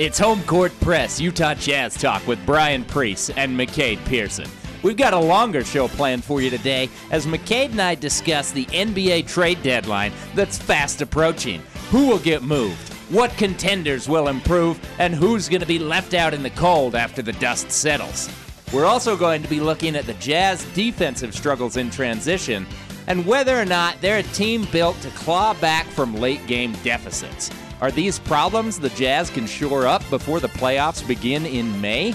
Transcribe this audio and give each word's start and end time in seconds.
It's 0.00 0.18
Home 0.18 0.42
Court 0.44 0.72
Press 0.80 1.20
Utah 1.20 1.52
Jazz 1.52 1.94
Talk 1.94 2.26
with 2.26 2.38
Brian 2.46 2.86
Priest 2.86 3.32
and 3.36 3.54
McCade 3.54 4.02
Pearson. 4.06 4.48
We've 4.82 4.96
got 4.96 5.12
a 5.12 5.18
longer 5.18 5.62
show 5.62 5.88
planned 5.88 6.24
for 6.24 6.40
you 6.40 6.48
today 6.48 6.88
as 7.10 7.26
McCade 7.26 7.72
and 7.72 7.82
I 7.82 7.96
discuss 7.96 8.50
the 8.50 8.64
NBA 8.64 9.28
trade 9.28 9.62
deadline 9.62 10.14
that's 10.34 10.56
fast 10.56 11.02
approaching. 11.02 11.60
Who 11.90 12.08
will 12.08 12.18
get 12.18 12.42
moved? 12.42 12.94
What 13.10 13.36
contenders 13.36 14.08
will 14.08 14.28
improve? 14.28 14.80
And 14.98 15.14
who's 15.14 15.50
going 15.50 15.60
to 15.60 15.66
be 15.66 15.78
left 15.78 16.14
out 16.14 16.32
in 16.32 16.42
the 16.42 16.48
cold 16.48 16.94
after 16.94 17.20
the 17.20 17.34
dust 17.34 17.70
settles? 17.70 18.30
We're 18.72 18.86
also 18.86 19.18
going 19.18 19.42
to 19.42 19.50
be 19.50 19.60
looking 19.60 19.96
at 19.96 20.06
the 20.06 20.14
Jazz 20.14 20.64
defensive 20.72 21.34
struggles 21.34 21.76
in 21.76 21.90
transition 21.90 22.66
and 23.06 23.26
whether 23.26 23.60
or 23.60 23.66
not 23.66 24.00
they're 24.00 24.20
a 24.20 24.22
team 24.22 24.66
built 24.72 24.98
to 25.02 25.10
claw 25.10 25.52
back 25.52 25.84
from 25.88 26.14
late 26.14 26.46
game 26.46 26.72
deficits. 26.84 27.50
Are 27.80 27.90
these 27.90 28.18
problems 28.18 28.78
the 28.78 28.90
Jazz 28.90 29.30
can 29.30 29.46
shore 29.46 29.86
up 29.86 30.08
before 30.10 30.38
the 30.38 30.48
playoffs 30.48 31.06
begin 31.06 31.46
in 31.46 31.80
May? 31.80 32.14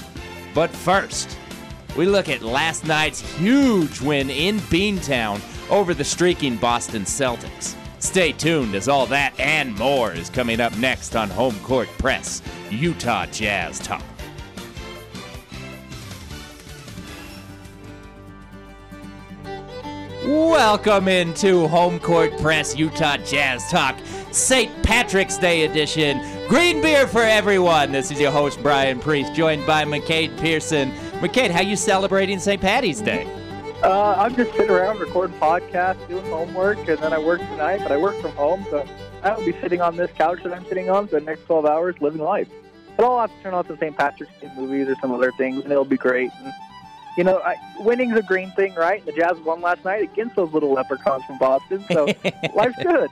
But 0.54 0.70
first, 0.70 1.40
we 1.98 2.06
look 2.06 2.30
at 2.30 2.44
last 2.44 2.86
night's 2.86 3.22
huge 3.38 4.00
win 4.00 4.30
in 4.30 4.60
Beantown 4.60 5.42
over 5.72 5.96
the 5.96 6.04
streaking 6.04 6.58
Boston 6.58 7.02
Celtics. 7.02 7.76
Stay 7.98 8.32
tuned 8.32 8.76
as 8.76 8.88
all 8.88 9.08
that 9.08 9.34
and 9.40 9.76
more 9.76 10.12
is 10.12 10.30
coming 10.30 10.60
up 10.60 10.78
next 10.78 11.16
on 11.16 11.32
Home 11.32 11.58
Court 11.62 11.90
Press, 11.98 12.44
Utah 12.70 13.26
Jazz 13.26 13.80
Talk. 13.80 14.04
Welcome 20.24 21.08
into 21.08 21.68
Home 21.68 22.00
Court 22.00 22.38
Press 22.40 22.76
Utah 22.76 23.18
Jazz 23.18 23.68
Talk, 23.72 23.96
St. 24.36 24.84
Patrick's 24.84 25.38
Day 25.38 25.64
edition. 25.64 26.20
Green 26.50 26.82
beer 26.82 27.08
for 27.08 27.22
everyone. 27.22 27.94
This 27.94 28.12
is 28.12 28.20
your 28.20 28.32
host 28.32 28.62
Brian 28.62 29.00
Priest, 29.00 29.34
joined 29.34 29.66
by 29.66 29.86
McCade 29.86 30.38
Pearson. 30.38 30.92
McCade, 31.22 31.52
how 31.52 31.62
you 31.62 31.78
celebrating 31.78 32.38
St. 32.38 32.62
Patty's 32.62 33.00
Day? 33.00 33.26
Uh, 33.82 34.14
I'm 34.18 34.36
just 34.36 34.52
sitting 34.52 34.70
around 34.70 35.00
recording 35.00 35.38
podcasts, 35.38 36.06
doing 36.10 36.26
homework, 36.26 36.80
and 36.80 36.98
then 36.98 37.14
I 37.14 37.18
work 37.18 37.40
tonight, 37.40 37.80
but 37.82 37.94
I 37.94 37.98
work 37.98 38.20
from 38.22 38.32
home, 38.32 38.66
so 38.70 38.86
I 39.24 39.36
will 39.36 39.46
be 39.46 39.54
sitting 39.62 39.80
on 39.80 39.96
this 39.96 40.12
couch 40.12 40.44
that 40.44 40.54
I'm 40.54 40.66
sitting 40.66 40.90
on 40.90 41.08
for 41.08 41.18
the 41.20 41.26
next 41.26 41.46
12 41.46 41.66
hours 41.66 41.96
living 42.02 42.22
life. 42.22 42.50
But 42.98 43.06
I'll 43.06 43.22
have 43.22 43.32
to 43.32 43.42
turn 43.42 43.54
on 43.54 43.66
some 43.66 43.78
St. 43.78 43.96
Patrick's 43.96 44.34
Day 44.42 44.52
movies 44.58 44.90
or 44.90 44.96
some 44.96 45.14
other 45.14 45.32
things, 45.38 45.64
and 45.64 45.72
it'll 45.72 45.86
be 45.86 45.98
great. 45.98 46.32
And, 46.44 46.54
you 47.18 47.24
know, 47.24 47.40
I, 47.40 47.56
winning's 47.80 48.18
a 48.18 48.22
green 48.22 48.52
thing, 48.52 48.76
right? 48.76 49.06
The 49.06 49.14
Jazz 49.14 49.38
won 49.46 49.62
last 49.62 49.86
night 49.86 50.04
against 50.04 50.36
those 50.36 50.52
little 50.52 50.74
leprechauns 50.74 51.24
from 51.24 51.38
Boston, 51.38 51.86
so 51.90 52.06
life's 52.54 52.84
good. 52.84 53.10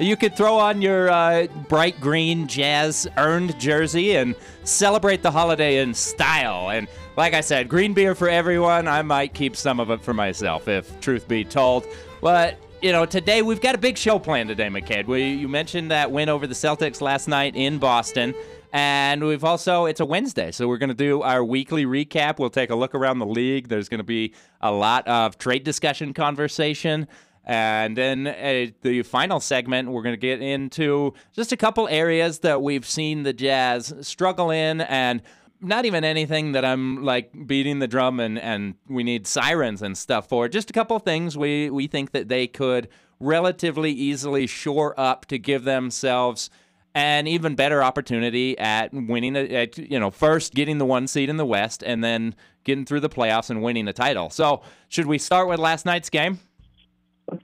You 0.00 0.16
could 0.16 0.36
throw 0.36 0.58
on 0.58 0.80
your 0.80 1.10
uh, 1.10 1.48
bright 1.68 2.00
green 2.00 2.46
Jazz 2.46 3.08
earned 3.16 3.58
jersey 3.58 4.14
and 4.14 4.36
celebrate 4.62 5.22
the 5.22 5.30
holiday 5.32 5.78
in 5.78 5.92
style. 5.92 6.70
And 6.70 6.86
like 7.16 7.34
I 7.34 7.40
said, 7.40 7.68
green 7.68 7.94
beer 7.94 8.14
for 8.14 8.28
everyone. 8.28 8.86
I 8.86 9.02
might 9.02 9.34
keep 9.34 9.56
some 9.56 9.80
of 9.80 9.90
it 9.90 10.00
for 10.00 10.14
myself, 10.14 10.68
if 10.68 11.00
truth 11.00 11.26
be 11.26 11.44
told. 11.44 11.84
But 12.20 12.58
you 12.80 12.92
know, 12.92 13.06
today 13.06 13.42
we've 13.42 13.60
got 13.60 13.74
a 13.74 13.78
big 13.78 13.98
show 13.98 14.20
planned 14.20 14.48
today, 14.50 14.68
McCade. 14.68 15.06
We, 15.06 15.32
you 15.32 15.48
mentioned 15.48 15.90
that 15.90 16.12
win 16.12 16.28
over 16.28 16.46
the 16.46 16.54
Celtics 16.54 17.00
last 17.00 17.26
night 17.26 17.56
in 17.56 17.78
Boston. 17.78 18.34
And 18.72 19.24
we've 19.24 19.44
also, 19.44 19.86
it's 19.86 20.00
a 20.00 20.04
Wednesday, 20.04 20.52
so 20.52 20.68
we're 20.68 20.78
going 20.78 20.90
to 20.90 20.94
do 20.94 21.22
our 21.22 21.42
weekly 21.42 21.86
recap. 21.86 22.38
We'll 22.38 22.50
take 22.50 22.70
a 22.70 22.74
look 22.74 22.94
around 22.94 23.18
the 23.18 23.26
league. 23.26 23.68
There's 23.68 23.88
going 23.88 23.98
to 23.98 24.04
be 24.04 24.34
a 24.60 24.70
lot 24.70 25.08
of 25.08 25.38
trade 25.38 25.64
discussion 25.64 26.12
conversation. 26.12 27.08
And 27.48 27.96
then 27.96 28.26
uh, 28.26 28.66
the 28.82 29.02
final 29.02 29.40
segment, 29.40 29.88
we're 29.88 30.02
going 30.02 30.12
to 30.12 30.18
get 30.18 30.42
into 30.42 31.14
just 31.32 31.50
a 31.50 31.56
couple 31.56 31.88
areas 31.88 32.40
that 32.40 32.60
we've 32.60 32.84
seen 32.84 33.22
the 33.22 33.32
Jazz 33.32 33.94
struggle 34.02 34.50
in 34.50 34.82
and 34.82 35.22
not 35.60 35.86
even 35.86 36.04
anything 36.04 36.52
that 36.52 36.64
I'm 36.64 37.02
like 37.02 37.30
beating 37.46 37.78
the 37.78 37.88
drum 37.88 38.20
and, 38.20 38.38
and 38.38 38.74
we 38.86 39.02
need 39.02 39.26
sirens 39.26 39.80
and 39.80 39.96
stuff 39.96 40.28
for. 40.28 40.46
Just 40.48 40.68
a 40.68 40.74
couple 40.74 40.98
things 40.98 41.38
we, 41.38 41.70
we 41.70 41.86
think 41.86 42.12
that 42.12 42.28
they 42.28 42.46
could 42.46 42.86
relatively 43.18 43.92
easily 43.92 44.46
shore 44.46 44.94
up 45.00 45.24
to 45.26 45.38
give 45.38 45.64
themselves 45.64 46.50
an 46.94 47.26
even 47.26 47.54
better 47.54 47.82
opportunity 47.82 48.58
at 48.58 48.92
winning, 48.92 49.36
a, 49.36 49.48
at, 49.54 49.78
you 49.78 49.98
know, 49.98 50.10
first 50.10 50.54
getting 50.54 50.76
the 50.76 50.84
one 50.84 51.06
seed 51.06 51.30
in 51.30 51.38
the 51.38 51.46
West 51.46 51.82
and 51.82 52.04
then 52.04 52.34
getting 52.64 52.84
through 52.84 53.00
the 53.00 53.08
playoffs 53.08 53.48
and 53.48 53.62
winning 53.62 53.86
the 53.86 53.92
title. 53.94 54.28
So, 54.28 54.62
should 54.88 55.06
we 55.06 55.16
start 55.16 55.48
with 55.48 55.58
last 55.58 55.86
night's 55.86 56.10
game? 56.10 56.40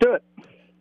Do 0.00 0.14
it. 0.14 0.22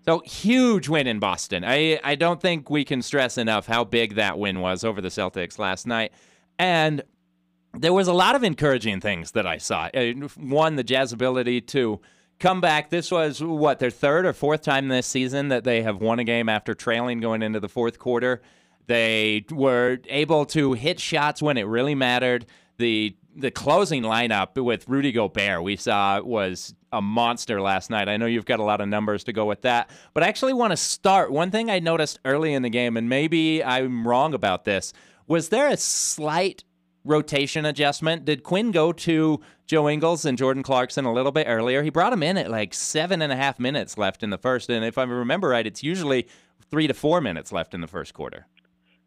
So 0.05 0.19
huge 0.25 0.89
win 0.89 1.07
in 1.07 1.19
Boston. 1.19 1.63
I 1.65 1.99
I 2.03 2.15
don't 2.15 2.41
think 2.41 2.69
we 2.69 2.83
can 2.83 3.01
stress 3.01 3.37
enough 3.37 3.67
how 3.67 3.83
big 3.83 4.15
that 4.15 4.37
win 4.37 4.59
was 4.59 4.83
over 4.83 4.99
the 4.99 5.09
Celtics 5.09 5.57
last 5.57 5.87
night. 5.87 6.11
And 6.59 7.03
there 7.73 7.93
was 7.93 8.07
a 8.07 8.13
lot 8.13 8.35
of 8.35 8.43
encouraging 8.43 8.99
things 8.99 9.31
that 9.31 9.47
I 9.47 9.57
saw. 9.57 9.89
Uh, 9.93 10.11
one, 10.37 10.75
the 10.75 10.83
Jazz 10.83 11.11
ability 11.11 11.61
to 11.61 12.01
come 12.39 12.61
back. 12.61 12.89
This 12.89 13.09
was 13.11 13.41
what 13.41 13.79
their 13.79 13.89
third 13.89 14.25
or 14.25 14.33
fourth 14.33 14.61
time 14.61 14.89
this 14.89 15.07
season 15.07 15.47
that 15.47 15.63
they 15.63 15.81
have 15.81 16.01
won 16.01 16.19
a 16.19 16.23
game 16.23 16.49
after 16.49 16.73
trailing 16.73 17.19
going 17.19 17.41
into 17.41 17.59
the 17.59 17.69
fourth 17.69 17.97
quarter. 17.97 18.41
They 18.85 19.45
were 19.49 19.99
able 20.09 20.45
to 20.47 20.73
hit 20.73 20.99
shots 20.99 21.41
when 21.41 21.57
it 21.57 21.63
really 21.63 21.95
mattered. 21.95 22.45
The 22.83 23.15
the 23.33 23.49
closing 23.49 24.03
lineup 24.03 24.61
with 24.61 24.89
Rudy 24.89 25.13
Gobert 25.13 25.63
we 25.63 25.77
saw 25.77 26.19
was 26.19 26.75
a 26.91 27.01
monster 27.01 27.61
last 27.61 27.89
night. 27.89 28.09
I 28.09 28.17
know 28.17 28.25
you've 28.25 28.43
got 28.43 28.59
a 28.59 28.63
lot 28.63 28.81
of 28.81 28.89
numbers 28.89 29.23
to 29.23 29.31
go 29.31 29.45
with 29.45 29.61
that, 29.61 29.89
but 30.13 30.21
I 30.21 30.27
actually 30.27 30.51
want 30.51 30.71
to 30.71 30.77
start. 30.77 31.31
One 31.31 31.49
thing 31.49 31.71
I 31.71 31.79
noticed 31.79 32.19
early 32.25 32.53
in 32.53 32.61
the 32.61 32.69
game, 32.69 32.97
and 32.97 33.07
maybe 33.07 33.63
I'm 33.63 34.05
wrong 34.05 34.33
about 34.33 34.65
this, 34.65 34.91
was 35.27 35.47
there 35.47 35.69
a 35.69 35.77
slight 35.77 36.65
rotation 37.05 37.63
adjustment? 37.65 38.25
Did 38.25 38.43
Quinn 38.43 38.71
go 38.71 38.91
to 38.91 39.39
Joe 39.65 39.87
Ingles 39.87 40.25
and 40.25 40.37
Jordan 40.37 40.61
Clarkson 40.61 41.05
a 41.05 41.13
little 41.13 41.31
bit 41.31 41.47
earlier? 41.47 41.83
He 41.83 41.89
brought 41.89 42.11
him 42.11 42.21
in 42.21 42.37
at 42.37 42.51
like 42.51 42.73
seven 42.73 43.21
and 43.21 43.31
a 43.31 43.37
half 43.37 43.61
minutes 43.61 43.97
left 43.97 44.23
in 44.23 44.29
the 44.29 44.37
first, 44.37 44.69
and 44.69 44.83
if 44.83 44.97
I 44.97 45.03
remember 45.03 45.47
right, 45.47 45.65
it's 45.65 45.83
usually 45.83 46.27
three 46.69 46.87
to 46.87 46.93
four 46.93 47.21
minutes 47.21 47.53
left 47.53 47.73
in 47.73 47.79
the 47.79 47.87
first 47.87 48.13
quarter. 48.13 48.45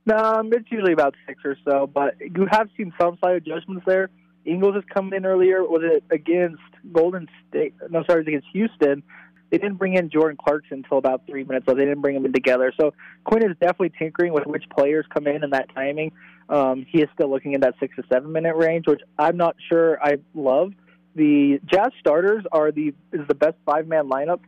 No, 0.06 0.40
it's 0.52 0.70
usually 0.70 0.92
about 0.92 1.16
six 1.26 1.40
or 1.44 1.56
so, 1.68 1.88
but 1.88 2.14
you 2.20 2.46
have 2.48 2.68
seen 2.76 2.92
some 3.00 3.18
slight 3.18 3.36
adjustments 3.36 3.84
there. 3.86 4.08
Ingles 4.44 4.76
is 4.76 4.84
coming 4.94 5.14
in 5.14 5.26
earlier. 5.26 5.64
Was 5.64 5.82
it 5.84 6.04
against 6.10 6.62
Golden 6.92 7.28
State? 7.48 7.74
No, 7.90 8.04
sorry, 8.04 8.20
it 8.20 8.26
was 8.26 8.28
against 8.28 8.46
Houston. 8.52 9.02
They 9.50 9.58
didn't 9.58 9.78
bring 9.78 9.94
in 9.94 10.08
Jordan 10.08 10.36
Clarkson 10.40 10.78
until 10.78 10.98
about 10.98 11.22
three 11.26 11.42
minutes, 11.42 11.66
so 11.68 11.74
they 11.74 11.84
didn't 11.84 12.02
bring 12.02 12.14
them 12.14 12.24
in 12.24 12.32
together. 12.32 12.72
So 12.80 12.94
Quinn 13.24 13.48
is 13.48 13.56
definitely 13.60 13.92
tinkering 13.98 14.32
with 14.32 14.46
which 14.46 14.64
players 14.76 15.04
come 15.12 15.26
in 15.26 15.42
and 15.42 15.52
that 15.52 15.74
timing. 15.74 16.12
Um, 16.48 16.86
he 16.88 17.02
is 17.02 17.08
still 17.14 17.28
looking 17.28 17.54
at 17.56 17.62
that 17.62 17.74
six 17.80 17.96
to 17.96 18.04
seven 18.12 18.30
minute 18.30 18.54
range, 18.54 18.86
which 18.86 19.00
I'm 19.18 19.36
not 19.36 19.56
sure 19.68 20.00
I 20.00 20.18
love. 20.34 20.72
The 21.16 21.60
Jazz 21.66 21.90
starters 21.98 22.44
are 22.52 22.70
the 22.70 22.94
is 23.12 23.26
the 23.26 23.34
best 23.34 23.56
five 23.64 23.88
man 23.88 24.08
lineup 24.08 24.40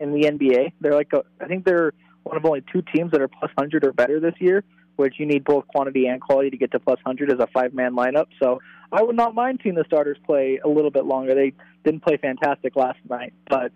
in 0.00 0.12
the 0.12 0.26
NBA. 0.26 0.72
They're 0.80 0.94
like 0.94 1.12
a, 1.12 1.22
I 1.40 1.46
think 1.46 1.64
they're 1.64 1.92
one 2.24 2.36
of 2.36 2.44
only 2.44 2.64
two 2.72 2.82
teams 2.94 3.12
that 3.12 3.20
are 3.20 3.28
plus 3.28 3.50
hundred 3.56 3.84
or 3.84 3.92
better 3.92 4.18
this 4.18 4.34
year 4.40 4.64
which 4.96 5.14
you 5.18 5.26
need 5.26 5.44
both 5.44 5.66
quantity 5.68 6.06
and 6.06 6.20
quality 6.20 6.50
to 6.50 6.56
get 6.56 6.70
to 6.72 6.80
plus 6.80 6.98
100 7.02 7.32
as 7.32 7.38
a 7.40 7.46
five 7.48 7.74
man 7.74 7.94
lineup. 7.94 8.26
So 8.42 8.60
I 8.92 9.02
would 9.02 9.16
not 9.16 9.34
mind 9.34 9.60
seeing 9.62 9.74
the 9.74 9.84
starters 9.86 10.16
play 10.24 10.60
a 10.64 10.68
little 10.68 10.90
bit 10.90 11.04
longer. 11.04 11.34
They 11.34 11.52
didn't 11.84 12.04
play 12.04 12.16
fantastic 12.16 12.76
last 12.76 12.98
night, 13.08 13.32
but 13.48 13.72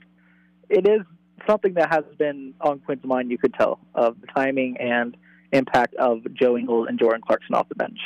it 0.68 0.86
is 0.86 1.00
something 1.48 1.74
that 1.74 1.92
has 1.92 2.04
been 2.18 2.54
on 2.60 2.80
Quinn's 2.80 3.04
mind, 3.04 3.30
you 3.30 3.38
could 3.38 3.54
tell, 3.54 3.80
of 3.94 4.20
the 4.20 4.26
timing 4.26 4.76
and 4.78 5.16
impact 5.52 5.94
of 5.94 6.22
Joe 6.34 6.56
Ingles 6.56 6.86
and 6.88 6.98
Jordan 6.98 7.22
Clarkson 7.26 7.54
off 7.54 7.68
the 7.68 7.74
bench. 7.74 7.98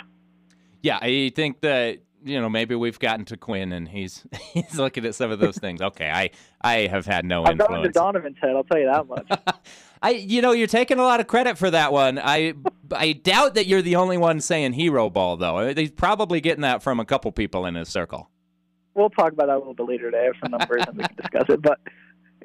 Yeah, 0.83 0.99
I 1.01 1.33
think 1.35 1.61
that 1.61 1.99
you 2.25 2.41
know 2.41 2.49
maybe 2.49 2.75
we've 2.75 2.99
gotten 2.99 3.25
to 3.27 3.37
Quinn 3.37 3.73
and 3.73 3.89
he's 3.89 4.25
he's 4.53 4.79
looking 4.79 5.05
at 5.05 5.15
some 5.15 5.31
of 5.31 5.39
those 5.39 5.57
things. 5.57 5.81
Okay, 5.81 6.11
I 6.11 6.31
I 6.61 6.87
have 6.87 7.07
had 7.07 7.25
no 7.25 7.45
I've 7.45 7.53
influence. 7.53 7.75
gone 7.75 7.83
to 7.83 7.91
Donovan's 7.91 8.37
head. 8.41 8.51
I'll 8.57 8.65
tell 8.65 8.79
you 8.79 8.91
that 8.93 9.07
much. 9.07 9.29
I, 10.03 10.11
you 10.11 10.43
know, 10.43 10.51
you're 10.51 10.67
taking 10.67 10.99
a 10.99 11.05
lot 11.05 11.21
of 11.21 11.29
credit 11.29 11.57
for 11.57 11.71
that 11.71 11.93
one. 11.93 12.19
I, 12.19 12.55
I 12.91 13.13
doubt 13.13 13.55
that 13.55 13.67
you're 13.67 13.83
the 13.83 13.95
only 13.95 14.19
one 14.19 14.41
saying 14.41 14.73
hero 14.73 15.09
ball, 15.09 15.37
though. 15.37 15.73
He's 15.73 15.93
probably 15.93 16.41
getting 16.41 16.63
that 16.63 16.83
from 16.83 16.99
a 16.99 17.05
couple 17.05 17.31
people 17.31 17.67
in 17.67 17.77
his 17.77 17.89
circle. 17.89 18.29
We'll 18.95 19.11
talk 19.11 19.33
about 19.33 19.47
that 19.47 19.55
a 19.55 19.59
little 19.59 19.75
bit 19.75 19.87
later 19.87 20.11
today. 20.11 20.23
I 20.23 20.25
have 20.25 20.35
some 20.43 20.51
numbers 20.51 20.83
and 20.89 20.99
we 20.99 21.05
can 21.05 21.17
discuss 21.17 21.45
it, 21.49 21.63
but 21.63 21.79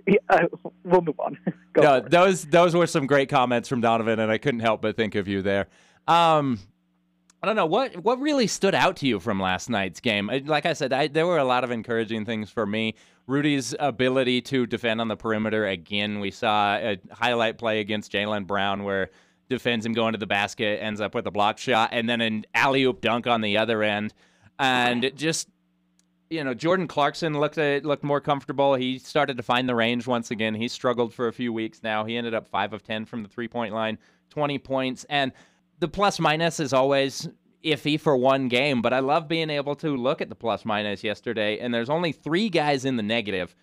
yeah, 0.06 0.46
we'll 0.84 1.02
move 1.02 1.20
on. 1.20 1.38
Go 1.74 1.82
no, 1.82 2.00
those 2.00 2.46
those 2.46 2.76
were 2.76 2.88
some 2.88 3.08
great 3.08 3.28
comments 3.28 3.68
from 3.68 3.82
Donovan, 3.82 4.20
and 4.20 4.32
I 4.32 4.38
couldn't 4.38 4.62
help 4.62 4.82
but 4.82 4.96
think 4.96 5.16
of 5.16 5.28
you 5.28 5.42
there. 5.42 5.68
Um, 6.08 6.60
I 7.42 7.46
don't 7.46 7.56
know 7.56 7.66
what 7.66 7.98
what 8.04 8.20
really 8.20 8.48
stood 8.48 8.74
out 8.74 8.98
to 8.98 9.08
you 9.08 9.20
from 9.20 9.40
last 9.40 9.70
night's 9.70 10.00
game. 10.00 10.30
Uh, 10.30 10.40
like 10.46 10.66
I 10.66 10.74
said, 10.74 10.92
I, 10.92 11.08
there 11.08 11.28
were 11.28 11.38
a 11.38 11.44
lot 11.44 11.64
of 11.64 11.72
encouraging 11.72 12.26
things 12.26 12.50
for 12.50 12.66
me. 12.66 12.96
Rudy's 13.28 13.76
ability 13.80 14.42
to 14.44 14.66
defend 14.66 15.02
on 15.02 15.08
the 15.08 15.18
perimeter 15.18 15.68
again. 15.68 16.20
We 16.20 16.32
saw 16.32 16.76
a 16.78 16.98
highlight 17.12 17.58
play 17.58 17.80
against 17.80 18.12
Jaylen 18.12 18.48
Brown 18.48 18.84
where 18.84 19.12
defends 19.50 19.86
him 19.86 19.94
going 19.94 20.14
to 20.14 20.18
the 20.18 20.28
basket, 20.28 20.82
ends 20.82 21.00
up 21.00 21.14
with 21.14 21.28
a 21.28 21.32
block 21.32 21.58
shot, 21.58 21.90
and 21.92 22.10
then 22.10 22.22
an 22.22 22.46
alley 22.54 22.84
oop 22.84 23.02
dunk 23.02 23.28
on 23.28 23.42
the 23.42 23.58
other 23.58 23.84
end. 23.84 24.14
And 24.60 25.12
just 25.16 25.48
you 26.30 26.44
know, 26.44 26.54
Jordan 26.54 26.88
Clarkson 26.88 27.40
looked 27.40 27.58
at, 27.58 27.86
looked 27.86 28.04
more 28.04 28.20
comfortable. 28.20 28.76
He 28.76 29.00
started 29.00 29.38
to 29.38 29.44
find 29.44 29.70
the 29.70 29.76
range 29.76 30.08
once 30.08 30.32
again. 30.32 30.56
He 30.56 30.68
struggled 30.68 31.14
for 31.14 31.28
a 31.28 31.34
few 31.34 31.54
weeks 31.54 31.84
now. 31.84 32.04
He 32.04 32.18
ended 32.18 32.34
up 32.34 32.48
five 32.48 32.74
of 32.74 32.84
ten 32.84 33.06
from 33.06 33.24
the 33.24 33.30
three 33.30 33.48
point 33.48 33.74
line, 33.74 33.98
twenty 34.30 34.58
points, 34.58 35.06
and 35.10 35.32
the 35.80 35.88
plus 35.88 36.20
minus 36.20 36.60
is 36.60 36.74
always 36.74 37.30
iffy 37.64 38.00
for 38.00 38.16
one 38.16 38.48
game, 38.48 38.82
but 38.82 38.94
I 38.94 39.00
love 39.00 39.28
being 39.28 39.50
able 39.50 39.76
to 39.78 39.96
look 39.96 40.22
at 40.22 40.30
the 40.30 40.36
plus 40.36 40.66
minus 40.66 41.04
yesterday, 41.04 41.60
and 41.60 41.74
there's 41.74 41.90
only 41.90 42.12
three 42.12 42.50
guys 42.50 42.86
in 42.86 42.98
the 42.98 43.04
negative. 43.04 43.56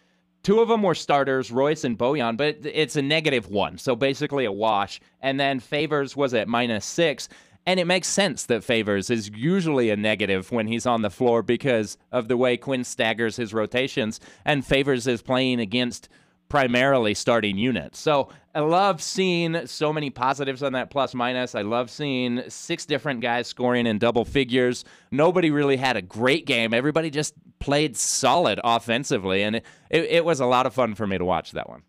Two 0.42 0.60
of 0.60 0.68
them 0.68 0.82
were 0.82 0.94
starters, 0.94 1.50
Royce 1.50 1.84
and 1.84 1.98
Bojan, 1.98 2.36
but 2.36 2.58
it's 2.62 2.96
a 2.96 3.02
negative 3.02 3.48
one, 3.48 3.78
so 3.78 3.96
basically 3.96 4.44
a 4.44 4.52
wash. 4.52 5.00
And 5.20 5.40
then 5.40 5.58
Favors 5.58 6.14
was 6.14 6.34
at 6.34 6.48
minus 6.48 6.84
six. 6.84 7.28
And 7.66 7.80
it 7.80 7.86
makes 7.86 8.08
sense 8.08 8.44
that 8.46 8.62
Favors 8.62 9.08
is 9.08 9.30
usually 9.30 9.88
a 9.88 9.96
negative 9.96 10.52
when 10.52 10.66
he's 10.66 10.84
on 10.84 11.00
the 11.00 11.08
floor 11.08 11.42
because 11.42 11.96
of 12.12 12.28
the 12.28 12.36
way 12.36 12.58
Quinn 12.58 12.84
staggers 12.84 13.36
his 13.36 13.54
rotations, 13.54 14.20
and 14.44 14.66
Favors 14.66 15.06
is 15.06 15.22
playing 15.22 15.60
against 15.60 16.10
primarily 16.48 17.14
starting 17.14 17.58
units. 17.58 17.98
So 17.98 18.28
I 18.54 18.60
love 18.60 19.02
seeing 19.02 19.66
so 19.66 19.92
many 19.92 20.10
positives 20.10 20.62
on 20.62 20.74
that 20.74 20.90
plus 20.90 21.14
minus. 21.14 21.54
I 21.54 21.62
love 21.62 21.90
seeing 21.90 22.42
six 22.48 22.86
different 22.86 23.20
guys 23.20 23.48
scoring 23.48 23.86
in 23.86 23.98
double 23.98 24.24
figures. 24.24 24.84
Nobody 25.10 25.50
really 25.50 25.76
had 25.76 25.96
a 25.96 26.02
great 26.02 26.46
game. 26.46 26.72
Everybody 26.72 27.10
just 27.10 27.34
played 27.58 27.96
solid 27.96 28.60
offensively, 28.62 29.42
and 29.42 29.56
it, 29.56 29.64
it, 29.90 30.04
it 30.04 30.24
was 30.24 30.40
a 30.40 30.46
lot 30.46 30.66
of 30.66 30.74
fun 30.74 30.94
for 30.94 31.06
me 31.06 31.18
to 31.18 31.24
watch 31.24 31.52
that 31.52 31.68
one. 31.68 31.82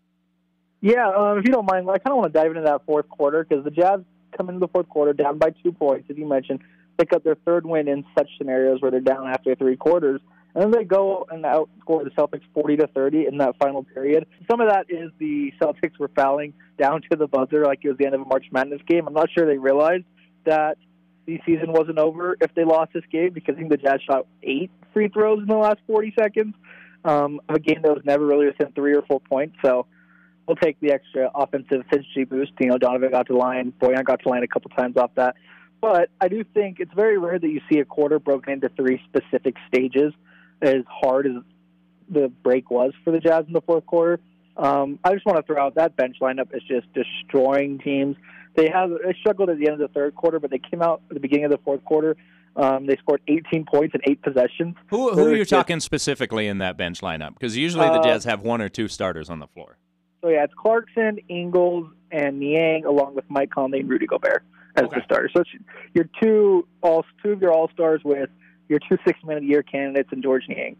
Yeah, 0.80 1.08
um, 1.08 1.38
if 1.38 1.44
you 1.46 1.52
don't 1.52 1.70
mind, 1.70 1.88
I 1.88 1.98
kind 1.98 2.12
of 2.12 2.16
want 2.16 2.32
to 2.32 2.38
dive 2.38 2.48
into 2.48 2.62
that 2.62 2.84
fourth 2.86 3.08
quarter 3.08 3.44
because 3.44 3.64
the 3.64 3.70
Jazz 3.70 4.00
come 4.36 4.48
into 4.48 4.60
the 4.60 4.68
fourth 4.68 4.88
quarter 4.88 5.12
down 5.12 5.38
by 5.38 5.50
two 5.62 5.72
points, 5.72 6.08
as 6.10 6.16
you 6.16 6.28
mentioned, 6.28 6.60
pick 6.98 7.12
up 7.12 7.24
their 7.24 7.34
third 7.34 7.66
win 7.66 7.88
in 7.88 8.04
such 8.16 8.28
scenarios 8.38 8.80
where 8.80 8.90
they're 8.90 9.00
down 9.00 9.26
after 9.26 9.54
three 9.54 9.76
quarters. 9.76 10.20
And 10.56 10.64
then 10.64 10.70
they 10.70 10.84
go 10.84 11.26
and 11.30 11.44
outscore 11.44 12.02
the 12.02 12.10
Celtics 12.16 12.40
40 12.54 12.78
to 12.78 12.86
30 12.86 13.26
in 13.26 13.36
that 13.38 13.56
final 13.58 13.84
period. 13.84 14.26
Some 14.50 14.62
of 14.62 14.70
that 14.70 14.86
is 14.88 15.10
the 15.18 15.52
Celtics 15.60 15.98
were 15.98 16.10
fouling 16.16 16.54
down 16.78 17.02
to 17.10 17.16
the 17.16 17.26
buzzer 17.26 17.66
like 17.66 17.80
it 17.82 17.88
was 17.88 17.98
the 17.98 18.06
end 18.06 18.14
of 18.14 18.22
a 18.22 18.24
March 18.24 18.46
Madness 18.50 18.80
game. 18.88 19.06
I'm 19.06 19.12
not 19.12 19.28
sure 19.36 19.46
they 19.46 19.58
realized 19.58 20.06
that 20.46 20.78
the 21.26 21.38
season 21.44 21.72
wasn't 21.72 21.98
over 21.98 22.38
if 22.40 22.54
they 22.54 22.64
lost 22.64 22.94
this 22.94 23.04
game 23.12 23.34
because 23.34 23.56
I 23.56 23.58
think 23.58 23.70
the 23.70 23.76
Jazz 23.76 24.00
shot 24.08 24.26
eight 24.42 24.70
free 24.94 25.08
throws 25.08 25.40
in 25.40 25.46
the 25.46 25.56
last 25.56 25.76
40 25.86 26.14
seconds 26.18 26.54
um, 27.04 27.38
of 27.50 27.56
a 27.56 27.60
game 27.60 27.82
that 27.82 27.92
was 27.92 28.02
never 28.06 28.24
really 28.24 28.46
within 28.46 28.72
three 28.72 28.94
or 28.96 29.02
four 29.02 29.20
points. 29.20 29.56
So 29.62 29.84
we'll 30.48 30.56
take 30.56 30.80
the 30.80 30.90
extra 30.90 31.30
offensive 31.34 31.84
efficiency 31.86 32.24
boost. 32.24 32.52
You 32.60 32.68
know, 32.68 32.78
Donovan 32.78 33.10
got 33.10 33.26
to 33.26 33.36
line, 33.36 33.74
Bojan 33.78 34.06
got 34.06 34.22
to 34.22 34.30
line 34.30 34.42
a 34.42 34.48
couple 34.48 34.70
times 34.70 34.96
off 34.96 35.10
that. 35.16 35.34
But 35.82 36.08
I 36.18 36.28
do 36.28 36.44
think 36.54 36.80
it's 36.80 36.94
very 36.94 37.18
rare 37.18 37.38
that 37.38 37.46
you 37.46 37.60
see 37.70 37.78
a 37.80 37.84
quarter 37.84 38.18
broken 38.18 38.54
into 38.54 38.70
three 38.70 39.02
specific 39.10 39.56
stages 39.68 40.14
as 40.62 40.82
hard 40.88 41.26
as 41.26 41.32
the 42.08 42.28
break 42.42 42.70
was 42.70 42.92
for 43.04 43.10
the 43.10 43.18
Jazz 43.18 43.44
in 43.46 43.52
the 43.52 43.60
fourth 43.60 43.86
quarter. 43.86 44.20
Um, 44.56 44.98
I 45.04 45.12
just 45.12 45.26
want 45.26 45.36
to 45.38 45.42
throw 45.42 45.62
out 45.62 45.74
that 45.74 45.96
bench 45.96 46.16
lineup 46.20 46.54
is 46.54 46.62
just 46.62 46.86
destroying 46.94 47.78
teams. 47.78 48.16
They 48.54 48.70
have 48.70 48.90
they 48.90 49.14
struggled 49.20 49.50
at 49.50 49.58
the 49.58 49.66
end 49.66 49.80
of 49.80 49.80
the 49.80 49.92
third 49.92 50.14
quarter, 50.14 50.40
but 50.40 50.50
they 50.50 50.58
came 50.58 50.80
out 50.80 51.02
at 51.10 51.14
the 51.14 51.20
beginning 51.20 51.46
of 51.46 51.50
the 51.50 51.58
fourth 51.58 51.84
quarter. 51.84 52.16
Um, 52.56 52.86
they 52.86 52.96
scored 52.96 53.20
18 53.28 53.66
points 53.70 53.94
in 53.94 54.00
eight 54.10 54.22
possessions. 54.22 54.76
Who, 54.88 55.12
who 55.12 55.26
are 55.26 55.32
you 55.32 55.38
just, 55.38 55.50
talking 55.50 55.78
specifically 55.78 56.46
in 56.46 56.56
that 56.58 56.78
bench 56.78 57.02
lineup? 57.02 57.34
Because 57.34 57.54
usually 57.54 57.86
the 57.86 58.00
uh, 58.00 58.02
Jazz 58.02 58.24
have 58.24 58.40
one 58.40 58.62
or 58.62 58.70
two 58.70 58.88
starters 58.88 59.28
on 59.28 59.40
the 59.40 59.46
floor. 59.48 59.76
So 60.22 60.28
yeah, 60.30 60.44
it's 60.44 60.54
Clarkson, 60.54 61.18
Ingles, 61.28 61.90
and 62.10 62.40
Niang, 62.40 62.86
along 62.86 63.14
with 63.14 63.26
Mike 63.28 63.50
Conley 63.50 63.80
and 63.80 63.90
Rudy 63.90 64.06
Gobert 64.06 64.42
as 64.76 64.84
okay. 64.84 64.96
the 64.96 65.04
starters. 65.04 65.32
So 65.34 65.42
it's 65.42 65.50
your 65.92 66.08
two 66.22 66.66
all 66.82 67.04
two 67.22 67.32
of 67.32 67.42
your 67.42 67.52
all 67.52 67.68
stars 67.74 68.00
with 68.04 68.30
your 68.68 68.80
two 68.88 68.96
six 69.06 69.18
man 69.24 69.38
of 69.38 69.42
the 69.42 69.48
year 69.48 69.62
candidates 69.62 70.08
and 70.12 70.22
George 70.22 70.44
Niang. 70.48 70.76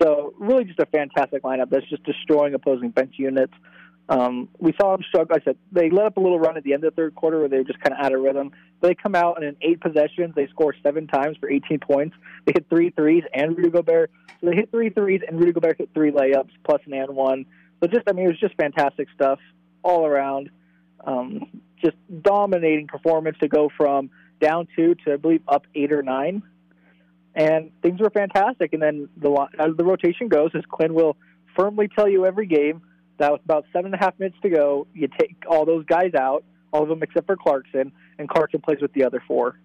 So 0.00 0.34
really 0.38 0.64
just 0.64 0.78
a 0.78 0.86
fantastic 0.86 1.42
lineup 1.42 1.70
that's 1.70 1.88
just 1.88 2.02
destroying 2.04 2.54
opposing 2.54 2.90
bench 2.90 3.14
units. 3.18 3.52
Um, 4.08 4.48
we 4.58 4.72
saw 4.80 4.96
them 4.96 5.04
struggle. 5.08 5.36
I 5.36 5.44
said 5.44 5.56
they 5.70 5.88
let 5.88 6.06
up 6.06 6.16
a 6.16 6.20
little 6.20 6.40
run 6.40 6.56
at 6.56 6.64
the 6.64 6.72
end 6.72 6.84
of 6.84 6.94
the 6.94 6.96
third 7.00 7.14
quarter 7.14 7.38
where 7.38 7.48
they 7.48 7.58
were 7.58 7.64
just 7.64 7.80
kind 7.80 7.96
of 7.96 8.04
out 8.04 8.12
of 8.12 8.20
rhythm. 8.20 8.50
But 8.80 8.88
They 8.88 8.94
come 8.96 9.14
out 9.14 9.36
and 9.36 9.44
in 9.44 9.56
eight 9.62 9.80
possessions 9.80 10.34
they 10.34 10.48
score 10.48 10.74
seven 10.82 11.06
times 11.06 11.36
for 11.38 11.48
18 11.48 11.78
points. 11.78 12.16
They 12.44 12.52
hit 12.52 12.66
three 12.68 12.90
threes 12.90 13.22
and 13.32 13.56
Rudy 13.56 13.70
Gobert. 13.70 14.10
So 14.40 14.50
they 14.50 14.56
hit 14.56 14.70
three 14.72 14.90
threes 14.90 15.20
and 15.26 15.38
Rudy 15.38 15.52
Gobert 15.52 15.78
hit 15.78 15.90
three 15.94 16.10
layups 16.10 16.50
plus 16.64 16.80
an 16.86 16.94
and 16.94 17.14
one. 17.14 17.46
So 17.80 17.86
just 17.86 18.02
I 18.08 18.12
mean 18.12 18.24
it 18.26 18.30
was 18.30 18.40
just 18.40 18.54
fantastic 18.56 19.06
stuff 19.14 19.38
all 19.84 20.04
around. 20.04 20.50
Um, 21.06 21.62
just 21.82 21.96
dominating 22.20 22.88
performance 22.88 23.38
to 23.38 23.48
go 23.48 23.70
from 23.76 24.10
down 24.40 24.66
two 24.74 24.96
to 25.06 25.12
I 25.12 25.16
believe 25.16 25.42
up 25.46 25.66
eight 25.74 25.92
or 25.92 26.02
nine 26.02 26.42
and 27.34 27.70
things 27.82 28.00
were 28.00 28.10
fantastic. 28.10 28.72
And 28.72 28.82
then 28.82 29.08
the 29.16 29.30
as 29.58 29.76
the 29.76 29.84
rotation 29.84 30.28
goes, 30.28 30.50
as 30.54 30.64
Quinn 30.70 30.94
will 30.94 31.16
firmly 31.56 31.88
tell 31.88 32.08
you 32.08 32.26
every 32.26 32.46
game, 32.46 32.82
that 33.18 33.32
with 33.32 33.44
about 33.44 33.66
seven 33.72 33.92
and 33.92 33.94
a 33.94 34.04
half 34.04 34.18
minutes 34.18 34.38
to 34.42 34.50
go, 34.50 34.86
you 34.94 35.08
take 35.18 35.36
all 35.48 35.64
those 35.64 35.84
guys 35.86 36.14
out, 36.18 36.44
all 36.72 36.82
of 36.82 36.88
them 36.88 37.02
except 37.02 37.26
for 37.26 37.36
Clarkson, 37.36 37.92
and 38.18 38.28
Clarkson 38.28 38.60
plays 38.60 38.78
with 38.80 38.92
the 38.92 39.04
other 39.04 39.22
four 39.26 39.58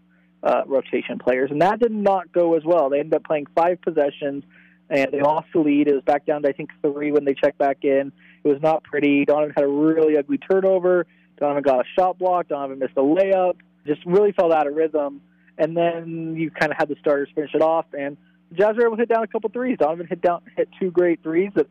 uh, 0.43 0.61
rotation 0.67 1.17
players, 1.17 1.49
and 1.51 1.61
that 1.61 1.79
did 1.79 1.91
not 1.91 2.31
go 2.31 2.55
as 2.55 2.63
well. 2.63 2.89
They 2.89 2.99
ended 2.99 3.15
up 3.15 3.23
playing 3.23 3.47
five 3.55 3.81
possessions, 3.81 4.43
and 4.89 5.11
they 5.11 5.21
lost 5.21 5.47
the 5.53 5.59
lead. 5.59 5.87
It 5.87 5.95
was 5.95 6.03
back 6.03 6.25
down 6.25 6.43
to 6.43 6.49
I 6.49 6.51
think 6.51 6.69
three 6.81 7.11
when 7.11 7.25
they 7.25 7.33
checked 7.33 7.57
back 7.57 7.79
in. 7.83 8.11
It 8.43 8.47
was 8.47 8.61
not 8.61 8.83
pretty. 8.83 9.25
Donovan 9.25 9.53
had 9.55 9.63
a 9.63 9.67
really 9.67 10.17
ugly 10.17 10.37
turnover. 10.37 11.07
Donovan 11.39 11.63
got 11.63 11.79
a 11.79 11.83
shot 11.97 12.19
block. 12.19 12.49
Donovan 12.49 12.79
missed 12.79 12.93
a 12.95 13.01
layup. 13.01 13.55
Just 13.87 14.05
really 14.05 14.31
fell 14.33 14.53
out 14.53 14.67
of 14.67 14.75
rhythm 14.75 15.21
and 15.57 15.75
then 15.75 16.35
you 16.37 16.51
kind 16.51 16.71
of 16.71 16.77
had 16.77 16.89
the 16.89 16.95
starters 16.99 17.29
finish 17.33 17.51
it 17.53 17.61
off. 17.61 17.85
And 17.97 18.17
the 18.51 18.57
Jazz 18.57 18.75
were 18.75 18.85
able 18.85 18.97
to 18.97 19.01
hit 19.01 19.09
down 19.09 19.23
a 19.23 19.27
couple 19.27 19.49
threes. 19.49 19.77
Donovan 19.79 20.07
hit 20.07 20.21
down 20.21 20.41
hit 20.55 20.69
two 20.79 20.91
great 20.91 21.23
threes 21.23 21.51
that 21.55 21.67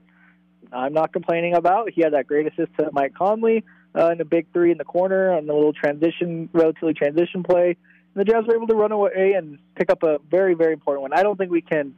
I'm 0.72 0.92
not 0.92 1.12
complaining 1.12 1.54
about. 1.54 1.90
He 1.90 2.02
had 2.02 2.14
that 2.14 2.26
great 2.26 2.46
assist 2.46 2.76
to 2.78 2.90
Mike 2.92 3.14
Conley 3.14 3.64
uh, 3.94 4.08
and 4.08 4.20
a 4.20 4.24
big 4.24 4.46
three 4.52 4.72
in 4.72 4.78
the 4.78 4.84
corner 4.84 5.32
on 5.32 5.48
a 5.48 5.52
little 5.52 5.72
transition, 5.72 6.48
relatively 6.52 6.94
transition 6.94 7.42
play. 7.42 7.76
And 8.14 8.20
the 8.20 8.24
Jazz 8.24 8.44
were 8.46 8.56
able 8.56 8.66
to 8.68 8.74
run 8.74 8.92
away 8.92 9.34
and 9.36 9.58
pick 9.76 9.90
up 9.90 10.02
a 10.02 10.18
very, 10.30 10.54
very 10.54 10.72
important 10.72 11.02
one. 11.02 11.12
I 11.12 11.22
don't 11.22 11.36
think 11.36 11.50
we 11.50 11.62
can 11.62 11.94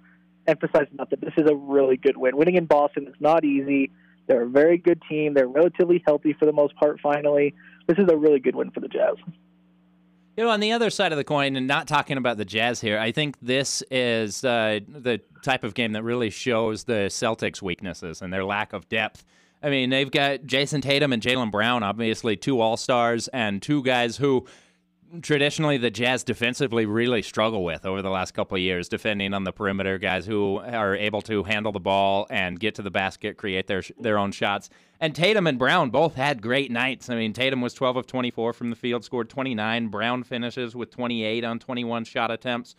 emphasize 0.47 0.87
enough 0.93 1.11
that 1.11 1.21
this 1.21 1.35
is 1.37 1.49
a 1.49 1.55
really 1.55 1.97
good 1.97 2.17
win. 2.17 2.37
Winning 2.37 2.56
in 2.56 2.67
Boston 2.67 3.06
is 3.09 3.15
not 3.21 3.44
easy. 3.44 3.91
They're 4.27 4.43
a 4.43 4.49
very 4.49 4.79
good 4.79 5.03
team. 5.09 5.35
They're 5.35 5.49
relatively 5.49 6.03
healthy 6.06 6.35
for 6.38 6.47
the 6.47 6.53
most 6.53 6.75
part. 6.77 7.00
Finally, 7.00 7.55
this 7.87 7.99
is 7.99 8.06
a 8.11 8.17
really 8.17 8.41
good 8.41 8.56
win 8.56 8.71
for 8.71 8.81
the 8.81 8.88
Jazz. 8.88 9.17
You 10.37 10.44
know, 10.44 10.50
on 10.50 10.61
the 10.61 10.73
other 10.73 10.91
side 10.91 11.12
of 11.12 11.17
the 11.17 11.25
coin, 11.25 11.56
and 11.56 11.67
not 11.67 11.88
talking 11.88 12.19
about 12.19 12.37
the 12.37 12.44
Jazz 12.44 12.79
here, 12.79 12.99
I 12.99 13.11
think 13.11 13.38
this 13.41 13.83
is 13.91 14.44
uh, 14.44 14.81
the 14.87 15.23
type 15.43 15.65
of 15.65 15.73
game 15.73 15.93
that 15.93 16.03
really 16.03 16.29
shows 16.29 16.85
the 16.85 17.09
Celtics' 17.09 17.62
weaknesses 17.62 18.21
and 18.21 18.31
their 18.31 18.44
lack 18.44 18.75
of 18.75 18.87
depth. 18.91 19.25
I 19.62 19.71
mean, 19.71 19.88
they've 19.88 20.11
got 20.11 20.41
Jayson 20.44 20.83
Tatum 20.83 21.15
and 21.15 21.23
Jaylen 21.23 21.50
Brown, 21.50 21.83
obviously 21.83 22.37
two 22.37 22.61
All 22.61 22.77
Stars, 22.77 23.29
and 23.29 23.62
two 23.62 23.83
guys 23.83 24.19
who 24.19 24.44
traditionally 25.23 25.77
the 25.77 25.91
Jazz 25.91 26.25
defensively 26.25 26.87
really 26.87 27.23
struggle 27.23 27.64
with 27.64 27.85
over 27.85 28.02
the 28.02 28.11
last 28.11 28.33
couple 28.33 28.57
of 28.57 28.61
years, 28.61 28.88
defending 28.88 29.35
on 29.35 29.45
the 29.45 29.52
perimeter, 29.52 29.99
guys 29.99 30.26
who 30.26 30.59
are 30.59 30.95
able 30.95 31.23
to 31.23 31.43
handle 31.45 31.73
the 31.73 31.81
ball 31.81 32.26
and 32.31 32.59
get 32.59 32.75
to 32.76 32.83
the 32.83 32.90
basket, 32.90 33.37
create 33.37 33.67
their 33.67 33.83
their 33.99 34.19
own 34.19 34.33
shots. 34.33 34.71
And 35.00 35.14
Tatum 35.14 35.47
and 35.47 35.59
Brown 35.59 35.90
both 35.90 36.14
had 36.14 36.40
great 36.40 36.71
nights. 36.71 37.11
I 37.11 37.17
mean, 37.17 37.33
Tatum 37.33 37.61
was 37.61 37.75
12 37.75 37.97
of 37.97 38.07
24 38.07 38.52
from 38.52 38.71
the 38.71 38.76
field, 38.76 39.05
scored 39.05 39.29
29. 39.29 39.88
Brown 39.88 40.23
finishes 40.23 40.75
with 40.75 40.90
28 40.90 41.45
on 41.45 41.59
21 41.59 42.05
shot 42.05 42.31
attempts. 42.31 42.75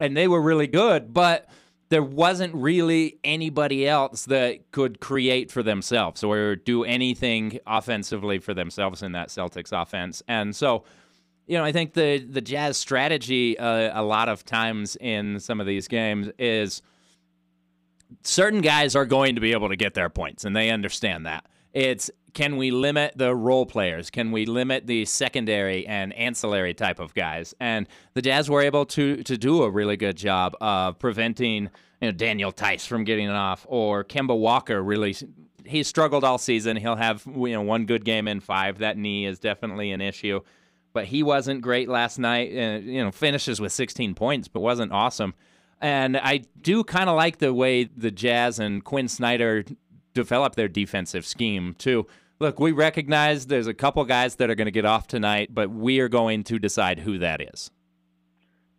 And 0.00 0.16
they 0.16 0.26
were 0.26 0.42
really 0.42 0.66
good, 0.66 1.14
but 1.14 1.48
there 1.92 2.02
wasn't 2.02 2.54
really 2.54 3.18
anybody 3.22 3.86
else 3.86 4.24
that 4.24 4.70
could 4.72 4.98
create 4.98 5.52
for 5.52 5.62
themselves 5.62 6.24
or 6.24 6.56
do 6.56 6.84
anything 6.84 7.58
offensively 7.66 8.38
for 8.38 8.54
themselves 8.54 9.02
in 9.02 9.12
that 9.12 9.28
Celtics 9.28 9.70
offense. 9.72 10.22
And 10.26 10.56
so, 10.56 10.84
you 11.52 11.58
know, 11.58 11.64
I 11.64 11.72
think 11.72 11.92
the 11.92 12.16
the 12.16 12.40
Jazz 12.40 12.78
strategy 12.78 13.58
uh, 13.58 14.00
a 14.00 14.02
lot 14.02 14.30
of 14.30 14.42
times 14.42 14.96
in 14.96 15.38
some 15.38 15.60
of 15.60 15.66
these 15.66 15.86
games 15.86 16.30
is 16.38 16.80
certain 18.22 18.62
guys 18.62 18.96
are 18.96 19.04
going 19.04 19.34
to 19.34 19.40
be 19.42 19.52
able 19.52 19.68
to 19.68 19.76
get 19.76 19.92
their 19.92 20.08
points, 20.08 20.46
and 20.46 20.56
they 20.56 20.70
understand 20.70 21.26
that. 21.26 21.44
It's 21.74 22.10
can 22.32 22.56
we 22.56 22.70
limit 22.70 23.12
the 23.16 23.34
role 23.34 23.66
players? 23.66 24.08
Can 24.08 24.32
we 24.32 24.46
limit 24.46 24.86
the 24.86 25.04
secondary 25.04 25.86
and 25.86 26.14
ancillary 26.14 26.72
type 26.72 26.98
of 26.98 27.12
guys? 27.12 27.54
And 27.60 27.86
the 28.14 28.22
Jazz 28.22 28.48
were 28.48 28.62
able 28.62 28.86
to 28.86 29.22
to 29.22 29.36
do 29.36 29.62
a 29.62 29.68
really 29.68 29.98
good 29.98 30.16
job 30.16 30.56
of 30.62 30.98
preventing 30.98 31.64
you 32.00 32.08
know, 32.08 32.12
Daniel 32.12 32.50
Theis 32.50 32.86
from 32.86 33.04
getting 33.04 33.28
off, 33.28 33.66
or 33.68 34.04
Kemba 34.04 34.38
Walker 34.38 34.82
really. 34.82 35.14
He 35.66 35.82
struggled 35.82 36.24
all 36.24 36.38
season. 36.38 36.78
He'll 36.78 36.96
have 36.96 37.26
you 37.26 37.48
know 37.48 37.60
one 37.60 37.84
good 37.84 38.06
game 38.06 38.26
in 38.26 38.40
five. 38.40 38.78
That 38.78 38.96
knee 38.96 39.26
is 39.26 39.38
definitely 39.38 39.90
an 39.90 40.00
issue, 40.00 40.40
but 40.92 41.06
he 41.06 41.22
wasn't 41.22 41.60
great 41.60 41.88
last 41.88 42.18
night. 42.18 42.50
Uh, 42.50 42.78
you 42.78 43.02
know, 43.02 43.10
finishes 43.10 43.60
with 43.60 43.72
16 43.72 44.14
points, 44.14 44.48
but 44.48 44.60
wasn't 44.60 44.92
awesome. 44.92 45.34
And 45.80 46.16
I 46.16 46.42
do 46.60 46.84
kind 46.84 47.10
of 47.10 47.16
like 47.16 47.38
the 47.38 47.52
way 47.52 47.84
the 47.84 48.10
Jazz 48.10 48.58
and 48.58 48.84
Quinn 48.84 49.08
Snyder 49.08 49.64
develop 50.14 50.54
their 50.54 50.68
defensive 50.68 51.26
scheme 51.26 51.74
too. 51.76 52.06
Look, 52.38 52.60
we 52.60 52.72
recognize 52.72 53.46
there's 53.46 53.66
a 53.66 53.74
couple 53.74 54.04
guys 54.04 54.36
that 54.36 54.50
are 54.50 54.54
going 54.54 54.66
to 54.66 54.72
get 54.72 54.84
off 54.84 55.06
tonight, 55.06 55.54
but 55.54 55.70
we 55.70 56.00
are 56.00 56.08
going 56.08 56.44
to 56.44 56.58
decide 56.58 57.00
who 57.00 57.18
that 57.18 57.40
is. 57.40 57.70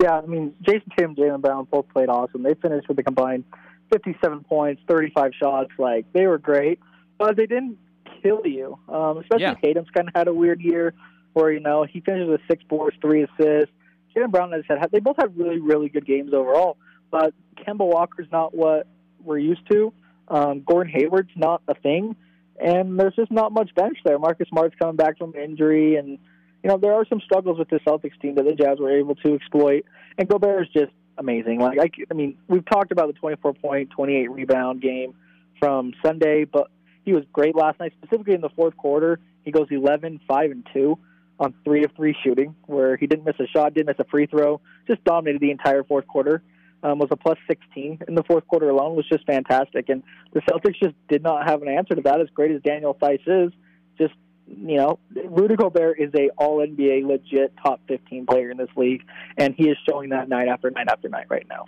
Yeah, 0.02 0.18
I 0.18 0.26
mean, 0.26 0.54
Jayson 0.62 0.92
Tatum, 0.98 1.16
Jaylen 1.16 1.42
Brown 1.42 1.66
both 1.72 1.88
played 1.90 2.10
awesome. 2.10 2.44
They 2.44 2.56
finished 2.56 2.90
with 2.90 3.00
a 3.00 3.04
combined 3.04 3.46
57 3.92 4.44
points, 4.44 4.82
35 4.88 5.32
shots. 5.40 5.72
Like 5.78 6.06
they 6.14 6.28
were 6.28 6.38
great, 6.38 6.80
but 7.18 7.38
they 7.38 7.46
didn't 7.46 7.78
kill 8.22 8.42
you. 8.46 8.78
Um, 8.90 9.20
especially 9.20 9.44
yeah. 9.44 9.56
Tatum's 9.56 9.90
kind 9.94 10.08
of 10.08 10.14
had 10.16 10.28
a 10.28 10.34
weird 10.34 10.62
year. 10.62 10.94
Where 11.34 11.52
you 11.52 11.60
know 11.60 11.84
he 11.84 12.00
finishes 12.02 12.30
with 12.30 12.42
six 12.50 12.64
boards, 12.64 12.96
three 13.02 13.24
assists. 13.24 13.74
Jaylen 14.16 14.32
Brown, 14.32 14.54
as 14.54 14.64
I 14.70 14.80
said, 14.80 14.92
they 14.92 15.00
both 15.00 15.18
had 15.18 15.38
really, 15.38 15.60
really 15.60 15.90
good 15.90 16.06
games 16.06 16.34
overall. 16.34 16.78
But 17.12 17.34
Kemba 17.56 17.86
Walker's 17.86 18.28
not 18.32 18.56
what 18.56 18.88
we're 19.24 19.40
used 19.40 19.70
to. 19.72 19.94
Um, 20.28 20.64
Gordon 20.66 20.92
Hayward's 20.94 21.32
not 21.36 21.62
a 21.68 21.76
thing, 21.76 22.16
and 22.60 23.00
there's 23.00 23.16
just 23.16 23.32
not 23.32 23.52
much 23.52 23.74
bench 23.76 23.98
there. 24.06 24.18
Marcus 24.18 24.48
Smart's 24.50 24.76
coming 24.80 24.96
back 24.96 25.18
from 25.18 25.36
injury, 25.36 25.96
and 25.96 26.18
you 26.64 26.70
know 26.70 26.78
there 26.78 26.94
are 26.94 27.06
some 27.08 27.20
struggles 27.22 27.60
with 27.60 27.70
the 27.70 27.80
Celtics 27.88 28.20
team 28.22 28.36
that 28.36 28.46
the 28.46 28.54
Jazz 28.54 28.80
were 28.80 28.98
able 28.98 29.16
to 29.16 29.36
exploit. 29.36 29.86
And 30.18 30.28
Gobert 30.28 30.64
is 30.64 30.74
just 30.74 30.94
amazing. 31.18 31.60
Like 31.60 31.80
I, 31.80 31.90
I 32.10 32.14
mean, 32.14 32.38
we've 32.48 32.66
talked 32.66 32.92
about 32.92 33.08
the 33.08 33.14
24 33.14 33.54
point, 33.56 33.90
28 33.92 34.32
rebound 34.32 34.82
game 34.82 35.14
from 35.60 35.94
Sunday, 36.04 36.46
but 36.46 36.70
he 37.06 37.14
was 37.14 37.24
great 37.34 37.56
last 37.56 37.80
night, 37.80 37.94
specifically 38.02 38.34
in 38.34 38.42
the 38.42 38.50
fourth 38.50 38.78
quarter. 38.78 39.20
He 39.44 39.52
goes 39.52 39.68
11, 39.70 40.22
5, 40.28 40.52
and 40.52 40.68
2 40.74 40.98
on 41.44 41.54
three 41.64 41.84
of 41.84 41.92
three 41.96 42.16
shooting, 42.24 42.56
where 42.66 42.98
he 42.98 43.08
didn't 43.08 43.26
miss 43.26 43.36
a 43.40 43.48
shot, 43.48 43.74
didn't 43.74 43.88
miss 43.88 44.00
a 44.00 44.10
free 44.10 44.26
throw, 44.26 44.62
just 44.88 45.04
dominated 45.04 45.42
the 45.42 45.52
entire 45.52 45.84
fourth 45.84 46.08
quarter. 46.08 46.42
Um, 46.82 47.00
was 47.00 47.08
a 47.12 47.16
plus 47.16 47.38
16 47.48 48.00
in 48.10 48.16
the 48.16 48.24
fourth 48.24 48.46
quarter 48.46 48.68
alone, 48.70 48.98
was 48.98 49.08
just 49.08 49.26
fantastic. 49.26 49.88
And 49.88 50.04
the 50.34 50.42
Celtics 50.42 50.76
just 50.84 50.96
did 51.08 51.24
not 51.24 51.48
have 51.48 51.62
an 51.62 51.70
answer 51.70 51.96
to 51.96 52.02
that. 52.02 52.20
As 52.20 52.28
great 52.36 52.52
as 52.52 52.62
Daniel 52.62 52.94
Theis 52.94 53.22
is, 53.26 53.54
just 53.98 54.14
you 54.48 54.78
know, 54.78 55.00
Rudy 55.30 55.56
Gobert 55.56 56.00
is 56.00 56.12
a 56.14 56.30
All 56.38 56.58
NBA 56.60 57.08
legit 57.08 57.54
top 57.64 57.80
15 57.88 58.26
player 58.26 58.52
in 58.52 58.58
this 58.58 58.70
league, 58.76 59.04
and 59.38 59.56
he 59.56 59.70
is 59.70 59.78
showing 59.88 60.10
that 60.10 60.28
night 60.28 60.50
after 60.50 60.70
night 60.72 60.88
after 60.90 61.08
night 61.10 61.28
right 61.30 61.46
now. 61.50 61.66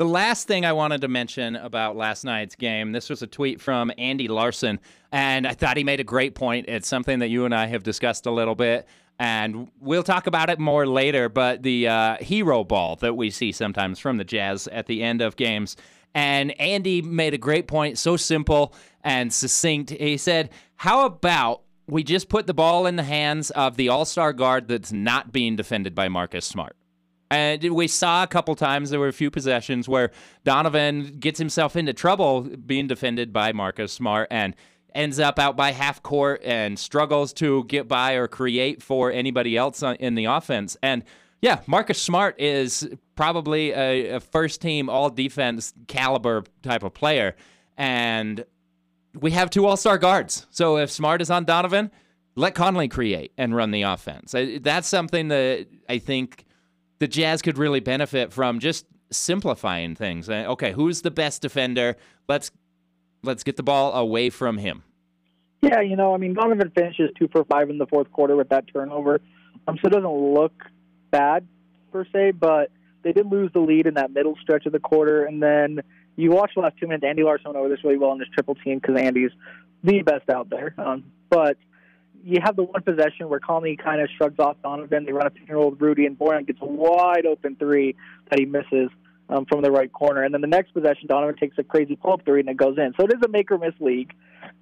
The 0.00 0.06
last 0.06 0.48
thing 0.48 0.64
I 0.64 0.72
wanted 0.72 1.02
to 1.02 1.08
mention 1.08 1.56
about 1.56 1.94
last 1.94 2.24
night's 2.24 2.54
game, 2.54 2.92
this 2.92 3.10
was 3.10 3.20
a 3.20 3.26
tweet 3.26 3.60
from 3.60 3.92
Andy 3.98 4.28
Larson, 4.28 4.80
and 5.12 5.46
I 5.46 5.52
thought 5.52 5.76
he 5.76 5.84
made 5.84 6.00
a 6.00 6.04
great 6.04 6.34
point. 6.34 6.70
It's 6.70 6.88
something 6.88 7.18
that 7.18 7.28
you 7.28 7.44
and 7.44 7.54
I 7.54 7.66
have 7.66 7.82
discussed 7.82 8.24
a 8.24 8.30
little 8.30 8.54
bit, 8.54 8.88
and 9.18 9.70
we'll 9.78 10.02
talk 10.02 10.26
about 10.26 10.48
it 10.48 10.58
more 10.58 10.86
later. 10.86 11.28
But 11.28 11.62
the 11.62 11.88
uh, 11.88 12.16
hero 12.18 12.64
ball 12.64 12.96
that 13.02 13.14
we 13.14 13.28
see 13.28 13.52
sometimes 13.52 13.98
from 13.98 14.16
the 14.16 14.24
Jazz 14.24 14.66
at 14.68 14.86
the 14.86 15.02
end 15.02 15.20
of 15.20 15.36
games. 15.36 15.76
And 16.14 16.58
Andy 16.58 17.02
made 17.02 17.34
a 17.34 17.38
great 17.38 17.68
point, 17.68 17.98
so 17.98 18.16
simple 18.16 18.72
and 19.04 19.30
succinct. 19.30 19.90
He 19.90 20.16
said, 20.16 20.48
How 20.76 21.04
about 21.04 21.60
we 21.86 22.04
just 22.04 22.30
put 22.30 22.46
the 22.46 22.54
ball 22.54 22.86
in 22.86 22.96
the 22.96 23.02
hands 23.02 23.50
of 23.50 23.76
the 23.76 23.90
all 23.90 24.06
star 24.06 24.32
guard 24.32 24.66
that's 24.66 24.92
not 24.92 25.30
being 25.30 25.56
defended 25.56 25.94
by 25.94 26.08
Marcus 26.08 26.46
Smart? 26.46 26.74
And 27.30 27.62
we 27.74 27.86
saw 27.86 28.24
a 28.24 28.26
couple 28.26 28.56
times 28.56 28.90
there 28.90 28.98
were 28.98 29.08
a 29.08 29.12
few 29.12 29.30
possessions 29.30 29.88
where 29.88 30.10
Donovan 30.44 31.16
gets 31.20 31.38
himself 31.38 31.76
into 31.76 31.92
trouble 31.92 32.42
being 32.42 32.88
defended 32.88 33.32
by 33.32 33.52
Marcus 33.52 33.92
Smart 33.92 34.26
and 34.30 34.56
ends 34.94 35.20
up 35.20 35.38
out 35.38 35.56
by 35.56 35.70
half 35.70 36.02
court 36.02 36.42
and 36.44 36.76
struggles 36.76 37.32
to 37.34 37.62
get 37.64 37.86
by 37.86 38.14
or 38.14 38.26
create 38.26 38.82
for 38.82 39.12
anybody 39.12 39.56
else 39.56 39.82
in 40.00 40.16
the 40.16 40.24
offense. 40.24 40.76
And 40.82 41.04
yeah, 41.40 41.60
Marcus 41.66 42.02
Smart 42.02 42.38
is 42.40 42.88
probably 43.14 43.70
a, 43.70 44.16
a 44.16 44.20
first 44.20 44.60
team 44.60 44.90
all 44.90 45.08
defense 45.08 45.72
caliber 45.86 46.42
type 46.62 46.82
of 46.82 46.92
player. 46.94 47.36
And 47.78 48.44
we 49.18 49.30
have 49.30 49.50
two 49.50 49.66
all 49.66 49.76
star 49.76 49.98
guards. 49.98 50.46
So 50.50 50.78
if 50.78 50.90
Smart 50.90 51.22
is 51.22 51.30
on 51.30 51.44
Donovan, 51.44 51.92
let 52.34 52.54
Conley 52.54 52.88
create 52.88 53.32
and 53.38 53.54
run 53.54 53.70
the 53.70 53.82
offense. 53.82 54.34
That's 54.60 54.88
something 54.88 55.28
that 55.28 55.66
I 55.88 55.98
think 55.98 56.44
the 57.00 57.08
Jazz 57.08 57.42
could 57.42 57.58
really 57.58 57.80
benefit 57.80 58.32
from 58.32 58.60
just 58.60 58.86
simplifying 59.10 59.96
things. 59.96 60.28
Uh, 60.28 60.44
okay, 60.48 60.72
who's 60.72 61.02
the 61.02 61.10
best 61.10 61.42
defender? 61.42 61.96
Let's 62.28 62.52
let's 63.22 63.42
get 63.42 63.56
the 63.56 63.62
ball 63.62 63.92
away 63.94 64.30
from 64.30 64.58
him. 64.58 64.84
Yeah, 65.62 65.80
you 65.80 65.96
know, 65.96 66.14
I 66.14 66.16
mean, 66.16 66.32
Donovan 66.34 66.70
finishes 66.74 67.10
two 67.18 67.28
for 67.28 67.44
five 67.44 67.68
in 67.68 67.76
the 67.76 67.86
fourth 67.86 68.10
quarter 68.12 68.36
with 68.36 68.48
that 68.50 68.64
turnover, 68.72 69.20
um, 69.66 69.76
so 69.76 69.88
it 69.88 69.92
doesn't 69.92 70.34
look 70.34 70.52
bad 71.10 71.46
per 71.92 72.06
se, 72.12 72.32
but 72.32 72.70
they 73.02 73.12
did 73.12 73.26
lose 73.26 73.50
the 73.52 73.60
lead 73.60 73.86
in 73.86 73.94
that 73.94 74.12
middle 74.12 74.36
stretch 74.40 74.64
of 74.66 74.72
the 74.72 74.78
quarter, 74.78 75.24
and 75.24 75.42
then 75.42 75.80
you 76.16 76.30
watch 76.30 76.52
the 76.54 76.62
last 76.62 76.76
two 76.78 76.86
minutes. 76.86 77.04
Andy 77.06 77.22
Larson 77.22 77.56
over 77.56 77.68
this 77.68 77.82
really 77.84 77.98
well 77.98 78.12
in 78.12 78.18
this 78.18 78.28
triple 78.32 78.54
team 78.54 78.78
because 78.78 78.98
Andy's 78.98 79.32
the 79.82 80.02
best 80.02 80.30
out 80.30 80.48
there, 80.48 80.74
um, 80.78 81.04
but 81.28 81.56
you 82.24 82.38
have 82.42 82.56
the 82.56 82.62
one 82.62 82.82
possession 82.82 83.28
where 83.28 83.40
Conley 83.40 83.76
kind 83.76 84.00
of 84.00 84.08
shrugs 84.16 84.38
off 84.38 84.56
Donovan. 84.62 85.04
They 85.04 85.12
run 85.12 85.26
a 85.26 85.30
pick 85.30 85.48
and 85.48 85.56
roll 85.56 85.70
with 85.70 85.80
Rudy, 85.80 86.06
and 86.06 86.18
Bojan 86.18 86.46
gets 86.46 86.58
a 86.60 86.66
wide 86.66 87.26
open 87.26 87.56
three 87.56 87.94
that 88.30 88.38
he 88.38 88.46
misses 88.46 88.90
um, 89.28 89.46
from 89.46 89.62
the 89.62 89.70
right 89.70 89.92
corner. 89.92 90.22
And 90.22 90.34
then 90.34 90.40
the 90.40 90.46
next 90.46 90.72
possession, 90.72 91.06
Donovan 91.06 91.36
takes 91.36 91.56
a 91.58 91.62
crazy 91.62 91.96
pull 91.96 92.14
up 92.14 92.24
three 92.24 92.40
and 92.40 92.48
it 92.48 92.56
goes 92.56 92.76
in. 92.78 92.92
So 92.98 93.06
it 93.06 93.12
is 93.12 93.22
a 93.24 93.28
make 93.28 93.50
or 93.50 93.58
miss 93.58 93.74
league, 93.80 94.12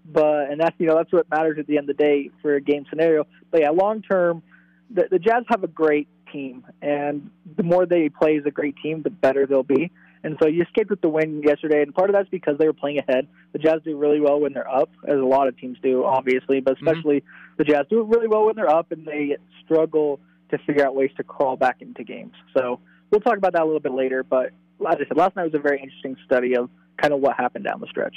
but 0.04 0.50
and 0.50 0.60
that's 0.60 0.74
you 0.78 0.86
know 0.86 0.96
that's 0.96 1.12
what 1.12 1.28
matters 1.30 1.58
at 1.58 1.66
the 1.66 1.78
end 1.78 1.90
of 1.90 1.96
the 1.96 2.02
day 2.02 2.30
for 2.42 2.54
a 2.54 2.60
game 2.60 2.84
scenario. 2.88 3.26
But 3.50 3.62
yeah, 3.62 3.70
long 3.70 4.02
term, 4.02 4.42
the, 4.90 5.08
the 5.10 5.18
Jazz 5.18 5.44
have 5.48 5.64
a 5.64 5.68
great 5.68 6.08
team, 6.32 6.64
and 6.82 7.30
the 7.56 7.62
more 7.62 7.86
they 7.86 8.08
play 8.08 8.36
as 8.36 8.46
a 8.46 8.50
great 8.50 8.76
team, 8.82 9.02
the 9.02 9.10
better 9.10 9.46
they'll 9.46 9.62
be. 9.62 9.90
And 10.24 10.36
so 10.42 10.48
you 10.48 10.62
escaped 10.62 10.90
with 10.90 11.00
the 11.00 11.08
win 11.08 11.42
yesterday, 11.44 11.82
and 11.82 11.94
part 11.94 12.10
of 12.10 12.14
that's 12.14 12.28
because 12.28 12.58
they 12.58 12.66
were 12.66 12.72
playing 12.72 12.98
ahead. 12.98 13.28
The 13.52 13.58
Jazz 13.58 13.80
do 13.84 13.96
really 13.96 14.20
well 14.20 14.40
when 14.40 14.52
they're 14.52 14.68
up, 14.68 14.90
as 15.06 15.18
a 15.18 15.24
lot 15.24 15.48
of 15.48 15.56
teams 15.56 15.78
do, 15.82 16.04
obviously, 16.04 16.60
but 16.60 16.76
mm-hmm. 16.76 16.88
especially 16.88 17.20
mm-hmm. 17.20 17.54
the 17.58 17.64
Jazz 17.64 17.86
do 17.88 18.02
really 18.02 18.28
well 18.28 18.46
when 18.46 18.56
they're 18.56 18.68
up, 18.70 18.90
and 18.92 19.06
they 19.06 19.36
struggle 19.64 20.20
to 20.50 20.58
figure 20.66 20.84
out 20.86 20.94
ways 20.94 21.10
to 21.16 21.22
crawl 21.22 21.56
back 21.56 21.82
into 21.82 22.02
games. 22.02 22.32
So 22.56 22.80
we'll 23.10 23.20
talk 23.20 23.36
about 23.36 23.52
that 23.52 23.62
a 23.62 23.64
little 23.64 23.80
bit 23.80 23.92
later. 23.92 24.22
But 24.24 24.46
as 24.80 24.96
I 25.00 25.06
said, 25.06 25.16
last 25.16 25.36
night 25.36 25.44
was 25.44 25.54
a 25.54 25.58
very 25.58 25.80
interesting 25.80 26.16
study 26.24 26.56
of 26.56 26.70
kind 27.00 27.12
of 27.12 27.20
what 27.20 27.36
happened 27.36 27.64
down 27.64 27.80
the 27.80 27.86
stretch. 27.86 28.16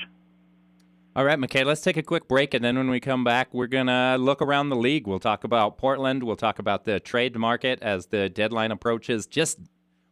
All 1.14 1.26
right, 1.26 1.38
McKay, 1.38 1.66
let's 1.66 1.82
take 1.82 1.98
a 1.98 2.04
quick 2.04 2.30
break, 2.30 2.54
and 2.54 2.64
then 2.64 2.78
when 2.78 2.90
we 2.90 3.02
come 3.02 3.26
back, 3.26 3.54
we're 3.54 3.68
going 3.68 3.88
to 3.88 4.16
look 4.18 4.42
around 4.42 4.70
the 4.70 4.78
league. 4.78 5.08
We'll 5.08 5.20
talk 5.20 5.44
about 5.44 5.78
Portland. 5.78 6.24
We'll 6.24 6.38
talk 6.38 6.58
about 6.58 6.86
the 6.86 7.02
trade 7.02 7.36
market 7.36 7.80
as 7.82 8.06
the 8.08 8.30
deadline 8.30 8.72
approaches. 8.72 9.28
Just 9.28 9.60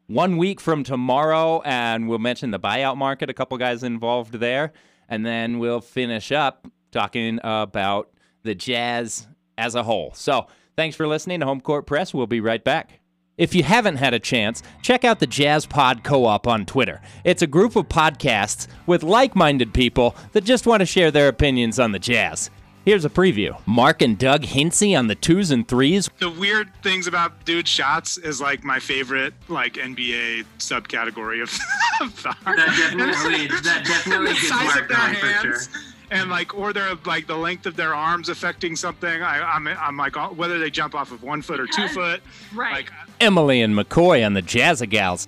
one 0.10 0.38
week 0.38 0.60
from 0.60 0.84
tomorrow, 0.84 1.62
and 1.62 2.10
we'll 2.10 2.18
mention 2.18 2.50
the 2.50 2.60
buyout 2.60 2.98
market, 2.98 3.30
a 3.30 3.34
couple 3.34 3.58
guys 3.60 3.84
involved 3.84 4.34
there, 4.34 4.74
and 5.08 5.24
then 5.26 5.60
we'll 5.60 5.82
finish 5.82 6.32
up 6.32 6.68
talking 6.92 7.40
about 7.44 8.10
the 8.42 8.56
Jazz 8.56 9.28
as 9.58 9.76
a 9.76 9.84
whole. 9.84 10.12
So, 10.16 10.48
thanks 10.76 10.96
for 10.96 11.08
listening 11.08 11.42
to 11.42 11.46
Home 11.46 11.62
Court 11.62 11.86
Press. 11.86 12.12
We'll 12.12 12.28
be 12.28 12.42
right 12.42 12.64
back. 12.64 13.00
If 13.38 13.54
you 13.54 13.64
haven't 13.64 13.98
had 13.98 14.14
a 14.14 14.20
chance, 14.20 14.64
check 14.82 15.06
out 15.06 15.20
the 15.20 15.28
Jazz 15.28 15.66
Pod 15.66 16.04
Co 16.04 16.26
op 16.26 16.48
on 16.48 16.66
Twitter. 16.66 17.02
It's 17.24 17.44
a 17.44 17.48
group 17.48 17.76
of 17.76 17.88
podcasts 17.88 18.68
with 18.88 19.04
like 19.04 19.36
minded 19.36 19.74
people 19.74 20.16
that 20.32 20.44
just 20.44 20.66
want 20.66 20.82
to 20.82 20.86
share 20.86 21.12
their 21.12 21.28
opinions 21.28 21.80
on 21.80 21.92
the 21.92 22.00
Jazz. 22.00 22.50
Here's 22.90 23.06
a 23.06 23.10
preview. 23.12 23.56
Mark 23.68 24.02
and 24.02 24.18
Doug 24.18 24.44
Hincy 24.44 24.96
on 24.96 25.06
the 25.06 25.14
twos 25.14 25.52
and 25.52 25.68
threes. 25.68 26.10
The 26.18 26.32
weird 26.32 26.74
things 26.82 27.06
about 27.06 27.46
dude 27.46 27.68
shots 27.68 28.18
is 28.18 28.42
like 28.42 28.64
my 28.64 28.80
favorite 28.80 29.36
like 29.48 29.74
NBA 29.74 30.44
subcategory 30.58 31.44
of, 31.44 31.54
of 32.02 32.24
That 32.24 32.34
definitely 32.56 33.46
that 33.62 33.86
definitely 33.86 34.34
gets 34.34 34.50
Mark 34.50 34.90
going 34.90 35.14
for 35.14 35.28
sure 35.28 35.82
and 36.10 36.32
like 36.32 36.56
or 36.58 36.74
they're 36.74 36.96
like 37.06 37.28
the 37.28 37.38
length 37.38 37.68
of 37.68 37.76
their 37.76 37.94
arms 37.94 38.28
affecting 38.28 38.76
something. 38.76 39.22
I, 39.22 39.40
I'm 39.40 39.68
I'm 39.68 39.96
like 39.96 40.16
whether 40.36 40.58
they 40.58 40.72
jump 40.72 40.96
off 40.96 41.12
of 41.12 41.22
one 41.22 41.44
foot 41.44 41.60
or 41.60 41.68
two 41.68 41.88
foot. 41.90 42.24
Right. 42.56 42.74
Like, 42.74 42.92
Emily 43.20 43.62
and 43.62 43.76
McCoy 43.76 44.26
on 44.26 44.34
the 44.34 44.42
Jazzagals. 44.42 45.28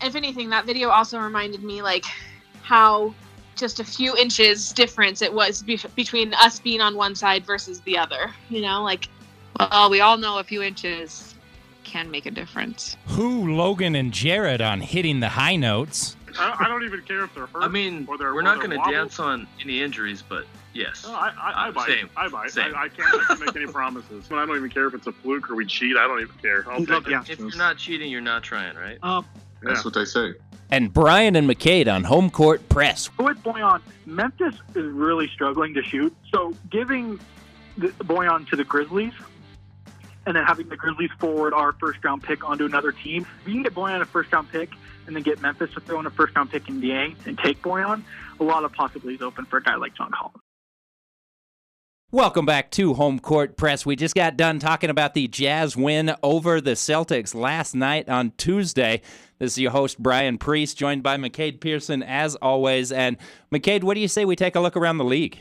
If 0.00 0.14
anything, 0.14 0.50
that 0.50 0.66
video 0.66 0.90
also 0.90 1.18
reminded 1.18 1.64
me 1.64 1.82
like 1.82 2.04
how 2.62 3.12
just 3.56 3.80
a 3.80 3.84
few 3.84 4.16
inches 4.16 4.72
difference 4.72 5.22
it 5.22 5.32
was 5.32 5.62
be- 5.62 5.80
between 5.94 6.34
us 6.34 6.58
being 6.60 6.80
on 6.80 6.96
one 6.96 7.14
side 7.14 7.44
versus 7.44 7.80
the 7.82 7.98
other. 7.98 8.30
You 8.48 8.62
know, 8.62 8.82
like, 8.82 9.08
well, 9.58 9.90
we 9.90 10.00
all 10.00 10.16
know 10.16 10.38
a 10.38 10.44
few 10.44 10.62
inches 10.62 11.34
can 11.84 12.10
make 12.10 12.26
a 12.26 12.30
difference. 12.30 12.96
Who, 13.08 13.54
Logan 13.54 13.94
and 13.94 14.12
Jared 14.12 14.60
on 14.60 14.80
hitting 14.80 15.20
the 15.20 15.28
high 15.28 15.56
notes. 15.56 16.16
I, 16.38 16.56
I 16.60 16.68
don't 16.68 16.84
even 16.84 17.02
care 17.02 17.24
if 17.24 17.34
they're 17.34 17.46
hurt. 17.46 17.62
I 17.62 17.68
mean, 17.68 18.06
we're 18.06 18.42
not 18.42 18.58
going 18.58 18.70
to 18.70 18.90
dance 18.90 19.20
on 19.20 19.46
any 19.60 19.82
injuries, 19.82 20.22
but 20.26 20.46
yes. 20.72 21.04
No, 21.04 21.12
I, 21.12 21.32
I, 21.38 21.50
I 21.50 21.68
uh, 21.68 21.72
bite. 21.72 21.88
Same. 21.88 22.10
I 22.16 22.28
bite. 22.28 22.50
Same. 22.50 22.74
I, 22.74 22.84
I 22.84 22.88
can't, 22.88 23.14
I 23.14 23.24
can't 23.26 23.40
make 23.40 23.56
any 23.56 23.66
promises. 23.66 24.26
But 24.28 24.38
I 24.38 24.46
don't 24.46 24.56
even 24.56 24.70
care 24.70 24.86
if 24.86 24.94
it's 24.94 25.06
a 25.06 25.12
fluke 25.12 25.50
or 25.50 25.56
we 25.56 25.66
cheat. 25.66 25.96
I 25.96 26.06
don't 26.06 26.20
even 26.20 26.34
care. 26.36 26.64
I'll 26.70 26.84
take 26.86 27.08
yeah. 27.08 27.24
If 27.28 27.38
you're 27.38 27.56
not 27.56 27.76
cheating, 27.76 28.10
you're 28.10 28.22
not 28.22 28.42
trying, 28.42 28.76
right? 28.76 28.98
Um, 29.02 29.26
That's 29.62 29.78
yeah. 29.78 29.82
what 29.82 29.94
they 29.94 30.04
say 30.04 30.34
and 30.72 30.90
Brian 30.90 31.36
and 31.36 31.48
McCade 31.48 31.86
on 31.86 32.02
home 32.02 32.30
court 32.30 32.66
press. 32.70 33.10
With 33.18 33.36
Bojan, 33.42 33.82
Memphis 34.06 34.54
is 34.74 34.86
really 34.86 35.28
struggling 35.28 35.74
to 35.74 35.82
shoot. 35.82 36.16
So 36.32 36.54
giving 36.70 37.20
the 37.76 37.88
Bojan 37.88 38.48
to 38.48 38.56
the 38.56 38.64
Grizzlies 38.64 39.12
and 40.24 40.34
then 40.34 40.44
having 40.44 40.70
the 40.70 40.76
Grizzlies 40.76 41.10
forward 41.18 41.52
our 41.52 41.72
first 41.74 42.02
round 42.02 42.22
pick 42.22 42.48
onto 42.48 42.64
another 42.64 42.90
team, 42.90 43.26
if 43.42 43.48
you 43.48 43.52
can 43.52 43.62
get 43.62 43.74
Bojan 43.74 44.00
a 44.00 44.06
first 44.06 44.32
round 44.32 44.50
pick 44.50 44.70
and 45.06 45.14
then 45.14 45.22
get 45.22 45.42
Memphis 45.42 45.70
to 45.74 45.80
throw 45.80 46.00
in 46.00 46.06
a 46.06 46.10
first 46.10 46.34
round 46.34 46.50
pick 46.50 46.66
in 46.70 46.80
DA 46.80 47.14
and 47.26 47.38
take 47.38 47.60
Bojan, 47.60 48.02
a 48.40 48.44
lot 48.44 48.64
of 48.64 48.72
possibilities 48.72 49.20
open 49.20 49.44
for 49.44 49.58
a 49.58 49.62
guy 49.62 49.74
like 49.74 49.94
John 49.94 50.10
Collins. 50.10 50.38
Welcome 52.14 52.44
back 52.44 52.70
to 52.72 52.92
Home 52.92 53.18
Court 53.18 53.56
Press. 53.56 53.86
We 53.86 53.96
just 53.96 54.14
got 54.14 54.36
done 54.36 54.58
talking 54.58 54.90
about 54.90 55.14
the 55.14 55.28
Jazz 55.28 55.78
win 55.78 56.14
over 56.22 56.60
the 56.60 56.72
Celtics 56.72 57.34
last 57.34 57.74
night 57.74 58.06
on 58.06 58.32
Tuesday. 58.36 59.00
This 59.38 59.52
is 59.52 59.58
your 59.58 59.70
host, 59.70 59.98
Brian 59.98 60.36
Priest, 60.36 60.76
joined 60.76 61.02
by 61.02 61.16
McCade 61.16 61.62
Pearson 61.62 62.02
as 62.02 62.34
always. 62.34 62.92
And 62.92 63.16
McCade, 63.50 63.82
what 63.82 63.94
do 63.94 64.00
you 64.00 64.08
say 64.08 64.26
we 64.26 64.36
take 64.36 64.56
a 64.56 64.60
look 64.60 64.76
around 64.76 64.98
the 64.98 65.06
league? 65.06 65.38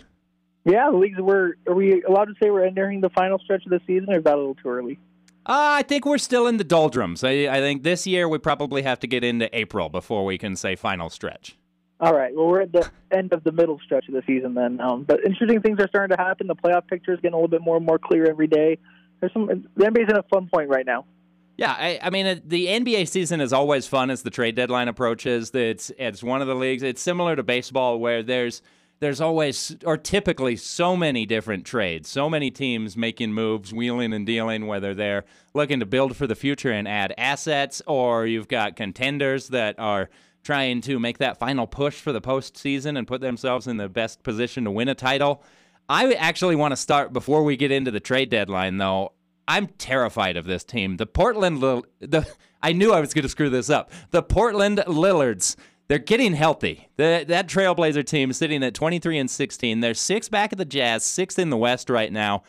Yeah, 0.63 0.89
the 0.89 0.95
leagues 0.95 1.19
were. 1.19 1.57
Are 1.67 1.75
we 1.75 2.03
allowed 2.03 2.29
to 2.29 2.35
say 2.41 2.49
we're 2.49 2.63
entering 2.63 3.01
the 3.01 3.09
final 3.09 3.37
stretch 3.39 3.65
of 3.65 3.71
the 3.71 3.81
season, 3.85 4.09
or 4.09 4.19
is 4.19 4.23
that 4.23 4.35
a 4.35 4.37
little 4.37 4.55
too 4.55 4.69
early? 4.69 4.97
Uh, 5.45 5.75
I 5.75 5.83
think 5.83 6.05
we're 6.05 6.17
still 6.17 6.47
in 6.47 6.55
the 6.55 6.63
doldrums. 6.63 7.21
I, 7.25 7.49
I 7.49 7.59
think 7.59 7.83
this 7.83 8.07
year 8.07 8.29
we 8.29 8.37
probably 8.37 8.83
have 8.83 9.01
to 9.01 9.07
get 9.07 9.25
into 9.25 9.53
April 9.53 9.89
before 9.89 10.23
we 10.23 10.37
can 10.37 10.55
say 10.55 10.77
final 10.77 11.09
stretch. 11.09 11.57
All 12.01 12.15
right. 12.15 12.35
Well, 12.35 12.47
we're 12.47 12.61
at 12.61 12.71
the 12.71 12.89
end 13.11 13.31
of 13.31 13.43
the 13.43 13.51
middle 13.51 13.79
stretch 13.85 14.07
of 14.07 14.15
the 14.15 14.23
season 14.25 14.55
then. 14.55 14.81
Um, 14.81 15.03
but 15.03 15.23
interesting 15.23 15.61
things 15.61 15.79
are 15.79 15.87
starting 15.87 16.17
to 16.17 16.21
happen. 16.21 16.47
The 16.47 16.55
playoff 16.55 16.87
picture 16.87 17.13
is 17.13 17.19
getting 17.19 17.33
a 17.33 17.37
little 17.37 17.47
bit 17.47 17.61
more 17.61 17.77
and 17.77 17.85
more 17.85 17.99
clear 17.99 18.27
every 18.27 18.47
day. 18.47 18.79
There's 19.19 19.31
some. 19.33 19.67
The 19.75 19.85
NBA's 19.85 20.09
in 20.09 20.17
a 20.17 20.23
fun 20.23 20.49
point 20.51 20.69
right 20.69 20.85
now. 20.85 21.05
Yeah, 21.57 21.75
I, 21.77 21.99
I 22.01 22.09
mean, 22.09 22.25
uh, 22.25 22.35
the 22.43 22.65
NBA 22.65 23.07
season 23.07 23.39
is 23.39 23.53
always 23.53 23.85
fun 23.85 24.09
as 24.09 24.23
the 24.23 24.31
trade 24.31 24.55
deadline 24.55 24.87
approaches. 24.87 25.51
It's 25.53 25.91
it's 25.95 26.23
one 26.23 26.41
of 26.41 26.47
the 26.47 26.55
leagues. 26.55 26.81
It's 26.81 27.01
similar 27.01 27.35
to 27.35 27.43
baseball 27.43 27.99
where 27.99 28.23
there's 28.23 28.63
there's 28.99 29.21
always 29.21 29.75
or 29.85 29.95
typically 29.95 30.55
so 30.55 30.97
many 30.97 31.27
different 31.27 31.65
trades, 31.65 32.09
so 32.09 32.31
many 32.31 32.49
teams 32.49 32.97
making 32.97 33.33
moves, 33.33 33.71
wheeling 33.71 34.11
and 34.11 34.25
dealing, 34.25 34.65
whether 34.65 34.95
they're 34.95 35.23
looking 35.53 35.79
to 35.81 35.85
build 35.85 36.17
for 36.17 36.25
the 36.25 36.35
future 36.35 36.71
and 36.71 36.87
add 36.87 37.13
assets, 37.15 37.79
or 37.85 38.25
you've 38.25 38.47
got 38.47 38.75
contenders 38.75 39.49
that 39.49 39.77
are 39.77 40.09
trying 40.43 40.81
to 40.81 40.99
make 40.99 41.19
that 41.19 41.37
final 41.37 41.67
push 41.67 41.99
for 41.99 42.11
the 42.11 42.21
postseason 42.21 42.97
and 42.97 43.07
put 43.07 43.21
themselves 43.21 43.67
in 43.67 43.77
the 43.77 43.89
best 43.89 44.23
position 44.23 44.63
to 44.63 44.71
win 44.71 44.87
a 44.87 44.95
title. 44.95 45.43
I 45.87 46.13
actually 46.13 46.55
want 46.55 46.71
to 46.71 46.77
start 46.77 47.13
before 47.13 47.43
we 47.43 47.57
get 47.57 47.71
into 47.71 47.91
the 47.91 47.99
trade 47.99 48.29
deadline, 48.29 48.77
though. 48.77 49.13
I'm 49.47 49.67
terrified 49.67 50.37
of 50.37 50.45
this 50.45 50.63
team. 50.63 50.97
The 50.97 51.05
Portland, 51.05 51.61
the 51.61 52.27
I 52.61 52.73
knew 52.73 52.93
I 52.93 53.01
was 53.01 53.13
going 53.13 53.23
to 53.23 53.29
screw 53.29 53.49
this 53.49 53.69
up. 53.69 53.91
The 54.11 54.23
Portland 54.23 54.83
Lillards. 54.87 55.57
They're 55.87 55.99
getting 55.99 56.33
healthy. 56.33 56.87
The, 56.95 57.25
that 57.27 57.47
Trailblazer 57.47 58.05
team 58.05 58.31
sitting 58.31 58.63
at 58.63 58.73
23 58.73 59.17
and 59.17 59.29
16. 59.29 59.81
They're 59.81 59.93
six 59.93 60.29
back 60.29 60.53
at 60.53 60.57
the 60.57 60.63
Jazz, 60.63 61.03
sixth 61.03 61.37
in 61.37 61.49
the 61.49 61.57
West 61.57 61.89
right 61.89 62.13
now. 62.13 62.43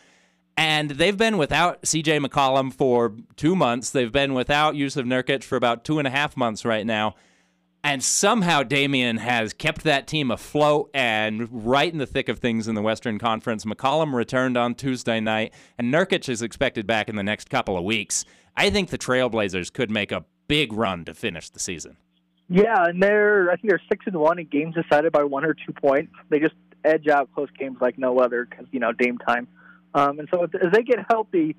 And 0.56 0.90
they've 0.90 1.16
been 1.16 1.38
without 1.38 1.82
CJ 1.82 2.24
McCollum 2.24 2.72
for 2.72 3.16
two 3.36 3.56
months. 3.56 3.90
They've 3.90 4.12
been 4.12 4.34
without 4.34 4.74
Jusuf 4.74 5.04
Nurkic 5.04 5.42
for 5.42 5.56
about 5.56 5.84
two 5.84 5.98
and 5.98 6.06
a 6.06 6.10
half 6.10 6.36
months 6.36 6.64
right 6.64 6.86
now. 6.86 7.16
And 7.84 8.02
somehow 8.02 8.62
Damian 8.62 9.16
has 9.16 9.52
kept 9.52 9.82
that 9.82 10.06
team 10.06 10.30
afloat 10.30 10.88
and 10.94 11.48
right 11.66 11.92
in 11.92 11.98
the 11.98 12.06
thick 12.06 12.28
of 12.28 12.38
things 12.38 12.68
in 12.68 12.76
the 12.76 12.82
Western 12.82 13.18
Conference. 13.18 13.64
McCollum 13.64 14.14
returned 14.14 14.56
on 14.56 14.76
Tuesday 14.76 15.18
night, 15.18 15.52
and 15.78 15.92
Nurkic 15.92 16.28
is 16.28 16.42
expected 16.42 16.86
back 16.86 17.08
in 17.08 17.16
the 17.16 17.24
next 17.24 17.50
couple 17.50 17.76
of 17.76 17.82
weeks. 17.82 18.24
I 18.56 18.70
think 18.70 18.90
the 18.90 18.98
Trailblazers 18.98 19.72
could 19.72 19.90
make 19.90 20.12
a 20.12 20.24
big 20.46 20.72
run 20.72 21.04
to 21.06 21.14
finish 21.14 21.50
the 21.50 21.58
season. 21.58 21.96
Yeah, 22.48 22.84
and 22.84 23.02
they're 23.02 23.50
I 23.50 23.56
think 23.56 23.70
they're 23.70 23.82
six 23.88 24.04
and 24.06 24.16
one 24.16 24.38
in 24.38 24.46
games 24.46 24.74
decided 24.74 25.10
by 25.10 25.24
one 25.24 25.44
or 25.44 25.54
two 25.54 25.72
points. 25.72 26.12
They 26.28 26.38
just 26.38 26.54
edge 26.84 27.08
out 27.08 27.32
close 27.34 27.48
games 27.58 27.78
like 27.80 27.98
no 27.98 28.18
other 28.18 28.44
because 28.44 28.66
you 28.70 28.78
know 28.78 28.92
Dame 28.92 29.18
time. 29.18 29.48
Um, 29.94 30.18
and 30.18 30.28
so 30.32 30.44
as 30.44 30.70
they 30.72 30.82
get 30.82 30.98
healthy, 31.08 31.56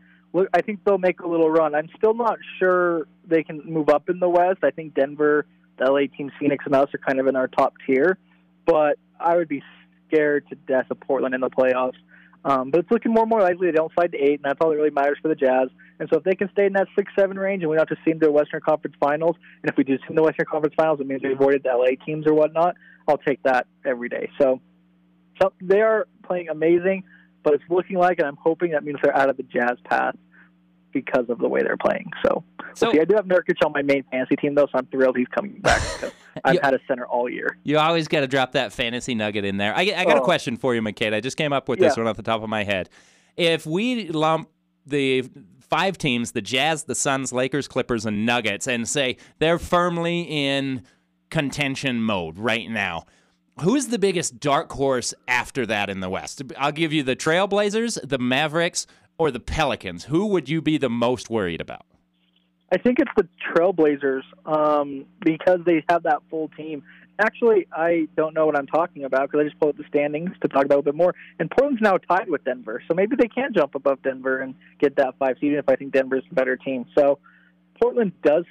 I 0.53 0.61
think 0.61 0.81
they'll 0.85 0.97
make 0.97 1.19
a 1.19 1.27
little 1.27 1.49
run. 1.49 1.75
I'm 1.75 1.89
still 1.97 2.13
not 2.13 2.37
sure 2.59 3.07
they 3.27 3.43
can 3.43 3.61
move 3.65 3.89
up 3.89 4.09
in 4.09 4.19
the 4.19 4.29
West. 4.29 4.59
I 4.63 4.71
think 4.71 4.93
Denver 4.93 5.45
the 5.77 5.91
LA 5.91 6.15
teams, 6.15 6.31
Phoenix 6.39 6.65
and 6.65 6.75
us, 6.75 6.93
are 6.93 6.97
kind 6.97 7.19
of 7.19 7.27
in 7.27 7.35
our 7.35 7.47
top 7.47 7.73
tier. 7.85 8.17
But 8.65 8.97
I 9.19 9.35
would 9.35 9.47
be 9.47 9.61
scared 10.07 10.47
to 10.49 10.55
death 10.55 10.87
of 10.89 10.99
Portland 10.99 11.35
in 11.35 11.41
the 11.41 11.49
playoffs. 11.49 11.97
Um, 12.45 12.71
but 12.71 12.81
it's 12.81 12.91
looking 12.91 13.13
more 13.13 13.23
and 13.23 13.29
more 13.29 13.41
likely 13.41 13.67
they 13.67 13.77
don't 13.77 13.91
slide 13.93 14.11
to 14.11 14.17
eight, 14.17 14.35
and 14.35 14.43
that's 14.43 14.59
all 14.59 14.69
that 14.69 14.75
really 14.75 14.89
matters 14.89 15.17
for 15.21 15.29
the 15.29 15.35
Jazz. 15.35 15.69
And 15.99 16.09
so 16.11 16.17
if 16.17 16.23
they 16.23 16.35
can 16.35 16.49
stay 16.51 16.65
in 16.65 16.73
that 16.73 16.87
six 16.95 17.11
seven 17.17 17.39
range, 17.39 17.63
and 17.63 17.69
we 17.69 17.77
don't 17.77 17.87
have 17.87 17.97
to 17.97 18.03
see 18.03 18.11
them 18.11 18.19
to 18.19 18.25
the 18.25 18.31
Western 18.31 18.59
Conference 18.59 18.97
Finals, 18.99 19.37
and 19.61 19.71
if 19.71 19.77
we 19.77 19.83
do 19.85 19.95
see 19.97 20.01
them 20.07 20.11
in 20.11 20.15
the 20.15 20.23
Western 20.23 20.45
Conference 20.45 20.75
Finals, 20.75 20.99
it 20.99 21.07
means 21.07 21.21
we 21.23 21.31
avoided 21.31 21.63
the 21.63 21.69
LA 21.69 22.03
teams 22.05 22.27
or 22.27 22.33
whatnot. 22.33 22.75
I'll 23.07 23.17
take 23.17 23.41
that 23.43 23.67
every 23.85 24.09
day. 24.09 24.29
So, 24.41 24.59
so 25.41 25.53
they 25.61 25.81
are 25.81 26.07
playing 26.23 26.49
amazing, 26.49 27.03
but 27.43 27.53
it's 27.53 27.63
looking 27.69 27.97
like, 27.97 28.19
and 28.19 28.27
I'm 28.27 28.37
hoping 28.37 28.71
that 28.71 28.83
means 28.83 28.99
they're 29.01 29.15
out 29.15 29.29
of 29.29 29.37
the 29.37 29.43
Jazz 29.43 29.77
path 29.85 30.15
because 30.93 31.25
of 31.29 31.39
the 31.39 31.47
way 31.47 31.61
they're 31.61 31.77
playing. 31.77 32.09
So, 32.25 32.43
so 32.75 32.91
see, 32.91 32.99
I 32.99 33.05
do 33.05 33.15
have 33.15 33.25
Nurkic 33.25 33.63
on 33.65 33.71
my 33.73 33.81
main 33.81 34.03
fantasy 34.11 34.35
team 34.35 34.55
though, 34.55 34.67
so 34.71 34.77
I'm 34.77 34.85
thrilled 34.87 35.17
he's 35.17 35.27
coming 35.27 35.59
back 35.59 35.81
because 35.93 36.11
I've 36.43 36.55
you, 36.55 36.59
had 36.63 36.73
a 36.73 36.79
center 36.87 37.05
all 37.05 37.29
year. 37.29 37.57
You 37.63 37.79
always 37.79 38.07
got 38.07 38.21
to 38.21 38.27
drop 38.27 38.53
that 38.53 38.71
fantasy 38.71 39.15
nugget 39.15 39.45
in 39.45 39.57
there. 39.57 39.75
I, 39.75 39.81
I 39.81 40.05
got 40.05 40.17
oh. 40.17 40.21
a 40.21 40.23
question 40.23 40.57
for 40.57 40.73
you, 40.75 40.81
McCade. 40.81 41.13
I 41.13 41.19
just 41.19 41.37
came 41.37 41.51
up 41.51 41.67
with 41.67 41.79
this 41.79 41.97
yeah. 41.97 42.03
one 42.03 42.09
off 42.09 42.17
the 42.17 42.23
top 42.23 42.43
of 42.43 42.49
my 42.49 42.63
head. 42.63 42.89
If 43.35 43.65
we 43.65 44.09
lump 44.09 44.49
the 44.85 45.29
five 45.69 45.97
teams, 45.97 46.33
the 46.33 46.41
Jazz, 46.41 46.83
the 46.83 46.95
Suns, 46.95 47.33
Lakers, 47.33 47.67
Clippers, 47.67 48.05
and 48.05 48.25
Nuggets, 48.25 48.67
and 48.67 48.87
say 48.87 49.17
they're 49.39 49.59
firmly 49.59 50.21
in 50.21 50.83
contention 51.29 52.01
mode 52.01 52.37
right 52.37 52.69
now. 52.69 53.05
Who's 53.61 53.87
the 53.87 53.99
biggest 53.99 54.39
dark 54.39 54.71
horse 54.71 55.13
after 55.27 55.65
that 55.65 55.89
in 55.89 55.99
the 55.99 56.09
West? 56.09 56.41
I'll 56.57 56.71
give 56.71 56.93
you 56.93 57.03
the 57.03 57.15
Trailblazers, 57.15 58.07
the 58.07 58.17
Mavericks, 58.17 58.87
or 59.23 59.31
the 59.31 59.39
Pelicans? 59.39 60.03
Who 60.05 60.25
would 60.27 60.49
you 60.49 60.61
be 60.61 60.77
the 60.77 60.89
most 60.89 61.29
worried 61.29 61.61
about? 61.61 61.85
I 62.73 62.77
think 62.77 62.99
it's 62.99 63.11
the 63.15 63.25
Trailblazers 63.55 64.23
um, 64.45 65.05
because 65.23 65.61
they 65.65 65.81
have 65.87 66.03
that 66.03 66.23
full 66.29 66.49
team. 66.57 66.83
Actually, 67.17 67.65
I 67.71 68.09
don't 68.17 68.33
know 68.33 68.45
what 68.45 68.57
I'm 68.57 68.67
talking 68.67 69.05
about 69.05 69.31
because 69.31 69.39
I 69.39 69.43
just 69.45 69.57
pulled 69.61 69.75
up 69.75 69.77
the 69.77 69.87
standings 69.87 70.31
to 70.41 70.49
talk 70.49 70.65
about 70.65 70.79
a 70.79 70.81
bit 70.81 70.95
more. 70.95 71.15
And 71.39 71.49
Portland's 71.49 71.81
now 71.81 71.97
tied 71.97 72.29
with 72.29 72.43
Denver, 72.43 72.83
so 72.85 72.93
maybe 72.93 73.15
they 73.15 73.29
can 73.29 73.53
jump 73.53 73.75
above 73.75 74.01
Denver 74.01 74.39
and 74.39 74.55
get 74.81 74.97
that 74.97 75.15
five 75.19 75.37
seed. 75.39 75.51
Even 75.51 75.59
if 75.59 75.69
I 75.69 75.77
think 75.77 75.93
Denver's 75.93 76.23
a 76.29 76.33
better 76.33 76.57
team, 76.57 76.85
so 76.97 77.19
Portland 77.81 78.11
does 78.23 78.43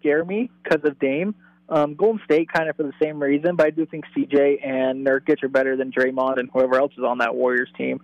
scare 0.00 0.24
me 0.24 0.50
because 0.64 0.80
of 0.84 0.98
Dame. 0.98 1.36
Um, 1.68 1.94
Golden 1.94 2.20
State 2.24 2.50
kind 2.52 2.68
of 2.68 2.74
for 2.74 2.82
the 2.82 2.94
same 3.00 3.22
reason, 3.22 3.54
but 3.54 3.66
I 3.66 3.70
do 3.70 3.86
think 3.86 4.06
CJ 4.16 4.66
and 4.66 5.06
Nurkic 5.06 5.44
are 5.44 5.48
better 5.48 5.76
than 5.76 5.92
Draymond 5.92 6.40
and 6.40 6.50
whoever 6.52 6.76
else 6.76 6.92
is 6.98 7.04
on 7.04 7.18
that 7.18 7.36
Warriors 7.36 7.70
team. 7.76 8.00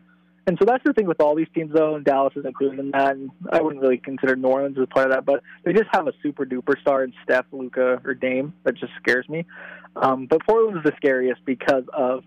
And 0.46 0.59
so 0.59 0.66
that's 0.66 0.85
the 0.85 0.92
thing 0.92 1.07
with 1.07 1.20
all 1.20 1.35
these 1.35 1.48
teams, 1.54 1.72
though, 1.74 1.94
and 1.94 2.04
Dallas 2.04 2.35
is 2.37 2.44
included 2.44 2.78
in 2.78 2.90
that. 2.90 3.12
And 3.12 3.30
I 3.50 3.62
wouldn't 3.62 3.80
really 3.80 3.96
consider 3.96 4.37
New 4.37 4.48
Orleans 4.48 4.76
as 4.78 4.87
part 4.92 5.07
of 5.07 5.12
that, 5.12 5.24
but 5.24 5.42
they 5.64 5.72
just 5.72 5.88
have 5.92 6.07
a 6.07 6.12
super 6.22 6.44
duper 6.44 6.78
star 6.80 7.02
in 7.02 7.14
Steph, 7.22 7.46
Luka, 7.50 8.02
or 8.04 8.14
Dame 8.14 8.52
that 8.64 8.74
just 8.74 8.92
scares 9.00 9.26
me. 9.28 9.46
Um, 9.96 10.26
but 10.26 10.44
Portland 10.44 10.78
is 10.78 10.85
the 10.85 10.92
scariest 10.96 11.44
because 11.46 11.85
of 11.92 12.24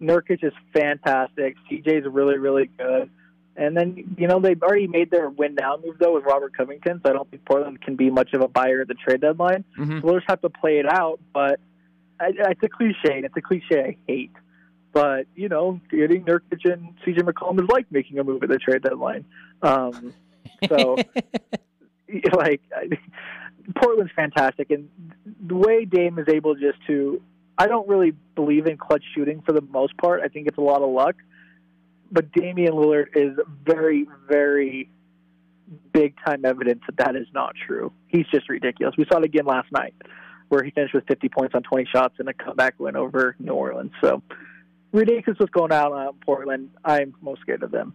Nurkic 0.00 0.42
is 0.42 0.52
fantastic. 0.72 1.56
CJ 1.70 2.00
is 2.00 2.04
really, 2.10 2.38
really 2.38 2.68
good. 2.76 3.10
And 3.54 3.76
then, 3.76 4.16
you 4.16 4.26
know, 4.26 4.40
they've 4.40 4.60
already 4.62 4.86
made 4.86 5.10
their 5.10 5.28
win 5.28 5.54
now 5.54 5.78
move, 5.82 5.96
though, 6.00 6.14
with 6.14 6.24
Robert 6.24 6.56
Covington, 6.56 7.00
so 7.04 7.10
I 7.10 7.12
don't 7.12 7.30
think 7.30 7.44
Portland 7.44 7.80
can 7.82 7.96
be 7.96 8.10
much 8.10 8.32
of 8.32 8.40
a 8.40 8.48
buyer 8.48 8.80
at 8.80 8.88
the 8.88 8.94
trade 8.94 9.20
deadline. 9.20 9.64
Mm-hmm. 9.78 10.00
So 10.00 10.06
we'll 10.06 10.14
just 10.16 10.30
have 10.30 10.40
to 10.40 10.48
play 10.48 10.78
it 10.78 10.86
out, 10.90 11.20
but 11.34 11.60
I, 12.18 12.30
it's 12.50 12.62
a 12.62 12.68
cliche, 12.68 13.16
and 13.16 13.24
it's 13.26 13.36
a 13.36 13.42
cliche 13.42 13.80
I 13.80 13.96
hate. 14.06 14.32
But 14.92 15.26
you 15.34 15.48
know, 15.48 15.80
getting 15.90 16.24
Nurkic 16.24 16.70
and 16.70 16.94
CJ 17.04 17.20
McCollum 17.20 17.62
is 17.62 17.68
like 17.68 17.90
making 17.90 18.18
a 18.18 18.24
move 18.24 18.42
at 18.42 18.48
the 18.48 18.58
trade 18.58 18.82
deadline. 18.82 19.24
Um, 19.62 20.12
so, 20.68 20.96
like, 22.36 22.60
Portland's 23.76 24.12
fantastic, 24.14 24.70
and 24.70 24.88
the 25.46 25.56
way 25.56 25.84
Dame 25.84 26.18
is 26.18 26.28
able 26.28 26.54
just 26.54 26.78
to. 26.86 27.22
I 27.58 27.66
don't 27.66 27.86
really 27.86 28.12
believe 28.34 28.66
in 28.66 28.78
clutch 28.78 29.04
shooting 29.14 29.42
for 29.42 29.52
the 29.52 29.60
most 29.60 29.96
part. 29.98 30.22
I 30.22 30.28
think 30.28 30.48
it's 30.48 30.56
a 30.56 30.62
lot 30.62 30.82
of 30.82 30.90
luck. 30.90 31.16
But 32.10 32.32
Damian 32.32 32.72
Lillard 32.72 33.08
is 33.14 33.38
very, 33.64 34.06
very 34.28 34.90
big 35.92 36.14
time 36.24 36.44
evidence 36.44 36.80
that 36.86 36.96
that 37.04 37.16
is 37.16 37.26
not 37.32 37.54
true. 37.66 37.92
He's 38.08 38.26
just 38.32 38.48
ridiculous. 38.48 38.94
We 38.96 39.06
saw 39.10 39.18
it 39.18 39.24
again 39.24 39.46
last 39.46 39.70
night, 39.70 39.94
where 40.48 40.62
he 40.62 40.70
finished 40.70 40.94
with 40.94 41.06
50 41.06 41.28
points 41.28 41.54
on 41.54 41.62
20 41.62 41.86
shots 41.94 42.14
in 42.20 42.28
a 42.28 42.34
comeback 42.34 42.74
win 42.78 42.96
over 42.96 43.36
New 43.38 43.52
Orleans. 43.52 43.92
So 44.02 44.22
ridiculous 44.92 45.38
what's 45.38 45.52
going 45.52 45.72
on 45.72 46.08
in 46.08 46.14
Portland. 46.24 46.70
I'm 46.84 47.14
most 47.20 47.40
scared 47.40 47.62
of 47.62 47.70
them. 47.70 47.94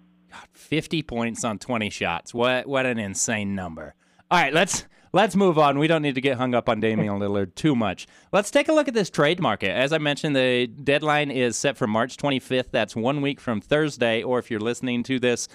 50 0.54 1.04
points 1.04 1.44
on 1.44 1.58
20 1.60 1.90
shots. 1.90 2.34
What 2.34 2.68
what 2.68 2.86
an 2.86 3.00
insane 3.00 3.56
number. 3.56 3.96
All 4.30 4.40
right, 4.40 4.54
let's 4.54 4.86
let's 5.14 5.36
move 5.36 5.58
on. 5.58 5.80
We 5.80 5.88
don't 5.88 6.02
need 6.02 6.16
to 6.16 6.22
get 6.22 6.38
hung 6.38 6.54
up 6.54 6.68
on 6.68 6.80
Damian 6.80 7.14
Lillard 7.20 7.56
too 7.56 7.76
much. 7.76 8.08
Let's 8.32 8.52
take 8.52 8.68
a 8.68 8.74
look 8.74 8.88
at 8.88 8.94
this 8.94 9.10
trade 9.10 9.40
market. 9.40 9.72
As 9.72 9.94
I 9.94 9.98
mentioned, 9.98 10.36
the 10.36 10.68
deadline 10.68 11.32
is 11.32 11.58
set 11.58 11.78
for 11.78 11.88
March 11.88 12.18
25th. 12.18 12.72
That's 12.72 12.96
one 12.96 13.22
week 13.22 13.40
from 13.40 13.62
Thursday, 13.62 14.22
or 14.22 14.40
if 14.40 14.52
you're 14.52 14.60
listening 14.60 15.04
to 15.04 15.20
this 15.20 15.48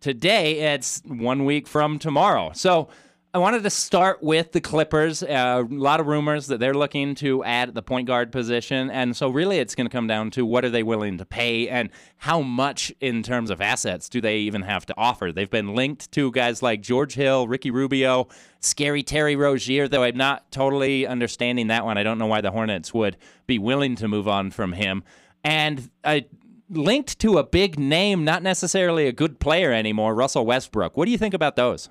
today, 0.00 0.74
it's 0.74 1.02
one 1.06 1.44
week 1.44 1.66
from 1.66 1.98
tomorrow. 1.98 2.52
So 2.54 2.88
I 3.34 3.38
wanted 3.38 3.62
to 3.62 3.70
start 3.70 4.22
with 4.22 4.52
the 4.52 4.60
Clippers. 4.60 5.22
Uh, 5.22 5.64
a 5.66 5.74
lot 5.74 6.00
of 6.00 6.06
rumors 6.06 6.48
that 6.48 6.60
they're 6.60 6.74
looking 6.74 7.14
to 7.14 7.42
add 7.44 7.74
the 7.74 7.80
point 7.80 8.06
guard 8.06 8.30
position. 8.30 8.90
And 8.90 9.16
so, 9.16 9.30
really, 9.30 9.56
it's 9.56 9.74
going 9.74 9.86
to 9.86 9.90
come 9.90 10.06
down 10.06 10.30
to 10.32 10.44
what 10.44 10.66
are 10.66 10.68
they 10.68 10.82
willing 10.82 11.16
to 11.16 11.24
pay 11.24 11.66
and 11.66 11.88
how 12.18 12.42
much, 12.42 12.92
in 13.00 13.22
terms 13.22 13.48
of 13.48 13.62
assets, 13.62 14.10
do 14.10 14.20
they 14.20 14.40
even 14.40 14.60
have 14.60 14.84
to 14.84 14.94
offer? 14.98 15.32
They've 15.32 15.48
been 15.48 15.74
linked 15.74 16.12
to 16.12 16.30
guys 16.30 16.62
like 16.62 16.82
George 16.82 17.14
Hill, 17.14 17.48
Ricky 17.48 17.70
Rubio, 17.70 18.28
scary 18.60 19.02
Terry 19.02 19.34
Rozier, 19.34 19.88
though 19.88 20.02
I'm 20.02 20.18
not 20.18 20.52
totally 20.52 21.06
understanding 21.06 21.68
that 21.68 21.86
one. 21.86 21.96
I 21.96 22.02
don't 22.02 22.18
know 22.18 22.26
why 22.26 22.42
the 22.42 22.50
Hornets 22.50 22.92
would 22.92 23.16
be 23.46 23.58
willing 23.58 23.96
to 23.96 24.08
move 24.08 24.28
on 24.28 24.50
from 24.50 24.74
him. 24.74 25.04
And 25.42 25.88
uh, 26.04 26.20
linked 26.68 27.18
to 27.20 27.38
a 27.38 27.44
big 27.44 27.78
name, 27.78 28.26
not 28.26 28.42
necessarily 28.42 29.06
a 29.06 29.12
good 29.12 29.40
player 29.40 29.72
anymore, 29.72 30.14
Russell 30.14 30.44
Westbrook. 30.44 30.98
What 30.98 31.06
do 31.06 31.12
you 31.12 31.18
think 31.18 31.32
about 31.32 31.56
those? 31.56 31.88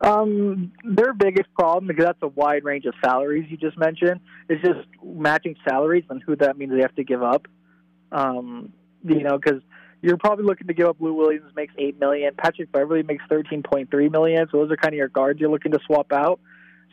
Um, 0.00 0.72
their 0.84 1.12
biggest 1.12 1.52
problem, 1.58 1.88
because 1.88 2.04
that's 2.04 2.22
a 2.22 2.28
wide 2.28 2.64
range 2.64 2.86
of 2.86 2.94
salaries 3.04 3.46
you 3.50 3.56
just 3.56 3.78
mentioned, 3.78 4.20
is 4.48 4.58
just 4.64 4.86
matching 5.04 5.56
salaries 5.68 6.04
and 6.10 6.22
who 6.24 6.36
that 6.36 6.56
means 6.56 6.72
they 6.72 6.82
have 6.82 6.94
to 6.94 7.04
give 7.04 7.22
up. 7.22 7.48
Um, 8.12 8.72
You 9.04 9.22
know, 9.22 9.38
because 9.38 9.62
you're 10.02 10.16
probably 10.16 10.44
looking 10.44 10.66
to 10.66 10.74
give 10.74 10.88
up 10.88 10.96
Lou 11.00 11.14
Williams 11.14 11.52
makes 11.54 11.72
eight 11.78 12.00
million, 12.00 12.34
Patrick 12.36 12.70
Beverley 12.72 13.04
makes 13.04 13.24
thirteen 13.28 13.62
point 13.62 13.90
three 13.92 14.08
million. 14.08 14.48
So 14.50 14.58
those 14.58 14.72
are 14.72 14.76
kind 14.76 14.92
of 14.92 14.98
your 14.98 15.08
guards 15.08 15.38
you're 15.40 15.50
looking 15.50 15.70
to 15.72 15.78
swap 15.86 16.12
out. 16.12 16.40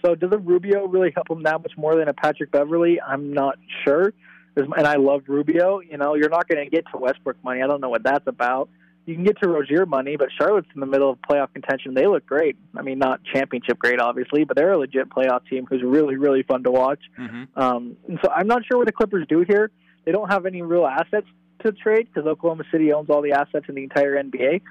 So 0.04 0.14
does 0.14 0.32
a 0.32 0.38
Rubio 0.38 0.88
really 0.88 1.12
help 1.16 1.30
him 1.30 1.42
that 1.44 1.62
much 1.62 1.74
more 1.78 1.96
than 1.96 2.08
a 2.08 2.14
Patrick 2.14 2.52
Beverley? 2.52 3.02
I'm 3.02 3.34
not 3.34 3.58
sure. 3.84 4.14
And 4.56 4.88
I 4.88 4.96
love 4.96 5.24
Rubio. 5.28 5.80
You 5.80 5.98
know, 5.98 6.14
you're 6.14 6.30
not 6.30 6.48
going 6.48 6.64
to 6.64 6.70
get 6.70 6.86
to 6.92 6.98
Westbrook 6.98 7.44
money. 7.44 7.62
I 7.64 7.68
don't 7.68 7.82
know 7.82 7.90
what 7.90 8.04
that's 8.04 8.28
about. 8.28 8.70
You 9.06 9.14
can 9.14 9.24
get 9.24 9.40
to 9.42 9.48
Rozier 9.48 9.86
money, 9.86 10.16
but 10.18 10.30
Charlotte's 10.36 10.68
in 10.74 10.80
the 10.80 10.88
middle 10.88 11.12
of 11.12 11.20
playoff 11.30 11.54
contention. 11.54 11.94
They 11.94 12.08
look 12.08 12.26
great. 12.26 12.58
I 12.76 12.82
mean, 12.82 12.98
not 12.98 13.22
championship 13.24 13.78
great, 13.78 14.00
obviously, 14.00 14.46
but 14.46 14.58
they're 14.58 14.72
a 14.72 14.78
legit 14.78 15.10
playoff 15.10 15.48
team 15.48 15.68
who's 15.70 15.84
really, 15.84 16.16
really 16.16 16.42
fun 16.42 16.64
to 16.64 16.72
watch. 16.72 17.02
Mm-hmm. 17.20 17.60
Um, 17.60 17.98
and 18.08 18.18
so 18.24 18.32
I'm 18.32 18.48
not 18.48 18.64
sure 18.66 18.80
what 18.80 18.88
the 18.88 18.94
Clippers 18.94 19.28
do 19.30 19.46
here. 19.48 19.70
They 20.06 20.12
don't 20.12 20.32
have 20.32 20.48
any 20.48 20.64
real 20.64 20.88
assets 20.88 21.28
to 21.64 21.72
trade 21.72 22.08
because 22.12 22.28
Oklahoma 22.28 22.64
City 22.72 22.92
owns 22.94 23.10
all 23.10 23.22
the 23.22 23.34
assets 23.34 23.66
in 23.70 23.76
the 23.76 23.84
entire 23.84 24.22
NBA. 24.22 24.62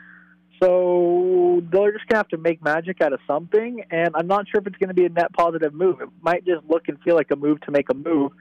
So 0.62 1.62
they're 1.70 1.92
just 1.92 2.06
gonna 2.06 2.18
have 2.18 2.28
to 2.28 2.38
make 2.38 2.62
magic 2.62 3.00
out 3.00 3.12
of 3.12 3.20
something, 3.26 3.84
and 3.90 4.10
I'm 4.14 4.26
not 4.26 4.46
sure 4.48 4.60
if 4.60 4.66
it's 4.66 4.76
gonna 4.78 4.94
be 4.94 5.04
a 5.04 5.08
net 5.08 5.32
positive 5.32 5.74
move. 5.74 6.00
It 6.00 6.08
might 6.22 6.44
just 6.44 6.64
look 6.68 6.88
and 6.88 6.98
feel 7.02 7.16
like 7.16 7.30
a 7.30 7.36
move 7.36 7.60
to 7.62 7.70
make 7.70 7.90
a 7.90 7.94
move, 7.94 8.32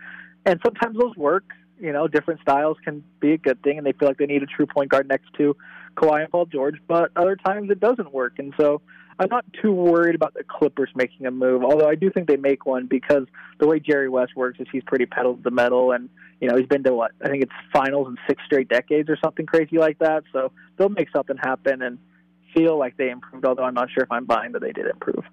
and 0.45 0.59
sometimes 0.63 0.97
those 0.97 1.15
work. 1.15 1.43
You 1.79 1.91
know, 1.91 2.07
different 2.07 2.39
styles 2.39 2.77
can 2.85 3.03
be 3.19 3.33
a 3.33 3.37
good 3.37 3.61
thing, 3.63 3.77
and 3.77 3.85
they 3.85 3.93
feel 3.93 4.07
like 4.07 4.17
they 4.17 4.27
need 4.27 4.43
a 4.43 4.45
true 4.45 4.67
point 4.67 4.89
guard 4.89 5.07
next 5.07 5.33
to 5.37 5.55
Kawhi 5.95 6.21
and 6.23 6.31
Paul 6.31 6.45
George. 6.45 6.75
But 6.87 7.11
other 7.15 7.35
times 7.35 7.69
it 7.69 7.79
doesn't 7.79 8.13
work, 8.13 8.39
and 8.39 8.53
so 8.59 8.81
I'm 9.19 9.27
not 9.29 9.45
too 9.61 9.71
worried 9.71 10.15
about 10.15 10.33
the 10.33 10.43
Clippers 10.43 10.89
making 10.95 11.25
a 11.25 11.31
move. 11.31 11.63
Although 11.63 11.87
I 11.87 11.95
do 11.95 12.09
think 12.09 12.27
they 12.27 12.37
make 12.37 12.65
one 12.65 12.87
because 12.87 13.25
the 13.59 13.67
way 13.67 13.79
Jerry 13.79 14.09
West 14.09 14.35
works 14.35 14.59
is 14.59 14.67
he's 14.71 14.83
pretty 14.85 15.05
pedal 15.05 15.35
to 15.35 15.41
the 15.41 15.51
metal, 15.51 15.91
and 15.91 16.09
you 16.41 16.47
know 16.47 16.57
he's 16.57 16.67
been 16.67 16.83
to 16.83 16.93
what 16.93 17.11
I 17.23 17.29
think 17.29 17.43
it's 17.43 17.53
finals 17.71 18.07
in 18.07 18.17
six 18.27 18.41
straight 18.45 18.69
decades 18.69 19.09
or 19.09 19.17
something 19.23 19.45
crazy 19.45 19.77
like 19.77 19.99
that. 19.99 20.23
So 20.31 20.51
they'll 20.77 20.89
make 20.89 21.09
something 21.11 21.37
happen 21.37 21.81
and 21.81 21.99
feel 22.53 22.77
like 22.77 22.97
they 22.97 23.09
improved. 23.09 23.45
Although 23.45 23.63
I'm 23.63 23.73
not 23.73 23.89
sure 23.91 24.03
if 24.03 24.11
I'm 24.11 24.25
buying 24.25 24.53
that 24.53 24.61
they 24.61 24.71
did 24.71 24.87
improve. 24.87 25.23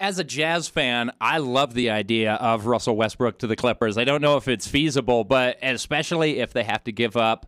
As 0.00 0.18
a 0.18 0.24
Jazz 0.24 0.68
fan, 0.68 1.12
I 1.20 1.38
love 1.38 1.74
the 1.74 1.90
idea 1.90 2.34
of 2.34 2.66
Russell 2.66 2.96
Westbrook 2.96 3.38
to 3.38 3.46
the 3.46 3.56
Clippers. 3.56 3.96
I 3.96 4.04
don't 4.04 4.20
know 4.20 4.36
if 4.36 4.48
it's 4.48 4.66
feasible, 4.66 5.22
but 5.22 5.56
especially 5.62 6.40
if 6.40 6.52
they 6.52 6.64
have 6.64 6.82
to 6.84 6.92
give 6.92 7.16
up 7.16 7.46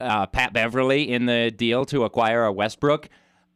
uh, 0.00 0.26
Pat 0.26 0.52
Beverley 0.52 1.10
in 1.10 1.26
the 1.26 1.50
deal 1.50 1.84
to 1.86 2.04
acquire 2.04 2.44
a 2.44 2.52
Westbrook. 2.52 3.08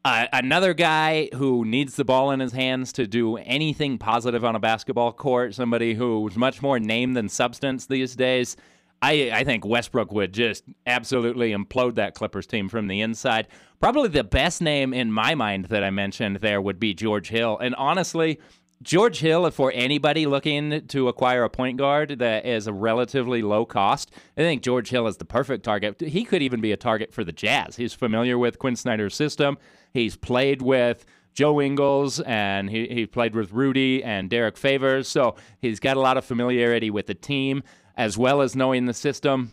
Uh, 0.04 0.26
another 0.34 0.74
guy 0.74 1.30
who 1.34 1.64
needs 1.64 1.96
the 1.96 2.04
ball 2.04 2.30
in 2.30 2.40
his 2.40 2.52
hands 2.52 2.92
to 2.92 3.06
do 3.06 3.38
anything 3.38 3.96
positive 3.96 4.44
on 4.44 4.54
a 4.54 4.60
basketball 4.60 5.12
court, 5.12 5.54
somebody 5.54 5.94
who's 5.94 6.36
much 6.36 6.60
more 6.60 6.78
name 6.78 7.14
than 7.14 7.28
substance 7.28 7.86
these 7.86 8.14
days. 8.14 8.56
I, 9.00 9.30
I 9.32 9.44
think 9.44 9.66
Westbrook 9.66 10.12
would 10.12 10.32
just 10.32 10.64
absolutely 10.86 11.52
implode 11.52 11.94
that 11.94 12.14
Clippers 12.14 12.46
team 12.46 12.68
from 12.68 12.86
the 12.86 13.00
inside. 13.00 13.48
Probably 13.80 14.08
the 14.08 14.24
best 14.24 14.62
name 14.62 14.94
in 14.94 15.12
my 15.12 15.34
mind 15.34 15.66
that 15.66 15.84
I 15.84 15.90
mentioned 15.90 16.36
there 16.36 16.60
would 16.60 16.78
be 16.78 16.94
George 16.94 17.28
Hill. 17.28 17.58
And 17.58 17.74
honestly, 17.74 18.38
George 18.84 19.20
Hill, 19.20 19.50
for 19.50 19.72
anybody 19.74 20.26
looking 20.26 20.86
to 20.88 21.08
acquire 21.08 21.42
a 21.42 21.48
point 21.48 21.78
guard 21.78 22.18
that 22.18 22.44
is 22.44 22.66
a 22.66 22.72
relatively 22.72 23.40
low 23.40 23.64
cost, 23.64 24.10
I 24.36 24.42
think 24.42 24.62
George 24.62 24.90
Hill 24.90 25.06
is 25.06 25.16
the 25.16 25.24
perfect 25.24 25.64
target. 25.64 25.98
He 26.00 26.22
could 26.24 26.42
even 26.42 26.60
be 26.60 26.70
a 26.70 26.76
target 26.76 27.12
for 27.12 27.24
the 27.24 27.32
Jazz. 27.32 27.76
He's 27.76 27.94
familiar 27.94 28.36
with 28.36 28.58
Quinn 28.58 28.76
Snyder's 28.76 29.14
system. 29.14 29.56
He's 29.94 30.16
played 30.16 30.60
with 30.60 31.06
Joe 31.32 31.62
Ingles 31.62 32.20
and 32.20 32.68
he, 32.68 32.86
he 32.88 33.06
played 33.06 33.34
with 33.34 33.52
Rudy 33.52 34.04
and 34.04 34.28
Derek 34.28 34.58
Favors. 34.58 35.08
So 35.08 35.34
he's 35.58 35.80
got 35.80 35.96
a 35.96 36.00
lot 36.00 36.18
of 36.18 36.24
familiarity 36.26 36.90
with 36.90 37.06
the 37.06 37.14
team 37.14 37.62
as 37.96 38.18
well 38.18 38.42
as 38.42 38.54
knowing 38.54 38.84
the 38.84 38.94
system. 38.94 39.52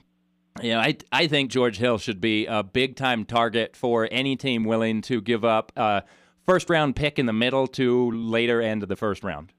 You 0.62 0.72
know, 0.72 0.80
I, 0.80 0.98
I 1.14 1.28
think 1.28 1.52
George 1.52 1.78
Hill 1.78 1.98
should 1.98 2.20
be 2.20 2.48
a 2.48 2.64
big 2.64 2.98
time 2.98 3.24
target 3.24 3.78
for 3.78 4.10
any 4.12 4.36
team 4.36 4.66
willing 4.66 5.02
to 5.04 5.22
give 5.22 5.46
up 5.46 5.72
a 5.78 6.04
first 6.52 6.70
round 6.70 6.96
pick 6.96 7.18
in 7.18 7.26
the 7.26 7.34
middle 7.34 7.68
to 7.68 8.12
later 8.12 8.62
end 8.62 8.84
of 8.84 8.90
the 8.90 8.96
first 8.96 9.24
round. 9.24 9.54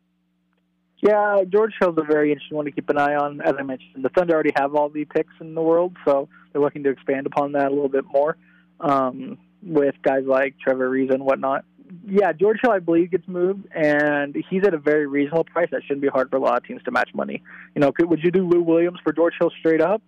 Yeah, 0.99 1.43
George 1.49 1.73
Hill's 1.81 1.97
a 1.99 2.05
very 2.05 2.31
interesting 2.31 2.57
one 2.57 2.67
to 2.67 2.71
keep 2.71 2.89
an 2.91 2.99
eye 2.99 3.17
on. 3.17 3.41
As 3.41 3.55
I 3.59 3.63
mentioned, 3.63 4.05
the 4.05 4.09
Thunder 4.11 4.35
already 4.35 4.53
have 4.57 4.75
all 4.75 4.89
the 4.89 5.05
picks 5.05 5.35
in 5.41 5.55
the 5.55 5.63
world, 5.63 5.97
so 6.05 6.29
they're 6.53 6.63
looking 6.63 6.85
to 6.85 6.91
expand 6.91 7.27
upon 7.27 7.53
that 7.53 7.67
a 7.67 7.75
little 7.75 7.89
bit 7.89 8.05
more 8.05 8.37
um, 8.79 9.39
with 9.63 9.97
guys 10.03 10.23
like 10.27 10.55
Trevor 10.61 10.91
Ariza 10.91 11.15
and 11.15 11.25
whatnot. 11.25 11.65
Yeah, 12.07 12.33
George 12.33 12.59
Hill, 12.63 12.71
I 12.71 12.79
believe, 12.79 13.11
gets 13.11 13.27
moved, 13.27 13.67
and 13.75 14.37
he's 14.49 14.63
at 14.65 14.75
a 14.75 14.79
very 14.79 15.07
reasonable 15.07 15.45
price. 15.45 15.69
That 15.73 15.83
shouldn't 15.83 16.03
be 16.03 16.09
hard 16.09 16.31
for 16.31 16.37
a 16.37 16.41
lot 16.41 16.57
of 16.57 16.65
teams 16.65 16.83
to 16.85 16.91
match 16.91 17.11
money. 17.15 17.43
You 17.75 17.81
know, 17.81 17.91
could, 17.91 18.09
would 18.09 18.23
you 18.23 18.31
do 18.31 18.49
Lou 18.49 18.63
Williams 18.63 18.99
for 19.03 19.13
George 19.13 19.35
Hill 19.41 19.51
straight 19.59 19.81
up? 19.81 20.03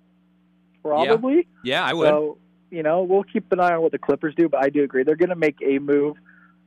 Probably. 0.82 1.48
Yeah, 1.64 1.80
yeah 1.80 1.84
I 1.84 1.92
would. 1.92 2.08
So, 2.08 2.38
you 2.70 2.82
know, 2.82 3.02
we'll 3.02 3.24
keep 3.24 3.50
an 3.52 3.58
eye 3.58 3.74
on 3.74 3.82
what 3.82 3.92
the 3.92 3.98
Clippers 3.98 4.34
do, 4.36 4.48
but 4.48 4.62
I 4.62 4.68
do 4.68 4.84
agree. 4.84 5.02
They're 5.02 5.16
going 5.16 5.30
to 5.30 5.36
make 5.36 5.56
a 5.64 5.78
move. 5.78 6.16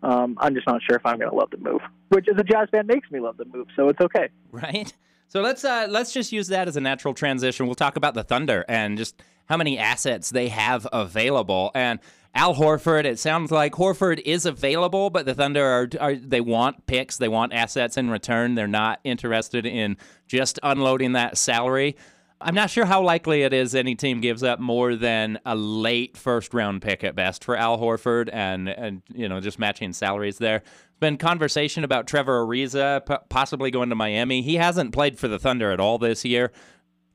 Um, 0.03 0.38
I'm 0.39 0.53
just 0.53 0.67
not 0.67 0.81
sure 0.88 0.95
if 0.97 1.05
I'm 1.05 1.17
going 1.17 1.29
to 1.29 1.36
love 1.36 1.49
the 1.51 1.57
move, 1.57 1.81
which 2.10 2.27
as 2.27 2.39
a 2.39 2.43
Jazz 2.43 2.69
fan 2.71 2.88
makes 2.88 3.10
me 3.12 3.19
love 3.19 3.38
the 3.38 3.45
move, 3.45 3.67
so 3.75 3.89
it's 3.89 3.99
okay. 3.99 4.29
Right. 4.51 4.93
So 5.27 5.41
let's 5.41 5.65
uh, 5.65 5.88
let's 5.89 6.13
just 6.13 6.31
use 6.31 6.47
that 6.47 6.67
as 6.67 6.77
a 6.77 6.81
natural 6.81 7.13
transition. 7.13 7.65
We'll 7.65 7.75
talk 7.75 7.97
about 7.97 8.13
the 8.13 8.23
Thunder 8.23 8.63
and 8.69 8.97
just 8.97 9.21
how 9.47 9.57
many 9.57 9.77
assets 9.77 10.29
they 10.29 10.49
have 10.49 10.88
available. 10.93 11.71
And 11.75 11.99
Al 12.33 12.53
Horford, 12.55 13.05
it 13.05 13.19
sounds 13.19 13.51
like 13.51 13.73
Horford 13.73 14.21
is 14.23 14.45
available, 14.45 15.10
but 15.10 15.25
the 15.25 15.33
Thunder 15.33 15.65
are, 15.65 15.89
are 15.99 16.15
they 16.15 16.41
want 16.41 16.86
picks, 16.86 17.17
they 17.17 17.27
want 17.27 17.51
assets 17.51 17.97
in 17.97 18.10
return. 18.10 18.55
They're 18.55 18.67
not 18.67 18.99
interested 19.03 19.65
in 19.65 19.97
just 20.27 20.60
unloading 20.63 21.13
that 21.13 21.38
salary. 21.38 21.97
I'm 22.39 22.54
not 22.54 22.69
sure 22.69 22.86
how 22.86 23.02
likely 23.02 23.41
it 23.41 23.52
is 23.52 23.73
any 23.73 23.95
team 23.95 24.21
gives 24.21 24.43
up 24.43 24.60
more 24.60 24.95
than 24.95 25.39
a 25.45 25.56
late 25.56 26.15
first 26.15 26.54
round 26.54 26.82
pick 26.84 27.04
at 27.04 27.15
best 27.15 27.43
for 27.43 27.56
Al 27.56 27.80
Horford 27.80 28.30
and, 28.32 28.69
and 28.69 29.02
you 29.12 29.28
know, 29.28 29.39
just 29.39 29.58
matching 29.58 29.91
salaries 29.91 30.38
there. 30.38 30.60
There's 30.60 31.00
been 31.00 31.17
conversation 31.17 31.84
about 31.84 32.06
Trevor 32.06 32.45
Ariza 32.45 33.02
possibly 33.30 33.71
going 33.71 33.89
to 33.89 33.95
Miami. 33.95 34.43
He 34.43 34.56
hasn't 34.56 34.93
played 34.93 35.17
for 35.17 35.28
the 35.28 35.39
Thunder 35.39 35.71
at 35.71 35.80
all 35.80 35.97
this 35.97 36.23
year. 36.23 36.52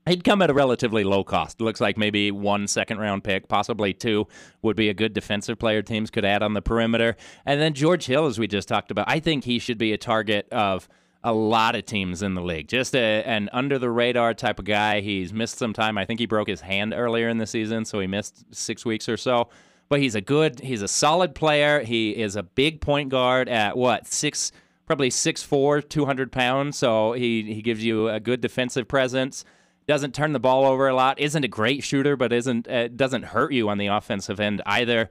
He'd 0.05 0.25
come 0.25 0.41
at 0.41 0.49
a 0.49 0.53
relatively 0.53 1.05
low 1.05 1.23
cost. 1.23 1.61
Looks 1.61 1.79
like 1.79 1.97
maybe 1.97 2.29
one 2.29 2.67
second 2.67 2.97
round 2.97 3.23
pick, 3.23 3.47
possibly 3.47 3.93
two, 3.93 4.27
would 4.61 4.75
be 4.75 4.89
a 4.89 4.93
good 4.93 5.13
defensive 5.13 5.57
player 5.57 5.81
teams 5.81 6.11
could 6.11 6.25
add 6.25 6.43
on 6.43 6.53
the 6.53 6.61
perimeter. 6.61 7.15
And 7.45 7.61
then 7.61 7.73
George 7.73 8.05
Hill, 8.05 8.25
as 8.25 8.37
we 8.37 8.47
just 8.47 8.67
talked 8.67 8.91
about, 8.91 9.09
I 9.09 9.21
think 9.21 9.45
he 9.45 9.59
should 9.59 9.77
be 9.77 9.93
a 9.93 9.97
target 9.97 10.49
of 10.51 10.89
a 11.23 11.33
lot 11.33 11.75
of 11.75 11.85
teams 11.85 12.21
in 12.21 12.33
the 12.33 12.41
league. 12.41 12.67
Just 12.67 12.95
a, 12.95 13.23
an 13.23 13.49
under 13.53 13.79
the 13.79 13.89
radar 13.89 14.33
type 14.33 14.59
of 14.59 14.65
guy. 14.65 14.99
He's 14.99 15.31
missed 15.31 15.57
some 15.57 15.73
time. 15.73 15.97
I 15.97 16.05
think 16.05 16.19
he 16.19 16.25
broke 16.25 16.49
his 16.49 16.61
hand 16.61 16.93
earlier 16.93 17.29
in 17.29 17.37
the 17.37 17.47
season, 17.47 17.85
so 17.85 17.99
he 17.99 18.07
missed 18.07 18.43
six 18.53 18.85
weeks 18.85 19.07
or 19.07 19.17
so. 19.17 19.49
But 19.89 20.01
he's 20.01 20.15
a 20.15 20.21
good, 20.21 20.59
he's 20.59 20.81
a 20.81 20.87
solid 20.87 21.35
player. 21.35 21.81
He 21.81 22.11
is 22.11 22.35
a 22.35 22.43
big 22.43 22.81
point 22.81 23.09
guard 23.09 23.47
at 23.47 23.77
what 23.77 24.07
six, 24.07 24.51
probably 24.85 25.09
six 25.09 25.43
four, 25.43 25.81
two 25.81 26.05
hundred 26.05 26.31
pounds. 26.31 26.77
So 26.77 27.13
he 27.13 27.43
he 27.53 27.61
gives 27.61 27.83
you 27.83 28.09
a 28.09 28.19
good 28.19 28.41
defensive 28.41 28.87
presence. 28.87 29.45
Doesn't 29.87 30.15
turn 30.15 30.31
the 30.33 30.39
ball 30.39 30.65
over 30.65 30.87
a 30.87 30.95
lot. 30.95 31.19
Isn't 31.19 31.43
a 31.43 31.49
great 31.49 31.83
shooter, 31.83 32.15
but 32.15 32.33
isn't 32.33 32.67
uh, 32.67 32.87
doesn't 32.87 33.23
hurt 33.23 33.53
you 33.53 33.69
on 33.69 33.77
the 33.77 33.87
offensive 33.87 34.39
end 34.39 34.61
either. 34.65 35.09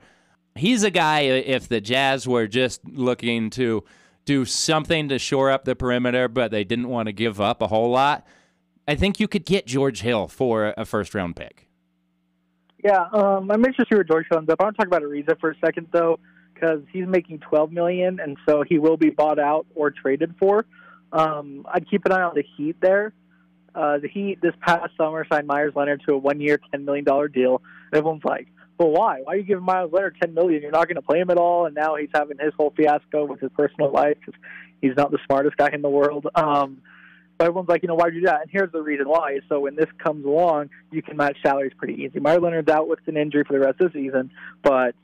He's 0.56 0.82
a 0.82 0.90
guy. 0.90 1.20
If 1.20 1.68
the 1.68 1.80
Jazz 1.80 2.26
were 2.26 2.46
just 2.46 2.84
looking 2.86 3.50
to 3.50 3.84
do 4.24 4.44
something 4.44 5.08
to 5.08 5.18
shore 5.18 5.50
up 5.50 5.64
the 5.64 5.74
perimeter, 5.74 6.28
but 6.28 6.50
they 6.50 6.64
didn't 6.64 6.88
want 6.88 7.06
to 7.06 7.12
give 7.12 7.40
up 7.40 7.62
a 7.62 7.66
whole 7.66 7.90
lot. 7.90 8.26
I 8.86 8.94
think 8.94 9.20
you 9.20 9.28
could 9.28 9.44
get 9.44 9.66
George 9.66 10.00
Hill 10.00 10.28
for 10.28 10.74
a 10.76 10.84
first 10.84 11.14
round 11.14 11.36
pick. 11.36 11.68
Yeah, 12.82 13.06
um, 13.12 13.50
I'm 13.50 13.64
interested 13.64 13.94
where 13.94 14.04
George 14.04 14.26
Hill 14.28 14.38
up. 14.38 14.60
I 14.60 14.64
want 14.64 14.76
to 14.76 14.78
talk 14.78 14.86
about 14.86 15.02
Ariza 15.02 15.38
for 15.38 15.50
a 15.50 15.54
second 15.64 15.88
though, 15.92 16.18
because 16.52 16.80
he's 16.92 17.06
making 17.06 17.38
12 17.40 17.70
million, 17.70 18.18
and 18.18 18.36
so 18.46 18.64
he 18.68 18.78
will 18.78 18.96
be 18.96 19.10
bought 19.10 19.38
out 19.38 19.66
or 19.74 19.90
traded 19.90 20.34
for. 20.38 20.66
Um, 21.12 21.66
I'd 21.72 21.88
keep 21.88 22.04
an 22.06 22.12
eye 22.12 22.22
on 22.22 22.34
the 22.34 22.44
Heat 22.56 22.76
there. 22.80 23.12
Uh, 23.74 23.98
the 23.98 24.08
Heat 24.08 24.40
this 24.42 24.54
past 24.60 24.90
summer 24.96 25.24
signed 25.30 25.46
Meyers 25.46 25.74
Leonard 25.76 26.02
to 26.08 26.14
a 26.14 26.18
one-year, 26.18 26.58
$10 26.74 26.84
million 26.84 27.04
deal. 27.04 27.62
And 27.90 27.98
everyone's 27.98 28.24
like, 28.24 28.48
"Well, 28.82 28.92
why? 28.92 29.20
Why 29.22 29.34
are 29.34 29.36
you 29.36 29.44
giving 29.44 29.64
Meyers 29.64 29.90
Leonard 29.92 30.16
10 30.20 30.34
million? 30.34 30.62
You're 30.62 30.70
not 30.70 30.88
going 30.88 30.96
to 30.96 31.02
play 31.02 31.20
him 31.20 31.30
at 31.30 31.38
all." 31.38 31.66
And 31.66 31.74
now 31.74 31.96
he's 31.96 32.10
having 32.14 32.38
his 32.38 32.52
whole 32.56 32.72
fiasco 32.76 33.24
with 33.24 33.40
his 33.40 33.50
personal 33.56 33.90
life 33.90 34.16
because 34.24 34.40
he's 34.80 34.96
not 34.96 35.10
the 35.10 35.18
smartest 35.26 35.56
guy 35.56 35.70
in 35.72 35.82
the 35.82 35.90
world. 35.90 36.26
Um, 36.34 36.82
but 37.38 37.46
everyone's 37.48 37.68
like, 37.68 37.82
you 37.82 37.88
know, 37.88 37.94
why 37.94 38.10
do 38.10 38.14
you 38.14 38.20
do 38.20 38.26
that? 38.26 38.42
And 38.42 38.50
here's 38.50 38.70
the 38.72 38.82
reason 38.82 39.08
why. 39.08 39.40
So 39.48 39.60
when 39.60 39.74
this 39.74 39.88
comes 39.98 40.24
along, 40.24 40.70
you 40.90 41.02
can 41.02 41.16
match 41.16 41.38
salaries 41.44 41.72
pretty 41.76 41.94
easy. 41.94 42.20
Meyers 42.20 42.40
Leonard's 42.40 42.68
out 42.68 42.88
with 42.88 43.00
an 43.06 43.16
injury 43.16 43.44
for 43.44 43.54
the 43.54 43.60
rest 43.60 43.80
of 43.80 43.92
the 43.92 43.98
season, 43.98 44.30
but 44.62 44.94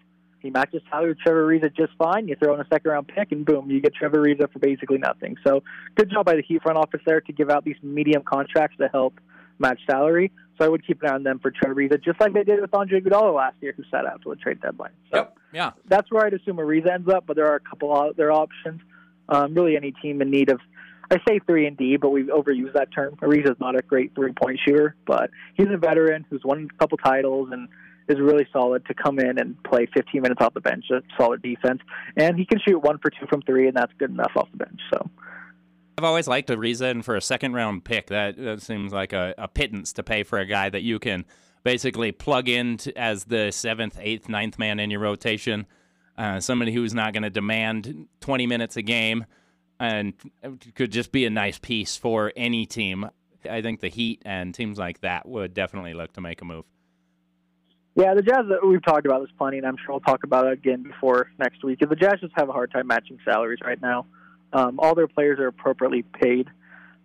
he 0.41 0.51
matches 0.51 0.83
salary 0.91 1.11
with 1.11 1.19
Trevor 1.19 1.47
Ariza 1.47 1.75
just 1.75 1.93
fine. 1.99 2.29
You 2.29 2.37
throw 2.37 2.55
in 2.55 2.61
a 2.61 2.67
second 2.71 2.91
round 2.91 3.09
pick, 3.09 3.33
and 3.33 3.45
boom, 3.45 3.71
you 3.71 3.81
get 3.81 3.95
Trevor 3.95 4.19
Ariza 4.19 4.53
for 4.53 4.59
basically 4.59 4.99
nothing. 4.99 5.37
So 5.45 5.63
good 5.97 6.11
job 6.11 6.27
by 6.27 6.37
the 6.37 6.43
Heat 6.43 6.63
front 6.63 6.79
office 6.79 7.01
there 7.05 7.21
to 7.21 7.33
give 7.33 7.51
out 7.51 7.65
these 7.65 7.77
medium 7.83 8.23
contracts 8.23 8.77
to 8.79 8.89
help 8.89 9.15
match 9.59 9.81
salary. 9.89 10.33
So 10.59 10.65
I 10.65 10.69
would 10.69 10.87
keep 10.87 11.03
an 11.03 11.09
eye 11.09 11.15
on 11.15 11.23
them 11.23 11.39
for 11.39 11.51
Trevor 11.51 11.77
Ariza, 11.77 12.03
just 12.03 12.21
like 12.21 12.33
they 12.33 12.43
did 12.43 12.61
with 12.61 12.75
Andre 12.75 13.01
Iguodala 13.01 13.35
last 13.35 13.57
year, 13.61 13.73
who 13.77 13.85
sat 13.91 14.07
out 14.07 14.23
to 14.23 14.31
the 14.31 14.37
trade 14.37 14.61
deadline. 14.61 14.91
So 15.13 15.19
yep. 15.19 15.39
Yeah. 15.53 15.73
That's 15.87 16.11
where 16.11 16.27
I'd 16.27 16.35
assume 16.35 16.57
Ariza 16.57 16.93
ends 16.93 17.09
up, 17.09 17.25
but 17.27 17.37
there 17.37 17.47
are 17.47 17.57
a 17.57 17.61
couple 17.61 17.95
other 17.95 18.33
options. 18.33 18.81
Um, 19.29 19.55
really, 19.55 19.77
any 19.77 19.93
team 19.93 20.21
in 20.21 20.31
need 20.31 20.51
of 20.51 20.61
I 21.11 21.19
say 21.27 21.39
three 21.47 21.67
and 21.67 21.77
D, 21.77 21.97
but 21.97 22.11
we've 22.11 22.27
overused 22.27 22.75
that 22.75 22.93
term. 22.93 23.17
Ariza's 23.17 23.59
not 23.61 23.77
a 23.77 23.83
great 23.83 24.15
three 24.15 24.33
point 24.33 24.61
shooter, 24.67 24.95
but 25.07 25.31
he's 25.55 25.69
a 25.71 25.79
veteran 25.79 26.27
who's 26.29 26.43
won 26.45 26.69
a 26.73 26.79
couple 26.79 26.99
titles 26.99 27.49
and 27.51 27.69
is 28.09 28.19
really 28.19 28.47
solid 28.53 28.85
to 28.87 28.95
come 28.95 29.19
in 29.19 29.39
and 29.39 29.63
play 29.65 29.87
15 29.95 30.23
minutes 30.23 30.41
off 30.41 30.55
the 30.55 30.61
bench, 30.61 30.87
a 30.91 31.03
solid 31.17 31.43
defense, 31.43 31.81
and 32.17 32.39
he 32.39 32.45
can 32.45 32.59
shoot 32.67 32.79
one 32.79 32.99
for 32.99 33.11
two 33.11 33.27
from 33.29 33.43
three, 33.43 33.69
and 33.69 33.77
that's 33.77 33.93
good 33.99 34.11
enough 34.11 34.33
off 34.37 34.49
the 34.51 34.59
bench. 34.59 34.81
So. 34.93 35.09
I've 35.99 36.05
always 36.05 36.29
liked 36.29 36.49
Ariza, 36.49 36.93
and 36.93 37.05
for 37.05 37.17
a 37.17 37.21
second 37.21 37.55
round 37.55 37.85
pick, 37.85 38.07
that, 38.07 38.37
that 38.37 38.63
seems 38.63 38.93
like 38.93 39.13
a, 39.13 39.35
a 39.37 39.49
pittance 39.49 39.93
to 39.95 40.05
pay 40.05 40.23
for 40.23 40.39
a 40.39 40.47
guy 40.47 40.69
that 40.69 40.83
you 40.83 41.01
can 41.01 41.25
basically 41.65 42.13
plug 42.13 42.49
in 42.49 42.77
to, 42.77 42.97
as 42.97 43.25
the 43.25 43.51
seventh, 43.51 43.99
eighth, 44.01 44.29
ninth 44.29 44.61
man 44.61 44.79
in 44.79 44.93
your 44.93 45.01
rotation. 45.01 45.67
Uh, 46.17 46.39
somebody 46.39 46.73
who's 46.73 46.95
not 46.95 47.15
going 47.15 47.25
to 47.25 47.31
demand 47.31 48.07
20 48.21 48.47
minutes 48.47 48.77
a 48.77 48.83
game 48.83 49.27
and 49.81 50.15
could 50.77 50.93
just 50.93 51.11
be 51.11 51.25
a 51.25 51.31
nice 51.31 51.59
piece 51.59 51.97
for 51.97 52.33
any 52.37 52.65
team. 52.65 53.11
I 53.51 53.61
think 53.61 53.81
the 53.81 53.89
Heat 53.89 54.23
and 54.25 54.55
teams 54.55 54.79
like 54.79 55.01
that 55.01 55.29
would 55.29 55.53
definitely 55.53 55.95
look 55.95 56.13
to 56.13 56.21
make 56.21 56.41
a 56.43 56.45
move. 56.45 56.65
Yeah, 57.97 58.15
the 58.15 58.23
Jazz, 58.23 58.45
we've 58.65 58.85
talked 58.85 59.05
about 59.05 59.23
this 59.23 59.33
plenty, 59.37 59.59
and 59.59 59.67
I'm 59.67 59.77
sure 59.85 59.95
we'll 59.95 60.01
talk 60.01 60.23
about 60.23 60.47
it 60.47 60.53
again 60.53 60.85
before 60.85 61.33
next 61.41 61.65
week. 61.65 61.81
The 61.81 61.97
Jazz 61.97 62.21
just 62.21 62.35
have 62.37 62.49
a 62.49 62.53
hard 62.53 62.71
time 62.71 62.87
matching 62.87 63.19
salaries 63.25 63.59
right 63.65 63.83
now. 63.83 64.07
Um, 64.53 64.81
all 64.81 64.95
their 64.95 65.09
players 65.09 65.39
are 65.39 65.47
appropriately 65.47 66.03
paid, 66.03 66.49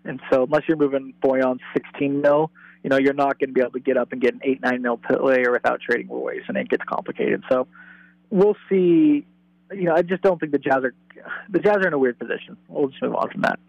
and 0.05 0.19
so 0.31 0.43
unless 0.43 0.63
you're 0.67 0.77
moving 0.77 1.13
Bojan 1.21 1.59
16 1.73 2.21
mil, 2.21 2.51
you 2.83 2.89
know 2.89 2.97
you're 2.97 3.13
not 3.13 3.39
going 3.39 3.49
to 3.49 3.53
be 3.53 3.61
able 3.61 3.71
to 3.71 3.79
get 3.79 3.97
up 3.97 4.11
and 4.11 4.21
get 4.21 4.33
an 4.33 4.41
eight 4.43 4.61
nine 4.61 4.81
mil 4.81 4.97
player 4.97 5.51
without 5.51 5.81
trading 5.81 6.09
Royce, 6.09 6.43
and 6.47 6.57
it 6.57 6.69
gets 6.69 6.83
complicated. 6.87 7.43
So 7.51 7.67
we'll 8.29 8.57
see. 8.69 9.25
You 9.71 9.85
know, 9.85 9.95
I 9.95 10.01
just 10.01 10.21
don't 10.21 10.39
think 10.39 10.51
the 10.51 10.59
Jazz 10.59 10.83
are 10.83 10.93
the 11.49 11.59
Jazz 11.59 11.77
are 11.77 11.87
in 11.87 11.93
a 11.93 11.97
weird 11.97 12.19
position. 12.19 12.57
We'll 12.67 12.89
just 12.89 13.01
move 13.01 13.15
on 13.15 13.29
from 13.29 13.41
that. 13.41 13.59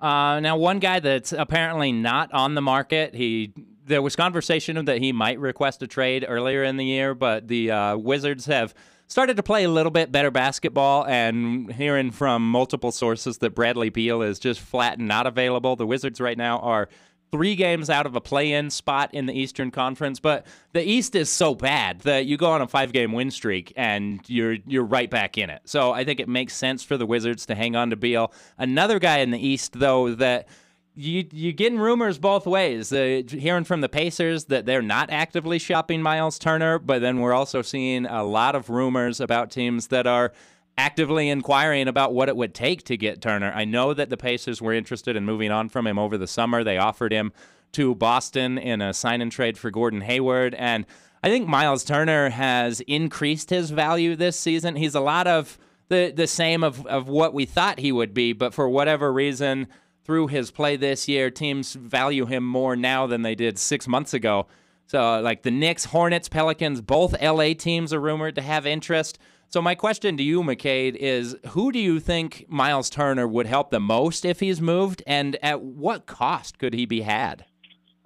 Uh, 0.00 0.40
now, 0.40 0.56
one 0.56 0.80
guy 0.80 1.00
that's 1.00 1.32
apparently 1.32 1.92
not 1.92 2.32
on 2.32 2.54
the 2.54 2.62
market, 2.62 3.14
he 3.14 3.52
there 3.86 4.02
was 4.02 4.16
conversation 4.16 4.84
that 4.84 4.98
he 4.98 5.12
might 5.12 5.38
request 5.38 5.82
a 5.82 5.86
trade 5.86 6.24
earlier 6.26 6.62
in 6.64 6.76
the 6.76 6.84
year, 6.84 7.14
but 7.14 7.48
the 7.48 7.70
uh, 7.70 7.96
Wizards 7.96 8.46
have 8.46 8.74
started 9.06 9.36
to 9.36 9.42
play 9.42 9.64
a 9.64 9.70
little 9.70 9.92
bit 9.92 10.10
better 10.10 10.30
basketball, 10.30 11.06
and 11.06 11.72
hearing 11.72 12.10
from 12.10 12.50
multiple 12.50 12.92
sources 12.92 13.38
that 13.38 13.54
Bradley 13.54 13.90
Beal 13.90 14.22
is 14.22 14.38
just 14.38 14.60
flat 14.60 14.98
and 14.98 15.08
not 15.08 15.26
available. 15.26 15.76
The 15.76 15.86
Wizards 15.86 16.20
right 16.20 16.38
now 16.38 16.58
are 16.60 16.88
three 17.30 17.56
games 17.56 17.90
out 17.90 18.06
of 18.06 18.14
a 18.14 18.20
play-in 18.20 18.70
spot 18.70 19.12
in 19.12 19.26
the 19.26 19.32
Eastern 19.32 19.72
Conference, 19.72 20.20
but 20.20 20.46
the 20.72 20.88
East 20.88 21.16
is 21.16 21.28
so 21.28 21.52
bad 21.52 21.98
that 22.02 22.26
you 22.26 22.36
go 22.36 22.50
on 22.52 22.62
a 22.62 22.68
five-game 22.68 23.10
win 23.12 23.28
streak 23.30 23.72
and 23.76 24.20
you're 24.28 24.56
you're 24.66 24.84
right 24.84 25.10
back 25.10 25.36
in 25.36 25.50
it. 25.50 25.60
So 25.64 25.90
I 25.90 26.04
think 26.04 26.20
it 26.20 26.28
makes 26.28 26.54
sense 26.54 26.84
for 26.84 26.96
the 26.96 27.06
Wizards 27.06 27.46
to 27.46 27.56
hang 27.56 27.74
on 27.74 27.90
to 27.90 27.96
Beal. 27.96 28.32
Another 28.56 29.00
guy 29.00 29.18
in 29.18 29.32
the 29.32 29.44
East, 29.44 29.80
though, 29.80 30.14
that 30.14 30.46
you 30.94 31.24
you're 31.32 31.52
getting 31.52 31.78
rumors 31.78 32.18
both 32.18 32.46
ways. 32.46 32.92
Uh, 32.92 33.22
hearing 33.28 33.64
from 33.64 33.80
the 33.80 33.88
Pacers 33.88 34.46
that 34.46 34.66
they're 34.66 34.82
not 34.82 35.10
actively 35.10 35.58
shopping 35.58 36.02
Miles 36.02 36.38
Turner, 36.38 36.78
but 36.78 37.00
then 37.00 37.20
we're 37.20 37.32
also 37.32 37.62
seeing 37.62 38.06
a 38.06 38.24
lot 38.24 38.54
of 38.54 38.70
rumors 38.70 39.20
about 39.20 39.50
teams 39.50 39.88
that 39.88 40.06
are 40.06 40.32
actively 40.76 41.28
inquiring 41.28 41.86
about 41.86 42.12
what 42.14 42.28
it 42.28 42.36
would 42.36 42.54
take 42.54 42.84
to 42.84 42.96
get 42.96 43.20
Turner. 43.20 43.52
I 43.54 43.64
know 43.64 43.94
that 43.94 44.10
the 44.10 44.16
Pacers 44.16 44.60
were 44.60 44.72
interested 44.72 45.16
in 45.16 45.24
moving 45.24 45.50
on 45.50 45.68
from 45.68 45.86
him 45.86 45.98
over 45.98 46.18
the 46.18 46.26
summer. 46.26 46.64
They 46.64 46.78
offered 46.78 47.12
him 47.12 47.32
to 47.72 47.94
Boston 47.94 48.58
in 48.58 48.80
a 48.80 48.94
sign 48.94 49.20
and 49.20 49.30
trade 49.30 49.58
for 49.58 49.70
Gordon 49.70 50.00
Hayward 50.02 50.54
and 50.54 50.86
I 51.24 51.28
think 51.28 51.48
Miles 51.48 51.84
Turner 51.84 52.28
has 52.28 52.80
increased 52.80 53.48
his 53.48 53.70
value 53.70 54.14
this 54.14 54.38
season. 54.38 54.76
He's 54.76 54.94
a 54.94 55.00
lot 55.00 55.26
of 55.26 55.56
the 55.88 56.12
the 56.14 56.26
same 56.26 56.62
of, 56.62 56.86
of 56.86 57.08
what 57.08 57.32
we 57.32 57.46
thought 57.46 57.78
he 57.78 57.92
would 57.92 58.12
be, 58.12 58.34
but 58.34 58.52
for 58.52 58.68
whatever 58.68 59.10
reason, 59.10 59.68
through 60.04 60.28
his 60.28 60.50
play 60.50 60.76
this 60.76 61.08
year, 61.08 61.30
teams 61.30 61.74
value 61.74 62.26
him 62.26 62.44
more 62.44 62.76
now 62.76 63.06
than 63.06 63.22
they 63.22 63.34
did 63.34 63.58
six 63.58 63.88
months 63.88 64.14
ago. 64.14 64.46
So, 64.86 65.20
like 65.20 65.42
the 65.42 65.50
Knicks, 65.50 65.86
Hornets, 65.86 66.28
Pelicans, 66.28 66.80
both 66.82 67.20
LA 67.20 67.54
teams 67.54 67.92
are 67.92 68.00
rumored 68.00 68.34
to 68.34 68.42
have 68.42 68.66
interest. 68.66 69.18
So, 69.48 69.62
my 69.62 69.74
question 69.74 70.16
to 70.18 70.22
you, 70.22 70.42
McCade, 70.42 70.94
is 70.96 71.36
who 71.48 71.72
do 71.72 71.78
you 71.78 72.00
think 72.00 72.44
Miles 72.48 72.90
Turner 72.90 73.26
would 73.26 73.46
help 73.46 73.70
the 73.70 73.80
most 73.80 74.24
if 74.24 74.40
he's 74.40 74.60
moved, 74.60 75.02
and 75.06 75.36
at 75.42 75.62
what 75.62 76.06
cost 76.06 76.58
could 76.58 76.74
he 76.74 76.84
be 76.84 77.00
had? 77.00 77.46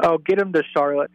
Oh, 0.00 0.18
get 0.18 0.38
him 0.38 0.52
to 0.52 0.62
Charlotte. 0.72 1.10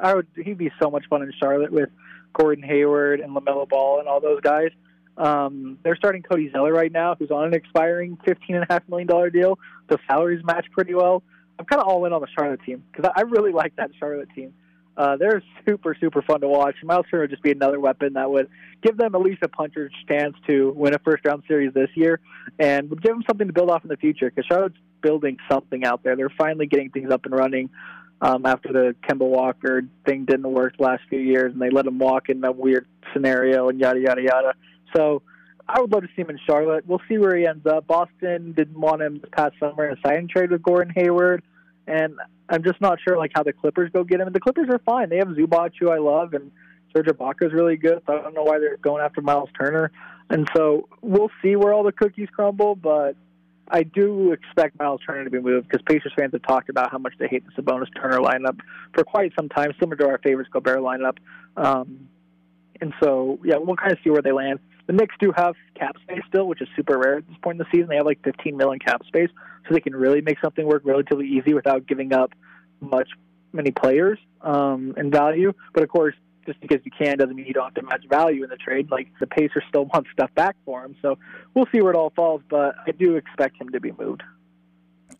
I 0.00 0.14
would. 0.14 0.26
He'd 0.34 0.58
be 0.58 0.72
so 0.82 0.90
much 0.90 1.04
fun 1.08 1.22
in 1.22 1.32
Charlotte 1.40 1.70
with 1.70 1.90
Gordon 2.32 2.64
Hayward 2.64 3.20
and 3.20 3.36
LaMelo 3.36 3.68
Ball 3.68 4.00
and 4.00 4.08
all 4.08 4.20
those 4.20 4.40
guys. 4.40 4.70
Um, 5.16 5.78
they're 5.82 5.96
starting 5.96 6.22
Cody 6.22 6.50
Zeller 6.50 6.72
right 6.72 6.90
now, 6.90 7.14
who's 7.18 7.30
on 7.30 7.44
an 7.44 7.54
expiring 7.54 8.18
fifteen 8.24 8.56
and 8.56 8.66
a 8.68 8.72
half 8.72 8.88
million 8.88 9.06
dollar 9.06 9.30
deal. 9.30 9.58
The 9.88 9.98
salaries 10.08 10.44
match 10.44 10.66
pretty 10.72 10.94
well. 10.94 11.22
I'm 11.58 11.66
kind 11.66 11.80
of 11.80 11.86
all 11.88 12.04
in 12.04 12.12
on 12.12 12.20
the 12.20 12.26
Charlotte 12.36 12.60
team 12.66 12.82
because 12.90 13.10
I 13.14 13.22
really 13.22 13.52
like 13.52 13.76
that 13.76 13.90
Charlotte 13.98 14.28
team. 14.34 14.54
Uh, 14.96 15.16
they're 15.16 15.42
super, 15.66 15.96
super 15.98 16.22
fun 16.22 16.40
to 16.40 16.48
watch. 16.48 16.76
Miles 16.84 17.06
Turner 17.10 17.24
would 17.24 17.30
just 17.30 17.42
be 17.42 17.50
another 17.50 17.80
weapon 17.80 18.12
that 18.12 18.30
would 18.30 18.48
give 18.82 18.96
them 18.96 19.14
at 19.14 19.20
least 19.20 19.42
a 19.42 19.48
puncher's 19.48 19.92
chance 20.08 20.36
to 20.48 20.72
win 20.76 20.94
a 20.94 20.98
first 21.00 21.24
round 21.24 21.42
series 21.48 21.72
this 21.74 21.90
year 21.94 22.20
and 22.58 22.88
would 22.90 23.02
give 23.02 23.12
them 23.12 23.24
something 23.26 23.48
to 23.48 23.52
build 23.52 23.70
off 23.70 23.82
in 23.82 23.88
the 23.88 23.96
future 23.96 24.30
because 24.30 24.46
Charlotte's 24.46 24.78
building 25.02 25.36
something 25.50 25.84
out 25.84 26.02
there. 26.04 26.14
They're 26.14 26.32
finally 26.38 26.66
getting 26.66 26.90
things 26.90 27.10
up 27.10 27.24
and 27.24 27.34
running 27.34 27.70
um, 28.20 28.46
after 28.46 28.72
the 28.72 28.94
Kemba 29.08 29.26
Walker 29.26 29.82
thing 30.06 30.26
didn't 30.26 30.50
work 30.50 30.76
the 30.76 30.84
last 30.84 31.02
few 31.08 31.18
years 31.18 31.52
and 31.52 31.60
they 31.60 31.70
let 31.70 31.86
him 31.86 31.98
walk 31.98 32.28
in 32.28 32.44
a 32.44 32.52
weird 32.52 32.86
scenario 33.12 33.68
and 33.68 33.80
yada, 33.80 33.98
yada, 33.98 34.22
yada. 34.22 34.54
So 34.96 35.22
I 35.68 35.80
would 35.80 35.92
love 35.92 36.02
to 36.02 36.08
see 36.14 36.22
him 36.22 36.30
in 36.30 36.38
Charlotte. 36.46 36.86
We'll 36.86 37.00
see 37.08 37.18
where 37.18 37.36
he 37.36 37.46
ends 37.46 37.66
up. 37.66 37.86
Boston 37.86 38.52
didn't 38.52 38.78
want 38.78 39.02
him 39.02 39.20
this 39.20 39.30
past 39.32 39.54
summer 39.58 39.88
in 39.88 39.96
a 39.96 40.00
signing 40.06 40.28
trade 40.28 40.50
with 40.50 40.62
Gordon 40.62 40.92
Hayward. 40.94 41.42
And 41.86 42.16
I'm 42.48 42.62
just 42.62 42.80
not 42.80 42.98
sure 43.06 43.16
like 43.16 43.32
how 43.34 43.42
the 43.42 43.52
Clippers 43.52 43.90
go 43.92 44.04
get 44.04 44.20
him. 44.20 44.26
And 44.26 44.34
the 44.34 44.40
Clippers 44.40 44.68
are 44.70 44.80
fine. 44.80 45.08
They 45.08 45.16
have 45.16 45.28
Zubac, 45.28 45.72
who 45.80 45.90
I 45.90 45.98
love, 45.98 46.34
and 46.34 46.50
Serge 46.94 47.06
Ibaka 47.06 47.46
is 47.46 47.52
really 47.52 47.76
good. 47.76 48.02
So 48.06 48.12
I 48.18 48.22
don't 48.22 48.34
know 48.34 48.42
why 48.42 48.58
they're 48.58 48.76
going 48.76 49.02
after 49.02 49.22
Miles 49.22 49.48
Turner. 49.58 49.90
And 50.30 50.48
so 50.54 50.88
we'll 51.00 51.30
see 51.42 51.56
where 51.56 51.72
all 51.72 51.82
the 51.82 51.92
cookies 51.92 52.28
crumble. 52.34 52.74
But 52.74 53.16
I 53.68 53.82
do 53.82 54.32
expect 54.32 54.78
Miles 54.78 55.00
Turner 55.06 55.24
to 55.24 55.30
be 55.30 55.40
moved 55.40 55.68
because 55.68 55.82
Pacers 55.86 56.12
fans 56.16 56.32
have 56.32 56.42
talked 56.42 56.68
about 56.68 56.90
how 56.90 56.98
much 56.98 57.14
they 57.18 57.28
hate 57.28 57.44
the 57.46 57.62
Sabonis 57.62 57.88
Turner 57.94 58.18
lineup 58.18 58.60
for 58.92 59.04
quite 59.04 59.32
some 59.38 59.48
time, 59.48 59.72
similar 59.80 59.96
to 59.96 60.08
our 60.08 60.18
Favors 60.18 60.46
Gobert 60.52 60.80
lineup. 60.80 61.16
Um, 61.56 62.08
and 62.80 62.92
so, 63.02 63.38
yeah, 63.44 63.56
we'll 63.56 63.76
kind 63.76 63.92
of 63.92 63.98
see 64.04 64.10
where 64.10 64.22
they 64.22 64.32
land. 64.32 64.60
The 64.86 64.92
Knicks 64.92 65.14
do 65.18 65.32
have 65.36 65.54
cap 65.78 65.96
space 66.02 66.20
still, 66.28 66.46
which 66.46 66.60
is 66.60 66.68
super 66.76 66.98
rare 66.98 67.16
at 67.18 67.26
this 67.26 67.36
point 67.42 67.58
in 67.58 67.58
the 67.58 67.66
season. 67.72 67.88
They 67.88 67.96
have 67.96 68.06
like 68.06 68.22
15 68.22 68.56
million 68.56 68.78
cap 68.78 69.02
space, 69.06 69.30
so 69.66 69.74
they 69.74 69.80
can 69.80 69.94
really 69.94 70.20
make 70.20 70.38
something 70.40 70.66
work 70.66 70.82
relatively 70.84 71.26
easy 71.26 71.54
without 71.54 71.86
giving 71.86 72.12
up 72.12 72.32
much 72.80 73.08
many 73.52 73.70
players 73.70 74.18
um, 74.42 74.94
in 74.96 75.10
value. 75.10 75.52
But 75.72 75.84
of 75.84 75.88
course, 75.88 76.14
just 76.44 76.60
because 76.60 76.80
you 76.84 76.90
can 76.96 77.16
doesn't 77.16 77.34
mean 77.34 77.46
you 77.46 77.54
don't 77.54 77.64
have 77.64 77.74
to 77.74 77.82
match 77.82 78.04
value 78.08 78.44
in 78.44 78.50
the 78.50 78.56
trade. 78.56 78.90
Like 78.90 79.08
the 79.20 79.26
Pacers 79.26 79.64
still 79.68 79.84
want 79.94 80.06
stuff 80.12 80.30
back 80.34 80.56
for 80.64 80.84
him, 80.84 80.96
so 81.00 81.16
we'll 81.54 81.66
see 81.72 81.80
where 81.80 81.92
it 81.92 81.96
all 81.96 82.12
falls. 82.14 82.42
But 82.48 82.74
I 82.86 82.90
do 82.90 83.16
expect 83.16 83.60
him 83.60 83.70
to 83.70 83.80
be 83.80 83.92
moved. 83.92 84.22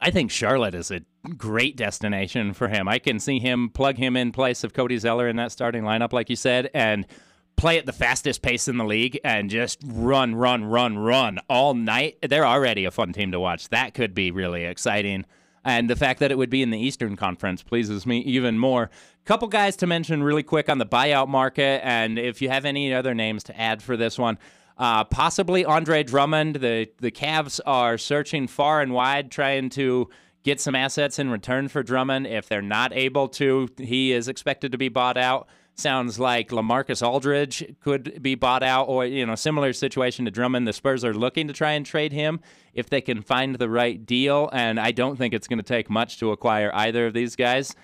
I 0.00 0.10
think 0.10 0.30
Charlotte 0.30 0.74
is 0.74 0.90
a 0.90 1.00
great 1.36 1.76
destination 1.76 2.52
for 2.52 2.68
him. 2.68 2.88
I 2.88 2.98
can 2.98 3.18
see 3.20 3.38
him 3.38 3.70
plug 3.70 3.96
him 3.96 4.16
in 4.16 4.32
place 4.32 4.64
of 4.64 4.74
Cody 4.74 4.98
Zeller 4.98 5.28
in 5.28 5.36
that 5.36 5.52
starting 5.52 5.84
lineup, 5.84 6.12
like 6.12 6.28
you 6.28 6.36
said, 6.36 6.70
and 6.74 7.06
play 7.56 7.78
at 7.78 7.86
the 7.86 7.92
fastest 7.92 8.42
pace 8.42 8.68
in 8.68 8.76
the 8.76 8.84
league 8.84 9.18
and 9.24 9.50
just 9.50 9.80
run, 9.84 10.34
run, 10.34 10.64
run, 10.64 10.98
run 10.98 11.38
all 11.48 11.74
night. 11.74 12.18
They're 12.22 12.46
already 12.46 12.84
a 12.84 12.90
fun 12.90 13.12
team 13.12 13.32
to 13.32 13.40
watch. 13.40 13.68
That 13.68 13.94
could 13.94 14.14
be 14.14 14.30
really 14.30 14.64
exciting. 14.64 15.24
And 15.64 15.88
the 15.88 15.96
fact 15.96 16.20
that 16.20 16.30
it 16.30 16.36
would 16.36 16.50
be 16.50 16.62
in 16.62 16.70
the 16.70 16.78
Eastern 16.78 17.16
Conference 17.16 17.62
pleases 17.62 18.06
me 18.06 18.18
even 18.20 18.58
more. 18.58 18.90
Couple 19.24 19.48
guys 19.48 19.76
to 19.76 19.86
mention 19.86 20.22
really 20.22 20.42
quick 20.42 20.68
on 20.68 20.76
the 20.76 20.84
buyout 20.84 21.28
market, 21.28 21.80
and 21.82 22.18
if 22.18 22.42
you 22.42 22.50
have 22.50 22.66
any 22.66 22.92
other 22.92 23.14
names 23.14 23.42
to 23.44 23.58
add 23.58 23.82
for 23.82 23.96
this 23.96 24.18
one, 24.18 24.38
uh, 24.76 25.04
possibly 25.04 25.64
Andre 25.64 26.02
Drummond. 26.02 26.56
The 26.56 26.90
the 26.98 27.10
Cavs 27.10 27.60
are 27.64 27.96
searching 27.96 28.46
far 28.46 28.82
and 28.82 28.92
wide, 28.92 29.30
trying 29.30 29.70
to 29.70 30.10
get 30.42 30.60
some 30.60 30.74
assets 30.74 31.18
in 31.18 31.30
return 31.30 31.68
for 31.68 31.82
Drummond. 31.82 32.26
If 32.26 32.48
they're 32.48 32.60
not 32.60 32.92
able 32.92 33.28
to, 33.28 33.68
he 33.78 34.12
is 34.12 34.28
expected 34.28 34.72
to 34.72 34.78
be 34.78 34.88
bought 34.88 35.16
out. 35.16 35.48
Sounds 35.76 36.20
like 36.20 36.50
LaMarcus 36.50 37.04
Aldridge 37.04 37.74
could 37.80 38.22
be 38.22 38.36
bought 38.36 38.62
out, 38.62 38.84
or 38.84 39.04
you 39.06 39.26
know, 39.26 39.34
similar 39.34 39.72
situation 39.72 40.24
to 40.24 40.30
Drummond. 40.30 40.68
The 40.68 40.72
Spurs 40.72 41.04
are 41.04 41.12
looking 41.12 41.48
to 41.48 41.52
try 41.52 41.72
and 41.72 41.84
trade 41.84 42.12
him 42.12 42.40
if 42.74 42.88
they 42.88 43.00
can 43.00 43.22
find 43.22 43.56
the 43.56 43.68
right 43.68 44.06
deal, 44.06 44.48
and 44.52 44.78
I 44.78 44.92
don't 44.92 45.16
think 45.16 45.34
it's 45.34 45.48
going 45.48 45.58
to 45.58 45.64
take 45.64 45.90
much 45.90 46.18
to 46.20 46.30
acquire 46.30 46.70
either 46.74 47.06
of 47.08 47.12
these 47.14 47.34
guys. 47.34 47.74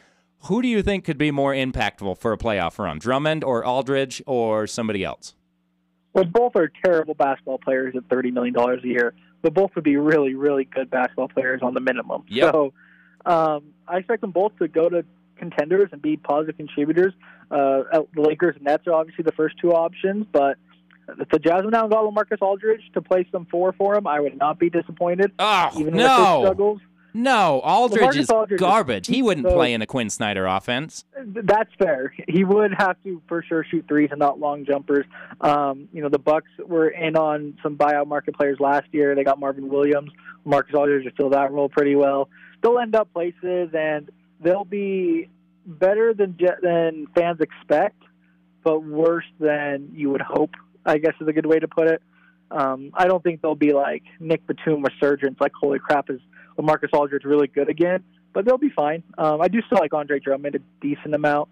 Who 0.44 0.62
do 0.62 0.68
you 0.68 0.82
think 0.82 1.04
could 1.04 1.18
be 1.18 1.32
more 1.32 1.52
impactful 1.52 2.18
for 2.18 2.32
a 2.32 2.38
playoff 2.38 2.78
run, 2.78 3.00
Drummond 3.00 3.42
or 3.42 3.64
Aldridge 3.64 4.22
or 4.24 4.68
somebody 4.68 5.02
else? 5.02 5.34
Well, 6.12 6.24
both 6.24 6.54
are 6.54 6.70
terrible 6.84 7.14
basketball 7.14 7.58
players 7.58 7.94
at 7.96 8.08
thirty 8.08 8.30
million 8.30 8.54
dollars 8.54 8.84
a 8.84 8.86
year, 8.86 9.14
but 9.42 9.52
both 9.52 9.74
would 9.74 9.84
be 9.84 9.96
really, 9.96 10.34
really 10.34 10.64
good 10.64 10.90
basketball 10.90 11.28
players 11.28 11.60
on 11.60 11.74
the 11.74 11.80
minimum. 11.80 12.22
Yep. 12.28 12.52
So 12.52 12.72
um, 13.26 13.74
I 13.88 13.98
expect 13.98 14.20
them 14.20 14.30
both 14.30 14.56
to 14.58 14.68
go 14.68 14.88
to 14.88 15.04
contenders 15.36 15.88
and 15.92 16.00
be 16.00 16.16
positive 16.16 16.56
contributors. 16.56 17.14
Uh, 17.50 17.82
the 18.14 18.20
Lakers 18.22 18.56
and 18.56 18.64
Nets 18.64 18.86
are 18.86 18.94
obviously 18.94 19.24
the 19.24 19.32
first 19.32 19.56
two 19.60 19.72
options, 19.72 20.26
but 20.32 20.56
if 21.18 21.28
the 21.30 21.38
Jazz 21.38 21.62
went 21.64 21.74
out 21.74 21.84
and 21.84 21.92
got 21.92 22.04
LaMarcus 22.04 22.40
Aldridge 22.40 22.82
to 22.94 23.02
play 23.02 23.26
some 23.32 23.46
four 23.46 23.72
for 23.72 23.96
him, 23.96 24.06
I 24.06 24.20
would 24.20 24.38
not 24.38 24.58
be 24.60 24.70
disappointed. 24.70 25.32
Oh, 25.38 25.70
even 25.76 25.94
no. 25.94 26.06
with 26.06 26.18
his 26.18 26.46
struggles. 26.46 26.80
No, 27.12 27.58
Aldridge 27.64 28.02
Marcus 28.02 28.20
is 28.20 28.30
Aldridge 28.30 28.54
is- 28.56 28.60
garbage. 28.60 29.06
He 29.08 29.20
wouldn't 29.20 29.48
so- 29.48 29.54
play 29.54 29.72
in 29.74 29.82
a 29.82 29.86
Quinn 29.86 30.10
Snyder 30.10 30.46
offense. 30.46 31.04
That's 31.26 31.70
fair. 31.76 32.14
He 32.28 32.44
would 32.44 32.72
have 32.78 33.02
to 33.02 33.20
for 33.26 33.42
sure 33.42 33.64
shoot 33.68 33.84
threes 33.88 34.10
and 34.12 34.20
not 34.20 34.38
long 34.38 34.64
jumpers. 34.64 35.06
Um, 35.40 35.88
you 35.92 36.02
know, 36.02 36.08
the 36.08 36.20
Bucks 36.20 36.50
were 36.64 36.88
in 36.88 37.16
on 37.16 37.58
some 37.64 37.76
buyout 37.76 38.06
market 38.06 38.36
players 38.36 38.60
last 38.60 38.86
year. 38.92 39.16
They 39.16 39.24
got 39.24 39.40
Marvin 39.40 39.68
Williams. 39.68 40.12
Marcus 40.44 40.72
Aldridge 40.76 41.04
will 41.04 41.12
fill 41.16 41.30
that 41.30 41.50
role 41.50 41.68
pretty 41.68 41.96
well. 41.96 42.28
They'll 42.62 42.78
end 42.78 42.94
up 42.94 43.12
places 43.12 43.70
and 43.74 44.08
they'll 44.40 44.64
be 44.64 45.28
better 45.66 46.14
than 46.14 46.36
than 46.62 47.06
fans 47.14 47.40
expect, 47.40 48.02
but 48.62 48.80
worse 48.80 49.26
than 49.38 49.90
you 49.94 50.10
would 50.10 50.22
hope. 50.22 50.50
I 50.84 50.98
guess 50.98 51.12
is 51.20 51.28
a 51.28 51.32
good 51.32 51.46
way 51.46 51.58
to 51.58 51.68
put 51.68 51.88
it. 51.88 52.02
Um, 52.50 52.90
I 52.94 53.06
don't 53.06 53.22
think 53.22 53.42
they'll 53.42 53.54
be 53.54 53.72
like 53.72 54.02
Nick 54.18 54.46
Batum 54.46 54.82
resurgence. 54.82 55.36
Like 55.40 55.52
holy 55.54 55.78
crap, 55.78 56.10
is 56.10 56.20
Marcus 56.58 56.90
Aldridge 56.92 57.24
really 57.24 57.46
good 57.46 57.68
again? 57.68 58.02
But 58.32 58.44
they'll 58.44 58.58
be 58.58 58.70
fine. 58.70 59.02
Um, 59.18 59.40
I 59.40 59.48
do 59.48 59.60
still 59.66 59.78
like 59.78 59.92
Andre 59.92 60.20
Drummond 60.20 60.54
a 60.54 60.60
decent 60.80 61.14
amount. 61.14 61.48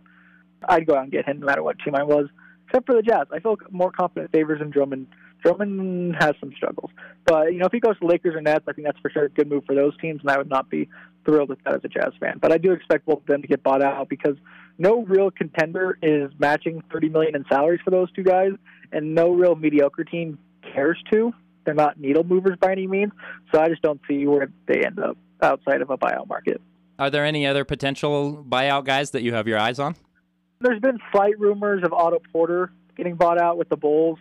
I'd 0.68 0.86
go 0.86 0.94
out 0.94 1.04
and 1.04 1.12
get 1.12 1.26
him 1.26 1.40
no 1.40 1.46
matter 1.46 1.62
what 1.62 1.76
team 1.84 1.94
I 1.94 2.02
was, 2.02 2.26
except 2.66 2.86
for 2.86 2.94
the 2.94 3.02
Jazz. 3.02 3.26
I 3.32 3.40
feel 3.40 3.56
more 3.70 3.92
confident 3.92 4.32
favors 4.32 4.60
in 4.60 4.70
Drummond. 4.70 5.06
Drummond 5.42 6.16
has 6.18 6.34
some 6.40 6.52
struggles, 6.56 6.90
but 7.24 7.52
you 7.52 7.58
know 7.58 7.66
if 7.66 7.72
he 7.72 7.78
goes 7.78 7.96
to 8.00 8.06
Lakers 8.06 8.34
or 8.34 8.40
Nets, 8.40 8.64
I 8.66 8.72
think 8.72 8.86
that's 8.86 8.98
for 8.98 9.10
sure 9.10 9.24
a 9.24 9.28
good 9.28 9.48
move 9.48 9.64
for 9.66 9.74
those 9.74 9.96
teams, 9.98 10.20
and 10.20 10.30
I 10.30 10.36
would 10.36 10.50
not 10.50 10.68
be 10.68 10.88
thrilled 11.28 11.50
with 11.50 11.62
that 11.64 11.74
as 11.74 11.80
a 11.84 11.88
Jazz 11.88 12.12
fan. 12.18 12.38
But 12.40 12.52
I 12.52 12.58
do 12.58 12.72
expect 12.72 13.06
both 13.06 13.20
of 13.20 13.26
them 13.26 13.42
to 13.42 13.48
get 13.48 13.62
bought 13.62 13.82
out 13.82 14.08
because 14.08 14.36
no 14.78 15.04
real 15.04 15.30
contender 15.30 15.98
is 16.00 16.30
matching 16.38 16.82
30 16.90 17.10
million 17.10 17.36
in 17.36 17.44
salaries 17.48 17.80
for 17.84 17.90
those 17.90 18.10
two 18.12 18.22
guys, 18.22 18.52
and 18.92 19.14
no 19.14 19.30
real 19.30 19.54
mediocre 19.54 20.04
team 20.04 20.38
cares 20.74 20.98
to. 21.12 21.32
They're 21.64 21.74
not 21.74 22.00
needle 22.00 22.24
movers 22.24 22.56
by 22.58 22.72
any 22.72 22.86
means, 22.86 23.12
so 23.52 23.60
I 23.60 23.68
just 23.68 23.82
don't 23.82 24.00
see 24.08 24.26
where 24.26 24.50
they 24.66 24.84
end 24.86 24.98
up 24.98 25.18
outside 25.42 25.82
of 25.82 25.90
a 25.90 25.98
buyout 25.98 26.28
market. 26.28 26.62
Are 26.98 27.10
there 27.10 27.24
any 27.24 27.46
other 27.46 27.64
potential 27.64 28.44
buyout 28.48 28.84
guys 28.84 29.10
that 29.10 29.22
you 29.22 29.34
have 29.34 29.46
your 29.46 29.58
eyes 29.58 29.78
on? 29.78 29.94
There's 30.60 30.80
been 30.80 30.98
slight 31.12 31.38
rumors 31.38 31.82
of 31.84 31.92
Otto 31.92 32.20
Porter 32.32 32.72
getting 32.96 33.16
bought 33.16 33.40
out 33.40 33.58
with 33.58 33.68
the 33.68 33.76
Bulls. 33.76 34.18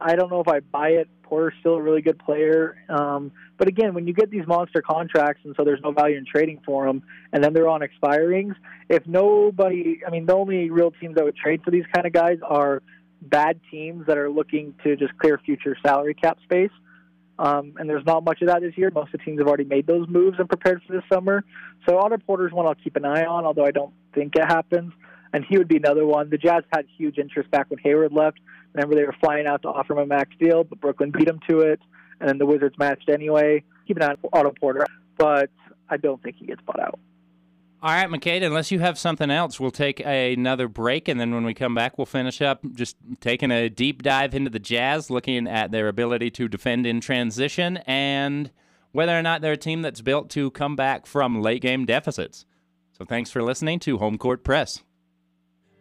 I 0.00 0.16
don't 0.16 0.30
know 0.30 0.40
if 0.40 0.48
I 0.48 0.60
buy 0.60 0.88
it. 0.88 1.08
Porter's 1.26 1.54
still 1.60 1.74
a 1.74 1.82
really 1.82 2.02
good 2.02 2.18
player. 2.18 2.76
Um, 2.88 3.32
but 3.58 3.68
again, 3.68 3.94
when 3.94 4.06
you 4.06 4.14
get 4.14 4.30
these 4.30 4.46
monster 4.46 4.82
contracts 4.82 5.42
and 5.44 5.54
so 5.56 5.64
there's 5.64 5.80
no 5.82 5.92
value 5.92 6.16
in 6.16 6.24
trading 6.24 6.60
for 6.64 6.86
them, 6.86 7.02
and 7.32 7.42
then 7.42 7.52
they're 7.52 7.68
on 7.68 7.82
expirings, 7.82 8.54
if 8.88 9.06
nobody, 9.06 10.00
I 10.06 10.10
mean, 10.10 10.26
the 10.26 10.34
only 10.34 10.70
real 10.70 10.92
teams 10.92 11.16
that 11.16 11.24
would 11.24 11.36
trade 11.36 11.62
for 11.64 11.70
these 11.70 11.84
kind 11.94 12.06
of 12.06 12.12
guys 12.12 12.38
are 12.42 12.82
bad 13.20 13.60
teams 13.70 14.06
that 14.06 14.18
are 14.18 14.30
looking 14.30 14.74
to 14.84 14.96
just 14.96 15.16
clear 15.18 15.38
future 15.44 15.76
salary 15.84 16.14
cap 16.14 16.38
space. 16.44 16.70
Um, 17.38 17.74
and 17.76 17.88
there's 17.88 18.06
not 18.06 18.24
much 18.24 18.40
of 18.40 18.48
that 18.48 18.62
this 18.62 18.76
year. 18.78 18.90
Most 18.94 19.12
of 19.12 19.18
the 19.20 19.24
teams 19.24 19.38
have 19.40 19.48
already 19.48 19.64
made 19.64 19.86
those 19.86 20.08
moves 20.08 20.38
and 20.38 20.48
prepared 20.48 20.80
for 20.86 20.94
this 20.94 21.02
summer. 21.12 21.44
So 21.86 21.98
Otto 21.98 22.16
Porter's 22.18 22.52
one 22.52 22.66
I'll 22.66 22.74
keep 22.74 22.96
an 22.96 23.04
eye 23.04 23.24
on, 23.24 23.44
although 23.44 23.66
I 23.66 23.72
don't 23.72 23.92
think 24.14 24.36
it 24.36 24.44
happens. 24.44 24.92
And 25.36 25.44
he 25.44 25.58
would 25.58 25.68
be 25.68 25.76
another 25.76 26.06
one. 26.06 26.30
The 26.30 26.38
Jazz 26.38 26.64
had 26.72 26.86
huge 26.96 27.18
interest 27.18 27.50
back 27.50 27.68
when 27.68 27.78
Hayward 27.80 28.10
left. 28.10 28.38
Remember, 28.72 28.94
they 28.94 29.04
were 29.04 29.14
flying 29.20 29.46
out 29.46 29.60
to 29.62 29.68
offer 29.68 29.92
him 29.92 29.98
a 29.98 30.06
max 30.06 30.30
deal, 30.40 30.64
but 30.64 30.80
Brooklyn 30.80 31.10
beat 31.10 31.28
him 31.28 31.40
to 31.46 31.60
it, 31.60 31.78
and 32.18 32.26
then 32.26 32.38
the 32.38 32.46
Wizards 32.46 32.74
matched 32.78 33.10
anyway. 33.10 33.62
Keep 33.86 33.98
an 33.98 34.04
eye 34.04 34.06
on 34.12 34.16
Otto 34.32 34.54
Porter, 34.58 34.86
but 35.18 35.50
I 35.90 35.98
don't 35.98 36.22
think 36.22 36.36
he 36.36 36.46
gets 36.46 36.62
bought 36.62 36.80
out. 36.80 36.98
All 37.82 37.90
right, 37.90 38.08
McCade, 38.08 38.46
unless 38.46 38.70
you 38.70 38.78
have 38.78 38.98
something 38.98 39.30
else, 39.30 39.60
we'll 39.60 39.70
take 39.70 40.00
another 40.00 40.68
break, 40.68 41.06
and 41.06 41.20
then 41.20 41.34
when 41.34 41.44
we 41.44 41.52
come 41.52 41.74
back, 41.74 41.98
we'll 41.98 42.06
finish 42.06 42.40
up 42.40 42.62
just 42.72 42.96
taking 43.20 43.50
a 43.50 43.68
deep 43.68 44.02
dive 44.02 44.34
into 44.34 44.48
the 44.48 44.58
Jazz, 44.58 45.10
looking 45.10 45.46
at 45.46 45.70
their 45.70 45.88
ability 45.88 46.30
to 46.30 46.48
defend 46.48 46.86
in 46.86 47.02
transition 47.02 47.76
and 47.86 48.50
whether 48.92 49.12
or 49.12 49.20
not 49.20 49.42
they're 49.42 49.52
a 49.52 49.58
team 49.58 49.82
that's 49.82 50.00
built 50.00 50.30
to 50.30 50.50
come 50.52 50.76
back 50.76 51.04
from 51.04 51.42
late 51.42 51.60
game 51.60 51.84
deficits. 51.84 52.46
So 52.96 53.04
thanks 53.04 53.30
for 53.30 53.42
listening 53.42 53.80
to 53.80 53.98
Home 53.98 54.16
Court 54.16 54.42
Press. 54.42 54.82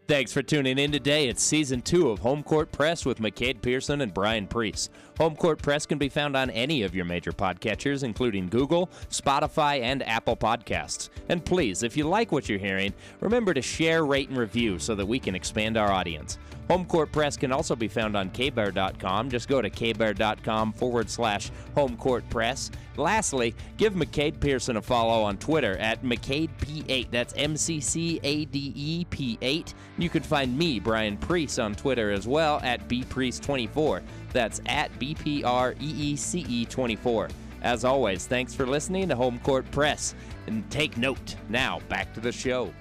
Thanks 0.08 0.32
for 0.32 0.44
tuning 0.44 0.78
in 0.78 0.92
today. 0.92 1.30
It's 1.30 1.42
season 1.42 1.82
two 1.82 2.12
of 2.12 2.20
Home 2.20 2.44
Court 2.44 2.72
Press 2.72 3.06
with 3.06 3.18
McCade 3.18 3.64
Pearson 3.64 4.02
and 4.02 4.14
Brian 4.14 4.46
Preece. 4.46 4.92
Home 5.18 5.36
Court 5.36 5.60
Press 5.60 5.88
can 5.88 5.98
be 5.98 6.10
found 6.10 6.38
on 6.38 6.52
any 6.52 6.84
of 6.84 6.94
your 6.94 7.06
major 7.06 7.32
podcatchers, 7.32 8.04
including 8.04 8.48
Google, 8.48 8.88
Spotify, 9.10 9.82
and 9.82 10.08
Apple 10.08 10.38
Podcasts. 10.38 11.10
And 11.28 11.44
please, 11.44 11.82
if 11.82 11.98
you 11.98 12.08
like 12.08 12.32
what 12.32 12.48
you're 12.48 12.60
hearing, 12.60 12.94
remember 13.20 13.52
to 13.56 13.64
share, 13.64 14.06
rate, 14.06 14.30
and 14.30 14.38
review 14.38 14.78
so 14.78 14.94
that 14.94 15.08
we 15.08 15.18
can 15.18 15.34
expand 15.34 15.76
our 15.76 15.92
audience. 15.92 16.38
Home 16.68 16.86
Court 16.86 17.12
Press 17.12 17.38
can 17.38 17.52
also 17.52 17.76
be 17.76 17.88
found 17.88 18.16
on 18.18 18.30
kbear.com. 18.32 19.30
Just 19.30 19.48
go 19.48 19.62
to 19.62 19.70
kbear.com 19.70 20.74
forward 20.74 21.10
slash 21.10 21.52
home 21.76 21.96
court 21.98 22.28
press. 22.30 22.72
Lastly, 22.98 23.54
give 23.78 23.94
McCade 23.94 24.40
Pearson 24.40 24.78
a 24.78 24.82
follow 24.82 25.24
on 25.24 25.38
Twitter 25.38 25.78
at 25.78 26.02
McCadeP8. 26.04 27.12
That's 27.12 27.34
M 27.36 27.56
C 27.58 27.80
C 27.80 28.20
A 28.24 28.46
D 28.46 28.74
E 28.76 29.06
P8. 29.10 29.74
You 29.98 30.10
can 30.10 30.24
find 30.24 30.58
me, 30.58 30.80
Brian 30.80 31.18
Preece, 31.18 31.60
on 31.60 31.76
Twitter 31.76 32.12
as 32.12 32.28
well 32.28 32.60
at 32.64 32.88
BPreece24. 32.88 34.02
That's 34.32 34.62
at 34.66 34.98
B 34.98 35.14
P 35.14 35.44
R 35.44 35.74
E 35.80 36.12
E 36.12 36.16
C 36.16 36.46
E 36.48 36.66
24. 36.66 37.30
As 37.62 37.84
always, 37.84 38.28
thanks 38.28 38.54
for 38.54 38.66
listening 38.66 39.10
to 39.10 39.16
Home 39.16 39.40
Court 39.40 39.70
Press. 39.72 40.16
And 40.48 40.70
take 40.70 40.98
note. 40.98 41.36
Now, 41.50 41.80
back 41.90 42.14
to 42.14 42.20
the 42.20 42.32
show. 42.32 42.72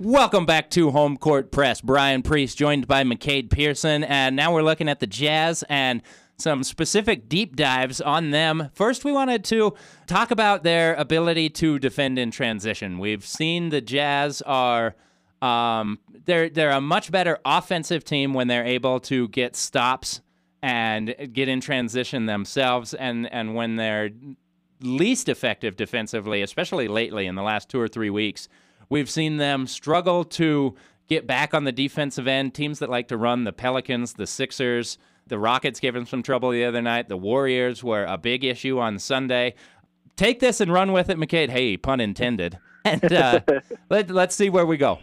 Welcome 0.00 0.46
back 0.46 0.70
to 0.70 0.92
Home 0.92 1.16
Court 1.16 1.50
Press. 1.50 1.80
Brian 1.80 2.22
Preece 2.22 2.54
joined 2.54 2.86
by 2.86 3.02
McCade 3.02 3.50
Pearson, 3.50 4.04
and 4.04 4.36
now 4.36 4.52
we're 4.52 4.62
looking 4.62 4.88
at 4.88 5.00
the 5.00 5.08
Jazz 5.08 5.64
and 5.68 6.02
some 6.36 6.62
specific 6.62 7.28
deep 7.28 7.56
dives 7.56 8.00
on 8.00 8.30
them. 8.30 8.70
First, 8.74 9.04
we 9.04 9.10
wanted 9.10 9.42
to 9.46 9.74
talk 10.06 10.30
about 10.30 10.62
their 10.62 10.94
ability 10.94 11.50
to 11.50 11.80
defend 11.80 12.16
in 12.16 12.30
transition. 12.30 13.00
We've 13.00 13.26
seen 13.26 13.70
the 13.70 13.80
Jazz 13.80 14.40
are 14.42 14.94
um, 15.42 15.98
they're 16.26 16.48
they're 16.48 16.70
a 16.70 16.80
much 16.80 17.10
better 17.10 17.40
offensive 17.44 18.04
team 18.04 18.34
when 18.34 18.46
they're 18.46 18.64
able 18.64 19.00
to 19.00 19.26
get 19.26 19.56
stops 19.56 20.20
and 20.62 21.12
get 21.32 21.48
in 21.48 21.60
transition 21.60 22.26
themselves, 22.26 22.94
and 22.94 23.26
and 23.32 23.56
when 23.56 23.74
they're 23.74 24.10
least 24.80 25.28
effective 25.28 25.74
defensively, 25.74 26.40
especially 26.40 26.86
lately 26.86 27.26
in 27.26 27.34
the 27.34 27.42
last 27.42 27.68
two 27.68 27.80
or 27.80 27.88
three 27.88 28.10
weeks. 28.10 28.48
We've 28.88 29.10
seen 29.10 29.36
them 29.36 29.66
struggle 29.66 30.24
to 30.24 30.74
get 31.08 31.26
back 31.26 31.54
on 31.54 31.64
the 31.64 31.72
defensive 31.72 32.26
end. 32.26 32.54
Teams 32.54 32.78
that 32.78 32.90
like 32.90 33.08
to 33.08 33.16
run 33.16 33.44
the 33.44 33.52
Pelicans, 33.52 34.14
the 34.14 34.26
Sixers, 34.26 34.98
the 35.26 35.38
Rockets 35.38 35.80
gave 35.80 35.94
them 35.94 36.06
some 36.06 36.22
trouble 36.22 36.50
the 36.50 36.64
other 36.64 36.82
night. 36.82 37.08
The 37.08 37.16
Warriors 37.16 37.84
were 37.84 38.04
a 38.04 38.18
big 38.18 38.44
issue 38.44 38.78
on 38.78 38.98
Sunday. 38.98 39.54
Take 40.16 40.40
this 40.40 40.60
and 40.60 40.72
run 40.72 40.92
with 40.92 41.10
it, 41.10 41.18
McCade. 41.18 41.50
Hey, 41.50 41.76
pun 41.76 42.00
intended. 42.00 42.58
And 42.84 43.12
uh, 43.12 43.40
let, 43.90 44.08
let's 44.08 44.34
see 44.34 44.48
where 44.48 44.64
we 44.64 44.78
go. 44.78 45.00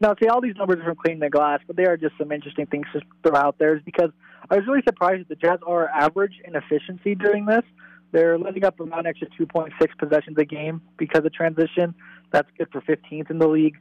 Now, 0.00 0.16
see, 0.20 0.26
all 0.26 0.40
these 0.40 0.56
numbers 0.56 0.80
are 0.80 0.84
from 0.84 0.96
cleaning 0.96 1.20
the 1.20 1.30
glass, 1.30 1.60
but 1.64 1.76
they 1.76 1.84
are 1.84 1.96
just 1.96 2.16
some 2.18 2.32
interesting 2.32 2.66
things 2.66 2.86
to 2.92 3.02
throw 3.22 3.36
out 3.38 3.56
there. 3.58 3.76
Is 3.76 3.82
because 3.84 4.10
I 4.50 4.56
was 4.56 4.66
really 4.66 4.82
surprised 4.84 5.20
that 5.20 5.28
the 5.28 5.36
Jazz 5.36 5.60
are 5.64 5.88
average 5.90 6.32
in 6.44 6.56
efficiency 6.56 7.14
doing 7.14 7.44
this. 7.46 7.62
They're 8.10 8.38
letting 8.38 8.64
up 8.64 8.80
about 8.80 9.00
an 9.00 9.06
extra 9.06 9.28
2.6 9.38 9.70
possessions 9.98 10.36
a 10.38 10.44
game 10.44 10.80
because 10.96 11.24
of 11.24 11.32
transition. 11.32 11.94
That's 12.32 12.48
good 12.58 12.68
for 12.72 12.80
15th 12.80 13.30
in 13.30 13.38
the 13.38 13.48
league. 13.48 13.78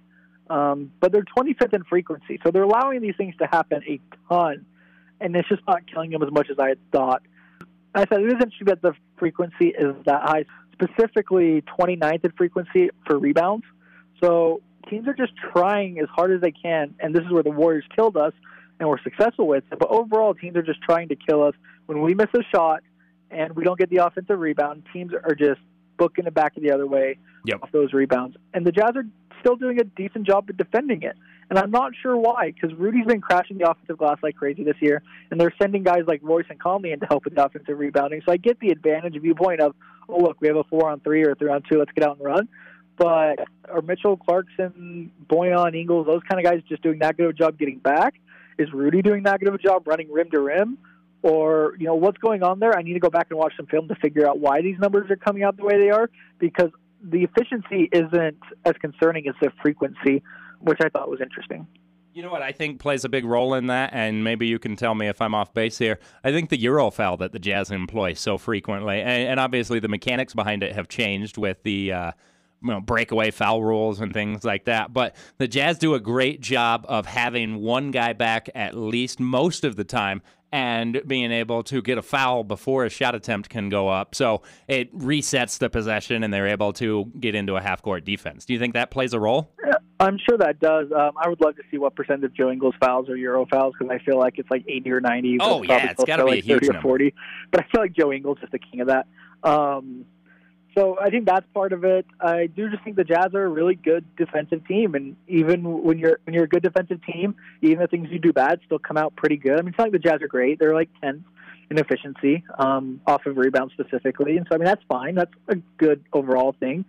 Um, 0.49 0.91
but 0.99 1.12
they're 1.12 1.23
25th 1.23 1.73
in 1.73 1.83
frequency, 1.83 2.39
so 2.43 2.49
they're 2.51 2.63
allowing 2.63 3.01
these 3.01 3.15
things 3.15 3.35
to 3.38 3.45
happen 3.45 3.83
a 3.88 3.99
ton, 4.27 4.65
and 5.21 5.35
it's 5.35 5.47
just 5.47 5.62
not 5.67 5.85
killing 5.91 6.09
them 6.09 6.23
as 6.23 6.31
much 6.31 6.47
as 6.49 6.57
I 6.57 6.69
had 6.69 6.79
thought. 6.91 7.21
I 7.93 8.05
said 8.07 8.21
it 8.21 8.27
is 8.27 8.33
interesting 8.33 8.65
that 8.65 8.81
the 8.81 8.93
frequency 9.17 9.67
is 9.67 9.95
that 10.05 10.21
high, 10.23 10.45
specifically 10.73 11.63
29th 11.79 12.25
in 12.25 12.31
frequency 12.31 12.89
for 13.05 13.19
rebounds. 13.19 13.65
So 14.23 14.62
teams 14.89 15.07
are 15.07 15.13
just 15.13 15.33
trying 15.53 15.99
as 15.99 16.07
hard 16.09 16.31
as 16.31 16.41
they 16.41 16.51
can, 16.51 16.95
and 16.99 17.13
this 17.13 17.23
is 17.23 17.31
where 17.31 17.43
the 17.43 17.51
Warriors 17.51 17.85
killed 17.95 18.17
us 18.17 18.33
and 18.79 18.89
were 18.89 18.99
successful 19.03 19.47
with 19.47 19.63
it. 19.71 19.79
But 19.79 19.89
overall, 19.89 20.33
teams 20.33 20.55
are 20.55 20.63
just 20.63 20.81
trying 20.81 21.09
to 21.09 21.15
kill 21.15 21.43
us. 21.43 21.53
When 21.85 22.01
we 22.01 22.13
miss 22.15 22.29
a 22.33 22.43
shot 22.53 22.81
and 23.29 23.55
we 23.55 23.63
don't 23.63 23.77
get 23.77 23.89
the 23.89 24.05
offensive 24.05 24.39
rebound, 24.39 24.83
teams 24.93 25.13
are 25.13 25.35
just 25.35 25.59
booking 25.99 26.25
it 26.25 26.33
back 26.33 26.57
of 26.57 26.63
the 26.63 26.71
other 26.71 26.88
way 26.88 27.17
Yep. 27.45 27.59
off 27.62 27.71
those 27.71 27.93
rebounds. 27.93 28.35
And 28.53 28.65
the 28.65 28.71
Jazz 28.71 28.95
are 28.95 29.05
still 29.41 29.55
doing 29.55 29.79
a 29.79 29.83
decent 29.83 30.25
job 30.25 30.49
of 30.49 30.57
defending 30.57 31.03
it. 31.03 31.15
And 31.49 31.57
I'm 31.57 31.71
not 31.71 31.93
sure 32.01 32.15
why, 32.17 32.51
because 32.51 32.77
Rudy's 32.77 33.06
been 33.06 33.21
crashing 33.21 33.58
the 33.58 33.69
offensive 33.69 33.97
glass 33.97 34.17
like 34.21 34.35
crazy 34.35 34.63
this 34.63 34.75
year, 34.81 35.02
and 35.31 35.39
they're 35.39 35.54
sending 35.62 35.83
guys 35.83 36.04
like 36.08 36.21
Royce 36.23 36.45
and 36.50 36.60
Conley 36.60 36.91
in 36.91 37.00
to 37.00 37.06
help 37.08 37.25
with 37.25 37.35
the 37.35 37.43
offensive 37.43 37.77
rebounding. 37.77 38.21
So 38.25 38.31
I 38.31 38.37
get 38.37 38.60
the 38.60 38.69
advantage 38.69 39.19
viewpoint 39.19 39.60
of, 39.62 39.75
oh 40.08 40.17
look, 40.17 40.37
we 40.41 40.47
have 40.47 40.58
a 40.58 40.63
four 40.65 40.89
on 40.89 41.00
three 41.00 41.23
or 41.23 41.31
a 41.31 41.35
three 41.35 41.50
on 41.50 41.63
two, 41.69 41.79
let's 41.79 41.91
get 41.93 42.08
out 42.08 42.17
and 42.17 42.25
run. 42.25 42.47
But 42.97 43.39
are 43.71 43.81
Mitchell, 43.81 44.17
Clarkson, 44.17 45.12
Bojan, 45.27 45.79
Ingles, 45.79 46.06
those 46.06 46.21
kind 46.29 46.45
of 46.45 46.52
guys 46.52 46.62
just 46.67 46.83
doing 46.83 47.00
that 47.00 47.17
good 47.17 47.27
of 47.27 47.29
a 47.31 47.33
job 47.33 47.58
getting 47.58 47.79
back? 47.79 48.15
Is 48.58 48.71
Rudy 48.73 49.02
doing 49.02 49.23
that 49.23 49.39
good 49.39 49.47
of 49.47 49.56
a 49.56 49.58
job 49.58 49.87
running 49.87 50.12
rim 50.12 50.29
to 50.31 50.41
rim? 50.41 50.77
Or, 51.22 51.74
you 51.78 51.86
know, 51.86 51.96
what's 51.96 52.17
going 52.17 52.44
on 52.44 52.60
there? 52.60 52.78
I 52.78 52.82
need 52.82 52.94
to 52.94 53.00
go 53.00 53.10
back 53.10 53.28
and 53.30 53.38
watch 53.38 53.54
some 53.58 53.65
film 53.65 53.88
to 53.90 53.96
figure 53.96 54.28
out 54.28 54.40
why 54.40 54.62
these 54.62 54.78
numbers 54.80 55.12
are 55.12 55.17
coming 55.17 55.44
out 55.44 55.58
the 55.58 55.65
way 55.65 55.78
they 55.78 55.90
are 55.90 56.10
because 56.40 56.70
the 57.04 57.24
efficiency 57.24 57.90
isn't 57.92 58.40
as 58.65 58.74
concerning 58.80 59.28
as 59.28 59.36
the 59.42 59.52
frequency, 59.62 60.24
which 60.60 60.80
I 60.82 60.90
thought 60.90 61.10
was 61.10 61.20
interesting. 61.22 61.67
You 62.13 62.24
know 62.24 62.32
what 62.32 62.42
I 62.42 62.52
think 62.52 62.80
plays 62.80 63.06
a 63.06 63.10
big 63.10 63.24
role 63.24 63.54
in 63.54 63.67
that, 63.67 63.92
and 63.94 64.24
maybe 64.24 64.48
you 64.48 64.60
can 64.60 64.76
tell 64.76 64.96
me 64.96 65.08
if 65.08 65.22
I'm 65.22 65.36
off 65.36 65.54
base 65.54 65.78
here. 65.78 66.00
I 66.24 66.32
think 66.32 66.50
the 66.50 66.60
Euro 66.60 66.90
foul 66.90 67.17
that 67.17 67.32
the 67.34 67.40
Jazz 67.40 67.70
employ 67.70 68.13
so 68.13 68.38
frequently, 68.38 69.00
and, 69.00 69.30
and 69.30 69.40
obviously 69.40 69.80
the 69.80 69.88
mechanics 69.88 70.34
behind 70.34 70.63
it 70.63 70.74
have 70.74 70.88
changed 70.88 71.38
with 71.38 71.62
the 71.63 71.94
uh, 71.94 72.12
you 72.62 72.70
know, 72.70 72.82
breakaway 72.82 73.32
foul 73.32 73.63
rules 73.63 74.02
and 74.02 74.13
things 74.13 74.44
like 74.44 74.65
that. 74.65 74.92
But 74.92 75.15
the 75.38 75.48
Jazz 75.48 75.78
do 75.78 75.94
a 75.94 76.00
great 76.00 76.42
job 76.42 76.86
of 76.90 77.06
having 77.06 77.62
one 77.62 77.92
guy 77.92 78.13
back 78.13 78.50
at 78.56 78.76
least 78.76 79.20
most 79.20 79.63
of 79.63 79.76
the 79.76 79.84
time 79.84 80.22
and 80.52 81.02
being 81.06 81.31
able 81.31 81.63
to 81.63 81.81
get 81.81 81.97
a 81.97 82.02
foul 82.02 82.43
before 82.43 82.85
a 82.85 82.89
shot 82.89 83.15
attempt 83.15 83.50
can 83.50 83.69
go 83.69 83.87
up. 83.87 84.15
So 84.15 84.41
it 84.67 84.95
resets 84.97 85.60
the 85.60 85.69
possession 85.69 86.23
and 86.23 86.33
they're 86.33 86.47
able 86.47 86.73
to 86.73 87.12
get 87.19 87.35
into 87.35 87.56
a 87.56 87.62
half 87.62 87.81
court 87.81 88.06
defense. 88.06 88.45
Do 88.45 88.54
you 88.54 88.60
think 88.60 88.73
that 88.73 88.91
plays 88.91 89.13
a 89.13 89.19
role? 89.19 89.52
I'm 90.00 90.17
sure 90.17 90.37
that 90.37 90.60
does. 90.60 90.87
Um, 90.91 91.12
I 91.21 91.27
would 91.27 91.41
love 91.41 91.58
to 91.58 91.63
see 91.69 91.77
what 91.77 91.93
percent 91.93 92.23
of 92.23 92.33
Joe 92.33 92.50
Ingles 92.50 92.73
fouls 92.79 93.10
are 93.10 93.17
Euro 93.17 93.45
fouls 93.45 93.73
because 93.77 93.93
I 93.93 94.04
feel 94.04 94.17
like 94.17 94.35
it's 94.37 94.50
like 94.50 94.63
80 94.67 94.91
or 94.91 95.02
90. 95.02 95.37
Oh, 95.41 95.62
yeah, 95.62 95.91
it's 95.91 96.04
got 96.06 96.17
to 96.17 96.25
be 96.25 96.31
like 96.31 96.39
a 96.39 96.45
huge 96.45 96.62
30 96.62 96.67
or 96.67 96.73
number. 96.73 96.87
40. 96.87 97.13
But 97.52 97.65
I 97.65 97.67
feel 97.69 97.81
like 97.81 97.93
Joe 97.93 98.13
Ingles 98.13 98.37
is 98.41 98.50
the 98.52 98.60
king 98.60 98.79
of 98.81 98.87
that. 98.87 99.08
Um, 99.43 100.06
so 100.76 100.98
I 101.00 101.10
think 101.10 101.26
that's 101.26 101.46
part 101.54 101.74
of 101.74 101.84
it. 101.84 102.06
I 102.20 102.48
do 102.48 102.70
just 102.70 102.84
think 102.84 102.96
the 102.96 103.04
Jazz 103.04 103.34
are 103.34 103.44
a 103.44 103.50
really 103.50 103.76
good 103.76 104.06
defensive 104.17 104.65
team, 104.67 104.96
and 104.96 105.15
even 105.28 105.84
when 105.84 105.98
you're 105.98 106.20
when 106.26 106.34
you're 106.34 106.44
a 106.44 106.50
good 106.50 106.63
defensive 106.63 107.00
team, 107.06 107.36
even 107.62 107.80
the 107.80 107.88
things 107.88 108.10
you 108.12 108.20
do 108.20 108.32
bad 108.32 108.60
still 108.65 108.80
come 108.80 108.98
out 108.98 109.15
pretty 109.15 109.38
good. 109.38 109.54
I 109.54 109.62
mean, 109.62 109.70
it's 109.70 109.78
not 109.78 109.86
like 109.86 109.94
the 109.94 110.00
Jazz 110.00 110.22
are 110.22 110.28
great; 110.28 110.60
they're 110.60 110.76
like 110.76 110.90
tenth 111.02 111.24
in 111.72 111.78
efficiency 111.78 112.44
um, 112.58 113.02
off 113.08 113.26
of 113.26 113.38
rebounds 113.38 113.74
specifically, 113.74 114.38
and 114.38 114.46
so 114.50 114.56
I 114.56 114.58
mean 114.60 114.65
that's 114.65 114.84
fine. 114.88 115.15
That's 115.15 115.32
a 115.48 115.56
good 115.78 116.04
overall 116.13 116.56
thing 116.60 116.86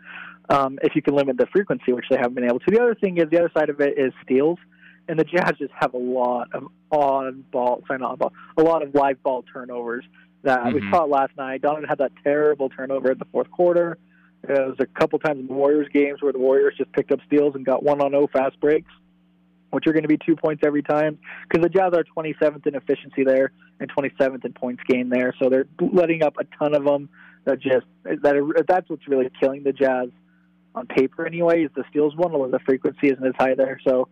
um, 0.51 0.78
if 0.83 0.95
you 0.95 1.03
can 1.03 1.14
limit 1.14 1.39
the 1.39 1.47
frequency, 1.47 1.93
which 1.93 2.07
they 2.11 2.16
haven't 2.16 2.35
been 2.35 2.45
able 2.45 2.61
to. 2.61 2.70
The 2.70 2.81
other 2.81 2.95
thing 2.95 3.16
is 3.18 3.31
the 3.31 3.39
other 3.39 3.51
side 3.57 3.70
of 3.70 3.81
it 3.81 3.99
is 3.99 4.12
steals, 4.24 4.59
and 5.09 5.18
the 5.18 5.24
Jazz 5.24 5.53
just 5.59 5.72
have 5.78 5.95
a 5.95 5.99
lot 5.99 6.49
of 6.53 6.64
on 6.91 7.45
ball, 7.51 7.83
sorry, 7.87 8.01
not 8.01 8.12
on 8.12 8.18
ball, 8.18 8.33
a 8.59 8.62
lot 8.62 8.83
of 8.83 8.95
live 8.95 9.22
ball 9.22 9.45
turnovers 9.53 10.05
that 10.43 10.72
we 10.72 10.80
Mhm. 10.80 10.91
saw 10.91 11.05
it 11.05 11.11
last 11.11 11.36
night. 11.36 11.62
Donovan 11.62 11.88
had 11.88 11.99
that 11.99 12.12
terrible 12.22 12.68
turnover 12.70 13.12
in 13.12 13.18
the 13.18 13.24
fourth 13.26 13.51
quarter. 13.51 13.99
There 14.43 14.68
was 14.68 14.76
a 14.78 14.86
couple 14.86 15.18
times 15.18 15.41
in 15.41 15.47
the 15.47 15.53
Warriors 15.53 15.88
games 15.93 16.22
where 16.22 16.32
the 16.32 16.38
Warriors 16.38 16.74
just 16.76 16.93
picked 16.93 17.12
up 17.12 17.20
steals 17.26 17.55
and 17.55 17.64
got 17.64 17.82
one 17.82 18.01
on 18.01 18.12
zero 18.12 18.26
fast 18.26 18.59
breaks, 18.59 18.91
which 19.70 19.86
are 19.86 19.93
going 19.93 20.03
to 20.03 20.09
be 20.09 20.16
two 20.16 20.36
points 20.36 20.62
every 20.64 20.82
time. 20.82 21.18
Because 21.49 21.62
the 21.62 21.68
Jazz 21.68 21.93
are 21.93 22.05
27th 22.05 22.66
in 22.66 22.74
efficiency 22.74 23.22
there 23.22 23.53
and 23.80 23.91
27th 23.91 24.45
in 24.45 24.53
points 24.55 24.82
gained 24.88 25.12
there, 25.12 25.34
so 25.38 25.51
they're 25.51 25.66
letting 25.80 26.22
up 26.22 26.36
a 26.38 26.45
ton 26.59 26.74
of 26.74 26.84
them. 26.84 27.09
That 27.45 27.59
just 27.61 27.86
that 28.05 28.36
are, 28.36 28.64
that's 28.68 28.88
what's 28.91 29.09
really 29.09 29.30
killing 29.41 29.62
the 29.62 29.72
Jazz 29.72 30.09
on 30.74 30.86
paper 30.86 31.26
anyway. 31.26 31.64
Is 31.64 31.70
the 31.74 31.84
steals 31.88 32.14
one, 32.14 32.32
although 32.34 32.51
the 32.51 32.59
frequency 32.61 33.09
isn't 33.09 33.24
as 33.24 33.34
high 33.38 33.55
there. 33.55 33.78
So 33.82 34.09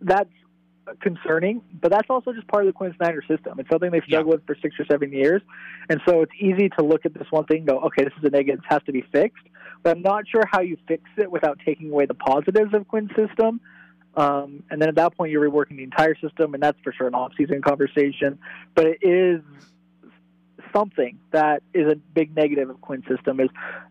that's 0.00 0.30
concerning, 1.00 1.62
but 1.80 1.90
that's 1.90 2.08
also 2.10 2.32
just 2.32 2.46
part 2.48 2.64
of 2.64 2.68
the 2.68 2.72
Quin 2.72 2.94
Snyder 2.96 3.22
system. 3.28 3.58
It's 3.58 3.68
something 3.70 3.90
they've 3.90 4.02
struggled 4.04 4.34
with 4.34 4.46
for 4.46 4.56
six 4.60 4.74
or 4.78 4.84
seven 4.90 5.12
years, 5.12 5.42
and 5.88 6.00
so 6.06 6.22
it's 6.22 6.32
easy 6.38 6.68
to 6.78 6.84
look 6.84 7.06
at 7.06 7.14
this 7.14 7.26
one 7.30 7.44
thing 7.44 7.58
and 7.58 7.66
go, 7.68 7.80
okay, 7.80 8.04
this 8.04 8.12
is 8.18 8.24
a 8.24 8.30
negative, 8.30 8.60
it 8.60 8.72
has 8.72 8.82
to 8.86 8.92
be 8.92 9.02
fixed. 9.12 9.44
But 9.82 9.96
I'm 9.96 10.02
not 10.02 10.28
sure 10.28 10.42
how 10.50 10.60
you 10.60 10.76
fix 10.86 11.04
it 11.16 11.30
without 11.30 11.58
taking 11.64 11.90
away 11.90 12.06
the 12.06 12.14
positives 12.14 12.74
of 12.74 12.86
Quin's 12.88 13.10
system. 13.16 13.60
Um, 14.14 14.64
and 14.70 14.82
then 14.82 14.88
at 14.88 14.96
that 14.96 15.16
point, 15.16 15.30
you're 15.30 15.48
reworking 15.48 15.76
the 15.76 15.84
entire 15.84 16.16
system, 16.16 16.54
and 16.54 16.62
that's 16.62 16.78
for 16.82 16.92
sure 16.92 17.06
an 17.06 17.14
off-season 17.14 17.62
conversation. 17.62 18.38
But 18.74 18.86
it 18.86 18.98
is 19.02 19.40
something 20.72 21.18
that 21.32 21.62
is 21.74 21.90
a 21.90 21.96
big 21.96 22.34
negative 22.34 22.70
of 22.70 22.80
Quin's 22.80 23.04
system 23.06 23.40
is 23.40 23.48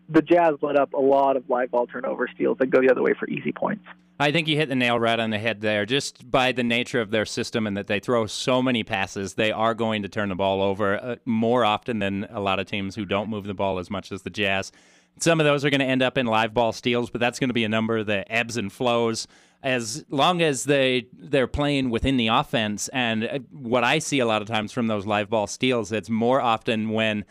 the 0.08 0.22
Jazz 0.22 0.54
let 0.62 0.76
up 0.76 0.92
a 0.92 1.00
lot 1.00 1.36
of 1.36 1.48
live 1.48 1.70
ball 1.70 1.86
turnover 1.86 2.28
steals 2.34 2.58
that 2.58 2.66
go 2.66 2.80
the 2.80 2.90
other 2.90 3.02
way 3.02 3.14
for 3.18 3.28
easy 3.28 3.52
points. 3.52 3.84
I 4.18 4.32
think 4.32 4.48
you 4.48 4.56
hit 4.56 4.68
the 4.68 4.74
nail 4.74 5.00
right 5.00 5.18
on 5.18 5.30
the 5.30 5.38
head 5.38 5.62
there. 5.62 5.86
Just 5.86 6.30
by 6.30 6.52
the 6.52 6.62
nature 6.62 7.00
of 7.00 7.10
their 7.10 7.24
system 7.24 7.66
and 7.66 7.74
that 7.76 7.86
they 7.86 8.00
throw 8.00 8.26
so 8.26 8.60
many 8.60 8.84
passes, 8.84 9.34
they 9.34 9.50
are 9.50 9.72
going 9.72 10.02
to 10.02 10.10
turn 10.10 10.28
the 10.28 10.34
ball 10.34 10.60
over 10.60 10.96
uh, 10.96 11.16
more 11.24 11.64
often 11.64 12.00
than 12.00 12.26
a 12.28 12.38
lot 12.40 12.58
of 12.58 12.66
teams 12.66 12.94
who 12.94 13.06
don't 13.06 13.30
move 13.30 13.44
the 13.44 13.54
ball 13.54 13.78
as 13.78 13.88
much 13.88 14.12
as 14.12 14.20
the 14.20 14.28
Jazz. 14.28 14.72
Some 15.18 15.40
of 15.40 15.46
those 15.46 15.64
are 15.64 15.70
going 15.70 15.80
to 15.80 15.86
end 15.86 16.02
up 16.02 16.18
in 16.18 16.26
live 16.26 16.52
ball 16.52 16.72
steals, 16.72 17.08
but 17.08 17.20
that's 17.20 17.38
going 17.38 17.48
to 17.48 17.54
be 17.54 17.64
a 17.64 17.68
number 17.68 18.04
that 18.04 18.26
ebbs 18.28 18.58
and 18.58 18.70
flows 18.70 19.26
as 19.62 20.04
long 20.08 20.42
as 20.42 20.64
they 20.64 21.06
they're 21.12 21.46
playing 21.46 21.90
within 21.90 22.16
the 22.16 22.28
offense. 22.28 22.88
And 22.88 23.24
uh, 23.24 23.38
what 23.50 23.84
I 23.84 23.98
see 23.98 24.18
a 24.20 24.26
lot 24.26 24.42
of 24.42 24.48
times 24.48 24.72
from 24.72 24.86
those 24.86 25.06
live 25.06 25.30
ball 25.30 25.46
steals, 25.46 25.92
it's 25.92 26.10
more 26.10 26.40
often 26.40 26.90
when 26.90 27.24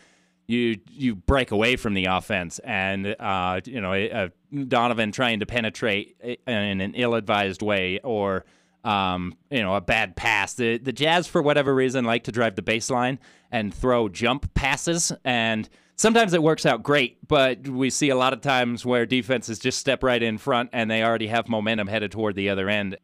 you 0.46 0.78
you 0.90 1.14
break 1.14 1.50
away 1.50 1.76
from 1.76 1.94
the 1.94 2.06
offense 2.06 2.58
and 2.60 3.14
uh, 3.18 3.60
you 3.64 3.80
know 3.80 3.92
uh, 3.94 4.28
Donovan 4.68 5.12
trying 5.12 5.40
to 5.40 5.46
penetrate 5.46 6.16
in 6.20 6.80
an 6.80 6.94
ill-advised 6.94 7.62
way 7.62 8.00
or 8.02 8.44
um, 8.84 9.36
you 9.50 9.62
know 9.62 9.74
a 9.74 9.80
bad 9.80 10.16
pass. 10.16 10.54
The 10.54 10.78
the 10.78 10.92
Jazz 10.92 11.26
for 11.26 11.42
whatever 11.42 11.74
reason 11.74 12.04
like 12.04 12.24
to 12.24 12.32
drive 12.32 12.56
the 12.56 12.62
baseline 12.62 13.18
and 13.50 13.74
throw 13.74 14.08
jump 14.08 14.52
passes 14.54 15.12
and 15.24 15.68
sometimes 16.00 16.32
it 16.32 16.42
works 16.42 16.64
out 16.64 16.82
great, 16.82 17.18
but 17.28 17.68
we 17.68 17.90
see 17.90 18.08
a 18.08 18.16
lot 18.16 18.32
of 18.32 18.40
times 18.40 18.86
where 18.86 19.04
defenses 19.04 19.58
just 19.58 19.78
step 19.78 20.02
right 20.02 20.22
in 20.22 20.38
front 20.38 20.70
and 20.72 20.90
they 20.90 21.04
already 21.04 21.26
have 21.26 21.46
momentum 21.46 21.88
headed 21.88 22.10
toward 22.10 22.34
the 22.34 22.48
other 22.48 22.70
end. 22.70 22.96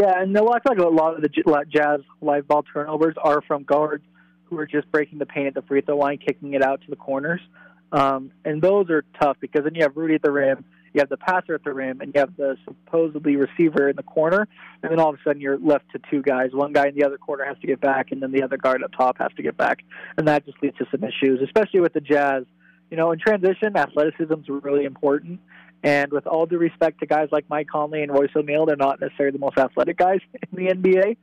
Yeah, 0.00 0.22
and 0.22 0.36
I 0.36 0.40
feel 0.40 0.60
like 0.66 0.78
a 0.78 0.82
lot 0.88 1.14
of 1.14 1.22
the 1.22 1.28
Jazz 1.68 2.00
live 2.22 2.48
ball 2.48 2.64
turnovers 2.72 3.14
are 3.22 3.42
from 3.42 3.64
guards 3.64 4.04
who 4.44 4.58
are 4.58 4.66
just 4.66 4.90
breaking 4.90 5.18
the 5.18 5.26
paint 5.26 5.48
at 5.48 5.54
the 5.54 5.62
free 5.62 5.82
throw 5.82 5.98
line, 5.98 6.18
kicking 6.18 6.54
it 6.54 6.62
out 6.62 6.80
to 6.82 6.86
the 6.88 6.96
corners. 6.96 7.40
Um, 7.92 8.32
and 8.44 8.62
those 8.62 8.88
are 8.88 9.04
tough 9.20 9.36
because 9.40 9.64
then 9.64 9.74
you 9.74 9.82
have 9.82 9.96
Rudy 9.96 10.14
at 10.14 10.22
the 10.22 10.30
rim, 10.30 10.64
you 10.96 11.00
have 11.00 11.10
the 11.10 11.18
passer 11.18 11.54
at 11.54 11.62
the 11.62 11.74
rim, 11.74 12.00
and 12.00 12.10
you 12.14 12.20
have 12.20 12.34
the 12.36 12.56
supposedly 12.64 13.36
receiver 13.36 13.90
in 13.90 13.96
the 13.96 14.02
corner. 14.02 14.48
And 14.82 14.90
then 14.90 14.98
all 14.98 15.10
of 15.10 15.16
a 15.16 15.18
sudden 15.22 15.42
you're 15.42 15.58
left 15.58 15.84
to 15.92 16.00
two 16.10 16.22
guys. 16.22 16.50
One 16.52 16.72
guy 16.72 16.88
in 16.88 16.94
the 16.94 17.04
other 17.04 17.18
corner 17.18 17.44
has 17.44 17.58
to 17.58 17.66
get 17.66 17.82
back, 17.82 18.12
and 18.12 18.22
then 18.22 18.32
the 18.32 18.42
other 18.42 18.56
guard 18.56 18.82
up 18.82 18.92
top 18.96 19.18
has 19.18 19.30
to 19.36 19.42
get 19.42 19.58
back. 19.58 19.84
And 20.16 20.26
that 20.26 20.46
just 20.46 20.56
leads 20.62 20.78
to 20.78 20.86
some 20.90 21.04
issues, 21.04 21.40
especially 21.42 21.80
with 21.80 21.92
the 21.92 22.00
Jazz. 22.00 22.44
You 22.90 22.96
know, 22.96 23.12
in 23.12 23.18
transition, 23.18 23.76
athleticism 23.76 24.32
is 24.32 24.48
really 24.48 24.84
important. 24.84 25.40
And 25.82 26.10
with 26.12 26.26
all 26.26 26.46
due 26.46 26.56
respect 26.56 27.00
to 27.00 27.06
guys 27.06 27.28
like 27.30 27.44
Mike 27.50 27.68
Conley 27.68 28.02
and 28.02 28.10
Royce 28.10 28.30
O'Neale, 28.34 28.64
they're 28.64 28.76
not 28.76 28.98
necessarily 28.98 29.32
the 29.32 29.38
most 29.38 29.58
athletic 29.58 29.98
guys 29.98 30.20
in 30.56 30.64
the 30.64 30.72
NBA. 30.72 31.16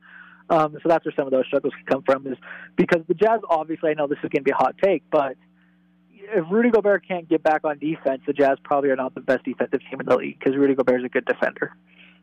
Um, 0.50 0.74
so 0.74 0.88
that's 0.88 1.04
where 1.04 1.14
some 1.16 1.26
of 1.26 1.32
those 1.32 1.46
struggles 1.46 1.72
can 1.74 1.86
come 1.86 2.02
from, 2.02 2.26
is 2.28 2.38
because 2.76 3.02
the 3.08 3.14
Jazz, 3.14 3.40
obviously, 3.50 3.90
I 3.90 3.94
know 3.94 4.06
this 4.06 4.18
is 4.22 4.30
going 4.30 4.42
to 4.42 4.42
be 4.42 4.52
a 4.52 4.56
hot 4.56 4.76
take, 4.80 5.02
but 5.10 5.36
if 6.32 6.44
Rudy 6.50 6.70
Gobert 6.70 7.06
can't 7.06 7.28
get 7.28 7.42
back 7.42 7.64
on 7.64 7.78
defense, 7.78 8.22
the 8.26 8.32
Jazz 8.32 8.58
probably 8.62 8.90
are 8.90 8.96
not 8.96 9.14
the 9.14 9.20
best 9.20 9.44
defensive 9.44 9.80
team 9.90 10.00
in 10.00 10.06
the 10.06 10.16
league 10.16 10.38
because 10.38 10.56
Rudy 10.56 10.74
Gobert 10.74 11.00
is 11.00 11.06
a 11.06 11.08
good 11.08 11.24
defender. 11.24 11.72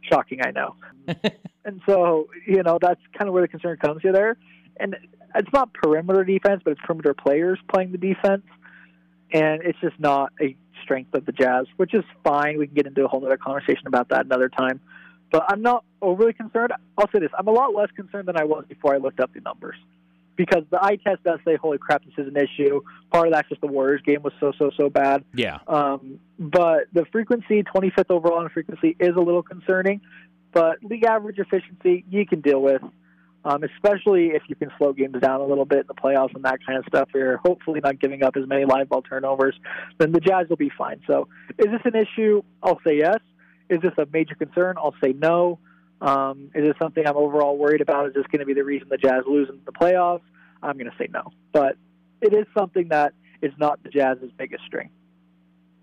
Shocking, 0.02 0.40
I 0.44 0.52
know. 0.52 0.76
and 1.66 1.82
so, 1.86 2.28
you 2.48 2.64
know, 2.64 2.80
that's 2.82 3.02
kind 3.18 3.28
of 3.28 3.34
where 3.34 3.44
the 3.44 3.48
concern 3.48 3.78
comes 3.78 4.02
here 4.02 4.12
there. 4.12 4.38
And 4.78 4.96
it's 5.36 5.52
not 5.54 5.74
perimeter 5.74 6.24
defense, 6.24 6.62
but 6.64 6.72
it's 6.72 6.82
perimeter 6.84 7.14
players 7.14 7.60
playing 7.72 7.92
the 7.92 7.98
defense. 7.98 8.44
And 9.32 9.62
it's 9.64 9.80
just 9.80 10.00
not 10.00 10.34
a 10.42 10.56
strength 10.84 11.14
of 11.14 11.26
the 11.26 11.32
Jazz, 11.32 11.68
which 11.78 11.94
is 11.94 12.04
fine. 12.24 12.58
We 12.58 12.68
can 12.68 12.76
get 12.76 12.88
into 12.88 13.06
a 13.06 13.08
whole 13.08 13.26
other 13.26 13.38
conversation 13.38 13.88
about 13.88 14.10
that 14.10 14.26
another 14.26 14.50
time. 14.50 14.82
But 15.32 15.46
I'm 15.48 15.62
not 15.62 15.86
overly 16.02 16.34
concerned. 16.34 16.74
I'll 16.98 17.10
say 17.12 17.20
this: 17.20 17.32
I'm 17.38 17.48
a 17.48 17.52
lot 17.52 17.74
less 17.74 17.90
concerned 17.96 18.28
than 18.28 18.38
I 18.38 18.44
was 18.44 18.66
before 18.68 18.94
I 18.94 18.98
looked 18.98 19.22
up 19.22 19.34
the 19.34 19.40
numbers, 19.40 19.78
because 20.36 20.64
the 20.72 20.84
eye 20.84 20.98
test 20.98 21.24
does 21.24 21.40
say, 21.46 21.56
"Holy 21.56 21.78
crap, 21.78 22.04
this 22.06 22.14
is 22.18 22.28
an 22.28 22.38
issue." 22.38 22.82
Part 23.12 23.28
of 23.28 23.34
that's 23.34 23.50
just 23.50 23.62
the 23.62 23.68
Warriors 23.68 24.02
game 24.06 24.24
was 24.24 24.34
so 24.40 24.52
so 24.58 24.72
so 24.76 24.90
bad. 24.90 25.24
Yeah. 25.34 25.60
Um, 25.68 26.20
but 26.40 26.86
the 26.94 27.06
frequency, 27.12 27.64
25th 27.64 28.10
overall 28.10 28.42
in 28.42 28.50
frequency, 28.50 28.96
is 29.00 29.16
a 29.16 29.22
little 29.22 29.44
concerning. 29.44 30.02
But 30.52 30.84
league 30.84 31.06
average 31.06 31.40
efficiency, 31.40 32.04
you 32.10 32.26
can 32.26 32.42
deal 32.42 32.62
with, 32.62 32.82
um, 33.46 33.64
especially 33.64 34.28
if 34.28 34.44
you 34.48 34.56
can 34.56 34.70
slow 34.78 34.94
games 34.94 35.16
down 35.22 35.40
a 35.40 35.46
little 35.46 35.66
bit 35.66 35.80
in 35.80 35.88
the 35.88 35.94
playoffs 35.94 36.36
and 36.36 36.44
that 36.44 36.60
kind 36.66 36.78
of 36.78 36.86
stuff. 36.88 37.10
You're 37.14 37.38
hopefully 37.38 37.80
not 37.82 38.00
giving 38.00 38.24
up 38.24 38.36
as 38.36 38.48
many 38.48 38.66
live 38.66 38.90
ball 38.90 39.02
turnovers. 39.02 39.56
Then 39.98 40.12
the 40.12 40.20
Jazz 40.20 40.50
will 40.50 40.58
be 40.58 40.72
fine. 40.78 41.02
So, 41.08 41.28
is 41.58 41.68
this 41.68 41.82
an 41.86 41.96
issue? 41.96 42.42
I'll 42.62 42.82
say 42.86 42.98
yes. 42.98 43.20
Is 43.70 43.82
this 43.82 43.94
a 43.98 44.06
major 44.12 44.36
concern? 44.36 44.76
I'll 44.78 44.96
say 45.02 45.14
no. 45.14 45.60
Um, 46.02 46.50
is 46.56 46.64
this 46.64 46.76
something 46.82 47.06
I'm 47.08 47.16
overall 47.16 47.58
worried 47.58 47.82
about? 47.82 48.08
Is 48.08 48.14
this 48.14 48.26
going 48.28 48.40
to 48.40 48.46
be 48.46 48.54
the 48.54 48.64
reason 48.64 48.88
the 48.90 48.98
Jazz 48.98 49.24
lose 49.28 49.50
in 49.50 49.60
the 49.66 49.72
playoffs? 49.72 50.22
I'm 50.64 50.78
going 50.78 50.90
to 50.90 50.98
say 50.98 51.08
no. 51.12 51.32
But 51.54 51.78
it 52.22 52.34
is 52.34 52.46
something 52.58 52.90
that 52.90 53.14
is 53.42 53.54
not 53.58 53.82
the 53.84 53.90
Jazz's 53.90 54.32
biggest 54.38 54.64
strength. 54.66 54.94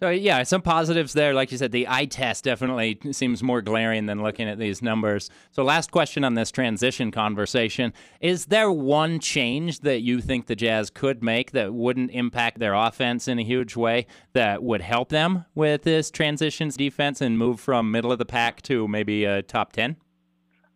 So 0.00 0.10
yeah, 0.10 0.44
some 0.44 0.62
positives 0.62 1.12
there. 1.12 1.34
Like 1.34 1.50
you 1.50 1.58
said, 1.58 1.72
the 1.72 1.88
eye 1.88 2.04
test 2.04 2.44
definitely 2.44 3.00
seems 3.10 3.42
more 3.42 3.60
glaring 3.60 4.06
than 4.06 4.22
looking 4.22 4.48
at 4.48 4.56
these 4.56 4.80
numbers. 4.80 5.28
So 5.50 5.64
last 5.64 5.90
question 5.90 6.22
on 6.22 6.34
this 6.34 6.52
transition 6.52 7.10
conversation: 7.10 7.92
Is 8.20 8.46
there 8.46 8.70
one 8.70 9.18
change 9.18 9.80
that 9.80 10.02
you 10.02 10.20
think 10.20 10.46
the 10.46 10.54
Jazz 10.54 10.88
could 10.88 11.20
make 11.20 11.50
that 11.50 11.74
wouldn't 11.74 12.12
impact 12.12 12.60
their 12.60 12.74
offense 12.74 13.26
in 13.26 13.40
a 13.40 13.44
huge 13.44 13.74
way 13.74 14.06
that 14.34 14.62
would 14.62 14.82
help 14.82 15.08
them 15.08 15.46
with 15.56 15.82
this 15.82 16.12
transitions 16.12 16.76
defense 16.76 17.20
and 17.20 17.36
move 17.36 17.58
from 17.58 17.90
middle 17.90 18.12
of 18.12 18.20
the 18.20 18.24
pack 18.24 18.62
to 18.62 18.86
maybe 18.86 19.24
a 19.24 19.42
top 19.42 19.72
ten? 19.72 19.96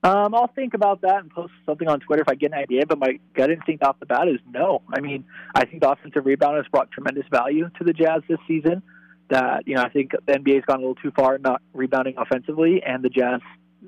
Um, 0.05 0.35
I'll 0.35 0.51
think 0.55 0.75
about 0.75 1.03
that 1.03 1.19
and 1.19 1.31
post 1.31 1.53
something 1.65 1.89
on 1.89 2.01
Twitter 2.01 2.23
if 2.23 2.29
I 2.29 2.35
get 2.35 2.53
an 2.53 2.59
idea. 2.59 2.87
But 2.87 2.99
my 2.99 3.21
gut 3.35 3.51
instinct 3.51 3.85
off 3.85 4.01
the 4.01 4.07
bat 4.07 4.29
is 4.29 4.41
no. 4.51 4.83
I 4.93 5.01
mean, 5.01 5.25
I 5.55 5.65
think 5.65 5.83
the 5.83 5.91
offensive 5.91 6.27
rebound 6.27 6.57
has 6.57 6.67
brought 6.71 6.91
tremendous 6.91 7.25
value 7.31 7.71
to 7.79 7.85
the 7.85 7.93
Jazz 7.93 8.23
this 8.29 8.39
season. 8.49 8.83
That 9.31 9.67
you 9.67 9.77
know, 9.77 9.83
I 9.83 9.89
think 9.89 10.11
the 10.27 10.33
NBA's 10.33 10.65
gone 10.67 10.79
a 10.79 10.81
little 10.81 10.97
too 10.97 11.13
far 11.17 11.39
not 11.39 11.63
rebounding 11.73 12.17
offensively, 12.19 12.83
and 12.85 13.03
the 13.03 13.09
Jazz 13.09 13.41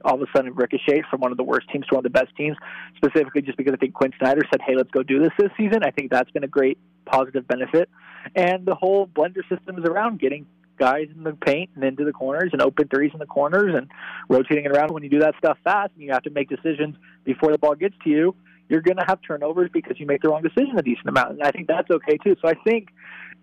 all 0.04 0.14
of 0.14 0.22
a 0.22 0.26
sudden 0.34 0.54
ricocheted 0.54 1.04
from 1.10 1.20
one 1.20 1.30
of 1.30 1.36
the 1.36 1.44
worst 1.44 1.68
teams 1.70 1.86
to 1.86 1.94
one 1.94 2.04
of 2.04 2.12
the 2.12 2.18
best 2.18 2.34
teams, 2.36 2.56
specifically 2.96 3.42
just 3.42 3.56
because 3.56 3.72
I 3.72 3.76
think 3.76 3.94
Quin 3.94 4.12
Snyder 4.18 4.42
said, 4.50 4.60
hey, 4.66 4.74
let's 4.76 4.90
go 4.90 5.02
do 5.02 5.20
this 5.20 5.30
this 5.38 5.50
season. 5.56 5.84
I 5.84 5.90
think 5.90 6.10
that's 6.10 6.30
been 6.30 6.44
a 6.44 6.48
great 6.48 6.78
positive 7.04 7.46
benefit. 7.46 7.88
And 8.34 8.66
the 8.66 8.74
whole 8.74 9.06
blender 9.06 9.46
system 9.48 9.78
is 9.78 9.84
around 9.84 10.20
getting 10.20 10.46
guys 10.78 11.08
in 11.14 11.24
the 11.24 11.32
paint 11.32 11.70
and 11.74 11.84
into 11.84 12.04
the 12.04 12.12
corners 12.12 12.50
and 12.52 12.62
open 12.62 12.88
threes 12.88 13.10
in 13.12 13.18
the 13.18 13.26
corners 13.26 13.74
and 13.74 13.88
rotating 14.28 14.64
it 14.64 14.72
around. 14.72 14.92
When 14.92 15.02
you 15.02 15.10
do 15.10 15.20
that 15.20 15.34
stuff 15.38 15.58
fast 15.64 15.92
and 15.94 16.02
you 16.02 16.12
have 16.12 16.22
to 16.24 16.30
make 16.30 16.48
decisions 16.48 16.96
before 17.24 17.52
the 17.52 17.58
ball 17.58 17.74
gets 17.74 17.94
to 18.04 18.10
you, 18.10 18.34
you're 18.68 18.80
going 18.80 18.96
to 18.96 19.04
have 19.06 19.20
turnovers 19.26 19.70
because 19.72 19.98
you 20.00 20.06
make 20.06 20.22
the 20.22 20.28
wrong 20.28 20.42
decision 20.42 20.78
a 20.78 20.82
decent 20.82 21.08
amount. 21.08 21.32
And 21.32 21.42
I 21.42 21.50
think 21.50 21.68
that's 21.68 21.90
okay 21.90 22.16
too. 22.18 22.36
So 22.40 22.48
I 22.48 22.54
think 22.64 22.88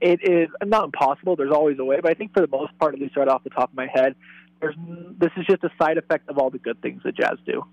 it 0.02 0.20
is 0.24 0.50
not 0.66 0.86
impossible. 0.86 1.36
There's 1.36 1.54
always 1.54 1.78
a 1.80 1.86
way, 1.86 2.00
but 2.02 2.12
I 2.12 2.16
think 2.16 2.34
for 2.34 2.42
the 2.42 2.48
most 2.48 2.78
part, 2.80 2.96
at 2.96 3.00
least 3.00 3.16
right 3.16 3.28
off 3.28 3.44
the 3.44 3.52
top 3.52 3.70
of 3.70 3.76
my 3.76 3.88
head, 3.94 4.16
there's 4.60 4.76
this 5.20 5.32
is 5.38 5.46
just 5.48 5.64
a 5.64 5.70
side 5.82 5.98
effect 5.98 6.30
of 6.30 6.38
all 6.38 6.50
the 6.50 6.60
good 6.60 6.82
things 6.82 7.02
that 7.04 7.16
Jazz 7.16 7.38
do. 7.46 7.64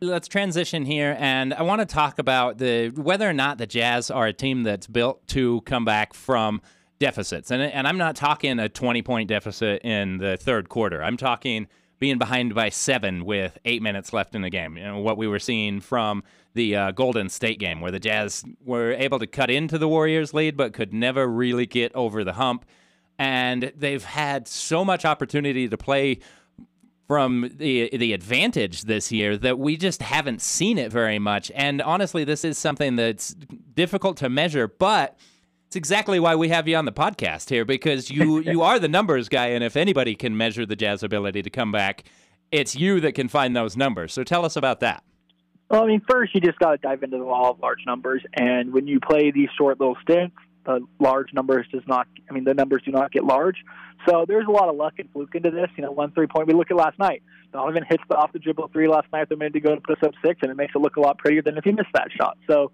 Let's 0.00 0.28
transition 0.28 0.84
here, 0.84 1.16
and 1.18 1.52
I 1.52 1.62
want 1.62 1.80
to 1.80 1.86
talk 1.86 2.18
about 2.18 2.58
the 2.58 2.90
whether 2.90 3.28
or 3.28 3.32
not 3.32 3.58
the 3.58 3.66
Jazz 3.66 4.10
are 4.10 4.26
a 4.26 4.32
team 4.32 4.62
that's 4.62 4.86
built 4.86 5.26
to 5.28 5.60
come 5.62 5.84
back 5.84 6.14
from 6.14 6.62
deficits. 6.98 7.50
And, 7.50 7.62
and 7.62 7.86
I'm 7.86 7.98
not 7.98 8.16
talking 8.16 8.58
a 8.58 8.68
20 8.68 9.02
point 9.02 9.28
deficit 9.28 9.82
in 9.82 10.18
the 10.18 10.36
third 10.36 10.68
quarter. 10.68 11.02
I'm 11.02 11.16
talking 11.16 11.68
being 11.98 12.18
behind 12.18 12.54
by 12.54 12.68
seven 12.68 13.24
with 13.24 13.58
eight 13.64 13.82
minutes 13.82 14.12
left 14.12 14.34
in 14.34 14.42
the 14.42 14.50
game. 14.50 14.76
You 14.76 14.84
know, 14.84 14.98
what 14.98 15.16
we 15.16 15.26
were 15.26 15.38
seeing 15.38 15.80
from 15.80 16.22
the 16.54 16.76
uh, 16.76 16.90
Golden 16.92 17.28
State 17.28 17.58
game, 17.58 17.80
where 17.80 17.90
the 17.90 18.00
Jazz 18.00 18.44
were 18.64 18.92
able 18.92 19.18
to 19.18 19.26
cut 19.26 19.50
into 19.50 19.78
the 19.78 19.88
Warriors' 19.88 20.32
lead, 20.32 20.56
but 20.56 20.72
could 20.72 20.92
never 20.92 21.26
really 21.26 21.66
get 21.66 21.94
over 21.94 22.24
the 22.24 22.34
hump. 22.34 22.64
And 23.18 23.72
they've 23.76 24.04
had 24.04 24.46
so 24.46 24.84
much 24.84 25.04
opportunity 25.04 25.68
to 25.68 25.76
play 25.76 26.20
from 27.08 27.50
the 27.56 27.88
the 27.96 28.12
advantage 28.12 28.82
this 28.82 29.10
year 29.10 29.36
that 29.38 29.58
we 29.58 29.76
just 29.76 30.02
haven't 30.02 30.42
seen 30.42 30.78
it 30.78 30.92
very 30.92 31.18
much. 31.18 31.50
And 31.54 31.80
honestly, 31.82 32.22
this 32.22 32.44
is 32.44 32.58
something 32.58 32.96
that's 32.96 33.34
difficult 33.74 34.18
to 34.18 34.28
measure, 34.28 34.68
but 34.68 35.18
it's 35.68 35.76
exactly 35.76 36.18
why 36.18 36.34
we 36.34 36.48
have 36.48 36.66
you 36.66 36.76
on 36.76 36.86
the 36.86 36.92
podcast 36.92 37.50
here 37.50 37.66
because 37.66 38.10
you 38.10 38.40
you 38.46 38.62
are 38.62 38.78
the 38.78 38.88
numbers 38.88 39.28
guy, 39.28 39.48
and 39.48 39.62
if 39.62 39.76
anybody 39.76 40.14
can 40.14 40.34
measure 40.34 40.64
the 40.64 40.76
Jazz 40.76 41.02
ability 41.02 41.42
to 41.42 41.50
come 41.50 41.70
back, 41.70 42.04
it's 42.50 42.74
you 42.74 43.00
that 43.00 43.12
can 43.12 43.28
find 43.28 43.54
those 43.54 43.76
numbers. 43.76 44.14
So 44.14 44.24
tell 44.24 44.46
us 44.46 44.56
about 44.56 44.80
that. 44.80 45.04
Well, 45.70 45.84
I 45.84 45.86
mean, 45.86 46.00
first 46.08 46.34
you 46.34 46.40
just 46.40 46.58
got 46.58 46.70
to 46.70 46.78
dive 46.78 47.02
into 47.02 47.18
the 47.18 47.24
law 47.24 47.50
of 47.50 47.60
large 47.60 47.80
numbers, 47.86 48.22
and 48.32 48.72
when 48.72 48.86
you 48.86 48.98
play 48.98 49.30
these 49.30 49.50
short 49.58 49.78
little 49.78 49.98
stints, 50.00 50.36
the 50.64 50.80
large 50.98 51.34
numbers 51.34 51.66
does 51.70 51.82
not. 51.86 52.06
I 52.30 52.32
mean, 52.32 52.44
the 52.44 52.54
numbers 52.54 52.80
do 52.86 52.90
not 52.90 53.12
get 53.12 53.24
large. 53.24 53.56
So 54.08 54.24
there's 54.26 54.46
a 54.48 54.50
lot 54.50 54.70
of 54.70 54.76
luck 54.76 54.94
and 54.98 55.10
fluke 55.12 55.34
into 55.34 55.50
this. 55.50 55.68
You 55.76 55.84
know, 55.84 55.92
one 55.92 56.12
three 56.12 56.28
point. 56.28 56.46
We 56.46 56.54
look 56.54 56.70
at 56.70 56.78
last 56.78 56.98
night. 56.98 57.22
Donovan 57.52 57.84
hits 57.86 58.02
the 58.08 58.16
off 58.16 58.32
the 58.32 58.38
dribble 58.38 58.70
three 58.72 58.88
last 58.88 59.08
night 59.12 59.30
a 59.30 59.36
minute 59.36 59.52
to 59.52 59.60
go 59.60 59.74
to 59.74 59.82
put 59.82 59.98
us 59.98 60.02
up 60.02 60.14
six, 60.24 60.40
and 60.40 60.50
it 60.50 60.56
makes 60.56 60.72
it 60.74 60.78
look 60.78 60.96
a 60.96 61.00
lot 61.00 61.18
prettier 61.18 61.42
than 61.42 61.58
if 61.58 61.64
he 61.64 61.72
missed 61.72 61.92
that 61.92 62.08
shot. 62.18 62.38
So 62.48 62.72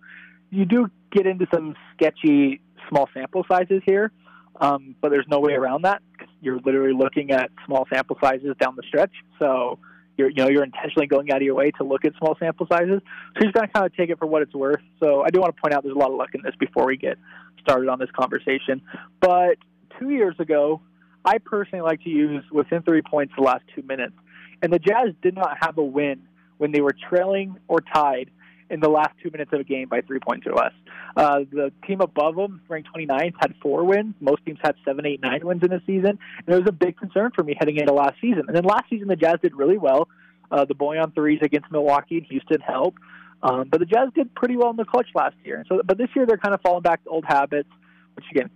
you 0.50 0.64
do 0.64 0.88
get 1.10 1.26
into 1.26 1.48
some 1.52 1.74
sketchy 1.94 2.60
small 2.88 3.08
sample 3.14 3.44
sizes 3.48 3.82
here, 3.84 4.12
um, 4.60 4.94
but 5.00 5.10
there's 5.10 5.26
no 5.28 5.40
way 5.40 5.54
around 5.54 5.82
that. 5.82 6.02
You're 6.40 6.58
literally 6.58 6.94
looking 6.94 7.30
at 7.30 7.50
small 7.66 7.86
sample 7.92 8.16
sizes 8.22 8.54
down 8.60 8.76
the 8.76 8.82
stretch. 8.86 9.12
So 9.38 9.78
you're 10.16 10.28
you 10.28 10.36
know 10.36 10.48
you're 10.48 10.64
intentionally 10.64 11.06
going 11.06 11.30
out 11.30 11.38
of 11.38 11.42
your 11.42 11.54
way 11.54 11.70
to 11.72 11.84
look 11.84 12.04
at 12.04 12.12
small 12.18 12.36
sample 12.38 12.66
sizes. 12.70 13.00
So 13.34 13.40
you're 13.40 13.52
just 13.52 13.64
to 13.64 13.68
kind 13.68 13.86
of 13.86 13.96
take 13.96 14.10
it 14.10 14.18
for 14.18 14.26
what 14.26 14.42
it's 14.42 14.54
worth. 14.54 14.82
So 15.02 15.22
I 15.22 15.30
do 15.30 15.40
want 15.40 15.54
to 15.54 15.60
point 15.60 15.74
out 15.74 15.82
there's 15.82 15.96
a 15.96 15.98
lot 15.98 16.10
of 16.10 16.16
luck 16.16 16.30
in 16.34 16.42
this 16.42 16.54
before 16.58 16.86
we 16.86 16.96
get 16.96 17.18
started 17.60 17.88
on 17.88 17.98
this 17.98 18.10
conversation. 18.10 18.82
But 19.20 19.56
two 19.98 20.10
years 20.10 20.36
ago, 20.38 20.80
I 21.24 21.38
personally 21.38 21.82
like 21.82 22.02
to 22.02 22.10
use 22.10 22.44
within 22.52 22.82
three 22.82 23.02
points 23.02 23.32
the 23.36 23.42
last 23.42 23.64
two 23.74 23.82
minutes, 23.82 24.14
and 24.62 24.72
the 24.72 24.78
Jazz 24.78 25.14
did 25.22 25.34
not 25.34 25.56
have 25.60 25.78
a 25.78 25.84
win 25.84 26.22
when 26.58 26.70
they 26.70 26.80
were 26.80 26.94
trailing 27.08 27.56
or 27.66 27.80
tied 27.80 28.30
in 28.74 28.80
the 28.80 28.88
last 28.88 29.12
two 29.22 29.30
minutes 29.30 29.52
of 29.52 29.60
a 29.60 29.64
game 29.64 29.88
by 29.88 30.00
three 30.00 30.18
points 30.18 30.46
or 30.46 30.52
less. 30.52 30.72
Uh, 31.16 31.38
the 31.50 31.72
team 31.86 32.00
above 32.00 32.34
them, 32.34 32.60
ranked 32.68 32.88
29th, 32.94 33.34
had 33.40 33.54
four 33.62 33.84
wins. 33.84 34.14
Most 34.20 34.44
teams 34.44 34.58
had 34.62 34.74
seven, 34.84 35.06
eight, 35.06 35.22
nine 35.22 35.46
wins 35.46 35.62
in 35.62 35.72
a 35.72 35.80
season. 35.86 36.18
And 36.46 36.48
it 36.48 36.58
was 36.58 36.66
a 36.68 36.72
big 36.72 36.98
concern 36.98 37.30
for 37.34 37.44
me 37.44 37.56
heading 37.58 37.76
into 37.76 37.94
last 37.94 38.20
season. 38.20 38.42
And 38.48 38.56
then 38.56 38.64
last 38.64 38.90
season, 38.90 39.06
the 39.06 39.16
Jazz 39.16 39.36
did 39.40 39.54
really 39.54 39.78
well. 39.78 40.08
Uh, 40.50 40.64
the 40.64 40.74
Bojan 40.74 41.14
threes 41.14 41.38
against 41.40 41.70
Milwaukee 41.70 42.18
and 42.18 42.26
Houston 42.26 42.60
helped. 42.60 42.98
Um, 43.42 43.68
but 43.70 43.78
the 43.78 43.86
Jazz 43.86 44.08
did 44.14 44.34
pretty 44.34 44.56
well 44.56 44.70
in 44.70 44.76
the 44.76 44.84
clutch 44.84 45.08
last 45.14 45.36
year. 45.44 45.64
So, 45.68 45.80
but 45.84 45.96
this 45.96 46.08
year 46.16 46.26
they're 46.26 46.38
kind 46.38 46.54
of 46.54 46.60
falling 46.62 46.82
back 46.82 47.04
to 47.04 47.10
old 47.10 47.24
habits, 47.26 47.68
which 48.16 48.24
again, 48.32 48.50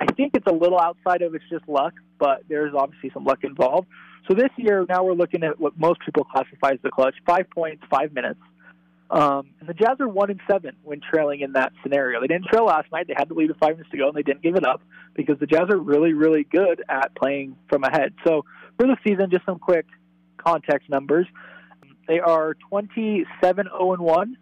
I 0.00 0.12
think 0.12 0.34
it's 0.34 0.46
a 0.46 0.54
little 0.54 0.78
outside 0.78 1.22
of 1.22 1.34
it's 1.34 1.44
just 1.50 1.66
luck, 1.66 1.94
but 2.18 2.42
there's 2.48 2.74
obviously 2.74 3.10
some 3.14 3.24
luck 3.24 3.38
involved. 3.42 3.86
So 4.28 4.34
this 4.34 4.50
year, 4.56 4.84
now 4.88 5.04
we're 5.04 5.14
looking 5.14 5.44
at 5.44 5.58
what 5.60 5.78
most 5.78 6.00
people 6.04 6.24
classify 6.24 6.72
as 6.72 6.78
the 6.82 6.90
clutch: 6.90 7.14
five 7.24 7.48
points, 7.50 7.84
five 7.88 8.12
minutes. 8.12 8.40
Um, 9.10 9.50
and 9.60 9.68
the 9.68 9.74
Jazz 9.74 10.00
are 10.00 10.08
one 10.08 10.30
and 10.30 10.40
seven 10.50 10.76
when 10.82 11.00
trailing 11.00 11.40
in 11.40 11.52
that 11.52 11.72
scenario. 11.82 12.20
They 12.20 12.26
didn't 12.26 12.46
trail 12.46 12.64
last 12.66 12.90
night; 12.90 13.06
they 13.06 13.14
had 13.16 13.28
to 13.28 13.34
lead 13.34 13.48
with 13.48 13.58
five 13.58 13.72
minutes 13.72 13.90
to 13.90 13.98
go, 13.98 14.08
and 14.08 14.16
they 14.16 14.22
didn't 14.22 14.42
give 14.42 14.56
it 14.56 14.66
up 14.66 14.82
because 15.14 15.38
the 15.38 15.46
Jazz 15.46 15.68
are 15.70 15.78
really, 15.78 16.12
really 16.12 16.44
good 16.44 16.82
at 16.88 17.14
playing 17.14 17.56
from 17.68 17.84
ahead. 17.84 18.14
So 18.26 18.44
for 18.78 18.86
the 18.86 18.96
season, 19.06 19.30
just 19.30 19.46
some 19.46 19.60
quick 19.60 19.86
context 20.38 20.88
numbers: 20.88 21.26
they 22.08 22.18
are 22.18 22.54
27 22.68 23.66
0 23.66 23.92
and 23.92 24.02
one, 24.02 24.36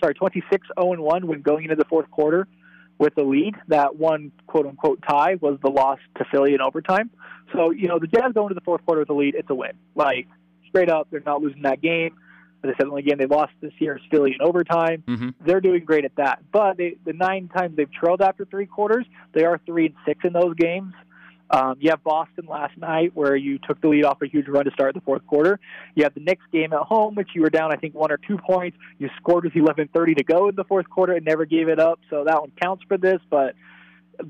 sorry, 0.00 0.14
26 0.14 0.66
0 0.78 0.92
and 0.92 1.02
one 1.02 1.26
when 1.26 1.40
going 1.40 1.64
into 1.64 1.76
the 1.76 1.86
fourth 1.86 2.10
quarter 2.10 2.46
with 2.98 3.14
the 3.14 3.24
lead. 3.24 3.54
That 3.68 3.96
one 3.96 4.32
quote 4.46 4.66
unquote 4.66 5.00
tie 5.08 5.36
was 5.40 5.58
the 5.62 5.70
loss 5.70 5.98
to 6.18 6.26
Philly 6.30 6.52
in 6.52 6.60
overtime. 6.60 7.10
So 7.54 7.70
you 7.70 7.88
know 7.88 7.98
the 7.98 8.06
Jazz 8.06 8.32
go 8.34 8.42
into 8.42 8.54
the 8.54 8.60
fourth 8.60 8.84
quarter 8.84 9.00
with 9.00 9.10
a 9.10 9.14
lead; 9.14 9.34
it's 9.34 9.48
a 9.48 9.54
win. 9.54 9.72
Like 9.94 10.28
straight 10.68 10.90
up, 10.90 11.08
they're 11.10 11.22
not 11.24 11.40
losing 11.40 11.62
that 11.62 11.80
game. 11.80 12.16
The 12.62 12.74
only 12.84 13.02
game 13.02 13.18
they 13.18 13.26
lost 13.26 13.52
this 13.60 13.72
year 13.78 13.96
is 13.96 14.02
Philly 14.10 14.36
in 14.38 14.46
overtime. 14.46 15.02
Mm-hmm. 15.06 15.30
They're 15.44 15.60
doing 15.60 15.84
great 15.84 16.04
at 16.04 16.14
that. 16.16 16.42
But 16.52 16.76
they, 16.76 16.96
the 17.04 17.12
nine 17.12 17.48
times 17.48 17.76
they've 17.76 17.90
trailed 17.90 18.20
after 18.20 18.44
three 18.44 18.66
quarters, 18.66 19.06
they 19.32 19.44
are 19.44 19.60
three 19.64 19.86
and 19.86 19.94
six 20.04 20.20
in 20.24 20.32
those 20.32 20.54
games. 20.56 20.92
Um, 21.50 21.76
you 21.80 21.90
have 21.90 22.04
Boston 22.04 22.46
last 22.48 22.78
night 22.78 23.10
where 23.14 23.34
you 23.34 23.58
took 23.58 23.80
the 23.80 23.88
lead 23.88 24.04
off 24.04 24.22
a 24.22 24.26
huge 24.26 24.46
run 24.46 24.66
to 24.66 24.70
start 24.70 24.94
the 24.94 25.00
fourth 25.00 25.26
quarter. 25.26 25.58
You 25.96 26.04
have 26.04 26.14
the 26.14 26.20
Knicks 26.20 26.44
game 26.52 26.72
at 26.72 26.80
home, 26.80 27.16
which 27.16 27.30
you 27.34 27.42
were 27.42 27.50
down, 27.50 27.72
I 27.72 27.76
think, 27.76 27.94
one 27.94 28.12
or 28.12 28.18
two 28.18 28.38
points. 28.38 28.76
You 28.98 29.10
scored 29.16 29.44
with 29.44 29.54
11:30 29.54 30.16
to 30.18 30.24
go 30.24 30.48
in 30.48 30.54
the 30.54 30.64
fourth 30.64 30.88
quarter 30.88 31.14
and 31.14 31.24
never 31.24 31.44
gave 31.44 31.68
it 31.68 31.80
up. 31.80 31.98
So 32.08 32.24
that 32.24 32.40
one 32.40 32.52
counts 32.62 32.84
for 32.86 32.96
this. 32.96 33.20
But 33.30 33.56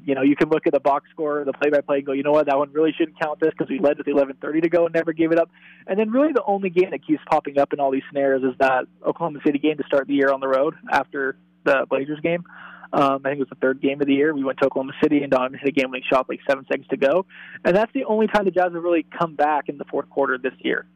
you 0.05 0.14
know, 0.14 0.22
you 0.22 0.36
can 0.36 0.49
look 0.49 0.66
at 0.66 0.72
the 0.72 0.80
box 0.80 1.09
score, 1.11 1.45
the 1.45 1.53
play-by-play, 1.53 1.99
and 1.99 2.07
go, 2.07 2.12
you 2.12 2.22
know 2.22 2.32
what, 2.32 2.47
that 2.47 2.57
one 2.59 2.72
really 2.72 2.93
shouldn't 2.97 3.18
count 3.20 3.41
this 3.41 3.51
because 3.51 3.68
we 3.70 3.78
led 3.78 3.99
with 3.99 4.07
11:30 4.07 4.62
to 4.62 4.68
go 4.68 4.86
and 4.86 4.95
never 4.95 5.12
gave 5.12 5.32
it 5.32 5.38
up. 5.38 5.51
And 5.86 5.99
then 5.99 6.11
really 6.11 6.32
the 6.32 6.43
only 6.45 6.70
game 6.70 6.91
that 6.91 7.07
keeps 7.07 7.22
popping 7.30 7.59
up 7.59 7.72
in 7.72 7.80
all 7.80 7.91
these 7.91 8.03
scenarios 8.09 8.43
is 8.43 8.57
that 8.59 8.84
Oklahoma 9.07 9.41
City 9.45 9.59
game 9.59 9.76
to 9.78 9.84
start 9.86 10.07
the 10.07 10.14
year 10.14 10.32
on 10.32 10.41
the 10.41 10.49
road 10.49 10.74
after 10.91 11.36
the 11.64 11.86
Blazers 11.88 12.20
game. 12.20 12.45
Um, 12.93 13.20
I 13.24 13.28
think 13.30 13.36
it 13.36 13.38
was 13.41 13.49
the 13.51 13.55
third 13.61 13.80
game 13.80 14.01
of 14.01 14.07
the 14.09 14.14
year. 14.14 14.34
We 14.34 14.43
went 14.43 14.59
to 14.59 14.66
Oklahoma 14.66 14.93
City 15.01 15.22
and 15.22 15.30
Donovan 15.30 15.59
hit 15.61 15.68
a 15.68 15.72
game-winning 15.72 16.03
shot 16.11 16.28
like 16.28 16.41
seven 16.49 16.66
seconds 16.66 16.88
to 16.88 16.97
go, 16.97 17.24
and 17.64 17.76
that's 17.76 17.93
the 17.93 18.05
only 18.05 18.26
time 18.26 18.45
the 18.47 18.51
Jazz 18.51 18.72
have 18.72 18.82
really 18.82 19.07
come 19.16 19.36
back 19.36 19.68
in 19.68 19.78
the 19.78 19.84
fourth 19.84 20.11
quarter 20.11 20.38
this 20.38 20.55
year. 20.59 20.86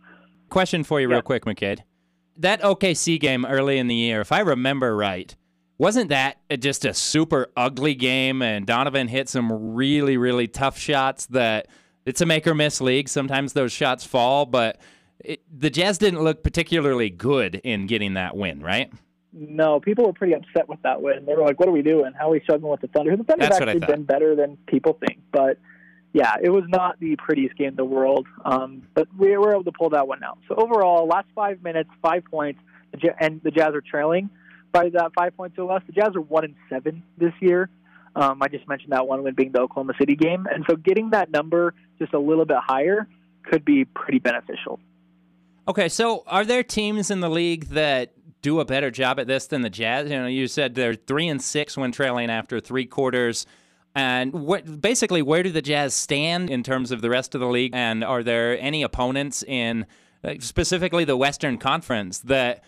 Question 0.50 0.82
for 0.82 1.00
you, 1.00 1.08
Yeah. 1.08 1.14
real 1.16 1.22
quick, 1.22 1.44
McCade. 1.44 1.80
That 2.36 2.60
OKC 2.62 3.18
game 3.20 3.46
early 3.46 3.78
in 3.78 3.86
the 3.86 3.94
year, 3.94 4.20
if 4.20 4.32
I 4.32 4.40
remember 4.40 4.96
right, 4.96 5.36
wasn't 5.78 6.10
that 6.10 6.38
just 6.60 6.84
a 6.84 6.94
super 6.94 7.48
ugly 7.56 7.94
game? 7.94 8.42
And 8.42 8.66
Donovan 8.66 9.08
hit 9.08 9.28
some 9.28 9.74
really, 9.74 10.16
really 10.16 10.46
tough 10.46 10.78
shots. 10.78 11.26
That 11.26 11.68
it's 12.04 12.20
a 12.20 12.26
make 12.26 12.46
or 12.46 12.54
miss 12.54 12.80
league. 12.80 13.08
Sometimes 13.08 13.52
those 13.52 13.72
shots 13.72 14.04
fall, 14.04 14.46
but 14.46 14.80
it, 15.18 15.42
the 15.52 15.70
Jazz 15.70 15.98
didn't 15.98 16.22
look 16.22 16.42
particularly 16.42 17.10
good 17.10 17.56
in 17.56 17.86
getting 17.86 18.14
that 18.14 18.36
win, 18.36 18.60
right? 18.60 18.92
No, 19.32 19.80
people 19.80 20.06
were 20.06 20.12
pretty 20.12 20.34
upset 20.34 20.68
with 20.68 20.80
that 20.82 21.02
win. 21.02 21.24
They 21.26 21.34
were 21.34 21.42
like, 21.42 21.58
"What 21.58 21.68
are 21.68 21.72
we 21.72 21.82
doing? 21.82 22.12
How 22.16 22.28
are 22.28 22.32
we 22.32 22.40
struggling 22.40 22.70
with 22.70 22.80
the 22.80 22.88
Thunder?" 22.88 23.16
The 23.16 23.24
Thunder 23.24 23.44
I 23.44 23.48
actually 23.48 23.80
been 23.80 24.04
better 24.04 24.36
than 24.36 24.56
people 24.68 24.96
think, 25.04 25.18
but 25.32 25.58
yeah, 26.12 26.36
it 26.40 26.50
was 26.50 26.62
not 26.68 27.00
the 27.00 27.16
prettiest 27.16 27.56
game 27.56 27.70
in 27.70 27.76
the 27.76 27.84
world. 27.84 28.28
Um, 28.44 28.82
but 28.94 29.08
we 29.18 29.36
were 29.36 29.52
able 29.52 29.64
to 29.64 29.72
pull 29.72 29.90
that 29.90 30.06
one 30.06 30.22
out. 30.22 30.38
So 30.48 30.54
overall, 30.54 31.08
last 31.08 31.26
five 31.34 31.60
minutes, 31.64 31.90
five 32.00 32.24
points, 32.30 32.60
and 33.18 33.40
the 33.42 33.50
Jazz 33.50 33.74
are 33.74 33.80
trailing 33.80 34.30
by 34.74 34.90
that 34.90 35.12
five 35.16 35.34
points 35.36 35.56
or 35.58 35.72
less. 35.72 35.82
The 35.86 35.92
Jazz 35.92 36.14
are 36.16 36.20
one 36.20 36.44
and 36.44 36.54
seven 36.68 37.02
this 37.16 37.32
year. 37.40 37.70
Um, 38.16 38.42
I 38.42 38.48
just 38.48 38.68
mentioned 38.68 38.92
that 38.92 39.06
one 39.06 39.22
win 39.22 39.34
being 39.34 39.52
the 39.52 39.60
Oklahoma 39.60 39.94
City 39.98 40.16
game, 40.16 40.46
and 40.52 40.64
so 40.68 40.76
getting 40.76 41.10
that 41.10 41.30
number 41.30 41.72
just 41.98 42.12
a 42.12 42.18
little 42.18 42.44
bit 42.44 42.58
higher 42.60 43.08
could 43.44 43.64
be 43.64 43.84
pretty 43.84 44.18
beneficial. 44.18 44.78
Okay, 45.66 45.88
so 45.88 46.24
are 46.26 46.44
there 46.44 46.62
teams 46.62 47.10
in 47.10 47.20
the 47.20 47.30
league 47.30 47.66
that 47.68 48.12
do 48.42 48.60
a 48.60 48.64
better 48.64 48.90
job 48.90 49.18
at 49.18 49.26
this 49.26 49.46
than 49.46 49.62
the 49.62 49.70
Jazz? 49.70 50.10
You 50.10 50.20
know, 50.20 50.26
you 50.26 50.46
said 50.46 50.74
they're 50.74 50.94
three 50.94 51.28
and 51.28 51.40
six 51.40 51.76
when 51.76 51.90
trailing 51.90 52.28
after 52.28 52.60
three 52.60 52.84
quarters. 52.84 53.46
And 53.94 54.32
what 54.32 54.80
basically, 54.80 55.22
where 55.22 55.42
do 55.42 55.50
the 55.50 55.62
Jazz 55.62 55.94
stand 55.94 56.50
in 56.50 56.62
terms 56.62 56.90
of 56.90 57.00
the 57.00 57.08
rest 57.08 57.34
of 57.34 57.40
the 57.40 57.48
league? 57.48 57.72
And 57.74 58.04
are 58.04 58.22
there 58.22 58.58
any 58.60 58.82
opponents 58.82 59.42
in 59.44 59.86
specifically 60.40 61.04
the 61.04 61.16
Western 61.16 61.58
Conference 61.58 62.18
that 62.20 62.62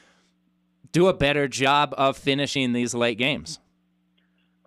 do 0.92 1.08
a 1.08 1.14
better 1.14 1.48
job 1.48 1.94
of 1.96 2.16
finishing 2.16 2.72
these 2.72 2.94
late 2.94 3.18
games? 3.18 3.58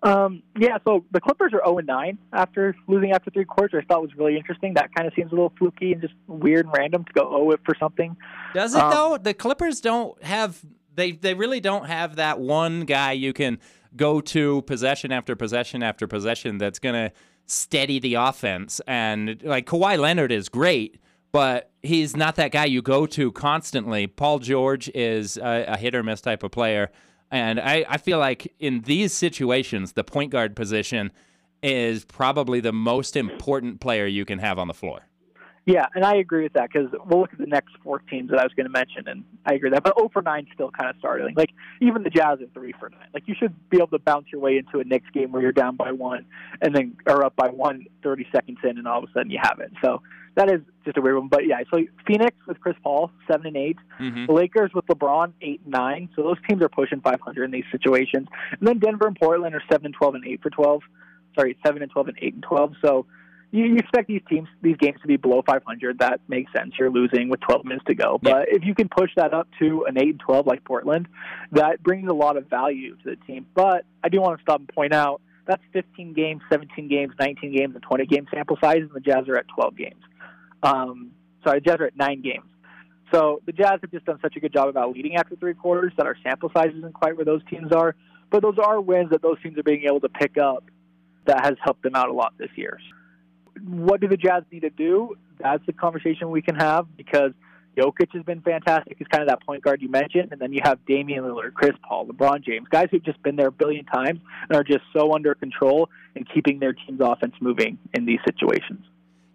Um, 0.02 0.42
yeah, 0.58 0.78
so 0.86 1.04
the 1.10 1.20
Clippers 1.20 1.52
are 1.52 1.60
0 1.64 1.78
9 1.84 2.18
after 2.32 2.74
losing 2.88 3.12
after 3.12 3.30
three 3.30 3.44
quarters. 3.44 3.84
I 3.84 3.92
thought 3.92 4.00
was 4.00 4.14
really 4.16 4.36
interesting. 4.36 4.74
That 4.74 4.94
kind 4.94 5.06
of 5.06 5.12
seems 5.14 5.30
a 5.30 5.34
little 5.34 5.52
fluky 5.58 5.92
and 5.92 6.00
just 6.00 6.14
weird 6.26 6.64
and 6.64 6.74
random 6.76 7.04
to 7.04 7.12
go 7.12 7.30
0 7.30 7.58
for 7.64 7.74
something. 7.78 8.16
Does 8.54 8.74
it 8.74 8.80
um, 8.80 8.90
though? 8.90 9.18
The 9.18 9.34
Clippers 9.34 9.80
don't 9.80 10.22
have 10.22 10.64
they 10.94 11.12
they 11.12 11.34
really 11.34 11.60
don't 11.60 11.86
have 11.86 12.16
that 12.16 12.40
one 12.40 12.84
guy 12.86 13.12
you 13.12 13.32
can 13.32 13.58
go 13.94 14.20
to 14.20 14.62
possession 14.62 15.12
after 15.12 15.36
possession 15.36 15.82
after 15.82 16.06
possession 16.06 16.56
that's 16.58 16.78
gonna 16.78 17.12
steady 17.46 17.98
the 17.98 18.14
offense. 18.14 18.80
And 18.86 19.42
like 19.42 19.66
Kawhi 19.66 19.98
Leonard 19.98 20.32
is 20.32 20.48
great, 20.48 20.98
but 21.32 21.70
he's 21.82 22.16
not 22.16 22.36
that 22.36 22.52
guy 22.52 22.64
you 22.64 22.82
go 22.82 23.06
to 23.06 23.32
constantly. 23.32 24.06
Paul 24.06 24.38
George 24.38 24.90
is 24.94 25.36
a, 25.36 25.64
a 25.68 25.76
hit 25.76 25.94
or 25.94 26.02
miss 26.02 26.20
type 26.20 26.42
of 26.42 26.50
player. 26.50 26.90
And 27.30 27.60
I, 27.60 27.84
I 27.88 27.98
feel 27.98 28.18
like 28.18 28.52
in 28.58 28.82
these 28.82 29.12
situations, 29.12 29.92
the 29.92 30.02
point 30.04 30.32
guard 30.32 30.56
position 30.56 31.12
is 31.62 32.04
probably 32.04 32.60
the 32.60 32.72
most 32.72 33.16
important 33.16 33.80
player 33.80 34.06
you 34.06 34.24
can 34.24 34.38
have 34.38 34.58
on 34.58 34.66
the 34.66 34.74
floor. 34.74 35.06
Yeah, 35.66 35.86
and 35.94 36.04
I 36.04 36.16
agree 36.16 36.44
with 36.44 36.54
that 36.54 36.70
because 36.72 36.88
we'll 37.06 37.20
look 37.20 37.32
at 37.32 37.38
the 37.38 37.46
next 37.46 37.76
four 37.84 37.98
teams 37.98 38.30
that 38.30 38.38
I 38.40 38.42
was 38.42 38.52
going 38.56 38.66
to 38.66 38.72
mention, 38.72 39.06
and 39.06 39.24
I 39.44 39.54
agree 39.54 39.68
with 39.68 39.76
that. 39.76 39.84
But 39.84 39.98
0 39.98 40.10
for 40.12 40.22
9 40.22 40.46
still 40.54 40.70
kind 40.70 40.88
of 40.88 40.96
startling. 40.98 41.34
Like 41.36 41.50
even 41.80 42.02
the 42.02 42.10
Jazz 42.10 42.40
are 42.40 42.46
3 42.54 42.72
for 42.80 42.88
9. 42.88 42.98
Like 43.12 43.24
you 43.26 43.34
should 43.38 43.54
be 43.68 43.76
able 43.76 43.88
to 43.88 43.98
bounce 43.98 44.26
your 44.32 44.40
way 44.40 44.56
into 44.56 44.80
a 44.80 44.84
Knicks 44.84 45.08
game 45.12 45.32
where 45.32 45.42
you're 45.42 45.52
down 45.52 45.76
by 45.76 45.92
one, 45.92 46.24
and 46.62 46.74
then 46.74 46.96
are 47.06 47.24
up 47.24 47.36
by 47.36 47.48
one 47.48 47.84
30 48.02 48.26
seconds 48.32 48.58
in, 48.64 48.78
and 48.78 48.88
all 48.88 49.04
of 49.04 49.10
a 49.10 49.12
sudden 49.12 49.30
you 49.30 49.38
have 49.42 49.60
it. 49.60 49.70
So 49.84 50.02
that 50.36 50.50
is 50.50 50.60
just 50.84 50.96
a 50.96 51.00
weird 51.00 51.16
one. 51.16 51.28
But 51.28 51.46
yeah, 51.46 51.58
so 51.70 51.78
Phoenix 52.06 52.36
with 52.46 52.58
Chris 52.60 52.76
Paul, 52.82 53.10
seven 53.30 53.46
and 53.46 53.56
8 53.56 53.76
mm-hmm. 54.00 54.26
The 54.26 54.32
Lakers 54.32 54.70
with 54.74 54.86
LeBron, 54.86 55.32
eight 55.42 55.60
and 55.64 55.72
nine. 55.72 56.08
So 56.16 56.22
those 56.22 56.38
teams 56.48 56.62
are 56.62 56.68
pushing 56.68 57.00
500 57.00 57.44
in 57.44 57.50
these 57.50 57.64
situations. 57.70 58.28
And 58.58 58.66
then 58.66 58.78
Denver 58.78 59.06
and 59.06 59.16
Portland 59.16 59.54
are 59.54 59.62
seven 59.70 59.86
and 59.86 59.94
12 59.94 60.14
and 60.16 60.26
eight 60.26 60.42
for 60.42 60.50
12. 60.50 60.82
Sorry, 61.36 61.56
seven 61.64 61.82
and 61.82 61.90
12 61.90 62.08
and 62.08 62.18
eight 62.22 62.34
and 62.34 62.42
12. 62.42 62.74
So 62.82 63.06
you, 63.52 63.64
you 63.64 63.76
expect 63.76 64.08
these 64.08 64.22
teams, 64.28 64.48
these 64.62 64.76
games 64.76 65.00
to 65.02 65.08
be 65.08 65.16
below 65.16 65.42
500. 65.44 65.98
That 65.98 66.20
makes 66.28 66.52
sense. 66.52 66.74
You're 66.78 66.90
losing 66.90 67.28
with 67.28 67.40
12 67.40 67.64
minutes 67.64 67.84
to 67.88 67.94
go. 67.94 68.18
But 68.22 68.48
yeah. 68.48 68.56
if 68.56 68.64
you 68.64 68.74
can 68.74 68.88
push 68.88 69.10
that 69.16 69.34
up 69.34 69.48
to 69.58 69.84
an 69.86 69.98
8 69.98 70.08
and 70.08 70.20
12 70.20 70.46
like 70.46 70.64
Portland, 70.64 71.08
that 71.52 71.82
brings 71.82 72.08
a 72.08 72.14
lot 72.14 72.36
of 72.36 72.48
value 72.48 72.96
to 72.96 73.10
the 73.10 73.16
team. 73.26 73.46
But 73.54 73.84
I 74.04 74.08
do 74.08 74.20
want 74.20 74.38
to 74.38 74.42
stop 74.42 74.60
and 74.60 74.68
point 74.68 74.94
out 74.94 75.20
that's 75.46 75.62
15 75.72 76.12
games, 76.12 76.42
17 76.50 76.88
games, 76.88 77.12
19 77.18 77.56
games, 77.56 77.74
and 77.74 77.82
20 77.82 78.06
game 78.06 78.26
sample 78.32 78.56
size, 78.62 78.78
and 78.78 78.90
the 78.92 79.00
Jazz 79.00 79.28
are 79.28 79.36
at 79.36 79.46
12 79.48 79.76
games. 79.76 80.02
Um, 80.62 81.10
sorry, 81.44 81.58
the 81.58 81.64
Jazz 81.64 81.80
are 81.80 81.86
at 81.86 81.96
nine 81.96 82.22
games. 82.22 82.44
So 83.12 83.42
the 83.46 83.52
Jazz 83.52 83.80
have 83.82 83.90
just 83.90 84.04
done 84.04 84.20
such 84.22 84.36
a 84.36 84.40
good 84.40 84.52
job 84.52 84.68
about 84.68 84.92
leading 84.94 85.16
after 85.16 85.34
three 85.34 85.54
quarters 85.54 85.92
that 85.96 86.06
our 86.06 86.16
sample 86.22 86.50
size 86.54 86.70
isn't 86.76 86.94
quite 86.94 87.16
where 87.16 87.24
those 87.24 87.42
teams 87.50 87.72
are. 87.72 87.96
But 88.30 88.42
those 88.42 88.58
are 88.64 88.80
wins 88.80 89.10
that 89.10 89.22
those 89.22 89.42
teams 89.42 89.58
are 89.58 89.64
being 89.64 89.82
able 89.86 90.00
to 90.00 90.08
pick 90.08 90.38
up 90.38 90.64
that 91.26 91.44
has 91.44 91.54
helped 91.62 91.82
them 91.82 91.96
out 91.96 92.08
a 92.08 92.12
lot 92.12 92.34
this 92.38 92.50
year. 92.54 92.78
What 93.66 94.00
do 94.00 94.08
the 94.08 94.16
Jazz 94.16 94.44
need 94.50 94.60
to 94.60 94.70
do? 94.70 95.16
That's 95.38 95.64
the 95.66 95.72
conversation 95.72 96.30
we 96.30 96.42
can 96.42 96.54
have 96.56 96.86
because 96.96 97.32
Jokic 97.76 98.12
has 98.12 98.22
been 98.24 98.40
fantastic. 98.40 98.96
He's 98.98 99.08
kind 99.08 99.22
of 99.22 99.28
that 99.28 99.44
point 99.44 99.62
guard 99.62 99.80
you 99.80 99.88
mentioned. 99.88 100.28
And 100.32 100.40
then 100.40 100.52
you 100.52 100.60
have 100.64 100.84
Damian 100.86 101.24
Lillard, 101.24 101.54
Chris 101.54 101.72
Paul, 101.86 102.06
LeBron 102.06 102.44
James, 102.44 102.66
guys 102.68 102.88
who've 102.90 103.04
just 103.04 103.22
been 103.22 103.36
there 103.36 103.48
a 103.48 103.52
billion 103.52 103.84
times 103.84 104.20
and 104.48 104.56
are 104.56 104.64
just 104.64 104.82
so 104.92 105.14
under 105.14 105.34
control 105.34 105.88
and 106.14 106.28
keeping 106.32 106.58
their 106.58 106.72
team's 106.72 107.00
offense 107.00 107.34
moving 107.40 107.78
in 107.94 108.06
these 108.06 108.20
situations. 108.24 108.84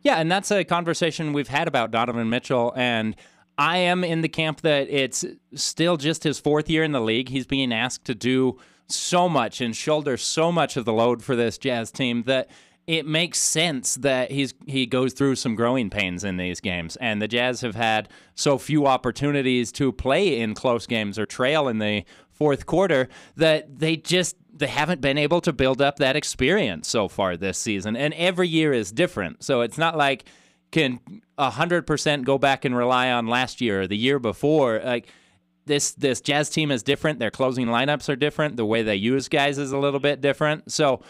Yeah, 0.04 0.18
and 0.18 0.32
that's 0.32 0.52
a 0.52 0.64
conversation 0.64 1.34
we've 1.34 1.48
had 1.48 1.68
about 1.68 1.92
Donovan 1.92 2.30
Mitchell. 2.30 2.74
And 2.76 3.16
I 3.58 3.78
am 3.78 4.04
in 4.04 4.22
the 4.22 4.30
camp 4.30 4.62
that 4.62 4.90
it's 4.90 5.26
still 5.56 5.98
just 5.98 6.24
his 6.24 6.40
fourth 6.40 6.70
year 6.70 6.84
in 6.84 6.92
the 6.92 7.02
league. 7.02 7.30
He's 7.30 7.48
being 7.48 7.74
asked 7.74 8.06
to 8.06 8.16
do 8.16 8.60
so 8.88 9.28
much 9.28 9.62
and 9.62 9.76
shoulder 9.76 10.18
so 10.18 10.52
much 10.52 10.78
of 10.78 10.86
the 10.86 10.94
load 10.94 11.24
for 11.24 11.36
this 11.36 11.58
Jazz 11.58 11.90
team 11.90 12.24
that 12.24 12.50
it 12.88 13.08
makes 13.08 13.40
sense 13.40 13.96
that 13.96 14.32
he's 14.32 14.54
he 14.68 14.86
goes 14.86 15.14
through 15.14 15.36
some 15.36 15.56
growing 15.56 15.90
pains 15.90 16.24
in 16.24 16.38
these 16.38 16.60
games. 16.60 16.96
And 16.98 17.22
the 17.22 17.28
Jazz 17.28 17.62
have 17.62 17.76
had 17.76 18.10
so 18.36 18.58
few 18.58 18.86
opportunities 18.86 19.72
to 19.74 19.92
play 19.92 20.40
in 20.40 20.54
close 20.54 20.86
games 20.86 21.18
or 21.18 21.26
trail 21.26 21.68
in 21.68 21.80
the 21.80 22.06
fourth 22.32 22.66
quarter 22.66 23.08
that 23.38 23.80
they 23.80 23.96
just 23.96 24.36
they 24.54 24.68
haven't 24.68 25.02
been 25.02 25.18
able 25.18 25.42
to 25.42 25.52
build 25.52 25.82
up 25.82 25.98
that 25.98 26.16
experience 26.16 26.88
so 26.88 27.08
far 27.08 27.36
this 27.36 27.58
season. 27.58 27.96
And 27.96 28.14
every 28.14 28.48
year 28.48 28.72
is 28.72 28.92
different. 28.92 29.44
So 29.44 29.62
it's 29.62 29.78
not 29.78 29.98
like 29.98 30.26
can 30.72 31.00
100% 31.40 32.24
go 32.24 32.38
back 32.38 32.66
and 32.66 32.76
rely 32.76 33.12
on 33.12 33.28
last 33.28 33.62
year 33.62 33.82
or 33.82 33.88
the 33.88 33.98
year 33.98 34.20
before. 34.20 34.82
Like 34.84 35.08
this 35.66 35.92
this 35.94 36.22
Jazz 36.22 36.52
team 36.52 36.70
is 36.70 36.84
different. 36.84 37.18
Their 37.18 37.32
closing 37.32 37.68
lineups 37.68 38.10
are 38.10 38.16
different. 38.16 38.58
The 38.58 38.66
way 38.66 38.84
they 38.84 38.96
use 38.96 39.28
guys 39.28 39.58
is 39.58 39.72
a 39.72 39.78
little 39.80 40.00
bit 40.00 40.22
different. 40.22 40.72
So 40.72 41.02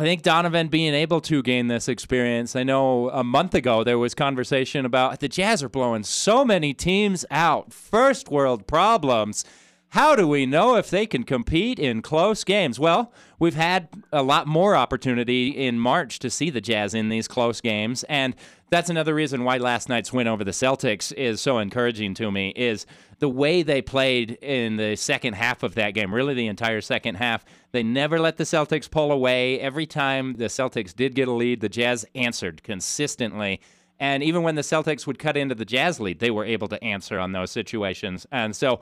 I 0.00 0.02
think 0.02 0.22
Donovan 0.22 0.68
being 0.68 0.94
able 0.94 1.20
to 1.22 1.42
gain 1.42 1.66
this 1.66 1.88
experience. 1.88 2.54
I 2.54 2.62
know 2.62 3.10
a 3.10 3.24
month 3.24 3.52
ago 3.52 3.82
there 3.82 3.98
was 3.98 4.14
conversation 4.14 4.86
about 4.86 5.18
the 5.18 5.28
Jazz 5.28 5.60
are 5.60 5.68
blowing 5.68 6.04
so 6.04 6.44
many 6.44 6.72
teams 6.72 7.24
out. 7.32 7.72
First 7.72 8.28
world 8.28 8.68
problems. 8.68 9.44
How 9.88 10.14
do 10.14 10.28
we 10.28 10.46
know 10.46 10.76
if 10.76 10.88
they 10.88 11.04
can 11.04 11.24
compete 11.24 11.80
in 11.80 12.00
close 12.00 12.44
games? 12.44 12.78
Well, 12.78 13.12
we've 13.40 13.56
had 13.56 13.88
a 14.12 14.22
lot 14.22 14.46
more 14.46 14.76
opportunity 14.76 15.48
in 15.48 15.80
March 15.80 16.20
to 16.20 16.30
see 16.30 16.48
the 16.48 16.60
Jazz 16.60 16.94
in 16.94 17.08
these 17.08 17.26
close 17.26 17.60
games, 17.60 18.04
and 18.04 18.36
that's 18.70 18.90
another 18.90 19.14
reason 19.14 19.44
why 19.44 19.58
last 19.58 19.88
night's 19.88 20.12
win 20.12 20.26
over 20.26 20.44
the 20.44 20.50
Celtics 20.50 21.12
is 21.12 21.40
so 21.40 21.58
encouraging 21.58 22.14
to 22.14 22.30
me 22.30 22.50
is 22.56 22.86
the 23.18 23.28
way 23.28 23.62
they 23.62 23.82
played 23.82 24.32
in 24.42 24.76
the 24.76 24.96
second 24.96 25.34
half 25.34 25.62
of 25.62 25.74
that 25.74 25.94
game, 25.94 26.14
really 26.14 26.34
the 26.34 26.46
entire 26.46 26.80
second 26.80 27.16
half. 27.16 27.44
They 27.72 27.82
never 27.82 28.18
let 28.18 28.36
the 28.36 28.44
Celtics 28.44 28.90
pull 28.90 29.10
away. 29.10 29.58
Every 29.60 29.86
time 29.86 30.34
the 30.34 30.46
Celtics 30.46 30.94
did 30.94 31.14
get 31.14 31.28
a 31.28 31.32
lead, 31.32 31.60
the 31.60 31.68
Jazz 31.68 32.06
answered 32.14 32.62
consistently. 32.62 33.60
And 34.00 34.22
even 34.22 34.42
when 34.42 34.54
the 34.54 34.62
Celtics 34.62 35.06
would 35.06 35.18
cut 35.18 35.36
into 35.36 35.54
the 35.54 35.64
Jazz 35.64 35.98
lead, 35.98 36.20
they 36.20 36.30
were 36.30 36.44
able 36.44 36.68
to 36.68 36.82
answer 36.84 37.18
on 37.18 37.32
those 37.32 37.50
situations. 37.50 38.26
And 38.30 38.54
so 38.54 38.80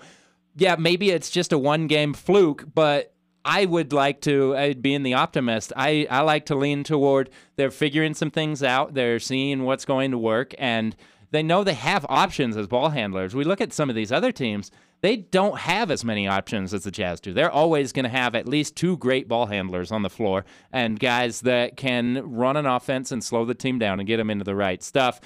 yeah, 0.56 0.76
maybe 0.76 1.10
it's 1.10 1.30
just 1.30 1.52
a 1.52 1.58
one 1.58 1.86
game 1.86 2.14
fluke, 2.14 2.64
but 2.74 3.12
I 3.46 3.64
would 3.64 3.92
like 3.92 4.20
to, 4.22 4.54
uh, 4.56 4.60
I'd 4.60 4.82
being 4.82 5.04
the 5.04 5.14
optimist, 5.14 5.72
I, 5.76 6.06
I 6.10 6.20
like 6.22 6.46
to 6.46 6.56
lean 6.56 6.82
toward 6.82 7.30
they're 7.54 7.70
figuring 7.70 8.14
some 8.14 8.30
things 8.30 8.62
out, 8.62 8.94
they're 8.94 9.20
seeing 9.20 9.62
what's 9.62 9.84
going 9.84 10.10
to 10.10 10.18
work, 10.18 10.54
and 10.58 10.96
they 11.30 11.42
know 11.42 11.62
they 11.62 11.74
have 11.74 12.04
options 12.08 12.56
as 12.56 12.66
ball 12.66 12.90
handlers. 12.90 13.34
We 13.34 13.44
look 13.44 13.60
at 13.60 13.72
some 13.72 13.88
of 13.88 13.96
these 13.96 14.10
other 14.10 14.32
teams, 14.32 14.72
they 15.00 15.16
don't 15.16 15.58
have 15.58 15.90
as 15.90 16.04
many 16.04 16.26
options 16.26 16.74
as 16.74 16.84
the 16.84 16.90
Jazz 16.90 17.20
do. 17.20 17.32
They're 17.32 17.50
always 17.50 17.92
going 17.92 18.04
to 18.04 18.08
have 18.08 18.34
at 18.34 18.48
least 18.48 18.74
two 18.74 18.96
great 18.96 19.28
ball 19.28 19.46
handlers 19.46 19.92
on 19.92 20.02
the 20.02 20.10
floor 20.10 20.44
and 20.72 20.98
guys 20.98 21.42
that 21.42 21.76
can 21.76 22.22
run 22.28 22.56
an 22.56 22.66
offense 22.66 23.12
and 23.12 23.22
slow 23.22 23.44
the 23.44 23.54
team 23.54 23.78
down 23.78 24.00
and 24.00 24.06
get 24.06 24.16
them 24.16 24.30
into 24.30 24.44
the 24.44 24.56
right 24.56 24.82
stuff 24.82 25.20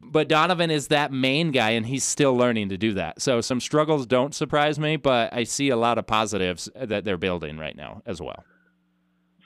but 0.00 0.28
Donovan 0.28 0.70
is 0.70 0.88
that 0.88 1.12
main 1.12 1.50
guy, 1.50 1.70
and 1.70 1.86
he's 1.86 2.04
still 2.04 2.36
learning 2.36 2.68
to 2.70 2.78
do 2.78 2.94
that. 2.94 3.20
So 3.20 3.40
some 3.40 3.60
struggles 3.60 4.06
don't 4.06 4.34
surprise 4.34 4.78
me, 4.78 4.96
but 4.96 5.32
I 5.32 5.44
see 5.44 5.68
a 5.70 5.76
lot 5.76 5.98
of 5.98 6.06
positives 6.06 6.68
that 6.74 7.04
they're 7.04 7.18
building 7.18 7.58
right 7.58 7.76
now 7.76 8.02
as 8.06 8.20
well. 8.20 8.44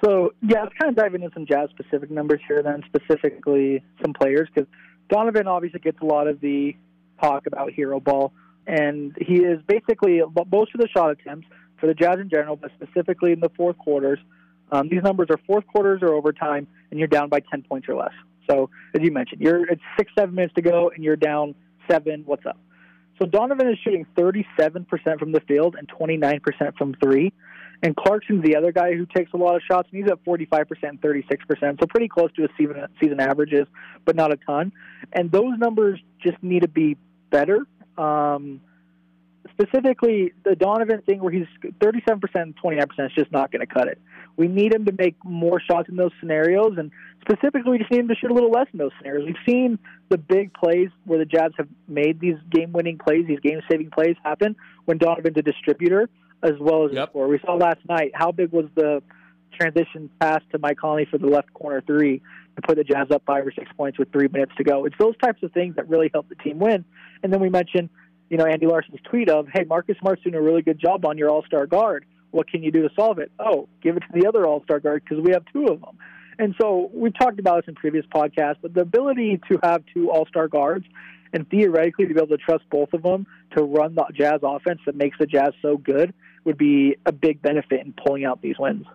So 0.05 0.35
yeah, 0.43 0.63
let's 0.63 0.75
kind 0.81 0.91
of 0.91 0.97
dive 0.97 1.15
into 1.15 1.31
some 1.33 1.47
Jazz 1.47 1.71
specific 1.71 2.11
numbers 2.11 2.41
here, 2.47 2.63
then 2.63 2.83
specifically 2.87 3.83
some 4.03 4.13
players, 4.13 4.49
because 4.53 4.69
Donovan 5.09 5.47
obviously 5.47 5.81
gets 5.81 5.99
a 6.01 6.05
lot 6.05 6.27
of 6.27 6.41
the 6.41 6.75
talk 7.21 7.47
about 7.47 7.73
hero 7.73 8.01
ball, 8.01 8.33
and 8.67 9.17
he 9.21 9.37
is 9.37 9.61
basically 9.67 10.21
most 10.51 10.75
of 10.75 10.81
the 10.81 10.89
shot 10.89 11.11
attempts 11.11 11.47
for 11.79 11.87
the 11.87 11.95
Jazz 11.95 12.17
in 12.19 12.29
general, 12.29 12.57
but 12.57 12.71
specifically 12.81 13.33
in 13.33 13.41
the 13.41 13.51
fourth 13.57 13.79
quarters. 13.79 14.19
Um, 14.71 14.89
these 14.89 15.03
numbers 15.03 15.29
are 15.31 15.39
fourth 15.47 15.67
quarters 15.67 16.01
or 16.03 16.15
overtime, 16.15 16.67
and 16.91 16.99
you're 16.99 17.09
down 17.09 17.29
by 17.29 17.41
10 17.41 17.63
points 17.63 17.89
or 17.89 17.95
less. 17.95 18.13
So 18.51 18.71
as 18.95 19.03
you 19.03 19.11
mentioned, 19.11 19.41
you're 19.41 19.69
it's 19.71 19.83
six 19.99 20.13
seven 20.19 20.35
minutes 20.35 20.55
to 20.55 20.63
go 20.63 20.91
and 20.95 21.05
you're 21.05 21.17
down 21.17 21.55
seven. 21.91 22.23
What's 22.27 22.47
up? 22.47 22.59
So 23.21 23.27
Donovan 23.27 23.69
is 23.69 23.79
shooting 23.85 24.07
37% 24.17 24.87
from 25.19 25.33
the 25.33 25.41
field 25.47 25.77
and 25.79 25.89
29% 25.89 26.41
from 26.77 26.95
three. 26.95 27.33
And 27.83 27.97
Clarkson's 27.97 28.45
the 28.45 28.57
other 28.57 28.73
guy 28.73 28.95
who 28.95 29.07
takes 29.07 29.33
a 29.33 29.37
lot 29.37 29.57
of 29.57 29.63
shots, 29.69 29.89
and 29.93 30.03
he's 30.03 30.11
at 30.11 30.25
45% 30.25 30.67
and 30.83 31.01
36%, 31.01 31.81
so 31.81 31.87
pretty 31.87 32.07
close 32.07 32.33
to 32.35 32.43
his 32.43 32.51
season, 32.57 32.77
season 33.01 33.21
averages, 33.21 33.67
but 34.05 34.15
not 34.15 34.33
a 34.33 34.37
ton. 34.37 34.73
And 35.13 35.33
those 35.33 35.59
numbers 35.59 36.01
just 36.21 36.41
need 36.43 36.63
to 36.63 36.69
be 36.69 36.97
better. 37.31 37.67
Um, 37.99 38.61
specifically, 39.53 40.33
the 40.45 40.57
Donovan 40.57 41.03
thing 41.03 41.23
where 41.23 41.33
he's 41.33 41.47
37% 41.81 42.21
and 42.35 42.57
29% 42.57 43.07
is 43.07 43.13
just 43.17 43.31
not 43.33 43.53
going 43.53 43.61
to 43.61 43.73
cut 43.73 43.89
it. 43.89 43.99
We 44.37 44.49
need 44.49 44.75
him 44.75 44.85
to 44.87 44.93
make 44.93 45.17
more 45.25 45.61
shots 45.61 45.89
in 45.89 45.97
those 45.97 46.13
scenarios, 46.21 46.73
and 46.79 46.91
specifically, 47.21 47.73
we 47.73 47.79
just 47.79 47.91
need 47.91 48.01
him 48.01 48.09
to 48.09 48.15
shoot 48.15 48.31
a 48.31 48.35
little 48.35 48.51
less 48.51 48.67
in 48.73 48.79
those 48.79 48.93
scenarios. 48.99 49.27
We've 49.27 49.55
seen 49.55 49.79
the 50.09 50.19
big 50.19 50.53
plays 50.55 50.89
where 51.05 51.19
the 51.19 51.25
Jazz 51.25 51.53
have 51.59 51.69
made 51.87 52.21
these 52.21 52.37
game-winning 52.51 52.99
plays, 52.99 53.27
these 53.27 53.41
game-saving 53.41 53.91
plays 53.91 54.17
happen 54.25 54.57
when 54.87 54.99
Donovan's 54.99 55.37
a 55.37 55.43
distributor 55.43 56.09
as 56.43 56.53
well 56.61 56.87
as 56.87 56.93
yep. 56.93 57.15
We 57.15 57.39
saw 57.45 57.55
last 57.55 57.79
night 57.89 58.11
how 58.15 58.33
big 58.33 58.51
was 58.51 58.67
the 58.75 59.03
transition 59.59 60.11
pass 60.21 60.41
to 60.51 60.59
Mike 60.59 60.79
Conley 60.79 61.07
for 61.11 61.19
the 61.19 61.27
left 61.27 61.53
corner 61.55 61.83
three 61.87 62.21
to 62.57 62.63
put 62.63 62.77
the 62.77 62.85
Jazz 62.85 63.09
up 63.11 63.23
five 63.27 63.47
or 63.47 63.53
six 63.53 63.71
points 63.77 63.99
with 63.99 64.11
three 64.13 64.29
minutes 64.29 64.53
to 64.57 64.65
go. 64.65 64.85
It's 64.85 64.97
those 64.99 65.17
types 65.23 65.43
of 65.43 65.53
things 65.53 65.77
that 65.77 65.89
really 65.89 66.11
help 66.13 66.29
the 66.29 66.35
team 66.37 66.59
win. 66.59 66.85
And 67.23 67.33
then 67.33 67.41
we 67.41 67.49
mentioned, 67.49 67.89
you 68.33 68.39
know, 68.39 68.47
Andy 68.47 68.67
Larsen's 68.67 68.99
tweet 69.05 69.29
of, 69.29 69.47
"Hey, 69.53 69.65
Marcus 69.65 69.99
Smart's 69.99 70.23
doing 70.23 70.35
a 70.35 70.41
really 70.41 70.63
good 70.63 70.79
job 70.79 71.05
on 71.05 71.19
your 71.19 71.29
All-Star 71.29 71.67
guard." 71.67 72.07
What 72.31 72.49
can 72.49 72.63
you 72.63 72.73
do 72.73 72.89
to 72.89 72.95
solve 72.95 73.19
it? 73.19 73.31
Oh, 73.39 73.69
give 73.83 73.99
it 73.99 74.01
to 74.01 74.21
the 74.21 74.27
other 74.27 74.47
All 74.47 74.63
Star 74.65 74.81
guard 74.81 75.03
because 75.05 75.23
we 75.23 75.33
have 75.33 75.45
two 75.53 75.67
of 75.67 75.83
them. 75.83 75.99
And 76.39 76.55
so 76.59 76.91
we've 76.95 77.13
talked 77.13 77.39
about 77.39 77.57
this 77.57 77.69
in 77.69 77.75
previous 77.75 78.07
podcasts, 78.07 78.57
but 78.63 78.73
the 78.73 78.81
ability 78.81 79.39
to 79.51 79.59
have 79.63 79.85
two 79.93 80.11
All 80.11 80.25
Star 80.25 80.49
guards 80.49 80.87
and 81.35 81.47
theoretically 81.51 82.07
to 82.07 82.15
be 82.15 82.19
able 82.19 82.29
to 82.29 82.39
trust 82.39 82.65
both 82.71 82.95
of 82.95 83.03
them 83.03 83.27
to 83.55 83.63
run 83.63 83.95
the 83.95 84.07
Jazz 84.15 84.41
offense 84.43 84.81
that 84.87 84.97
makes 84.97 85.19
the 85.19 85.27
Jazz 85.27 85.53
so 85.61 85.77
good 85.77 86.15
would 86.45 86.57
be 86.57 86.97
a 87.05 87.13
big 87.13 87.43
benefit 87.43 87.85
in 87.85 87.93
pulling 87.93 88.25
out 88.25 88.41
these 88.41 88.59
wins. 88.59 88.87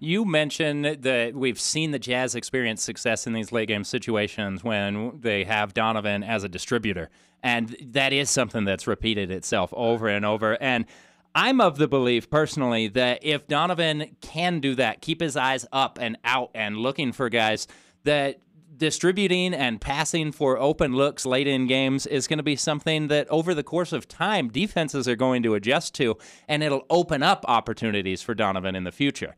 You 0.00 0.24
mentioned 0.24 1.02
that 1.02 1.34
we've 1.34 1.60
seen 1.60 1.90
the 1.90 1.98
Jazz 1.98 2.34
experience 2.34 2.82
success 2.82 3.26
in 3.26 3.32
these 3.32 3.52
late 3.52 3.68
game 3.68 3.84
situations 3.84 4.62
when 4.62 5.20
they 5.20 5.44
have 5.44 5.74
Donovan 5.74 6.22
as 6.22 6.44
a 6.44 6.48
distributor. 6.48 7.10
And 7.42 7.76
that 7.80 8.12
is 8.12 8.30
something 8.30 8.64
that's 8.64 8.86
repeated 8.86 9.30
itself 9.30 9.72
over 9.76 10.08
and 10.08 10.24
over. 10.24 10.60
And 10.60 10.86
I'm 11.34 11.60
of 11.60 11.76
the 11.76 11.86
belief 11.86 12.30
personally 12.30 12.88
that 12.88 13.20
if 13.22 13.46
Donovan 13.46 14.16
can 14.20 14.60
do 14.60 14.74
that, 14.76 15.02
keep 15.02 15.20
his 15.20 15.36
eyes 15.36 15.66
up 15.70 15.98
and 16.00 16.16
out 16.24 16.50
and 16.54 16.78
looking 16.78 17.12
for 17.12 17.28
guys, 17.28 17.66
that 18.04 18.40
distributing 18.76 19.54
and 19.54 19.80
passing 19.80 20.32
for 20.32 20.58
open 20.58 20.94
looks 20.94 21.24
late 21.24 21.46
in 21.46 21.66
games 21.66 22.06
is 22.06 22.26
going 22.26 22.38
to 22.38 22.42
be 22.42 22.56
something 22.56 23.08
that 23.08 23.28
over 23.28 23.54
the 23.54 23.62
course 23.62 23.92
of 23.92 24.08
time 24.08 24.48
defenses 24.48 25.08
are 25.08 25.16
going 25.16 25.42
to 25.42 25.54
adjust 25.54 25.94
to 25.94 26.16
and 26.48 26.62
it'll 26.62 26.86
open 26.90 27.22
up 27.22 27.44
opportunities 27.48 28.22
for 28.22 28.34
Donovan 28.34 28.76
in 28.76 28.84
the 28.84 28.92
future. 28.92 29.34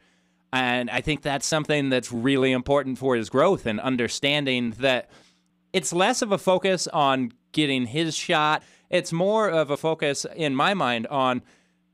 And 0.53 0.88
I 0.90 1.01
think 1.01 1.22
that's 1.22 1.46
something 1.46 1.90
that's 1.90 2.11
really 2.11 2.53
important 2.53 2.99
for 2.99 3.16
his 3.16 3.28
growth 3.28 3.66
and 3.66 3.78
understanding 3.80 4.70
that 4.78 5.11
it's 5.72 5.92
less 5.92 6.22
of 6.22 6.32
a 6.32 6.38
focus 6.38 6.86
on 6.88 7.32
getting 7.53 7.86
his 7.86 8.16
shot. 8.16 8.62
It's 8.90 9.12
more 9.12 9.49
of 9.49 9.70
a 9.70 9.76
focus, 9.76 10.24
in 10.34 10.55
my 10.55 10.72
mind, 10.72 11.07
on 11.09 11.42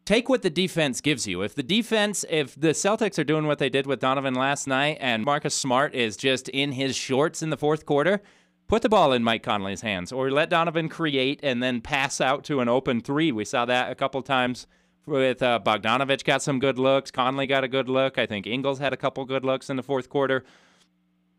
take 0.05 0.29
what 0.29 0.43
the 0.43 0.51
defense 0.51 1.01
gives 1.01 1.27
you. 1.27 1.43
If 1.43 1.55
the 1.55 1.63
defense, 1.63 2.25
if 2.29 2.55
the 2.55 2.69
Celtics 2.69 3.19
are 3.19 3.25
doing 3.25 3.47
what 3.47 3.59
they 3.59 3.69
did 3.69 3.87
with 3.87 4.01
Donovan 4.01 4.35
last 4.35 4.67
night 4.67 4.99
and 5.01 5.25
Marcus 5.25 5.55
Smart 5.55 5.95
is 5.95 6.17
just 6.17 6.49
in 6.51 6.73
his 6.73 6.95
shorts 6.95 7.43
in 7.43 7.51
the 7.51 7.57
fourth 7.57 7.87
quarter, 7.87 8.21
put 8.69 8.83
the 8.83 8.89
ball 8.89 9.13
in 9.13 9.25
Mike 9.25 9.43
Conley's 9.43 9.81
hands 9.81 10.13
or 10.13 10.31
let 10.31 10.51
Donovan 10.51 10.89
create 10.89 11.41
and 11.43 11.63
then 11.63 11.81
pass 11.81 12.21
out 12.21 12.45
to 12.45 12.61
an 12.61 12.69
open 12.69 13.01
three. 13.01 13.33
We 13.33 13.45
saw 13.45 13.65
that 13.65 13.91
a 13.91 13.95
couple 13.95 14.23
times 14.23 14.67
with 15.07 15.43
uh, 15.43 15.61
Bogdanovic 15.65 16.25
got 16.25 16.43
some 16.43 16.59
good 16.59 16.79
looks. 16.79 17.11
Conley 17.11 17.47
got 17.47 17.65
a 17.65 17.69
good 17.69 17.89
look. 17.89 18.19
I 18.19 18.27
think 18.27 18.47
Ingles 18.47 18.79
had 18.79 18.93
a 18.93 18.97
couple 18.97 19.25
good 19.25 19.45
looks 19.45 19.71
in 19.71 19.77
the 19.77 19.83
fourth 19.83 20.09
quarter. 20.09 20.45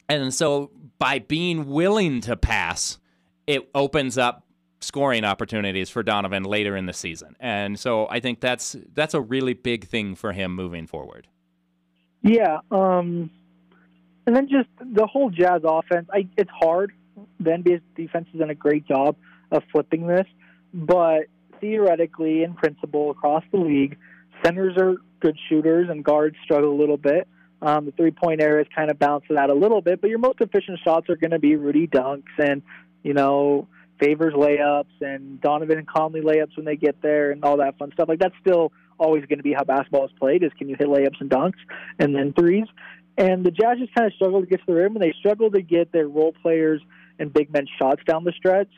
And 0.08 0.34
so 0.34 0.72
by 1.00 1.20
being 1.20 1.68
willing 1.68 2.22
to 2.22 2.36
pass, 2.36 3.00
it 3.48 3.70
opens 3.74 4.18
up 4.18 4.46
scoring 4.82 5.24
opportunities 5.24 5.90
for 5.90 6.04
Donovan 6.04 6.44
later 6.44 6.76
in 6.76 6.86
the 6.86 6.94
season. 6.94 7.36
And 7.40 7.80
so 7.80 8.08
I 8.10 8.20
think 8.20 8.40
that's 8.40 8.76
that's 8.94 9.14
a 9.14 9.22
really 9.22 9.54
big 9.54 9.88
thing 9.88 10.16
for 10.16 10.32
him 10.32 10.56
moving 10.56 10.86
forward. 10.88 11.28
Yeah, 12.22 12.60
um, 12.72 13.30
and 14.26 14.36
then 14.36 14.48
just 14.48 14.70
the 14.80 15.06
whole 15.06 15.30
Jazz 15.30 15.62
offense. 15.64 16.08
I, 16.12 16.28
it's 16.38 16.50
hard. 16.50 16.92
The 17.40 17.52
NBA's 17.52 17.82
defense 17.96 18.28
has 18.32 18.40
done 18.40 18.50
a 18.50 18.56
great 18.56 18.88
job 18.88 19.16
of 19.52 19.64
flipping 19.72 20.08
this, 20.08 20.26
but 20.74 21.28
theoretically, 21.60 22.44
in 22.44 22.54
principle, 22.54 23.12
across 23.12 23.44
the 23.52 23.58
league, 23.58 23.98
centers 24.44 24.76
are 24.78 24.96
good 25.20 25.38
shooters 25.50 25.88
and 25.90 26.04
guards 26.04 26.36
struggle 26.44 26.72
a 26.72 26.80
little 26.80 26.98
bit. 26.98 27.28
Um, 27.62 27.86
the 27.86 27.92
three 27.92 28.12
point 28.12 28.42
areas 28.42 28.68
kind 28.76 28.92
of 28.92 28.98
it 29.02 29.38
out 29.38 29.50
a 29.50 29.54
little 29.54 29.82
bit, 29.82 30.02
but 30.02 30.10
your 30.10 30.20
most 30.20 30.42
efficient 30.42 30.80
shots 30.84 31.10
are 31.10 31.16
going 31.16 31.32
to 31.32 31.40
be 31.40 31.56
Rudy 31.56 31.88
dunks 31.88 32.24
and, 32.38 32.62
you 33.04 33.14
know, 33.14 33.68
Favors 34.00 34.34
layups 34.34 35.02
and 35.02 35.40
Donovan 35.40 35.78
and 35.78 35.88
Conley 35.88 36.22
layups 36.22 36.58
when 36.58 36.66
they 36.66 36.76
get 36.76 37.02
there 37.02 37.32
and 37.32 37.44
all 37.46 37.58
that 37.58 37.78
fun 37.78 37.92
stuff. 37.94 38.10
Like 38.10 38.20
that's 38.20 38.36
still 38.42 38.74
always 39.00 39.26
going 39.26 39.40
to 39.40 39.44
be 39.44 39.54
how 39.54 39.64
basketball 39.64 40.06
is 40.06 40.12
played 40.20 40.44
is 40.44 40.52
can 40.58 40.68
you 40.68 40.76
hit 40.78 40.88
layups 40.88 41.20
and 41.22 41.30
dunks 41.30 41.60
and 41.98 42.14
then 42.14 42.34
threes. 42.34 42.68
And 43.18 43.46
the 43.46 43.52
Jazz 43.52 43.78
just 43.80 43.96
kind 43.96 44.06
of 44.06 44.14
struggle 44.14 44.42
to 44.42 44.48
get 44.48 44.60
to 44.60 44.66
the 44.68 44.74
rim 44.74 44.96
and 44.96 45.04
they 45.04 45.14
struggle 45.18 45.50
to 45.52 45.62
get 45.62 45.94
their 45.94 46.08
role 46.08 46.34
players 46.42 46.82
and 47.18 47.32
big 47.32 47.52
men 47.52 47.68
shots 47.80 48.02
down 48.06 48.26
the 48.26 48.34
stretch. 48.34 48.70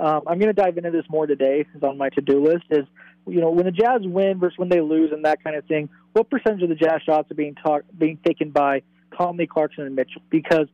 Um, 0.00 0.22
I'm 0.26 0.38
going 0.38 0.54
to 0.54 0.54
dive 0.54 0.78
into 0.78 0.90
this 0.90 1.04
more 1.10 1.26
today. 1.26 1.66
Is 1.74 1.82
on 1.82 1.98
my 1.98 2.08
to-do 2.08 2.42
list. 2.42 2.64
Is 2.70 2.86
you 3.26 3.40
know 3.40 3.50
when 3.50 3.66
the 3.66 3.70
Jazz 3.70 4.00
win 4.02 4.38
versus 4.38 4.58
when 4.58 4.70
they 4.70 4.80
lose 4.80 5.12
and 5.12 5.24
that 5.24 5.44
kind 5.44 5.56
of 5.56 5.64
thing. 5.66 5.90
What 6.12 6.30
percentage 6.30 6.62
of 6.62 6.70
the 6.70 6.74
Jazz 6.74 7.02
shots 7.04 7.30
are 7.30 7.34
being 7.34 7.54
talk, 7.54 7.82
being 7.96 8.18
taken 8.26 8.50
by 8.50 8.82
Conley, 9.16 9.46
Clarkson, 9.46 9.84
and 9.84 9.94
Mitchell? 9.94 10.22
Because 10.30 10.66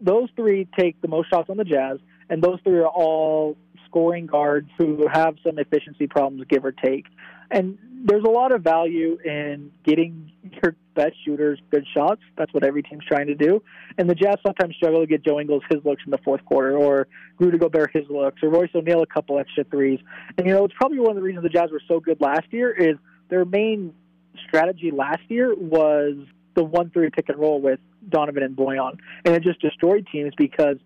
those 0.00 0.28
three 0.34 0.68
take 0.78 1.00
the 1.00 1.08
most 1.08 1.30
shots 1.30 1.48
on 1.48 1.56
the 1.56 1.64
Jazz, 1.64 1.98
and 2.28 2.42
those 2.42 2.58
three 2.64 2.78
are 2.78 2.88
all 2.88 3.56
scoring 3.86 4.26
guards 4.26 4.68
who 4.78 5.06
have 5.10 5.36
some 5.46 5.58
efficiency 5.58 6.06
problems, 6.06 6.44
give 6.48 6.64
or 6.64 6.72
take. 6.72 7.06
And 7.50 7.78
there's 8.04 8.24
a 8.24 8.30
lot 8.30 8.52
of 8.52 8.62
value 8.62 9.18
in 9.24 9.70
getting 9.84 10.32
your 10.62 10.74
best 10.94 11.14
shooters 11.24 11.58
good 11.70 11.86
shots. 11.94 12.20
That's 12.36 12.52
what 12.52 12.64
every 12.64 12.82
team's 12.82 13.04
trying 13.06 13.28
to 13.28 13.34
do. 13.34 13.62
And 13.96 14.10
the 14.10 14.14
Jazz 14.14 14.36
sometimes 14.44 14.74
struggle 14.76 15.00
to 15.00 15.06
get 15.06 15.24
Joe 15.24 15.40
Ingles 15.40 15.62
his 15.70 15.84
looks 15.84 16.02
in 16.04 16.10
the 16.10 16.18
fourth 16.18 16.44
quarter, 16.44 16.76
or 16.76 17.06
Rudy 17.38 17.58
Gobert 17.58 17.90
his 17.92 18.04
looks, 18.10 18.42
or 18.42 18.48
Royce 18.48 18.70
O'Neale 18.74 19.02
a 19.02 19.06
couple 19.06 19.38
extra 19.38 19.64
threes. 19.64 20.00
And 20.36 20.46
you 20.46 20.52
know, 20.52 20.64
it's 20.64 20.74
probably 20.76 20.98
one 20.98 21.10
of 21.10 21.16
the 21.16 21.22
reasons 21.22 21.44
the 21.44 21.48
Jazz 21.48 21.70
were 21.70 21.82
so 21.86 22.00
good 22.00 22.20
last 22.20 22.46
year 22.50 22.70
is 22.70 22.96
their 23.28 23.44
main 23.44 23.94
strategy 24.46 24.90
last 24.90 25.22
year 25.28 25.54
was 25.54 26.16
the 26.54 26.64
one 26.64 26.90
three 26.90 27.08
pick 27.10 27.28
and 27.28 27.38
roll 27.38 27.60
with 27.60 27.80
Donovan 28.08 28.42
and 28.42 28.56
Bojan, 28.56 28.98
and 29.24 29.34
it 29.34 29.42
just 29.42 29.60
destroyed 29.60 30.06
teams 30.10 30.34
because 30.36 30.76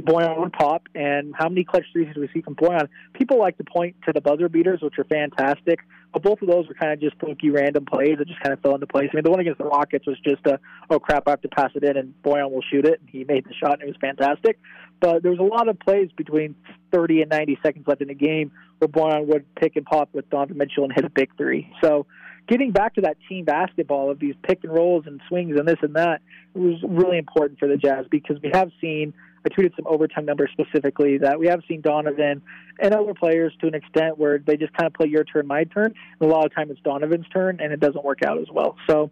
Bojan 0.00 0.38
would 0.38 0.52
pop, 0.52 0.88
and 0.94 1.34
how 1.36 1.48
many 1.48 1.64
clutch 1.64 1.84
threes 1.92 2.08
did 2.08 2.18
we 2.18 2.28
see 2.32 2.40
from 2.40 2.54
Bojan? 2.54 2.88
People 3.12 3.38
like 3.38 3.58
to 3.58 3.64
point 3.64 3.96
to 4.06 4.12
the 4.12 4.22
buzzer 4.22 4.48
beaters, 4.48 4.80
which 4.80 4.98
are 4.98 5.04
fantastic, 5.04 5.80
but 6.12 6.22
both 6.22 6.40
of 6.40 6.48
those 6.48 6.66
were 6.66 6.74
kind 6.74 6.92
of 6.92 7.00
just 7.00 7.18
fluky, 7.20 7.50
random 7.50 7.84
plays 7.84 8.16
that 8.18 8.26
just 8.26 8.40
kind 8.40 8.54
of 8.54 8.60
fell 8.60 8.74
into 8.74 8.86
place. 8.86 9.10
I 9.12 9.16
mean, 9.16 9.24
the 9.24 9.30
one 9.30 9.40
against 9.40 9.58
the 9.58 9.64
Rockets 9.64 10.06
was 10.06 10.18
just 10.20 10.46
a, 10.46 10.58
oh 10.88 10.98
crap, 10.98 11.24
I 11.26 11.30
have 11.30 11.42
to 11.42 11.48
pass 11.48 11.70
it 11.74 11.84
in, 11.84 11.96
and 11.96 12.14
Bojan 12.24 12.50
will 12.50 12.62
shoot 12.62 12.86
it, 12.86 13.00
and 13.00 13.10
he 13.10 13.24
made 13.24 13.44
the 13.44 13.54
shot, 13.54 13.74
and 13.74 13.82
it 13.82 13.86
was 13.86 13.96
fantastic. 14.00 14.58
But 15.00 15.22
there 15.22 15.32
was 15.32 15.40
a 15.40 15.42
lot 15.42 15.68
of 15.68 15.78
plays 15.80 16.10
between 16.16 16.54
30 16.92 17.22
and 17.22 17.30
90 17.30 17.58
seconds 17.62 17.86
left 17.86 18.00
in 18.00 18.08
the 18.08 18.14
game 18.14 18.52
where 18.78 18.88
Bojan 18.88 19.26
would 19.26 19.52
pick 19.56 19.76
and 19.76 19.84
pop 19.84 20.08
with 20.12 20.30
Donovan 20.30 20.56
Mitchell 20.56 20.84
and 20.84 20.92
hit 20.92 21.04
a 21.04 21.10
big 21.10 21.36
three. 21.36 21.70
So 21.82 22.06
getting 22.52 22.70
back 22.70 22.94
to 22.94 23.00
that 23.00 23.16
team 23.30 23.46
basketball 23.46 24.10
of 24.10 24.18
these 24.18 24.34
pick 24.42 24.62
and 24.62 24.72
rolls 24.72 25.04
and 25.06 25.22
swings 25.26 25.56
and 25.58 25.66
this 25.66 25.78
and 25.80 25.94
that 25.94 26.20
was 26.52 26.78
really 26.86 27.16
important 27.16 27.58
for 27.58 27.66
the 27.66 27.78
Jazz 27.78 28.04
because 28.10 28.36
we 28.42 28.50
have 28.52 28.70
seen 28.78 29.14
I 29.44 29.48
tweeted 29.48 29.74
some 29.74 29.86
overtime 29.86 30.26
numbers 30.26 30.50
specifically 30.52 31.16
that 31.18 31.40
we 31.40 31.46
have 31.46 31.62
seen 31.66 31.80
Donovan 31.80 32.42
and 32.78 32.94
other 32.94 33.14
players 33.14 33.54
to 33.62 33.66
an 33.66 33.74
extent 33.74 34.18
where 34.18 34.38
they 34.38 34.58
just 34.58 34.72
kind 34.74 34.86
of 34.86 34.92
play 34.92 35.08
your 35.08 35.24
turn, 35.24 35.46
my 35.46 35.64
turn. 35.64 35.94
And 36.20 36.30
a 36.30 36.32
lot 36.32 36.44
of 36.44 36.54
time 36.54 36.70
it's 36.70 36.80
Donovan's 36.82 37.26
turn, 37.32 37.58
and 37.60 37.72
it 37.72 37.80
doesn't 37.80 38.04
work 38.04 38.18
out 38.24 38.38
as 38.38 38.46
well. 38.52 38.76
So 38.88 39.10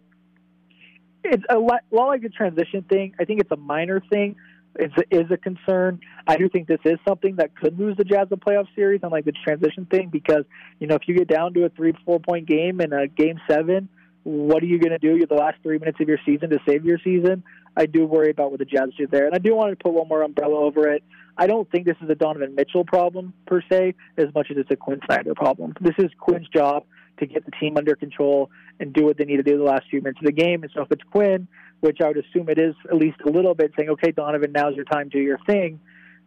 it's 1.23 1.43
a 1.49 1.57
lot, 1.57 1.81
a 1.91 1.95
lot 1.95 2.07
like 2.07 2.21
the 2.21 2.29
transition 2.29 2.83
thing. 2.83 3.13
I 3.19 3.25
think 3.25 3.41
it's 3.41 3.51
a 3.51 3.57
minor 3.57 4.01
thing. 4.09 4.37
Is 4.79 4.91
is 5.11 5.29
a 5.29 5.37
concern. 5.37 5.99
I 6.27 6.37
do 6.37 6.47
think 6.47 6.67
this 6.67 6.79
is 6.85 6.97
something 7.05 7.35
that 7.35 7.55
could 7.55 7.77
lose 7.77 7.97
the 7.97 8.05
Jazz 8.05 8.27
a 8.31 8.37
playoff 8.37 8.67
series, 8.73 9.01
on 9.03 9.11
like 9.11 9.25
the 9.25 9.33
transition 9.33 9.85
thing, 9.85 10.07
because 10.09 10.45
you 10.79 10.87
know 10.87 10.95
if 10.95 11.01
you 11.07 11.15
get 11.15 11.27
down 11.27 11.53
to 11.55 11.65
a 11.65 11.69
three, 11.69 11.93
four 12.05 12.19
point 12.19 12.47
game 12.47 12.79
in 12.79 12.93
a 12.93 13.07
game 13.07 13.39
seven, 13.49 13.89
what 14.23 14.63
are 14.63 14.67
you 14.67 14.79
going 14.79 14.91
to 14.91 14.97
do? 14.97 15.17
You're 15.17 15.27
the 15.27 15.35
last 15.35 15.57
three 15.61 15.77
minutes 15.77 15.99
of 15.99 16.07
your 16.07 16.19
season 16.25 16.51
to 16.51 16.59
save 16.65 16.85
your 16.85 16.99
season. 17.03 17.43
I 17.75 17.85
do 17.85 18.05
worry 18.05 18.31
about 18.31 18.51
what 18.51 18.59
the 18.59 18.65
Jazz 18.65 18.89
do 18.97 19.07
there, 19.07 19.25
and 19.25 19.35
I 19.35 19.39
do 19.39 19.53
want 19.55 19.77
to 19.77 19.83
put 19.83 19.93
one 19.93 20.07
more 20.07 20.21
umbrella 20.21 20.55
over 20.55 20.87
it. 20.87 21.03
I 21.37 21.47
don't 21.47 21.69
think 21.69 21.85
this 21.85 21.97
is 22.01 22.09
a 22.09 22.15
Donovan 22.15 22.55
Mitchell 22.55 22.85
problem 22.85 23.33
per 23.47 23.61
se, 23.69 23.95
as 24.17 24.33
much 24.33 24.51
as 24.51 24.57
it's 24.57 24.71
a 24.71 24.75
Quin 24.77 25.01
Snyder 25.05 25.33
problem. 25.35 25.73
This 25.81 25.95
is 25.97 26.11
Quin's 26.17 26.47
job 26.47 26.85
to 27.21 27.27
get 27.27 27.45
the 27.45 27.51
team 27.51 27.77
under 27.77 27.95
control 27.95 28.51
and 28.79 28.93
do 28.93 29.05
what 29.05 29.17
they 29.17 29.23
need 29.23 29.37
to 29.37 29.43
do 29.43 29.57
the 29.57 29.63
last 29.63 29.83
few 29.89 30.01
minutes 30.01 30.19
of 30.19 30.25
the 30.25 30.31
game. 30.31 30.63
And 30.63 30.71
so 30.75 30.81
if 30.81 30.91
it's 30.91 31.03
Quin, 31.11 31.47
which 31.79 31.99
I 32.03 32.07
would 32.07 32.17
assume 32.17 32.49
it 32.49 32.59
is 32.59 32.75
at 32.89 32.97
least 32.97 33.17
a 33.25 33.29
little 33.29 33.55
bit, 33.55 33.71
saying, 33.77 33.89
"Okay, 33.91 34.11
Donovan, 34.11 34.51
now's 34.51 34.75
your 34.75 34.85
time, 34.85 35.09
to 35.09 35.17
do 35.17 35.23
your 35.23 35.39
thing," 35.47 35.79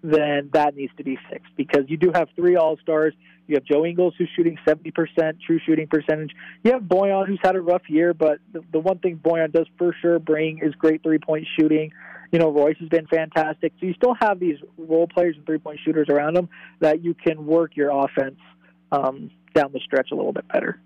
then 0.03 0.51
that 0.53 0.77
needs 0.77 0.93
to 0.97 1.05
be 1.05 1.19
fixed 1.31 1.55
because 1.57 1.85
you 1.89 1.97
do 1.97 2.11
have 2.15 2.29
three 2.37 2.57
All 2.57 2.77
Stars. 2.79 3.15
You 3.47 3.57
have 3.57 3.65
Joe 3.65 3.85
Ingles 3.85 4.15
who's 4.17 4.29
shooting 4.35 4.57
70% 4.67 5.41
true 5.47 5.59
shooting 5.67 5.87
percentage. 5.87 6.31
You 6.63 6.73
have 6.73 6.83
Bojan 6.83 7.27
who's 7.27 7.41
had 7.43 7.57
a 7.57 7.61
rough 7.61 7.83
year, 7.89 8.15
but 8.15 8.39
the, 8.53 8.63
the 8.73 8.79
one 8.79 8.99
thing 8.99 9.21
Bojan 9.23 9.53
does 9.53 9.67
for 9.77 9.95
sure 10.01 10.19
bring 10.19 10.61
is 10.63 10.75
great 10.75 11.03
three 11.03 11.19
point 11.19 11.47
shooting. 11.59 11.93
You 12.33 12.39
know, 12.39 12.51
Royce 12.51 12.77
has 12.81 12.89
been 12.89 13.07
fantastic. 13.07 13.73
So 13.79 13.87
you 13.87 13.95
still 13.95 14.15
have 14.21 14.41
these 14.41 14.57
role 14.77 15.07
players 15.07 15.37
and 15.37 15.47
three 15.47 15.59
point 15.59 15.79
shooters 15.85 16.09
around 16.09 16.35
them 16.35 16.49
that 16.81 17.05
you 17.05 17.15
can 17.15 17.47
work 17.47 17.77
your 17.77 17.91
offense 17.91 18.41
um, 18.93 19.31
down 19.55 19.71
the 19.73 19.81
stretch 19.81 20.11
a 20.13 20.15
little 20.15 20.33
bit 20.33 20.47
better. 20.49 20.81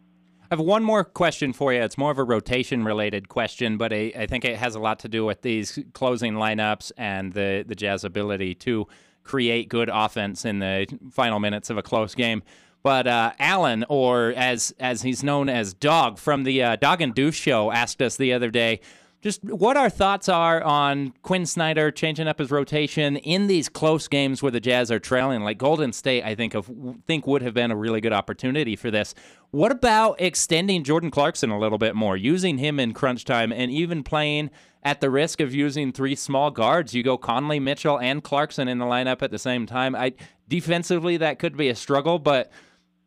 I 0.50 0.54
have 0.54 0.60
one 0.60 0.82
more 0.82 1.04
question 1.04 1.52
for 1.52 1.74
you. 1.74 1.82
It's 1.82 1.98
more 1.98 2.10
of 2.10 2.18
a 2.18 2.24
rotation 2.24 2.84
related 2.84 3.28
question, 3.28 3.76
but 3.76 3.92
I, 3.92 4.12
I, 4.16 4.26
think 4.26 4.46
it 4.46 4.56
has 4.56 4.74
a 4.74 4.78
lot 4.78 4.98
to 5.00 5.08
do 5.08 5.26
with 5.26 5.42
these 5.42 5.78
closing 5.92 6.34
lineups 6.34 6.90
and 6.96 7.34
the, 7.34 7.64
the 7.66 7.74
Jazz 7.74 8.02
ability 8.02 8.54
to 8.56 8.86
create 9.24 9.68
good 9.68 9.90
offense 9.92 10.46
in 10.46 10.58
the 10.58 10.86
final 11.12 11.38
minutes 11.38 11.68
of 11.68 11.76
a 11.76 11.82
close 11.82 12.14
game. 12.14 12.42
But 12.82 13.06
uh, 13.06 13.32
Alan, 13.38 13.84
or 13.90 14.32
as 14.36 14.74
as 14.80 15.02
he's 15.02 15.22
known 15.22 15.50
as 15.50 15.74
Dog 15.74 16.16
from 16.16 16.44
the 16.44 16.62
uh, 16.62 16.76
Dog 16.76 17.02
and 17.02 17.14
Deuce 17.14 17.34
show, 17.34 17.70
asked 17.70 18.00
us 18.00 18.16
the 18.16 18.32
other 18.32 18.50
day, 18.50 18.80
just 19.20 19.42
what 19.42 19.76
our 19.76 19.90
thoughts 19.90 20.28
are 20.28 20.62
on 20.62 21.12
Quin 21.22 21.44
Snyder 21.44 21.90
changing 21.90 22.28
up 22.28 22.38
his 22.38 22.50
rotation 22.50 23.16
in 23.16 23.48
these 23.48 23.68
close 23.68 24.06
games 24.06 24.42
where 24.42 24.52
the 24.52 24.60
Jazz 24.60 24.92
are 24.92 25.00
trailing. 25.00 25.42
Like 25.42 25.58
Golden 25.58 25.92
State, 25.92 26.24
I 26.24 26.34
think 26.34 26.54
of 26.54 26.70
think 27.06 27.26
would 27.26 27.42
have 27.42 27.54
been 27.54 27.70
a 27.70 27.76
really 27.76 28.00
good 28.00 28.12
opportunity 28.12 28.76
for 28.76 28.90
this. 28.90 29.14
What 29.50 29.72
about 29.72 30.20
extending 30.20 30.84
Jordan 30.84 31.10
Clarkson 31.10 31.50
a 31.50 31.58
little 31.58 31.78
bit 31.78 31.96
more, 31.96 32.16
using 32.16 32.58
him 32.58 32.78
in 32.78 32.94
crunch 32.94 33.24
time, 33.24 33.52
and 33.52 33.70
even 33.70 34.04
playing 34.04 34.50
at 34.84 35.00
the 35.00 35.10
risk 35.10 35.40
of 35.40 35.52
using 35.54 35.90
three 35.90 36.14
small 36.14 36.50
guards? 36.50 36.94
You 36.94 37.02
go 37.02 37.18
Conley, 37.18 37.58
Mitchell, 37.58 37.98
and 37.98 38.22
Clarkson 38.22 38.68
in 38.68 38.78
the 38.78 38.84
lineup 38.84 39.22
at 39.22 39.30
the 39.30 39.38
same 39.38 39.66
time. 39.66 39.96
I 39.96 40.12
defensively 40.46 41.16
that 41.16 41.38
could 41.38 41.56
be 41.56 41.68
a 41.68 41.74
struggle, 41.74 42.18
but 42.18 42.52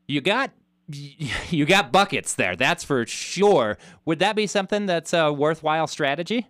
you 0.07 0.19
got 0.19 0.51
you 1.49 1.65
got 1.65 1.91
buckets 1.91 2.35
there. 2.35 2.55
That's 2.55 2.83
for 2.83 3.05
sure. 3.05 3.77
Would 4.05 4.19
that 4.19 4.35
be 4.35 4.47
something 4.47 4.85
that's 4.85 5.13
a 5.13 5.31
worthwhile 5.31 5.87
strategy? 5.87 6.47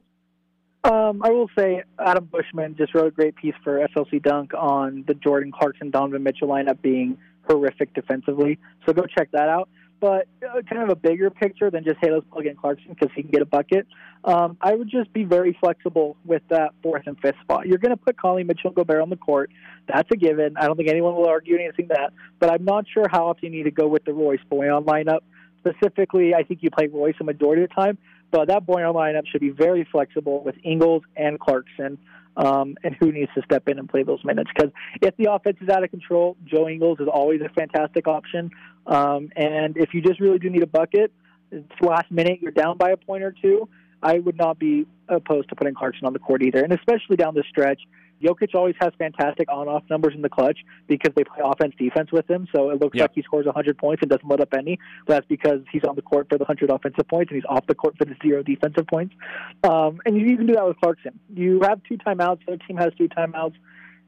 Um, 0.83 1.21
I 1.23 1.29
will 1.29 1.49
say 1.57 1.83
Adam 1.99 2.25
Bushman 2.25 2.75
just 2.75 2.95
wrote 2.95 3.07
a 3.07 3.11
great 3.11 3.35
piece 3.35 3.53
for 3.63 3.85
SLC 3.95 4.21
Dunk 4.21 4.53
on 4.55 5.03
the 5.07 5.13
Jordan 5.13 5.51
Clarkson 5.51 5.91
Donovan 5.91 6.23
Mitchell 6.23 6.47
lineup 6.47 6.81
being 6.81 7.17
horrific 7.47 7.93
defensively. 7.93 8.57
So 8.85 8.93
go 8.93 9.03
check 9.05 9.29
that 9.31 9.47
out 9.47 9.69
but 10.01 10.27
uh, 10.43 10.61
kind 10.67 10.81
of 10.81 10.89
a 10.89 10.95
bigger 10.95 11.29
picture 11.29 11.69
than 11.69 11.83
just 11.83 11.97
hey 12.01 12.11
let's 12.11 12.25
plug 12.31 12.47
in 12.47 12.55
Clarkson 12.57 12.89
because 12.89 13.09
he 13.15 13.21
can 13.21 13.31
get 13.31 13.41
a 13.41 13.45
bucket. 13.45 13.87
Um, 14.25 14.57
I 14.59 14.73
would 14.73 14.89
just 14.89 15.13
be 15.13 15.23
very 15.23 15.55
flexible 15.59 16.17
with 16.25 16.41
that 16.49 16.71
fourth 16.83 17.03
and 17.05 17.17
fifth 17.19 17.39
spot. 17.41 17.67
You're 17.67 17.77
going 17.77 17.91
to 17.91 17.97
put 17.97 18.17
Conley 18.17 18.43
Mitchell 18.43 18.69
and 18.69 18.75
Gobert 18.75 19.01
on 19.01 19.09
the 19.09 19.15
court. 19.15 19.51
That's 19.87 20.09
a 20.11 20.17
given. 20.17 20.57
I 20.57 20.65
don't 20.65 20.75
think 20.75 20.89
anyone 20.89 21.15
will 21.15 21.27
argue 21.27 21.55
anything 21.55 21.87
that. 21.89 22.11
But 22.39 22.51
I'm 22.51 22.65
not 22.65 22.85
sure 22.91 23.05
how 23.09 23.27
often 23.27 23.45
you 23.45 23.57
need 23.57 23.63
to 23.63 23.71
go 23.71 23.87
with 23.87 24.03
the 24.03 24.13
Royce 24.13 24.39
Bojan 24.51 24.85
lineup. 24.85 25.19
Specifically, 25.59 26.33
I 26.33 26.43
think 26.43 26.63
you 26.63 26.71
play 26.71 26.87
Royce 26.87 27.15
a 27.19 27.23
majority 27.23 27.63
of 27.63 27.69
the 27.69 27.75
time, 27.75 27.97
but 28.31 28.47
that 28.47 28.65
Bojan 28.65 28.95
lineup 28.95 29.27
should 29.31 29.41
be 29.41 29.51
very 29.51 29.87
flexible 29.91 30.43
with 30.43 30.55
Ingles 30.63 31.03
and 31.15 31.39
Clarkson 31.39 31.99
um, 32.37 32.75
and 32.83 32.95
who 32.99 33.11
needs 33.11 33.31
to 33.35 33.41
step 33.43 33.67
in 33.67 33.79
and 33.79 33.89
play 33.89 34.03
those 34.03 34.23
minutes. 34.23 34.49
Because 34.55 34.71
if 35.01 35.15
the 35.17 35.31
offense 35.31 35.57
is 35.61 35.69
out 35.69 35.83
of 35.83 35.91
control, 35.91 36.37
Joe 36.45 36.67
Ingles 36.67 36.99
is 36.99 37.07
always 37.11 37.41
a 37.41 37.49
fantastic 37.49 38.07
option. 38.07 38.51
Um, 38.87 39.29
and 39.35 39.77
if 39.77 39.93
you 39.93 40.01
just 40.01 40.19
really 40.19 40.39
do 40.39 40.49
need 40.49 40.63
a 40.63 40.67
bucket, 40.67 41.11
it's 41.51 41.67
last 41.81 42.09
minute, 42.09 42.39
you're 42.41 42.51
down 42.51 42.77
by 42.77 42.91
a 42.91 42.97
point 42.97 43.23
or 43.23 43.35
two. 43.41 43.67
I 44.01 44.17
would 44.17 44.37
not 44.37 44.57
be 44.57 44.87
opposed 45.09 45.49
to 45.49 45.55
putting 45.55 45.75
Clarkson 45.75 46.07
on 46.07 46.13
the 46.13 46.19
court 46.19 46.41
either, 46.41 46.63
and 46.63 46.73
especially 46.73 47.17
down 47.17 47.35
the 47.35 47.43
stretch. 47.49 47.81
Jokic 48.21 48.53
always 48.55 48.75
has 48.79 48.91
fantastic 48.97 49.51
on-off 49.51 49.83
numbers 49.89 50.13
in 50.15 50.21
the 50.21 50.29
clutch 50.29 50.59
because 50.87 51.13
they 51.15 51.23
play 51.23 51.39
offense-defense 51.43 52.11
with 52.11 52.29
him. 52.29 52.47
So 52.55 52.69
it 52.69 52.79
looks 52.79 52.97
yep. 52.97 53.09
like 53.09 53.15
he 53.15 53.21
scores 53.23 53.45
100 53.45 53.77
points 53.77 54.01
and 54.01 54.09
doesn't 54.09 54.27
let 54.27 54.39
up 54.39 54.53
any. 54.53 54.79
But 55.05 55.13
that's 55.13 55.27
because 55.27 55.61
he's 55.71 55.83
on 55.83 55.95
the 55.95 56.01
court 56.01 56.27
for 56.29 56.37
the 56.37 56.43
100 56.43 56.69
offensive 56.69 57.07
points 57.07 57.31
and 57.31 57.37
he's 57.37 57.49
off 57.49 57.65
the 57.67 57.75
court 57.75 57.97
for 57.97 58.05
the 58.05 58.15
zero 58.21 58.43
defensive 58.43 58.87
points. 58.87 59.15
Um, 59.63 59.99
and 60.05 60.17
you 60.17 60.37
can 60.37 60.45
do 60.45 60.53
that 60.53 60.65
with 60.65 60.79
Clarkson. 60.79 61.19
You 61.33 61.61
have 61.63 61.81
two 61.83 61.97
timeouts. 61.97 62.45
The 62.45 62.53
other 62.53 62.63
team 62.67 62.77
has 62.77 62.93
two 62.97 63.09
timeouts. 63.09 63.55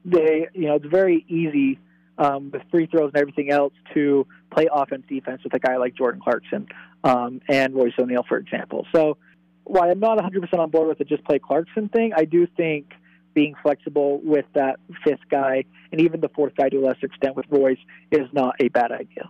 They, 0.04 0.48
you 0.54 0.66
know, 0.66 0.76
it's 0.76 0.86
very 0.86 1.24
easy 1.28 1.78
um, 2.18 2.50
with 2.50 2.62
free 2.70 2.86
throws 2.86 3.10
and 3.14 3.20
everything 3.20 3.50
else 3.50 3.72
to 3.94 4.26
play 4.50 4.68
offense-defense 4.72 5.42
with 5.42 5.54
a 5.54 5.58
guy 5.58 5.76
like 5.76 5.94
Jordan 5.94 6.20
Clarkson 6.22 6.68
um, 7.02 7.40
and 7.48 7.74
Royce 7.74 7.94
O'Neale, 7.98 8.24
for 8.28 8.38
example. 8.38 8.86
So 8.94 9.16
while 9.64 9.90
I'm 9.90 9.98
not 9.98 10.18
100% 10.18 10.58
on 10.58 10.70
board 10.70 10.88
with 10.88 10.98
the 10.98 11.04
just 11.04 11.24
play 11.24 11.38
Clarkson 11.38 11.88
thing, 11.88 12.12
I 12.16 12.24
do 12.24 12.46
think– 12.46 12.92
being 13.34 13.54
flexible 13.62 14.20
with 14.22 14.46
that 14.54 14.78
fifth 15.04 15.28
guy 15.30 15.64
and 15.92 16.00
even 16.00 16.20
the 16.20 16.28
fourth 16.30 16.54
guy 16.56 16.68
to 16.68 16.78
a 16.78 16.84
lesser 16.86 17.06
extent 17.06 17.36
with 17.36 17.46
Royce 17.50 17.78
is 18.10 18.28
not 18.32 18.54
a 18.60 18.68
bad 18.68 18.92
idea. 18.92 19.28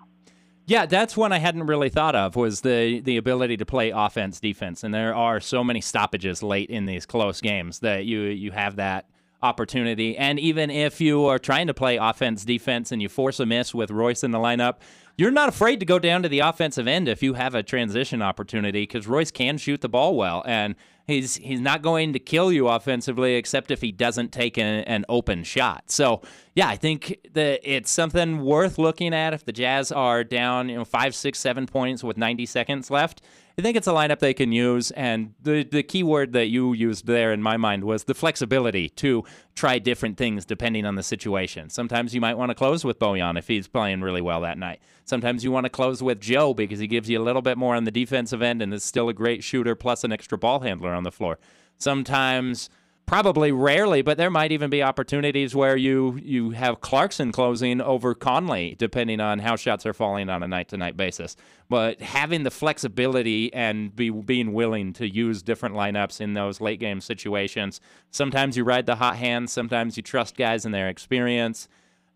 Yeah, 0.66 0.86
that's 0.86 1.14
one 1.14 1.32
I 1.32 1.38
hadn't 1.38 1.66
really 1.66 1.90
thought 1.90 2.14
of 2.14 2.36
was 2.36 2.62
the 2.62 3.00
the 3.00 3.18
ability 3.18 3.58
to 3.58 3.66
play 3.66 3.90
offense 3.90 4.40
defense 4.40 4.82
and 4.82 4.94
there 4.94 5.14
are 5.14 5.40
so 5.40 5.62
many 5.62 5.80
stoppages 5.80 6.42
late 6.42 6.70
in 6.70 6.86
these 6.86 7.04
close 7.04 7.40
games 7.40 7.80
that 7.80 8.06
you 8.06 8.20
you 8.22 8.50
have 8.52 8.76
that 8.76 9.08
opportunity 9.42 10.16
and 10.16 10.40
even 10.40 10.70
if 10.70 11.02
you 11.02 11.26
are 11.26 11.38
trying 11.38 11.66
to 11.66 11.74
play 11.74 11.98
offense 11.98 12.46
defense 12.46 12.90
and 12.90 13.02
you 13.02 13.10
force 13.10 13.38
a 13.40 13.44
miss 13.44 13.74
with 13.74 13.90
Royce 13.90 14.24
in 14.24 14.30
the 14.30 14.38
lineup, 14.38 14.76
you're 15.18 15.30
not 15.30 15.50
afraid 15.50 15.80
to 15.80 15.86
go 15.86 15.98
down 15.98 16.22
to 16.22 16.30
the 16.30 16.38
offensive 16.38 16.88
end 16.88 17.08
if 17.08 17.22
you 17.22 17.34
have 17.34 17.54
a 17.54 17.62
transition 17.62 18.22
opportunity 18.22 18.82
because 18.82 19.06
Royce 19.06 19.30
can 19.30 19.58
shoot 19.58 19.82
the 19.82 19.88
ball 19.88 20.16
well 20.16 20.42
and 20.46 20.74
He's 21.06 21.36
he's 21.36 21.60
not 21.60 21.82
going 21.82 22.14
to 22.14 22.18
kill 22.18 22.50
you 22.50 22.68
offensively, 22.68 23.34
except 23.34 23.70
if 23.70 23.82
he 23.82 23.92
doesn't 23.92 24.32
take 24.32 24.56
an, 24.56 24.84
an 24.84 25.04
open 25.08 25.44
shot. 25.44 25.90
So 25.90 26.22
yeah, 26.54 26.68
I 26.68 26.76
think 26.76 27.18
that 27.34 27.60
it's 27.62 27.90
something 27.90 28.42
worth 28.42 28.78
looking 28.78 29.12
at 29.12 29.34
if 29.34 29.44
the 29.44 29.52
Jazz 29.52 29.92
are 29.92 30.24
down, 30.24 30.70
you 30.70 30.76
know, 30.76 30.84
five, 30.84 31.14
six, 31.14 31.38
seven 31.38 31.66
points 31.66 32.02
with 32.02 32.16
90 32.16 32.46
seconds 32.46 32.90
left. 32.90 33.20
I 33.56 33.62
think 33.62 33.76
it's 33.76 33.86
a 33.86 33.92
lineup 33.92 34.18
they 34.18 34.34
can 34.34 34.50
use, 34.50 34.90
and 34.92 35.32
the 35.40 35.62
the 35.62 35.84
key 35.84 36.02
word 36.02 36.32
that 36.32 36.48
you 36.48 36.72
used 36.72 37.06
there 37.06 37.32
in 37.32 37.40
my 37.40 37.56
mind 37.56 37.84
was 37.84 38.04
the 38.04 38.14
flexibility 38.14 38.88
to 38.90 39.22
try 39.54 39.78
different 39.78 40.16
things 40.16 40.44
depending 40.44 40.84
on 40.84 40.96
the 40.96 41.04
situation. 41.04 41.70
Sometimes 41.70 42.14
you 42.16 42.20
might 42.20 42.36
want 42.36 42.50
to 42.50 42.56
close 42.56 42.84
with 42.84 42.98
Bojan 42.98 43.38
if 43.38 43.46
he's 43.46 43.68
playing 43.68 44.00
really 44.00 44.20
well 44.20 44.40
that 44.40 44.58
night. 44.58 44.80
Sometimes 45.04 45.44
you 45.44 45.52
want 45.52 45.66
to 45.66 45.70
close 45.70 46.02
with 46.02 46.20
Joe 46.20 46.52
because 46.52 46.80
he 46.80 46.88
gives 46.88 47.08
you 47.08 47.20
a 47.20 47.22
little 47.22 47.42
bit 47.42 47.56
more 47.56 47.76
on 47.76 47.84
the 47.84 47.92
defensive 47.92 48.42
end 48.42 48.60
and 48.60 48.74
is 48.74 48.82
still 48.82 49.08
a 49.08 49.14
great 49.14 49.44
shooter 49.44 49.76
plus 49.76 50.02
an 50.02 50.10
extra 50.10 50.36
ball 50.36 50.60
handler 50.60 50.92
on 50.92 51.04
the 51.04 51.12
floor. 51.12 51.38
Sometimes 51.78 52.68
probably 53.06 53.52
rarely, 53.52 54.02
but 54.02 54.16
there 54.16 54.30
might 54.30 54.52
even 54.52 54.70
be 54.70 54.82
opportunities 54.82 55.54
where 55.54 55.76
you 55.76 56.18
you 56.22 56.50
have 56.50 56.80
Clarkson 56.80 57.32
closing 57.32 57.80
over 57.80 58.14
Conley, 58.14 58.74
depending 58.78 59.20
on 59.20 59.38
how 59.38 59.56
shots 59.56 59.84
are 59.84 59.92
falling 59.92 60.28
on 60.30 60.42
a 60.42 60.48
night 60.48 60.68
to 60.68 60.76
night 60.76 60.96
basis. 60.96 61.36
But 61.68 62.00
having 62.00 62.44
the 62.44 62.50
flexibility 62.50 63.52
and 63.52 63.94
be 63.94 64.10
being 64.10 64.52
willing 64.52 64.92
to 64.94 65.08
use 65.08 65.42
different 65.42 65.74
lineups 65.74 66.20
in 66.20 66.34
those 66.34 66.60
late 66.60 66.80
game 66.80 67.00
situations. 67.00 67.80
Sometimes 68.10 68.56
you 68.56 68.64
ride 68.64 68.86
the 68.86 68.96
hot 68.96 69.16
hand, 69.16 69.50
sometimes 69.50 69.96
you 69.96 70.02
trust 70.02 70.36
guys 70.36 70.64
and 70.64 70.74
their 70.74 70.88
experience. 70.88 71.68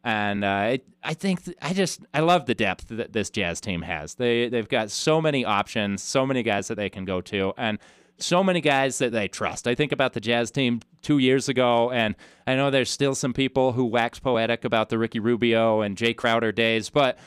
And 0.04 0.44
uh, 0.44 0.78
I 1.02 1.14
think 1.14 1.44
th- 1.44 1.56
I 1.60 1.74
just 1.74 2.00
I 2.14 2.20
love 2.20 2.46
the 2.46 2.54
depth 2.54 2.86
that 2.88 3.12
this 3.12 3.30
Jazz 3.30 3.60
team 3.60 3.82
has. 3.82 4.14
They 4.14 4.48
they've 4.48 4.68
got 4.68 4.90
so 4.90 5.20
many 5.20 5.44
options, 5.44 6.02
so 6.02 6.24
many 6.24 6.42
guys 6.42 6.68
that 6.68 6.76
they 6.76 6.88
can 6.88 7.04
go 7.04 7.20
to, 7.22 7.52
and 7.58 7.78
so 8.18 8.42
many 8.42 8.60
guys 8.60 8.98
that 8.98 9.12
they 9.12 9.28
trust. 9.28 9.66
I 9.66 9.74
think 9.74 9.92
about 9.92 10.12
the 10.12 10.20
Jazz 10.20 10.50
team 10.50 10.80
two 11.02 11.18
years 11.18 11.48
ago, 11.48 11.90
and 11.90 12.14
I 12.46 12.56
know 12.56 12.70
there's 12.70 12.90
still 12.90 13.14
some 13.14 13.32
people 13.32 13.72
who 13.72 13.84
wax 13.84 14.18
poetic 14.18 14.64
about 14.64 14.88
the 14.88 14.98
Ricky 14.98 15.20
Rubio 15.20 15.80
and 15.80 15.96
Jae 15.96 16.16
Crowder 16.16 16.52
days, 16.52 16.90
but 16.90 17.18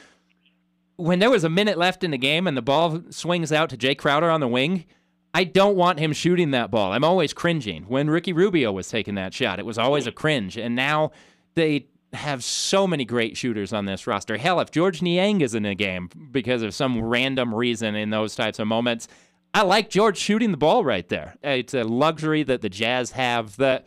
when 0.97 1.19
there 1.19 1.29
was 1.29 1.43
a 1.43 1.49
minute 1.49 1.77
left 1.77 2.03
in 2.03 2.11
the 2.11 2.17
game 2.17 2.45
and 2.45 2.55
the 2.55 2.61
ball 2.61 3.01
swings 3.09 3.51
out 3.51 3.69
to 3.71 3.77
Jae 3.77 3.97
Crowder 3.97 4.29
on 4.29 4.39
the 4.39 4.47
wing, 4.47 4.85
I 5.33 5.45
don't 5.45 5.75
want 5.75 5.99
him 5.99 6.13
shooting 6.13 6.51
that 6.51 6.69
ball. 6.69 6.91
I'm 6.91 7.03
always 7.03 7.33
cringing. 7.33 7.83
When 7.83 8.09
Ricky 8.09 8.33
Rubio 8.33 8.71
was 8.71 8.89
taking 8.89 9.15
that 9.15 9.33
shot, 9.33 9.59
it 9.59 9.65
was 9.65 9.77
always 9.77 10.05
a 10.05 10.11
cringe. 10.11 10.57
And 10.57 10.75
now 10.75 11.11
they 11.55 11.87
have 12.13 12.43
so 12.43 12.85
many 12.85 13.05
great 13.05 13.37
shooters 13.37 13.71
on 13.71 13.85
this 13.85 14.05
roster. 14.05 14.37
Hell, 14.37 14.59
if 14.59 14.71
Georges 14.71 15.01
Niang 15.01 15.41
is 15.41 15.55
in 15.55 15.65
a 15.65 15.73
game 15.73 16.09
because 16.31 16.61
of 16.61 16.73
some 16.73 17.01
random 17.01 17.55
reason 17.55 17.95
in 17.95 18.09
those 18.09 18.35
types 18.35 18.59
of 18.59 18.67
moments, 18.67 19.07
I 19.53 19.63
like 19.63 19.89
Georges 19.89 20.21
shooting 20.21 20.51
the 20.51 20.57
ball 20.57 20.85
right 20.85 21.07
there. 21.09 21.35
It's 21.43 21.73
a 21.73 21.83
luxury 21.83 22.43
that 22.43 22.61
the 22.61 22.69
Jazz 22.69 23.11
have 23.11 23.57
that 23.57 23.85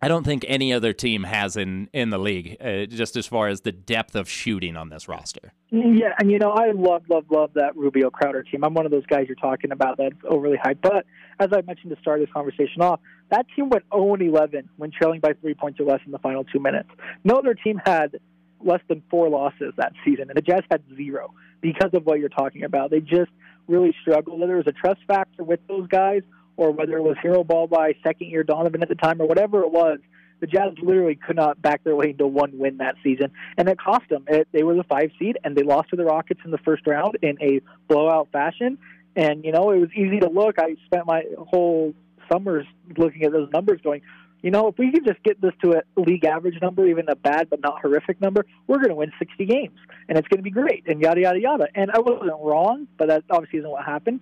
I 0.00 0.06
don't 0.06 0.22
think 0.22 0.44
any 0.46 0.72
other 0.72 0.92
team 0.92 1.24
has 1.24 1.56
in 1.56 1.88
in 1.92 2.10
the 2.10 2.18
league, 2.18 2.56
uh, 2.60 2.86
just 2.86 3.16
as 3.16 3.26
far 3.26 3.48
as 3.48 3.62
the 3.62 3.72
depth 3.72 4.14
of 4.14 4.28
shooting 4.28 4.76
on 4.76 4.90
this 4.90 5.08
roster. 5.08 5.52
Yeah, 5.70 6.14
and 6.20 6.30
you 6.30 6.38
know 6.38 6.50
I 6.50 6.70
love 6.70 7.02
love 7.08 7.24
love 7.30 7.50
that 7.54 7.76
Rubio 7.76 8.08
Crowder 8.10 8.44
team. 8.44 8.62
I'm 8.62 8.74
one 8.74 8.86
of 8.86 8.92
those 8.92 9.06
guys 9.06 9.24
you're 9.26 9.34
talking 9.34 9.72
about 9.72 9.98
that's 9.98 10.14
overly 10.28 10.56
hyped. 10.56 10.82
But 10.82 11.04
as 11.40 11.48
I 11.52 11.62
mentioned 11.62 11.94
to 11.94 12.00
start 12.00 12.20
this 12.20 12.30
conversation 12.32 12.80
off, 12.80 13.00
that 13.30 13.46
team 13.56 13.70
went 13.70 13.84
0 13.92 14.14
11 14.14 14.68
when 14.76 14.92
trailing 14.92 15.18
by 15.18 15.32
three 15.40 15.54
points 15.54 15.80
or 15.80 15.84
less 15.84 16.00
in 16.06 16.12
the 16.12 16.20
final 16.20 16.44
two 16.44 16.60
minutes. 16.60 16.88
No 17.24 17.34
other 17.34 17.54
team 17.54 17.80
had 17.84 18.20
less 18.64 18.80
than 18.88 19.02
four 19.10 19.28
losses 19.28 19.72
that 19.78 19.92
season, 20.04 20.30
and 20.30 20.36
the 20.36 20.42
Jazz 20.42 20.62
had 20.70 20.82
zero 20.96 21.34
because 21.60 21.90
of 21.92 22.04
what 22.04 22.20
you're 22.20 22.28
talking 22.28 22.62
about. 22.62 22.92
They 22.92 23.00
just 23.00 23.30
really 23.68 23.94
struggled. 24.00 24.40
Whether 24.40 24.54
it 24.54 24.66
was 24.66 24.66
a 24.66 24.72
trust 24.72 25.00
factor 25.06 25.44
with 25.44 25.60
those 25.68 25.86
guys 25.88 26.22
or 26.56 26.72
whether 26.72 26.96
it 26.96 27.02
was 27.02 27.16
hero 27.22 27.44
ball 27.44 27.66
by 27.66 27.94
second 28.02 28.28
year 28.28 28.42
Donovan 28.42 28.82
at 28.82 28.88
the 28.88 28.94
time 28.94 29.20
or 29.20 29.26
whatever 29.26 29.60
it 29.62 29.70
was, 29.70 29.98
the 30.40 30.46
Jazz 30.46 30.74
literally 30.80 31.16
could 31.16 31.36
not 31.36 31.60
back 31.60 31.82
their 31.84 31.96
way 31.96 32.10
into 32.10 32.26
one 32.26 32.58
win 32.58 32.78
that 32.78 32.94
season, 33.02 33.30
and 33.56 33.68
it 33.68 33.78
cost 33.78 34.08
them. 34.08 34.24
It, 34.28 34.48
they 34.52 34.62
were 34.62 34.74
the 34.74 34.84
five 34.84 35.10
seed, 35.18 35.38
and 35.42 35.56
they 35.56 35.62
lost 35.62 35.90
to 35.90 35.96
the 35.96 36.04
Rockets 36.04 36.40
in 36.44 36.50
the 36.50 36.58
first 36.58 36.86
round 36.86 37.18
in 37.22 37.36
a 37.40 37.60
blowout 37.88 38.28
fashion. 38.32 38.78
And 39.16 39.44
you 39.44 39.52
know, 39.52 39.70
it 39.72 39.80
was 39.80 39.90
easy 39.96 40.20
to 40.20 40.28
look. 40.28 40.60
I 40.60 40.76
spent 40.86 41.06
my 41.06 41.24
whole 41.38 41.94
summers 42.30 42.66
looking 42.96 43.24
at 43.24 43.32
those 43.32 43.50
numbers, 43.52 43.80
going, 43.82 44.02
you 44.42 44.50
know, 44.50 44.68
if 44.68 44.78
we 44.78 44.92
could 44.92 45.04
just 45.04 45.22
get 45.22 45.40
this 45.40 45.52
to 45.64 45.78
a 45.78 46.00
league 46.00 46.24
average 46.24 46.60
number, 46.62 46.86
even 46.86 47.08
a 47.08 47.16
bad 47.16 47.50
but 47.50 47.60
not 47.60 47.80
horrific 47.80 48.20
number, 48.20 48.46
we're 48.66 48.76
going 48.76 48.90
to 48.90 48.94
win 48.94 49.12
60 49.18 49.44
games, 49.46 49.78
and 50.08 50.16
it's 50.16 50.28
going 50.28 50.38
to 50.38 50.44
be 50.44 50.50
great, 50.50 50.84
and 50.86 51.00
yada 51.00 51.20
yada 51.20 51.40
yada. 51.40 51.66
And 51.74 51.90
I 51.90 51.98
wasn't 51.98 52.30
wrong, 52.40 52.86
but 52.96 53.08
that 53.08 53.24
obviously 53.30 53.58
isn't 53.60 53.70
what 53.70 53.84
happened. 53.84 54.20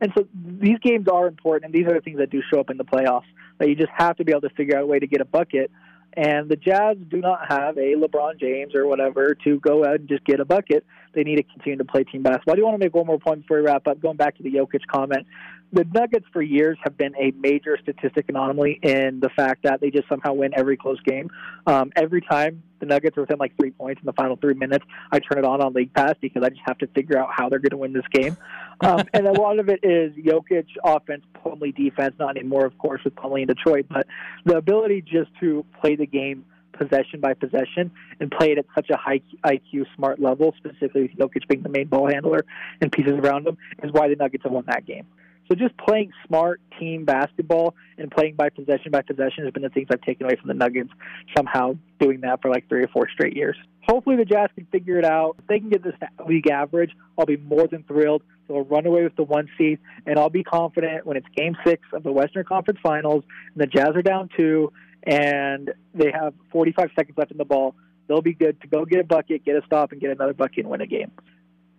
And 0.00 0.12
so 0.16 0.28
these 0.34 0.78
games 0.78 1.08
are 1.08 1.26
important, 1.26 1.66
and 1.66 1.74
these 1.74 1.90
are 1.90 1.94
the 1.94 2.00
things 2.00 2.18
that 2.18 2.30
do 2.30 2.40
show 2.52 2.60
up 2.60 2.70
in 2.70 2.76
the 2.76 2.84
playoffs. 2.84 3.26
That 3.58 3.68
you 3.68 3.74
just 3.74 3.90
have 3.96 4.16
to 4.18 4.24
be 4.24 4.30
able 4.30 4.42
to 4.42 4.50
figure 4.50 4.76
out 4.76 4.84
a 4.84 4.86
way 4.86 5.00
to 5.00 5.06
get 5.06 5.20
a 5.20 5.24
bucket. 5.24 5.72
And 6.14 6.48
the 6.48 6.56
Jazz 6.56 6.96
do 7.08 7.18
not 7.18 7.40
have 7.48 7.76
a 7.76 7.94
LeBron 7.94 8.40
James 8.40 8.74
or 8.74 8.86
whatever 8.86 9.36
to 9.44 9.60
go 9.60 9.84
out 9.84 9.96
and 9.96 10.08
just 10.08 10.24
get 10.24 10.40
a 10.40 10.44
bucket. 10.44 10.84
They 11.14 11.22
need 11.22 11.36
to 11.36 11.42
continue 11.42 11.78
to 11.78 11.84
play 11.84 12.04
team 12.04 12.22
basketball. 12.22 12.54
I 12.54 12.56
do 12.56 12.64
want 12.64 12.74
to 12.74 12.84
make 12.84 12.94
one 12.94 13.06
more 13.06 13.18
point 13.18 13.42
before 13.42 13.58
we 13.58 13.64
wrap 13.64 13.86
up. 13.86 14.00
Going 14.00 14.16
back 14.16 14.36
to 14.36 14.42
the 14.42 14.50
Jokic 14.50 14.86
comment, 14.86 15.26
the 15.72 15.84
Nuggets 15.92 16.26
for 16.32 16.40
years 16.40 16.78
have 16.82 16.96
been 16.96 17.14
a 17.16 17.32
major 17.32 17.78
statistic 17.82 18.26
anomaly 18.28 18.78
in 18.82 19.20
the 19.20 19.28
fact 19.36 19.64
that 19.64 19.80
they 19.80 19.90
just 19.90 20.08
somehow 20.08 20.32
win 20.32 20.52
every 20.56 20.76
close 20.76 21.00
game. 21.02 21.30
Um, 21.66 21.92
every 21.94 22.22
time 22.22 22.62
the 22.80 22.86
Nuggets 22.86 23.18
are 23.18 23.22
within 23.22 23.38
like 23.38 23.52
three 23.60 23.70
points 23.70 24.00
in 24.00 24.06
the 24.06 24.12
final 24.14 24.36
three 24.36 24.54
minutes, 24.54 24.84
I 25.12 25.18
turn 25.18 25.38
it 25.38 25.44
on 25.44 25.60
on 25.60 25.74
League 25.74 25.92
Pass 25.92 26.14
because 26.20 26.42
I 26.42 26.48
just 26.48 26.62
have 26.66 26.78
to 26.78 26.86
figure 26.88 27.18
out 27.18 27.28
how 27.36 27.48
they're 27.48 27.58
going 27.58 27.70
to 27.70 27.76
win 27.76 27.92
this 27.92 28.06
game. 28.12 28.36
Um, 28.80 29.02
and 29.12 29.26
a 29.26 29.32
lot 29.32 29.58
of 29.58 29.68
it 29.68 29.80
is 29.82 30.12
Jokic 30.14 30.66
offense, 30.84 31.24
Plumlee 31.36 31.74
defense. 31.74 32.14
Not 32.18 32.36
anymore, 32.36 32.64
of 32.64 32.76
course, 32.78 33.02
with 33.04 33.14
Plumlee 33.14 33.42
in 33.42 33.48
Detroit, 33.48 33.86
but 33.90 34.06
the 34.44 34.56
ability 34.56 35.02
just 35.02 35.30
to 35.40 35.64
play 35.80 35.96
the 35.96 36.06
game 36.06 36.44
possession 36.72 37.20
by 37.20 37.34
possession 37.34 37.90
and 38.20 38.30
play 38.30 38.52
it 38.52 38.58
at 38.58 38.64
such 38.74 38.88
a 38.90 38.96
high 38.96 39.20
IQ, 39.44 39.84
smart 39.96 40.20
level, 40.20 40.54
specifically 40.56 41.12
Jokic 41.18 41.46
being 41.48 41.62
the 41.62 41.68
main 41.68 41.88
ball 41.88 42.08
handler 42.08 42.46
and 42.80 42.90
pieces 42.90 43.12
around 43.12 43.46
him, 43.46 43.58
is 43.82 43.90
why 43.92 44.08
the 44.08 44.16
Nuggets 44.16 44.44
have 44.44 44.52
won 44.52 44.64
that 44.68 44.86
game. 44.86 45.06
So 45.48 45.54
just 45.54 45.76
playing 45.78 46.12
smart 46.26 46.60
team 46.78 47.06
basketball 47.06 47.74
and 47.96 48.10
playing 48.10 48.34
by 48.34 48.50
possession 48.50 48.90
by 48.90 49.00
possession 49.00 49.44
has 49.44 49.52
been 49.52 49.62
the 49.62 49.70
things 49.70 49.88
I've 49.90 50.02
taken 50.02 50.26
away 50.26 50.36
from 50.36 50.48
the 50.48 50.54
Nuggets. 50.54 50.90
Somehow 51.36 51.76
doing 51.98 52.20
that 52.20 52.42
for 52.42 52.50
like 52.50 52.68
three 52.68 52.84
or 52.84 52.88
four 52.88 53.08
straight 53.08 53.34
years. 53.34 53.56
Hopefully 53.88 54.16
the 54.16 54.26
Jazz 54.26 54.50
can 54.54 54.66
figure 54.66 54.98
it 54.98 55.06
out. 55.06 55.36
If 55.38 55.46
they 55.46 55.58
can 55.58 55.70
get 55.70 55.82
this 55.82 55.94
league 56.26 56.50
average, 56.50 56.90
I'll 57.18 57.24
be 57.24 57.38
more 57.38 57.66
than 57.66 57.82
thrilled. 57.84 58.22
They'll 58.46 58.64
run 58.64 58.86
away 58.86 59.02
with 59.02 59.16
the 59.16 59.22
one 59.22 59.48
seed, 59.56 59.78
and 60.06 60.18
I'll 60.18 60.28
be 60.28 60.44
confident 60.44 61.06
when 61.06 61.16
it's 61.16 61.26
Game 61.34 61.56
Six 61.66 61.82
of 61.94 62.02
the 62.02 62.12
Western 62.12 62.44
Conference 62.44 62.80
Finals, 62.82 63.24
and 63.54 63.62
the 63.62 63.66
Jazz 63.66 63.90
are 63.94 64.02
down 64.02 64.28
two, 64.36 64.72
and 65.04 65.72
they 65.94 66.10
have 66.12 66.34
45 66.52 66.90
seconds 66.94 67.16
left 67.16 67.30
in 67.30 67.38
the 67.38 67.44
ball. 67.44 67.74
They'll 68.06 68.22
be 68.22 68.34
good 68.34 68.60
to 68.62 68.66
go 68.68 68.84
get 68.84 69.00
a 69.00 69.04
bucket, 69.04 69.44
get 69.44 69.56
a 69.56 69.62
stop, 69.66 69.92
and 69.92 70.00
get 70.00 70.10
another 70.10 70.34
bucket 70.34 70.58
and 70.60 70.68
win 70.68 70.80
a 70.82 70.86
game 70.86 71.12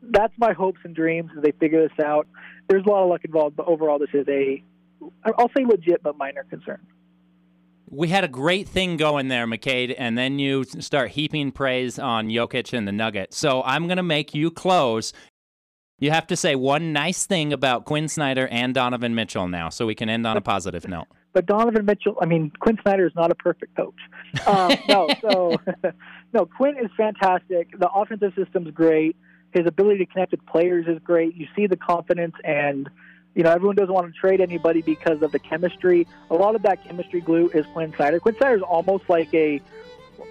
that's 0.01 0.33
my 0.37 0.53
hopes 0.53 0.79
and 0.83 0.95
dreams 0.95 1.31
as 1.35 1.43
they 1.43 1.51
figure 1.51 1.87
this 1.87 2.05
out. 2.05 2.27
There's 2.67 2.85
a 2.85 2.89
lot 2.89 3.03
of 3.03 3.09
luck 3.09 3.21
involved, 3.23 3.55
but 3.55 3.67
overall, 3.67 3.99
this 3.99 4.09
is 4.13 4.27
a, 4.27 4.63
I'll 5.37 5.51
say 5.55 5.65
legit, 5.65 6.03
but 6.03 6.17
minor 6.17 6.43
concern. 6.49 6.79
We 7.91 8.09
had 8.09 8.23
a 8.23 8.27
great 8.27 8.67
thing 8.67 8.97
going 8.97 9.29
there, 9.29 9.47
McCade, 9.47 9.95
and 9.97 10.15
then 10.17 10.37
you 10.37 10.63
start 10.63 11.11
heaping 11.11 11.51
praise 11.51 11.97
on 11.97 12.27
Jokic 12.27 12.77
and 12.77 12.87
the 12.87 12.91
Nuggets. 12.91 13.35
So 13.37 13.63
I'm 13.63 13.87
going 13.87 13.97
to 13.97 14.03
make 14.03 14.35
you 14.35 14.51
close. 14.51 15.11
You 15.97 16.11
have 16.11 16.27
to 16.27 16.35
say 16.35 16.55
one 16.55 16.93
nice 16.93 17.25
thing 17.25 17.51
about 17.51 17.85
Quin 17.85 18.07
Snyder 18.07 18.47
and 18.49 18.75
Donovan 18.75 19.15
Mitchell 19.15 19.47
now, 19.47 19.69
so 19.69 19.87
we 19.87 19.95
can 19.95 20.07
end 20.07 20.27
on 20.27 20.37
a 20.37 20.41
positive 20.41 20.87
note. 20.87 21.07
But 21.33 21.47
Donovan 21.47 21.85
Mitchell, 21.85 22.15
I 22.21 22.25
mean, 22.25 22.51
Quin 22.59 22.77
Snyder 22.83 23.07
is 23.07 23.13
not 23.15 23.31
a 23.31 23.35
perfect 23.35 23.75
coach. 23.75 23.99
Um, 24.45 24.71
no, 24.87 25.09
so 25.21 25.55
no, 26.33 26.45
Quin 26.45 26.77
is 26.77 26.91
fantastic. 26.95 27.77
The 27.77 27.89
offensive 27.89 28.33
system's 28.35 28.71
great 28.71 29.15
his 29.51 29.65
ability 29.65 29.99
to 29.99 30.05
connect 30.05 30.31
with 30.31 30.45
players 30.45 30.87
is 30.87 30.99
great. 31.03 31.35
You 31.35 31.47
see 31.55 31.67
the 31.67 31.77
confidence, 31.77 32.35
and 32.43 32.89
you 33.35 33.43
know 33.43 33.51
everyone 33.51 33.75
doesn't 33.75 33.93
want 33.93 34.13
to 34.13 34.19
trade 34.19 34.41
anybody 34.41 34.81
because 34.81 35.21
of 35.21 35.31
the 35.31 35.39
chemistry. 35.39 36.07
A 36.29 36.35
lot 36.35 36.55
of 36.55 36.61
that 36.63 36.83
chemistry 36.83 37.21
glue 37.21 37.49
is 37.49 37.65
Quin 37.73 37.93
Snyder. 37.95 38.19
Quin 38.19 38.35
Snyder 38.35 38.57
is 38.57 38.61
almost 38.61 39.09
like 39.09 39.33
a 39.33 39.61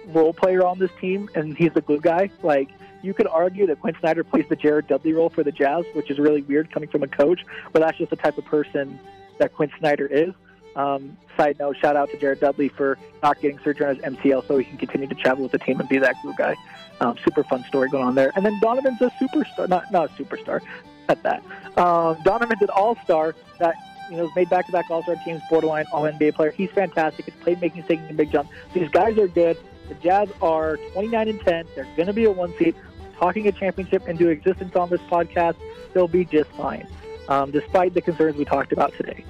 role 0.07 0.33
player 0.33 0.65
on 0.65 0.79
this 0.79 0.91
team, 0.99 1.29
and 1.35 1.57
he's 1.57 1.73
the 1.73 1.81
glue 1.81 1.99
guy. 1.99 2.29
Like 2.43 2.69
you 3.01 3.13
could 3.13 3.27
argue 3.27 3.67
that 3.67 3.79
Quin 3.81 3.95
Snyder 3.99 4.23
plays 4.23 4.45
the 4.49 4.55
Jared 4.55 4.87
Dudley 4.87 5.13
role 5.13 5.29
for 5.29 5.43
the 5.43 5.51
Jazz, 5.51 5.85
which 5.93 6.09
is 6.09 6.19
really 6.19 6.41
weird 6.41 6.71
coming 6.71 6.89
from 6.89 7.03
a 7.03 7.07
coach, 7.07 7.45
but 7.71 7.81
that's 7.81 7.97
just 7.97 8.09
the 8.09 8.15
type 8.15 8.37
of 8.37 8.45
person 8.45 8.99
that 9.37 9.53
Quin 9.53 9.71
Snyder 9.79 10.05
is. 10.05 10.33
Um, 10.75 11.17
side 11.35 11.57
note, 11.59 11.77
shout 11.77 11.95
out 11.95 12.09
to 12.11 12.17
Jared 12.17 12.39
Dudley 12.39 12.69
for 12.69 12.97
not 13.23 13.41
getting 13.41 13.59
surgery 13.59 13.87
on 13.87 13.95
his 13.95 14.05
MCL 14.05 14.47
so 14.47 14.57
he 14.57 14.65
can 14.65 14.77
continue 14.77 15.07
to 15.07 15.15
travel 15.15 15.43
with 15.43 15.51
the 15.51 15.59
team 15.59 15.79
and 15.79 15.89
be 15.89 15.97
that 15.97 16.15
glue 16.21 16.33
guy. 16.37 16.55
Um, 17.01 17.17
super 17.23 17.43
fun 17.43 17.63
story 17.65 17.89
going 17.89 18.05
on 18.05 18.15
there. 18.15 18.31
And 18.35 18.45
then 18.45 18.59
Donovan's 18.59 19.01
a 19.01 19.09
superstar, 19.21 19.67
not 19.69 19.91
not 19.91 20.11
a 20.11 20.23
superstar, 20.23 20.61
at 21.07 21.21
that. 21.23 21.43
Um, 21.77 22.17
Donovan's 22.23 22.61
an 22.61 22.69
all-star 22.69 23.35
that 23.59 23.75
you 24.09 24.17
know 24.17 24.29
made 24.35 24.49
back-to-back 24.49 24.89
All-Star 24.89 25.15
teams, 25.25 25.41
borderline 25.49 25.85
All 25.91 26.03
NBA 26.03 26.35
player. 26.35 26.51
He's 26.51 26.69
fantastic. 26.71 27.25
His 27.25 27.33
playmaking, 27.35 27.87
taking 27.87 28.09
a 28.09 28.13
big 28.13 28.31
jump. 28.31 28.49
These 28.73 28.89
guys 28.89 29.17
are 29.17 29.27
good. 29.27 29.57
The 29.89 29.95
Jazz 29.95 30.29
are 30.41 30.77
29 30.93 31.29
and 31.29 31.41
10. 31.41 31.67
They're 31.75 31.83
going 31.95 32.07
to 32.07 32.13
be 32.13 32.25
a 32.25 32.31
one 32.31 32.53
seed. 32.57 32.75
Talking 33.17 33.47
a 33.47 33.51
championship 33.51 34.07
into 34.07 34.29
existence 34.29 34.75
on 34.75 34.89
this 34.89 35.01
podcast, 35.01 35.55
they'll 35.93 36.07
be 36.07 36.23
just 36.23 36.49
fine, 36.51 36.87
um, 37.27 37.51
despite 37.51 37.93
the 37.93 38.01
concerns 38.01 38.37
we 38.37 38.45
talked 38.45 38.71
about 38.71 38.93
today. 38.93 39.25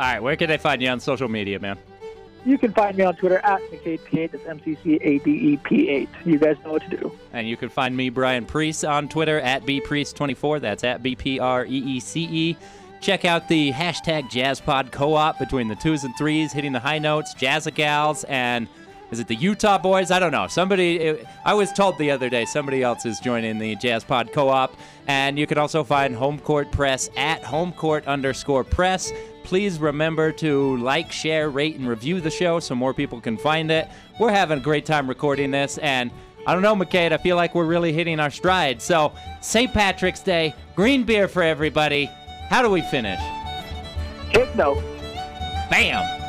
All 0.00 0.06
right, 0.06 0.22
where 0.22 0.34
can 0.34 0.48
they 0.48 0.56
find 0.56 0.80
you 0.80 0.88
on 0.88 0.98
social 0.98 1.28
media, 1.28 1.60
man? 1.60 1.76
You 2.46 2.56
can 2.56 2.72
find 2.72 2.96
me 2.96 3.04
on 3.04 3.16
Twitter 3.16 3.36
at 3.40 3.60
McCadeP8. 3.70 4.32
That's 4.32 4.46
M 4.46 4.58
C 4.64 4.78
C 4.82 4.94
A 5.02 5.18
D 5.18 5.30
E 5.30 5.56
P 5.58 5.90
8. 5.90 6.08
You 6.24 6.38
guys 6.38 6.56
know 6.64 6.72
what 6.72 6.82
to 6.88 6.96
do. 6.96 7.12
And 7.34 7.46
you 7.46 7.58
can 7.58 7.68
find 7.68 7.94
me, 7.94 8.08
Brian 8.08 8.46
Preece, 8.46 8.82
on 8.82 9.10
Twitter 9.10 9.40
at 9.40 9.62
BPreece24. 9.66 10.62
That's 10.62 10.84
at 10.84 11.02
B 11.02 11.14
P 11.14 11.38
R 11.38 11.66
E 11.66 11.68
E 11.68 12.00
C 12.00 12.22
E. 12.22 12.56
Check 13.02 13.26
out 13.26 13.46
the 13.48 13.72
hashtag 13.72 14.30
JazzPod 14.30 14.90
co-op 14.90 15.38
between 15.38 15.68
the 15.68 15.76
twos 15.76 16.04
and 16.04 16.16
threes, 16.16 16.50
hitting 16.50 16.72
the 16.72 16.80
high 16.80 16.98
notes, 16.98 17.34
Jazzagals, 17.34 18.24
and 18.26 18.68
is 19.10 19.18
it 19.18 19.26
the 19.26 19.34
Utah 19.34 19.78
Boys? 19.78 20.10
I 20.10 20.18
don't 20.18 20.32
know. 20.32 20.46
Somebody, 20.46 21.16
I 21.44 21.54
was 21.54 21.72
told 21.72 21.98
the 21.98 22.10
other 22.10 22.28
day, 22.28 22.44
somebody 22.44 22.82
else 22.82 23.04
is 23.04 23.18
joining 23.18 23.58
the 23.58 23.74
Jazz 23.76 24.04
Pod 24.04 24.32
co-op. 24.32 24.74
And 25.08 25.38
you 25.38 25.46
can 25.46 25.58
also 25.58 25.82
find 25.82 26.14
Home 26.14 26.38
Court 26.38 26.70
Press 26.70 27.10
at 27.16 27.42
Home 27.42 27.72
Court 27.72 28.06
underscore 28.06 28.62
press. 28.62 29.12
Please 29.42 29.78
remember 29.80 30.30
to 30.32 30.76
like, 30.76 31.10
share, 31.10 31.50
rate, 31.50 31.76
and 31.76 31.88
review 31.88 32.20
the 32.20 32.30
show 32.30 32.60
so 32.60 32.74
more 32.74 32.94
people 32.94 33.20
can 33.20 33.36
find 33.36 33.70
it. 33.70 33.88
We're 34.20 34.30
having 34.30 34.58
a 34.58 34.62
great 34.62 34.86
time 34.86 35.08
recording 35.08 35.50
this, 35.50 35.78
and 35.78 36.10
I 36.46 36.52
don't 36.52 36.62
know, 36.62 36.76
McCade, 36.76 37.12
I 37.12 37.16
feel 37.16 37.36
like 37.36 37.54
we're 37.54 37.64
really 37.64 37.92
hitting 37.92 38.20
our 38.20 38.30
stride. 38.30 38.80
So, 38.80 39.12
St. 39.40 39.72
Patrick's 39.72 40.20
Day, 40.20 40.54
green 40.76 41.04
beer 41.04 41.26
for 41.26 41.42
everybody. 41.42 42.06
How 42.48 42.62
do 42.62 42.70
we 42.70 42.82
finish? 42.82 43.20
Kick 44.32 44.54
no. 44.54 44.74
Bam! 45.70 46.19